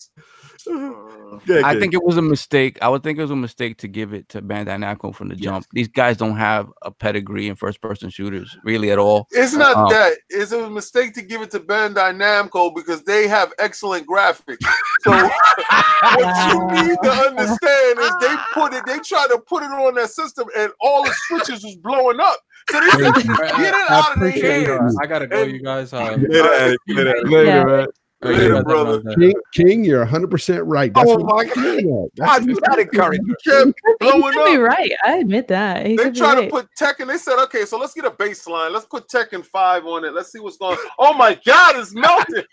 [1.47, 2.79] Yeah, I think it was a mistake.
[2.81, 5.35] I would think it was a mistake to give it to Bandai Namco from the
[5.35, 5.43] Yes.
[5.43, 5.65] jump.
[5.71, 9.27] These guys don't have a pedigree in first-person shooters, really at all.
[9.31, 10.13] It's not Um, that.
[10.29, 14.65] It's a mistake to give it to Bandai Namco because they have excellent graphics.
[15.01, 15.11] So
[16.15, 16.47] what
[16.81, 20.07] you need to understand is they put it, they try to put it on their
[20.07, 22.37] system, and all the switches was blowing up.
[22.69, 23.25] So they said, Thank
[23.57, 24.97] get it I out of their hands.
[25.01, 25.93] I gotta go, you guys.
[25.93, 27.87] Um, Get at it, get at man.
[28.21, 28.99] All right, Later, you guys have brother.
[28.99, 29.33] a nice day.
[29.53, 30.93] King, King, you're hundred percent right.
[30.93, 32.09] That's Oh what my I'm saying.
[32.17, 34.61] God, That's you gotta encourage You kept He blowing could be up.
[34.61, 34.91] right.
[35.05, 35.85] I admit that.
[35.85, 36.51] He They could be try to right.
[36.51, 37.07] put Tekken.
[37.07, 38.71] They said, okay, so let's get a baseline.
[38.71, 40.13] Let's put Tekken 5 on it.
[40.13, 40.85] Let's see what's going on.
[40.99, 42.43] Oh my God, it's melting.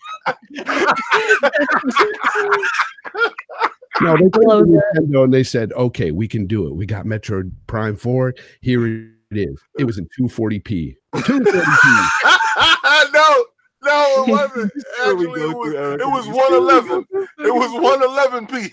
[4.02, 6.74] No, they came to Close Nintendo and they said, "Okay, we can do it.
[6.76, 8.34] We got Metroid Prime Four.
[8.60, 9.58] Here it is.
[9.78, 10.94] It was in 240p.
[11.14, 12.08] 240p.
[13.14, 13.44] no,
[13.86, 14.72] no, it wasn't.
[15.00, 17.06] Actually, it was, through it was 111.
[17.38, 18.70] It was 111p.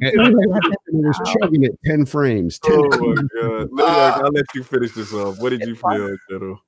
[0.00, 2.58] it was chugging at 10 frames.
[2.58, 3.52] 10 Oh my god!
[3.60, 4.20] Let me, Ah.
[4.22, 5.38] I'll let you finish this off.
[5.40, 6.60] What did you feel, General,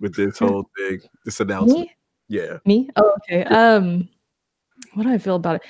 [0.00, 1.80] with this whole thing, this announcement?
[1.88, 1.96] Me?
[2.28, 2.88] Yeah, Me?
[2.96, 3.44] Oh, okay.
[3.44, 4.08] Um,
[4.94, 5.62] what do I feel about it?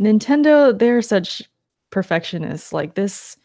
[0.00, 1.42] Nintendo, they're such
[1.90, 2.72] perfectionists.
[2.72, 3.36] Like this,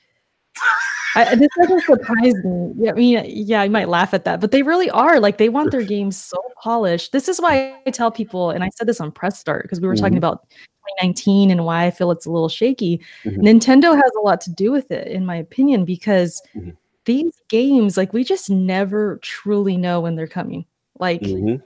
[1.17, 2.73] I, this doesn't surprise me.
[2.77, 5.19] Yeah, I mean, yeah, I might laugh at that, but they really are.
[5.19, 7.11] Like they want their games so polished.
[7.11, 9.87] This is why I tell people, and I said this on press start because we
[9.87, 10.19] were talking Mhm.
[10.19, 10.47] about
[11.01, 13.01] 2019 and why I feel it's a little shaky.
[13.25, 13.37] Mhm.
[13.39, 16.75] Nintendo has a lot to do with it, in my opinion, because Mhm.
[17.05, 20.65] these games, like we just never truly know when they're coming.
[20.99, 21.61] Like Mhm.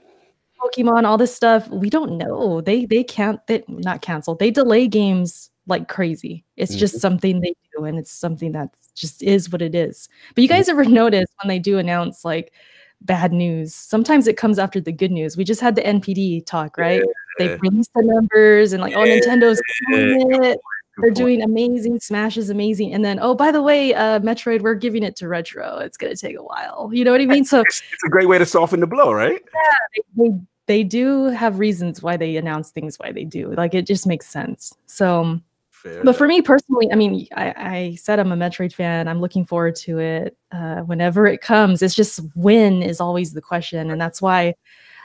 [0.60, 2.60] Pokemon, all this stuff, we don't know.
[2.60, 4.34] They they can't they not cancel.
[4.34, 6.44] They delay games like crazy.
[6.56, 10.08] It's just something they do, and it's something that just is what it is.
[10.34, 12.52] But you guys ever notice when they do announce like
[13.00, 13.74] bad news?
[13.74, 15.36] Sometimes it comes after the good news.
[15.36, 17.02] We just had the NPD talk, right?
[17.38, 17.56] They Yeah.
[17.62, 19.60] released the numbers and like, oh, Nintendo's
[19.90, 20.58] killing it.
[20.98, 21.98] They're doing amazing.
[22.00, 22.92] Smash is amazing.
[22.92, 25.78] And then, oh, by the way, uh, Metroid, we're giving it to retro.
[25.78, 26.90] It's gonna take a while.
[26.92, 27.44] You know what I mean?
[27.44, 29.42] So It's, it's a great way to soften the blow, right?
[29.54, 30.30] Yeah, they
[30.66, 34.26] they do have reasons why they announce things why they do like it just makes
[34.28, 35.40] sense so
[35.82, 39.20] Fair but for me personally i mean I, I said i'm a metroid fan i'm
[39.20, 43.90] looking forward to it uh, whenever it comes it's just when is always the question
[43.90, 44.54] and that's why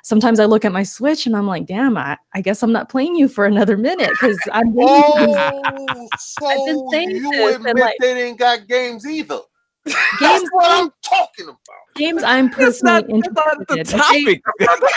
[0.03, 2.89] sometimes i look at my switch and i'm like damn i, I guess i'm not
[2.89, 7.55] playing you for another minute because i'm waiting for these Oh, so saying you this
[7.55, 9.39] and, admit like- they didn't got games either.
[9.87, 11.57] games That's what I'm talking about.
[11.95, 14.41] games i'm That's personally not, that's not the interested.
[14.61, 14.65] Okay?
[14.65, 14.89] topic.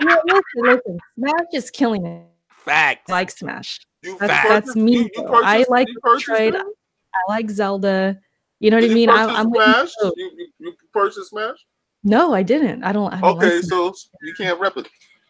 [0.00, 0.98] Listen, listen.
[1.18, 2.26] Smash is killing it.
[2.50, 3.08] Fact.
[3.08, 3.80] Like Smash.
[4.02, 4.92] You That's, purchased- that's me.
[4.92, 5.42] you- you though.
[5.42, 6.54] I like you purchased Metroid.
[6.56, 8.18] I like Zelda.
[8.60, 9.08] You know what Did I mean?
[9.10, 9.90] I, purchase I'm waiting Smash?
[10.00, 11.56] for- You, you, you purchased Smash?
[12.04, 12.84] no, I didn't.
[12.84, 13.12] I don't.
[13.12, 13.92] I don't Okay, like so
[14.22, 14.88] you can't rep it.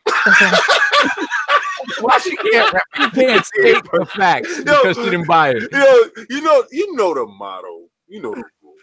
[0.08, 0.60] Smash.
[2.00, 3.00] Why she can't, rep it?
[3.00, 5.62] You can't state the facts because she didn't buy it.
[5.62, 7.84] You know, you know, you know the motto.
[8.08, 8.74] You know the rule.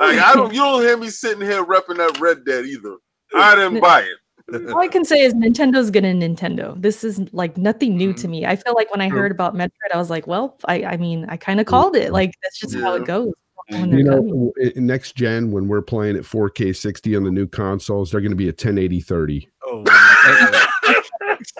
[0.00, 2.96] Like I don't you don't hear me sitting here repping that Red Dead either.
[3.34, 4.16] I didn't buy it.
[4.52, 6.80] All I can say is Nintendo's gonna Nintendo.
[6.80, 8.20] This is like nothing new Mm-hmm.
[8.22, 8.46] to me.
[8.46, 9.18] I feel like when I True.
[9.20, 12.12] heard about Metroid, I was like, well, I, I mean, I kind of called it.
[12.12, 13.32] Like that's just how it goes.
[13.70, 14.86] You know, coming.
[14.86, 18.36] next gen when we're playing at 4K 60 on the new consoles, they're going to
[18.36, 19.48] be a 1080 30.
[19.64, 19.84] Oh,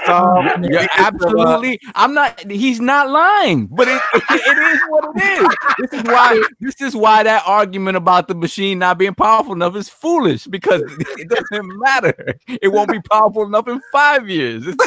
[0.06, 0.64] Um, man.
[0.64, 1.80] you're absolutely.
[1.94, 2.38] I'm not.
[2.50, 5.48] He's not lying, but it, it is what it is.
[5.90, 6.42] This is why.
[6.60, 10.82] This is why that argument about the machine not being powerful enough is foolish because
[11.18, 12.34] it doesn't matter.
[12.46, 14.64] It won't be powerful enough in five years.
[14.66, 14.76] It's,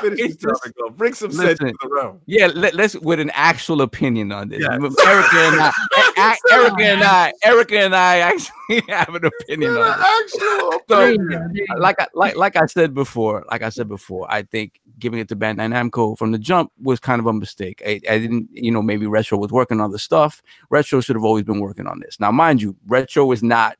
[0.00, 0.90] finish It's this topic, though.
[0.90, 2.20] Bring some sense to the room.
[2.26, 4.60] yeah, let, us with an actual opinion on this.
[4.60, 4.70] Yes.
[5.06, 9.76] Erica and I, A- A- Erica and I, Erica and I actually have an opinion
[9.76, 10.06] on this.
[10.06, 11.74] actual So, There you go, there you go.
[11.80, 15.28] like I like like I said before, like I said before, I think giving it
[15.28, 17.82] to Bandai Namco from the jump was kind of a mistake.
[17.86, 20.42] I, I didn't, you know, maybe Retro was working on the stuff.
[20.70, 22.18] Retro should have always been working on this.
[22.20, 23.76] Now, mind you, Retro is not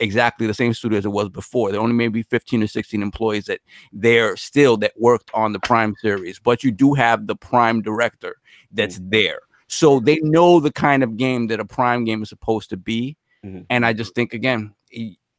[0.00, 1.70] exactly the same studio as it was before.
[1.70, 3.60] There only maybe 15 or 16 employees that
[3.92, 8.36] there still that worked on the Prime series, but you do have the Prime director
[8.72, 9.40] that's there.
[9.68, 13.16] So they know the kind of game that a Prime game is supposed to be.
[13.44, 13.66] Mhm.
[13.70, 14.74] And I just think again,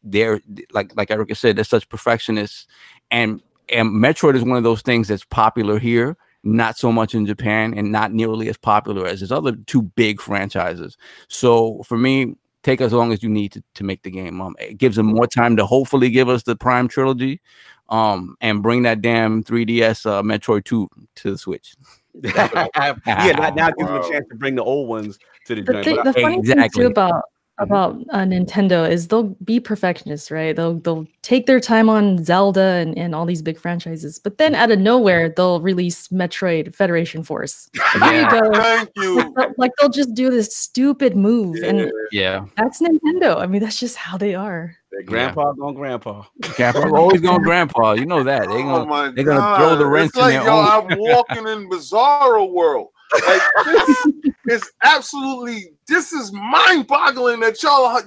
[0.03, 2.67] they're like like Erica said, they're such perfectionists.
[3.09, 7.25] And and Metroid is one of those things that's popular here, not so much in
[7.25, 10.97] Japan, and not nearly as popular as his other two big franchises.
[11.27, 14.41] So for me, take as long as you need to, to make the game.
[14.41, 17.41] Um, it gives them more time to hopefully give us the Prime trilogy,
[17.89, 21.75] um, and bring that damn 3DS uh, Metroid 2 to the Switch.
[22.23, 25.61] yeah, now, now it gives them a chance to bring the old ones to the
[25.61, 25.85] the, joint.
[25.85, 26.83] thing, But the funny thing Exactly.
[26.83, 27.23] too about
[27.61, 30.55] about uh, Nintendo is they'll be perfectionists, right?
[30.55, 34.55] They'll they'll take their time on Zelda and, and all these big franchises, but then
[34.55, 37.69] out of nowhere they'll release Metroid Federation Force.
[37.99, 38.51] Like, Here you go.
[38.61, 39.33] Thank you.
[39.57, 43.37] Like they'll just do this stupid move, and Yeah, that's Nintendo.
[43.37, 44.75] I mean, that's just how they are.
[44.99, 46.23] I, grandpa going grandpa.
[46.55, 47.93] Grandpa always going grandpa.
[47.93, 48.41] You know that.
[48.49, 49.89] They're oh gonna my they're gonna throw the God.
[49.89, 52.89] wrench It's in like, their yo, own- I'm walking in Bizarro world.
[53.27, 54.07] Like this
[54.47, 58.01] is absolutely this is mind-boggling that y'all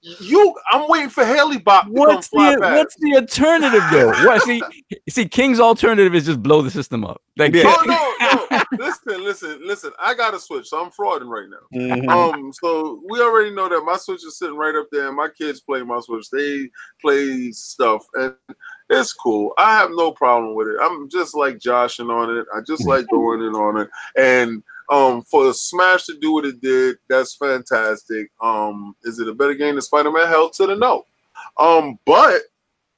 [0.00, 2.74] you I'm waiting for Hale-Bopp to come What's the back.
[2.74, 4.12] what's the alternative though?
[4.26, 4.62] What see
[5.08, 7.22] see King's alternative is just blow the system up.
[7.36, 7.62] Like Yeah.
[7.86, 8.62] No, no, no.
[8.78, 9.92] listen, listen, listen.
[10.00, 11.78] I got a switch, so I'm frauding right now.
[11.78, 12.08] Mhm.
[12.08, 15.28] Um, so we already know that my switch is sitting right up there, and my
[15.28, 16.28] kids play my switch.
[16.30, 16.68] They
[17.00, 18.34] play stuff, and
[18.90, 19.52] it's cool.
[19.58, 20.76] I have no problem with it.
[20.80, 22.46] I'm just like joshing on it.
[22.54, 26.60] I just like going in on it, and um, for Smash to do what it
[26.60, 28.30] did, that's fantastic.
[28.40, 30.28] Um, is it a better game than Spider-Man?
[30.28, 31.04] Hell to the no.
[31.58, 32.42] Um, but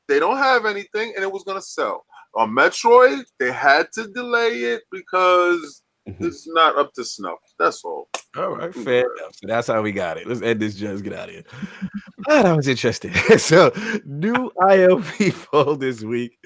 [0.08, 2.04] they don't have anything, and it was gonna sell.
[2.34, 6.24] On Metroid, they had to delay it because Mhm.
[6.26, 7.38] it's not up to snuff.
[7.58, 8.08] That's all.
[8.36, 9.34] All right, fair enough.
[9.34, 10.26] So that's how we got it.
[10.26, 10.74] Let's end this.
[10.74, 11.44] Just get out of here.
[12.28, 13.12] Ah, that was interesting.
[13.38, 13.70] so,
[14.04, 16.36] new ILP poll this week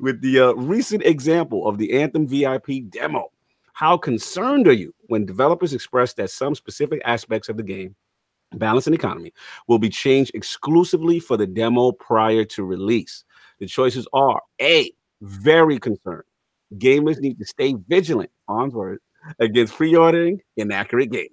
[0.00, 3.30] with the uh, recent example of the Anthem VIP demo.
[3.74, 7.94] How concerned are you when developers express that some specific aspects of the game,
[8.54, 9.34] balance and economy,
[9.68, 13.24] will be changed exclusively for the demo prior to release?
[13.58, 16.24] The choices are A, very concerned.
[16.76, 19.00] Gamers need to stay vigilant, on word,
[19.38, 21.30] against pre-ordering inaccurate games.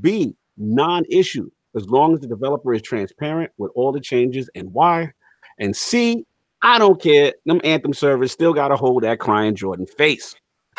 [0.00, 5.12] B, non-issue, as long as the developer is transparent with all the changes and why.
[5.58, 6.24] And C,
[6.62, 7.32] I don't care.
[7.46, 10.34] Them Anthem servers still got to hold that crying Jordan face.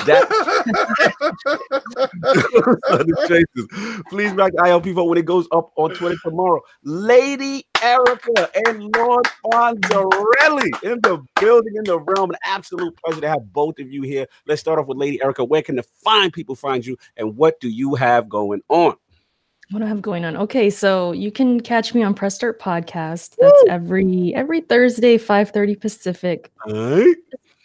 [0.06, 0.30] That
[2.90, 4.04] are the choices.
[4.10, 6.62] Please back ILP vote when it goes up on Twitter tomorrow.
[6.84, 12.32] Lady Erica and Lord Fonzarelli in the building, in the realm.
[12.32, 14.28] An absolute pleasure to have both of you here.
[14.48, 15.44] Let's start off with Lady Erica.
[15.44, 18.96] Where can the fine people find you, and what do you have going on?
[19.72, 20.38] What do I have going on?
[20.38, 23.36] Okay, so you can catch me on Press Start Podcast.
[23.40, 26.52] That's every every Thursday, 5:30 Pacific.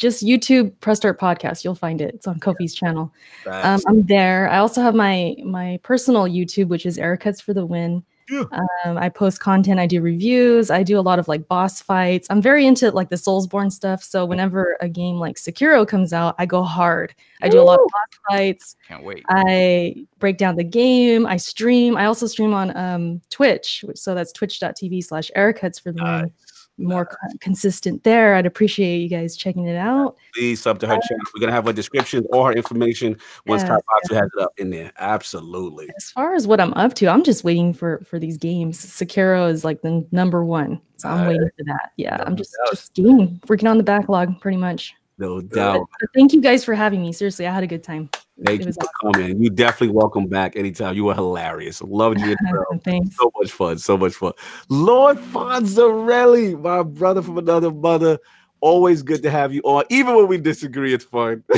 [0.01, 1.63] Just YouTube Press Start Podcast.
[1.63, 2.15] You'll find it.
[2.15, 3.13] It's on Kofi's channel.
[3.47, 4.49] Um, I'm there.
[4.49, 8.03] I also have my my personal YouTube, which is Erica's for the win.
[8.31, 8.45] Yeah.
[8.85, 9.81] Um, I post content.
[9.81, 10.71] I do reviews.
[10.71, 12.29] I do a lot of like boss fights.
[12.31, 14.03] I'm very into like the Soulsborne stuff.
[14.03, 17.15] So whenever a game like Sekiro comes out, I go hard.
[17.43, 18.77] I do a lot of boss fights.
[18.87, 19.25] can't wait.
[19.29, 21.27] I break down the game.
[21.27, 21.97] I stream.
[21.97, 26.33] I also stream on um, Twitch, which, so that's twitch.tv slash Ericuts for the win.
[26.81, 28.35] More co- consistent there.
[28.35, 30.17] I'd appreciate you guys checking it out.
[30.35, 31.25] Please sub to her uh, channel.
[31.35, 34.53] We're gonna have her description or her information once Yes, Top Boxer has it up
[34.59, 34.93] in there.
[34.99, 35.89] Absolutely.
[35.97, 38.79] As far as what I'm up to, I'm just waiting for for these games.
[38.85, 41.29] Sekiro is like the number one, so I'm Alright.
[41.29, 41.91] waiting for that.
[41.97, 42.71] Yeah, No I'm just doubt.
[42.73, 44.95] just gaming, working on the backlog, pretty much.
[45.19, 45.87] No But, doubt.
[46.01, 47.13] but thank you guys for having me.
[47.13, 48.09] Seriously, I had a good time.
[48.45, 49.43] Thank you was for coming.
[49.43, 50.97] You definitely welcome back anytime.
[50.97, 51.83] You were hilarious.
[51.83, 52.37] Loved you.
[52.51, 52.65] bro.
[52.85, 53.17] Thanks.
[53.17, 53.79] so much fun.
[53.79, 54.33] So much fun.
[54.69, 58.19] Lord Fonzarelli, my brother from another mother.
[58.61, 59.85] Always good to have you on.
[59.89, 61.45] Even when we disagree, it's fun.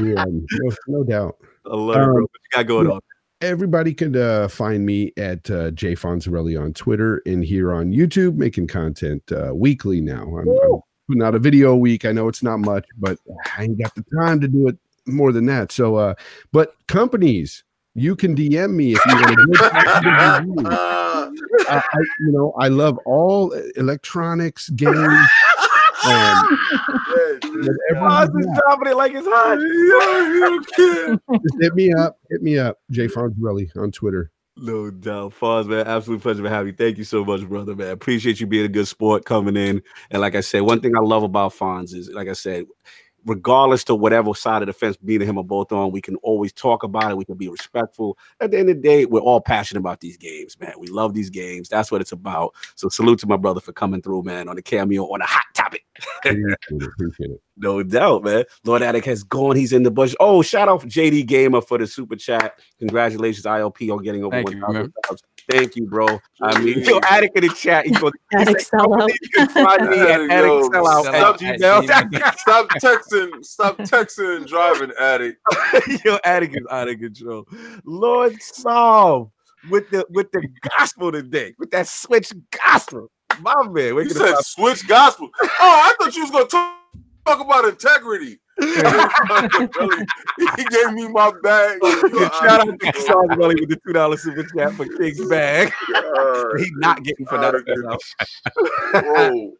[0.00, 1.36] Yeah, no, no doubt.
[1.66, 2.06] I love it, bro.
[2.06, 2.92] Um, What you got going yeah.
[2.94, 3.00] on?
[3.40, 8.36] Everybody can uh, find me at uh, Jay Fonzarelli on Twitter and here on YouTube,
[8.36, 10.22] making content uh, weekly now.
[10.22, 12.04] I'm, I'm putting out a video a week.
[12.04, 13.18] I know it's not much, but
[13.58, 14.78] I ain't got the time to do it
[15.12, 15.72] more than that.
[15.72, 16.14] So, uh,
[16.52, 17.64] but companies,
[17.94, 20.72] you can DM me if you want to get.
[20.72, 21.30] Uh,
[21.68, 24.96] I, I, you know, I love all electronics, games.
[26.02, 27.68] Um, yeah, dude.
[27.90, 29.58] whatever Fonz you is dropping it like it's hot.
[29.60, 31.20] Yeah, you kid.
[31.42, 32.18] Just hit me up.
[32.30, 32.78] Hit me up.
[32.90, 34.30] Jay Fonzarelli on Twitter.
[34.56, 35.34] No doubt.
[35.38, 36.72] Fonz, man, absolute pleasure to have you.
[36.72, 37.90] Thank you so much, brother, man.
[37.90, 39.82] Appreciate you being a good sport coming in.
[40.10, 42.64] And like I said, one thing I love about Fonz is, like I said,
[43.26, 46.16] regardless to whatever side of the fence me and him are both on, we can
[46.16, 47.16] always talk about it.
[47.16, 48.18] We can be respectful.
[48.40, 50.74] At the end of the day, we're all passionate about these games, man.
[50.78, 51.68] We love these games.
[51.68, 52.54] That's what it's about.
[52.74, 55.44] So salute to my brother for coming through, man, on the cameo on a hot
[55.54, 55.84] topic.
[56.24, 56.58] It.
[56.70, 57.42] Appreciate it.
[57.60, 58.44] No doubt, man.
[58.64, 59.54] Lord Addict has gone.
[59.54, 60.14] He's in the bush.
[60.18, 62.58] Oh, shout out JD Gamer for the super chat.
[62.78, 65.22] Congratulations, ILP, on getting over Thank you, 1,000 subs.
[65.50, 66.18] Thank you, bro.
[66.40, 67.84] I mean, yo, Addict in the chat.
[67.84, 69.08] He goes, Addict sellout.
[69.08, 72.38] You can find me at Yo, Addict Sellout stop- at gmail.
[72.38, 73.44] Stop texting.
[73.44, 75.38] Stop texting and driving, addict.
[76.04, 77.46] Yo, Addict is out of control.
[77.84, 79.30] Lord Psalm
[79.68, 80.46] with the with the
[80.78, 83.10] gospel today, with that switch gospel.
[83.40, 84.44] My man, You said up.
[84.44, 85.28] switch gospel.
[85.42, 86.76] Oh, I thought you was gonna talk,
[87.30, 88.38] talk about integrity.
[90.56, 91.78] He gave me my bag.
[91.82, 95.72] Shout out to Sean Welly with the two dollar super chat for King's bag.
[95.94, 97.84] Uh, He's not getting for out nothing.
[97.86, 98.00] of
[98.94, 99.52] Whoa.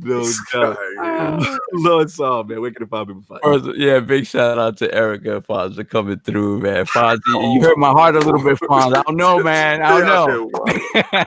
[0.00, 0.76] No This doubt.
[0.76, 1.04] guy,
[1.40, 1.56] yeah.
[1.72, 2.60] Lord Psalm, man.
[2.60, 3.40] Where can the find people find?
[3.42, 6.84] First, yeah, big shout out to Erica Fonz for coming through, man.
[6.86, 8.94] Fonz, you, you hurt my heart a little bit, Fonz.
[8.94, 9.80] I don't know, man.
[9.82, 11.26] I don't Yeah, know.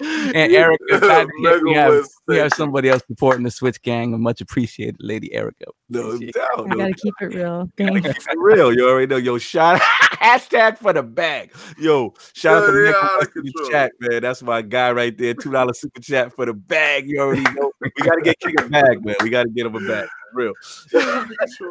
[0.00, 4.20] And Erica, glad to hear we have, we have somebody else supporting the Switch Gang.
[4.20, 5.66] Much appreciated, Lady Erica.
[5.88, 6.34] No Appreciate it.
[6.34, 6.60] doubt.
[6.60, 7.70] I No gotta keep it real.
[7.76, 8.08] Gotta Thanks.
[8.08, 8.72] keep it real.
[8.74, 9.16] You already know.
[9.16, 11.52] Yo, shout hashtag for the bag.
[11.78, 13.70] Yo, shout out Yeah, to they Michael out of West in the control.
[13.70, 14.22] chat, man.
[14.22, 15.34] That's my guy right there.
[15.34, 17.08] Two dollar super chat for the bag.
[17.08, 17.72] You already know.
[17.80, 19.16] We gotta get King a bag, man.
[19.22, 20.08] We gotta get him a bag.
[20.32, 20.52] For real.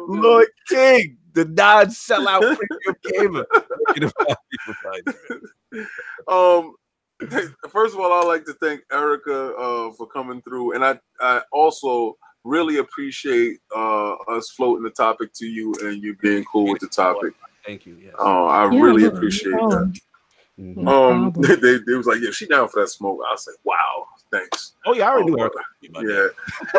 [0.08, 3.46] Lord King, the non-sellout premium gamer.
[3.50, 5.38] Where can the people find you,
[5.72, 5.86] man?
[6.28, 6.74] Um,
[7.70, 11.40] first of all, I'd like to thank Erica uh, for coming through, and I I
[11.52, 16.80] also really appreciate uh, us floating the topic to you and you being cool with
[16.80, 17.32] the topic.
[17.64, 17.96] Thank you.
[18.00, 18.14] Yes.
[18.18, 19.76] Uh, I Yeah, really appreciate no that.
[19.76, 19.92] problem.
[20.58, 20.88] Mhm.
[20.88, 23.18] Um, they, they, they was like, yeah, she down for that smoke.
[23.28, 24.74] I was like, wow, thanks.
[24.86, 25.58] Oh yeah, I already knew Oh, Erica.
[25.88, 26.32] about that.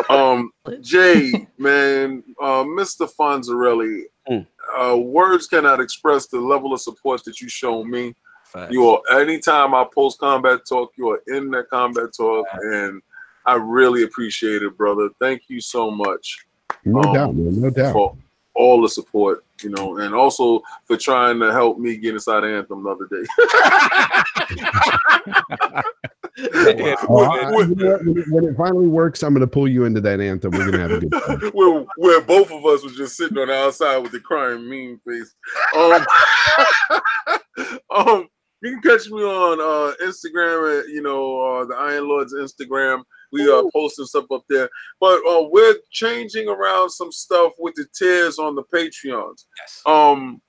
[0.08, 0.30] Yeah.
[0.30, 0.50] Um,
[0.80, 3.08] Jay, man, uh, Mr.
[3.18, 4.46] Fonzarelli, Mm.
[4.78, 8.14] uh, words cannot express the level of support that you show me.
[8.48, 8.72] Facts.
[8.72, 13.02] You are anytime I post combat talk, you are in that combat talk, and
[13.46, 15.10] I really appreciate it, brother.
[15.20, 16.46] Thank you so much
[16.84, 17.60] No Um, doubt, man.
[17.60, 17.92] No doubt.
[17.92, 18.16] for
[18.54, 22.82] all the support, you know, and also for trying to help me get inside Anthem
[22.82, 23.24] the other day.
[26.38, 26.76] Yeah, man.
[26.78, 26.96] I- you know
[27.50, 27.68] what?
[27.68, 30.52] when, it, when it finally works, I'm going to pull you into that anthem.
[30.52, 31.40] We're going to have a good time.
[31.52, 35.00] where, where both of us were just sitting on the outside with the crying mean
[35.06, 35.34] face.
[35.76, 36.06] Um,
[37.90, 38.28] um,
[38.62, 43.02] you can catch me on uh, Instagram at you know uh, the Iron Lords Instagram.
[43.30, 44.68] We are posting stuff up there,
[45.00, 49.44] but uh, we're changing around some stuff with the tiers on the Patreons.
[49.58, 49.82] Yes.
[49.84, 50.40] Um,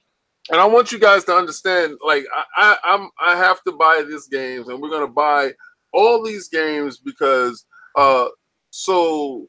[0.52, 4.04] and I want you guys to understand, like I, I I'm I have to buy
[4.08, 5.52] these games, and we're gonna buy
[5.92, 7.66] all these games because
[7.96, 8.28] uh
[8.70, 9.48] so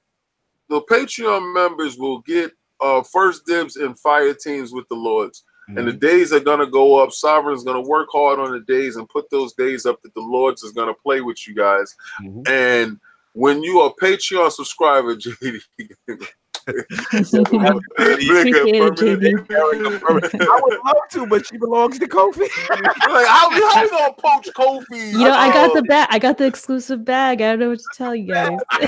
[0.68, 5.44] the Patreon members will get uh first dibs in fire teams with the Lords.
[5.76, 7.12] And the days are gonna go up.
[7.12, 10.62] Sovereign's gonna work hard on the days and put those days up that the Lords
[10.62, 11.94] is gonna play with you guys.
[12.22, 12.48] Mhm.
[12.48, 13.00] And
[13.32, 15.60] when you are a Patreon subscriber, JD,
[16.66, 19.34] Appreciate JD.
[19.50, 22.40] I would love to, but she belongs to Kofi.
[22.70, 25.12] like how, how we gonna poach Kofi?
[25.12, 26.08] You know, I got the Uh, bag.
[26.10, 27.40] I got the exclusive bag.
[27.40, 28.58] I don't know what to tell you guys.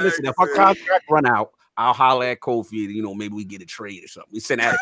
[0.00, 2.84] Listen, if our contract run out, I'll holler at Kofi.
[2.84, 4.30] and You know, maybe we get a trade or something.
[4.32, 4.76] We send out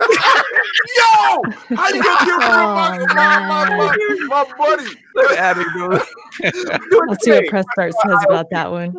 [0.00, 1.42] Yo,
[1.76, 4.90] how you gonna get rid of my, Oh, my, my, my, my buddy?
[7.08, 8.92] Let's see what press start says about that one.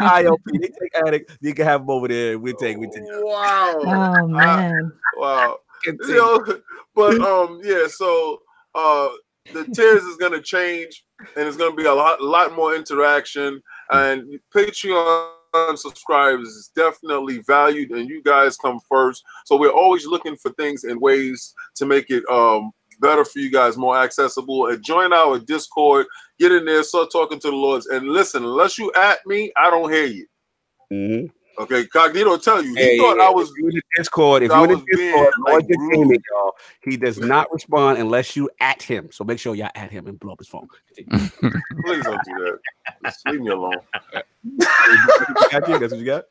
[0.00, 0.38] ILP.
[0.52, 1.36] They take Addict.
[1.40, 2.38] You can have them over there.
[2.38, 2.78] We take.
[2.78, 3.02] We take.
[3.04, 4.92] Wow, Oh man.
[5.16, 5.58] wow.
[5.82, 6.14] Continue.
[6.14, 6.60] You know,
[6.94, 7.86] but um, yeah.
[7.88, 8.40] So
[8.74, 9.08] uh,
[9.52, 11.04] the tiers is gonna change,
[11.36, 13.60] and it's gonna be a lot, lot more interaction.
[13.90, 15.30] And Patreon
[15.76, 19.22] subscribers is definitely valued, and you guys come first.
[19.44, 23.50] So we're always looking for things and ways to make it um, better for you
[23.50, 24.68] guys, more accessible.
[24.68, 26.06] And join our Discord,
[26.38, 28.44] get in there, start talking to the Lords, and listen.
[28.44, 30.26] Unless you at me, I don't hear you.
[30.92, 31.30] Mhm.
[31.58, 32.74] Okay, Cognito tell you.
[32.74, 33.50] He Hey, thought hey, I was.
[33.50, 34.42] if in the Discord.
[34.42, 36.52] If you're in the was being, Discord, like, Lord Entertainment, y'all,
[36.82, 39.10] he does not respond unless you at him.
[39.12, 40.66] So make sure y'all at him and blow up his phone.
[40.96, 42.58] Please don't do that.
[43.04, 43.78] Just leave me alone.
[45.50, 45.78] Got you?
[45.78, 46.24] That's what you got.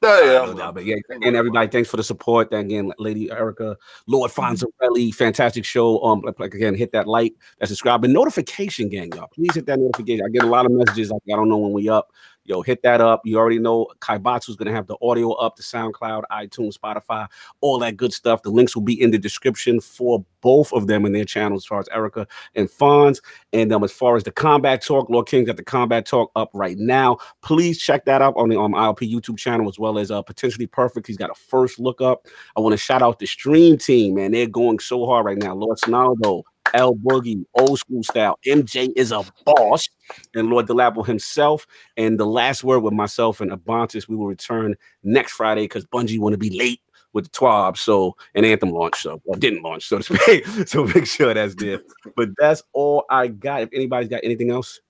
[0.00, 0.52] Yeah, yeah.
[0.52, 2.52] No but yeah, and everybody, thanks for the support.
[2.52, 3.76] Again, Lady Erica,
[4.06, 6.00] Lord Fonzarelli, fantastic show.
[6.04, 9.26] Um, like, like, again, hit that like, that subscribe, and notification gang, y'all.
[9.26, 10.24] Please hit that notification.
[10.24, 12.12] I get a lot of messages like I don't know when we up.
[12.48, 13.20] Yo, hit that up.
[13.26, 17.28] You already know Kaibatsu's gonna have the audio up to SoundCloud, iTunes, Spotify,
[17.60, 18.40] all that good stuff.
[18.40, 21.66] The links will be in the description for both of them in their channels, as
[21.66, 23.20] far as Erica and Fonz.
[23.52, 26.48] And um, as far as the combat talk, Lord King got the combat talk up
[26.54, 27.18] right now.
[27.42, 30.66] Please check that out on the um, ILP YouTube channel as well as uh, potentially
[30.66, 31.06] perfect.
[31.06, 32.28] He's got a first look up.
[32.56, 34.32] I want to shout out the stream team, man.
[34.32, 35.54] They're going so hard right now.
[35.54, 36.44] Lord Snaldo,
[36.74, 38.38] L Boogie, old school style.
[38.46, 39.88] MJ is a boss,
[40.34, 41.66] and Lord Delabo himself.
[41.96, 46.18] And the last word with myself and Abontis, we will return next Friday because Bungie
[46.18, 46.80] want to be late
[47.12, 50.46] with the TWAB, so an Anthem launch, so or didn't launch, so to speak.
[50.68, 51.80] so make sure that's there.
[52.16, 53.62] But that's all I got.
[53.62, 54.80] If anybody's got anything else,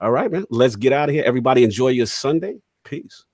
[0.00, 0.46] all right, man.
[0.50, 1.24] Let's get out of here.
[1.24, 2.56] Everybody enjoy your Sunday.
[2.84, 3.24] Peace.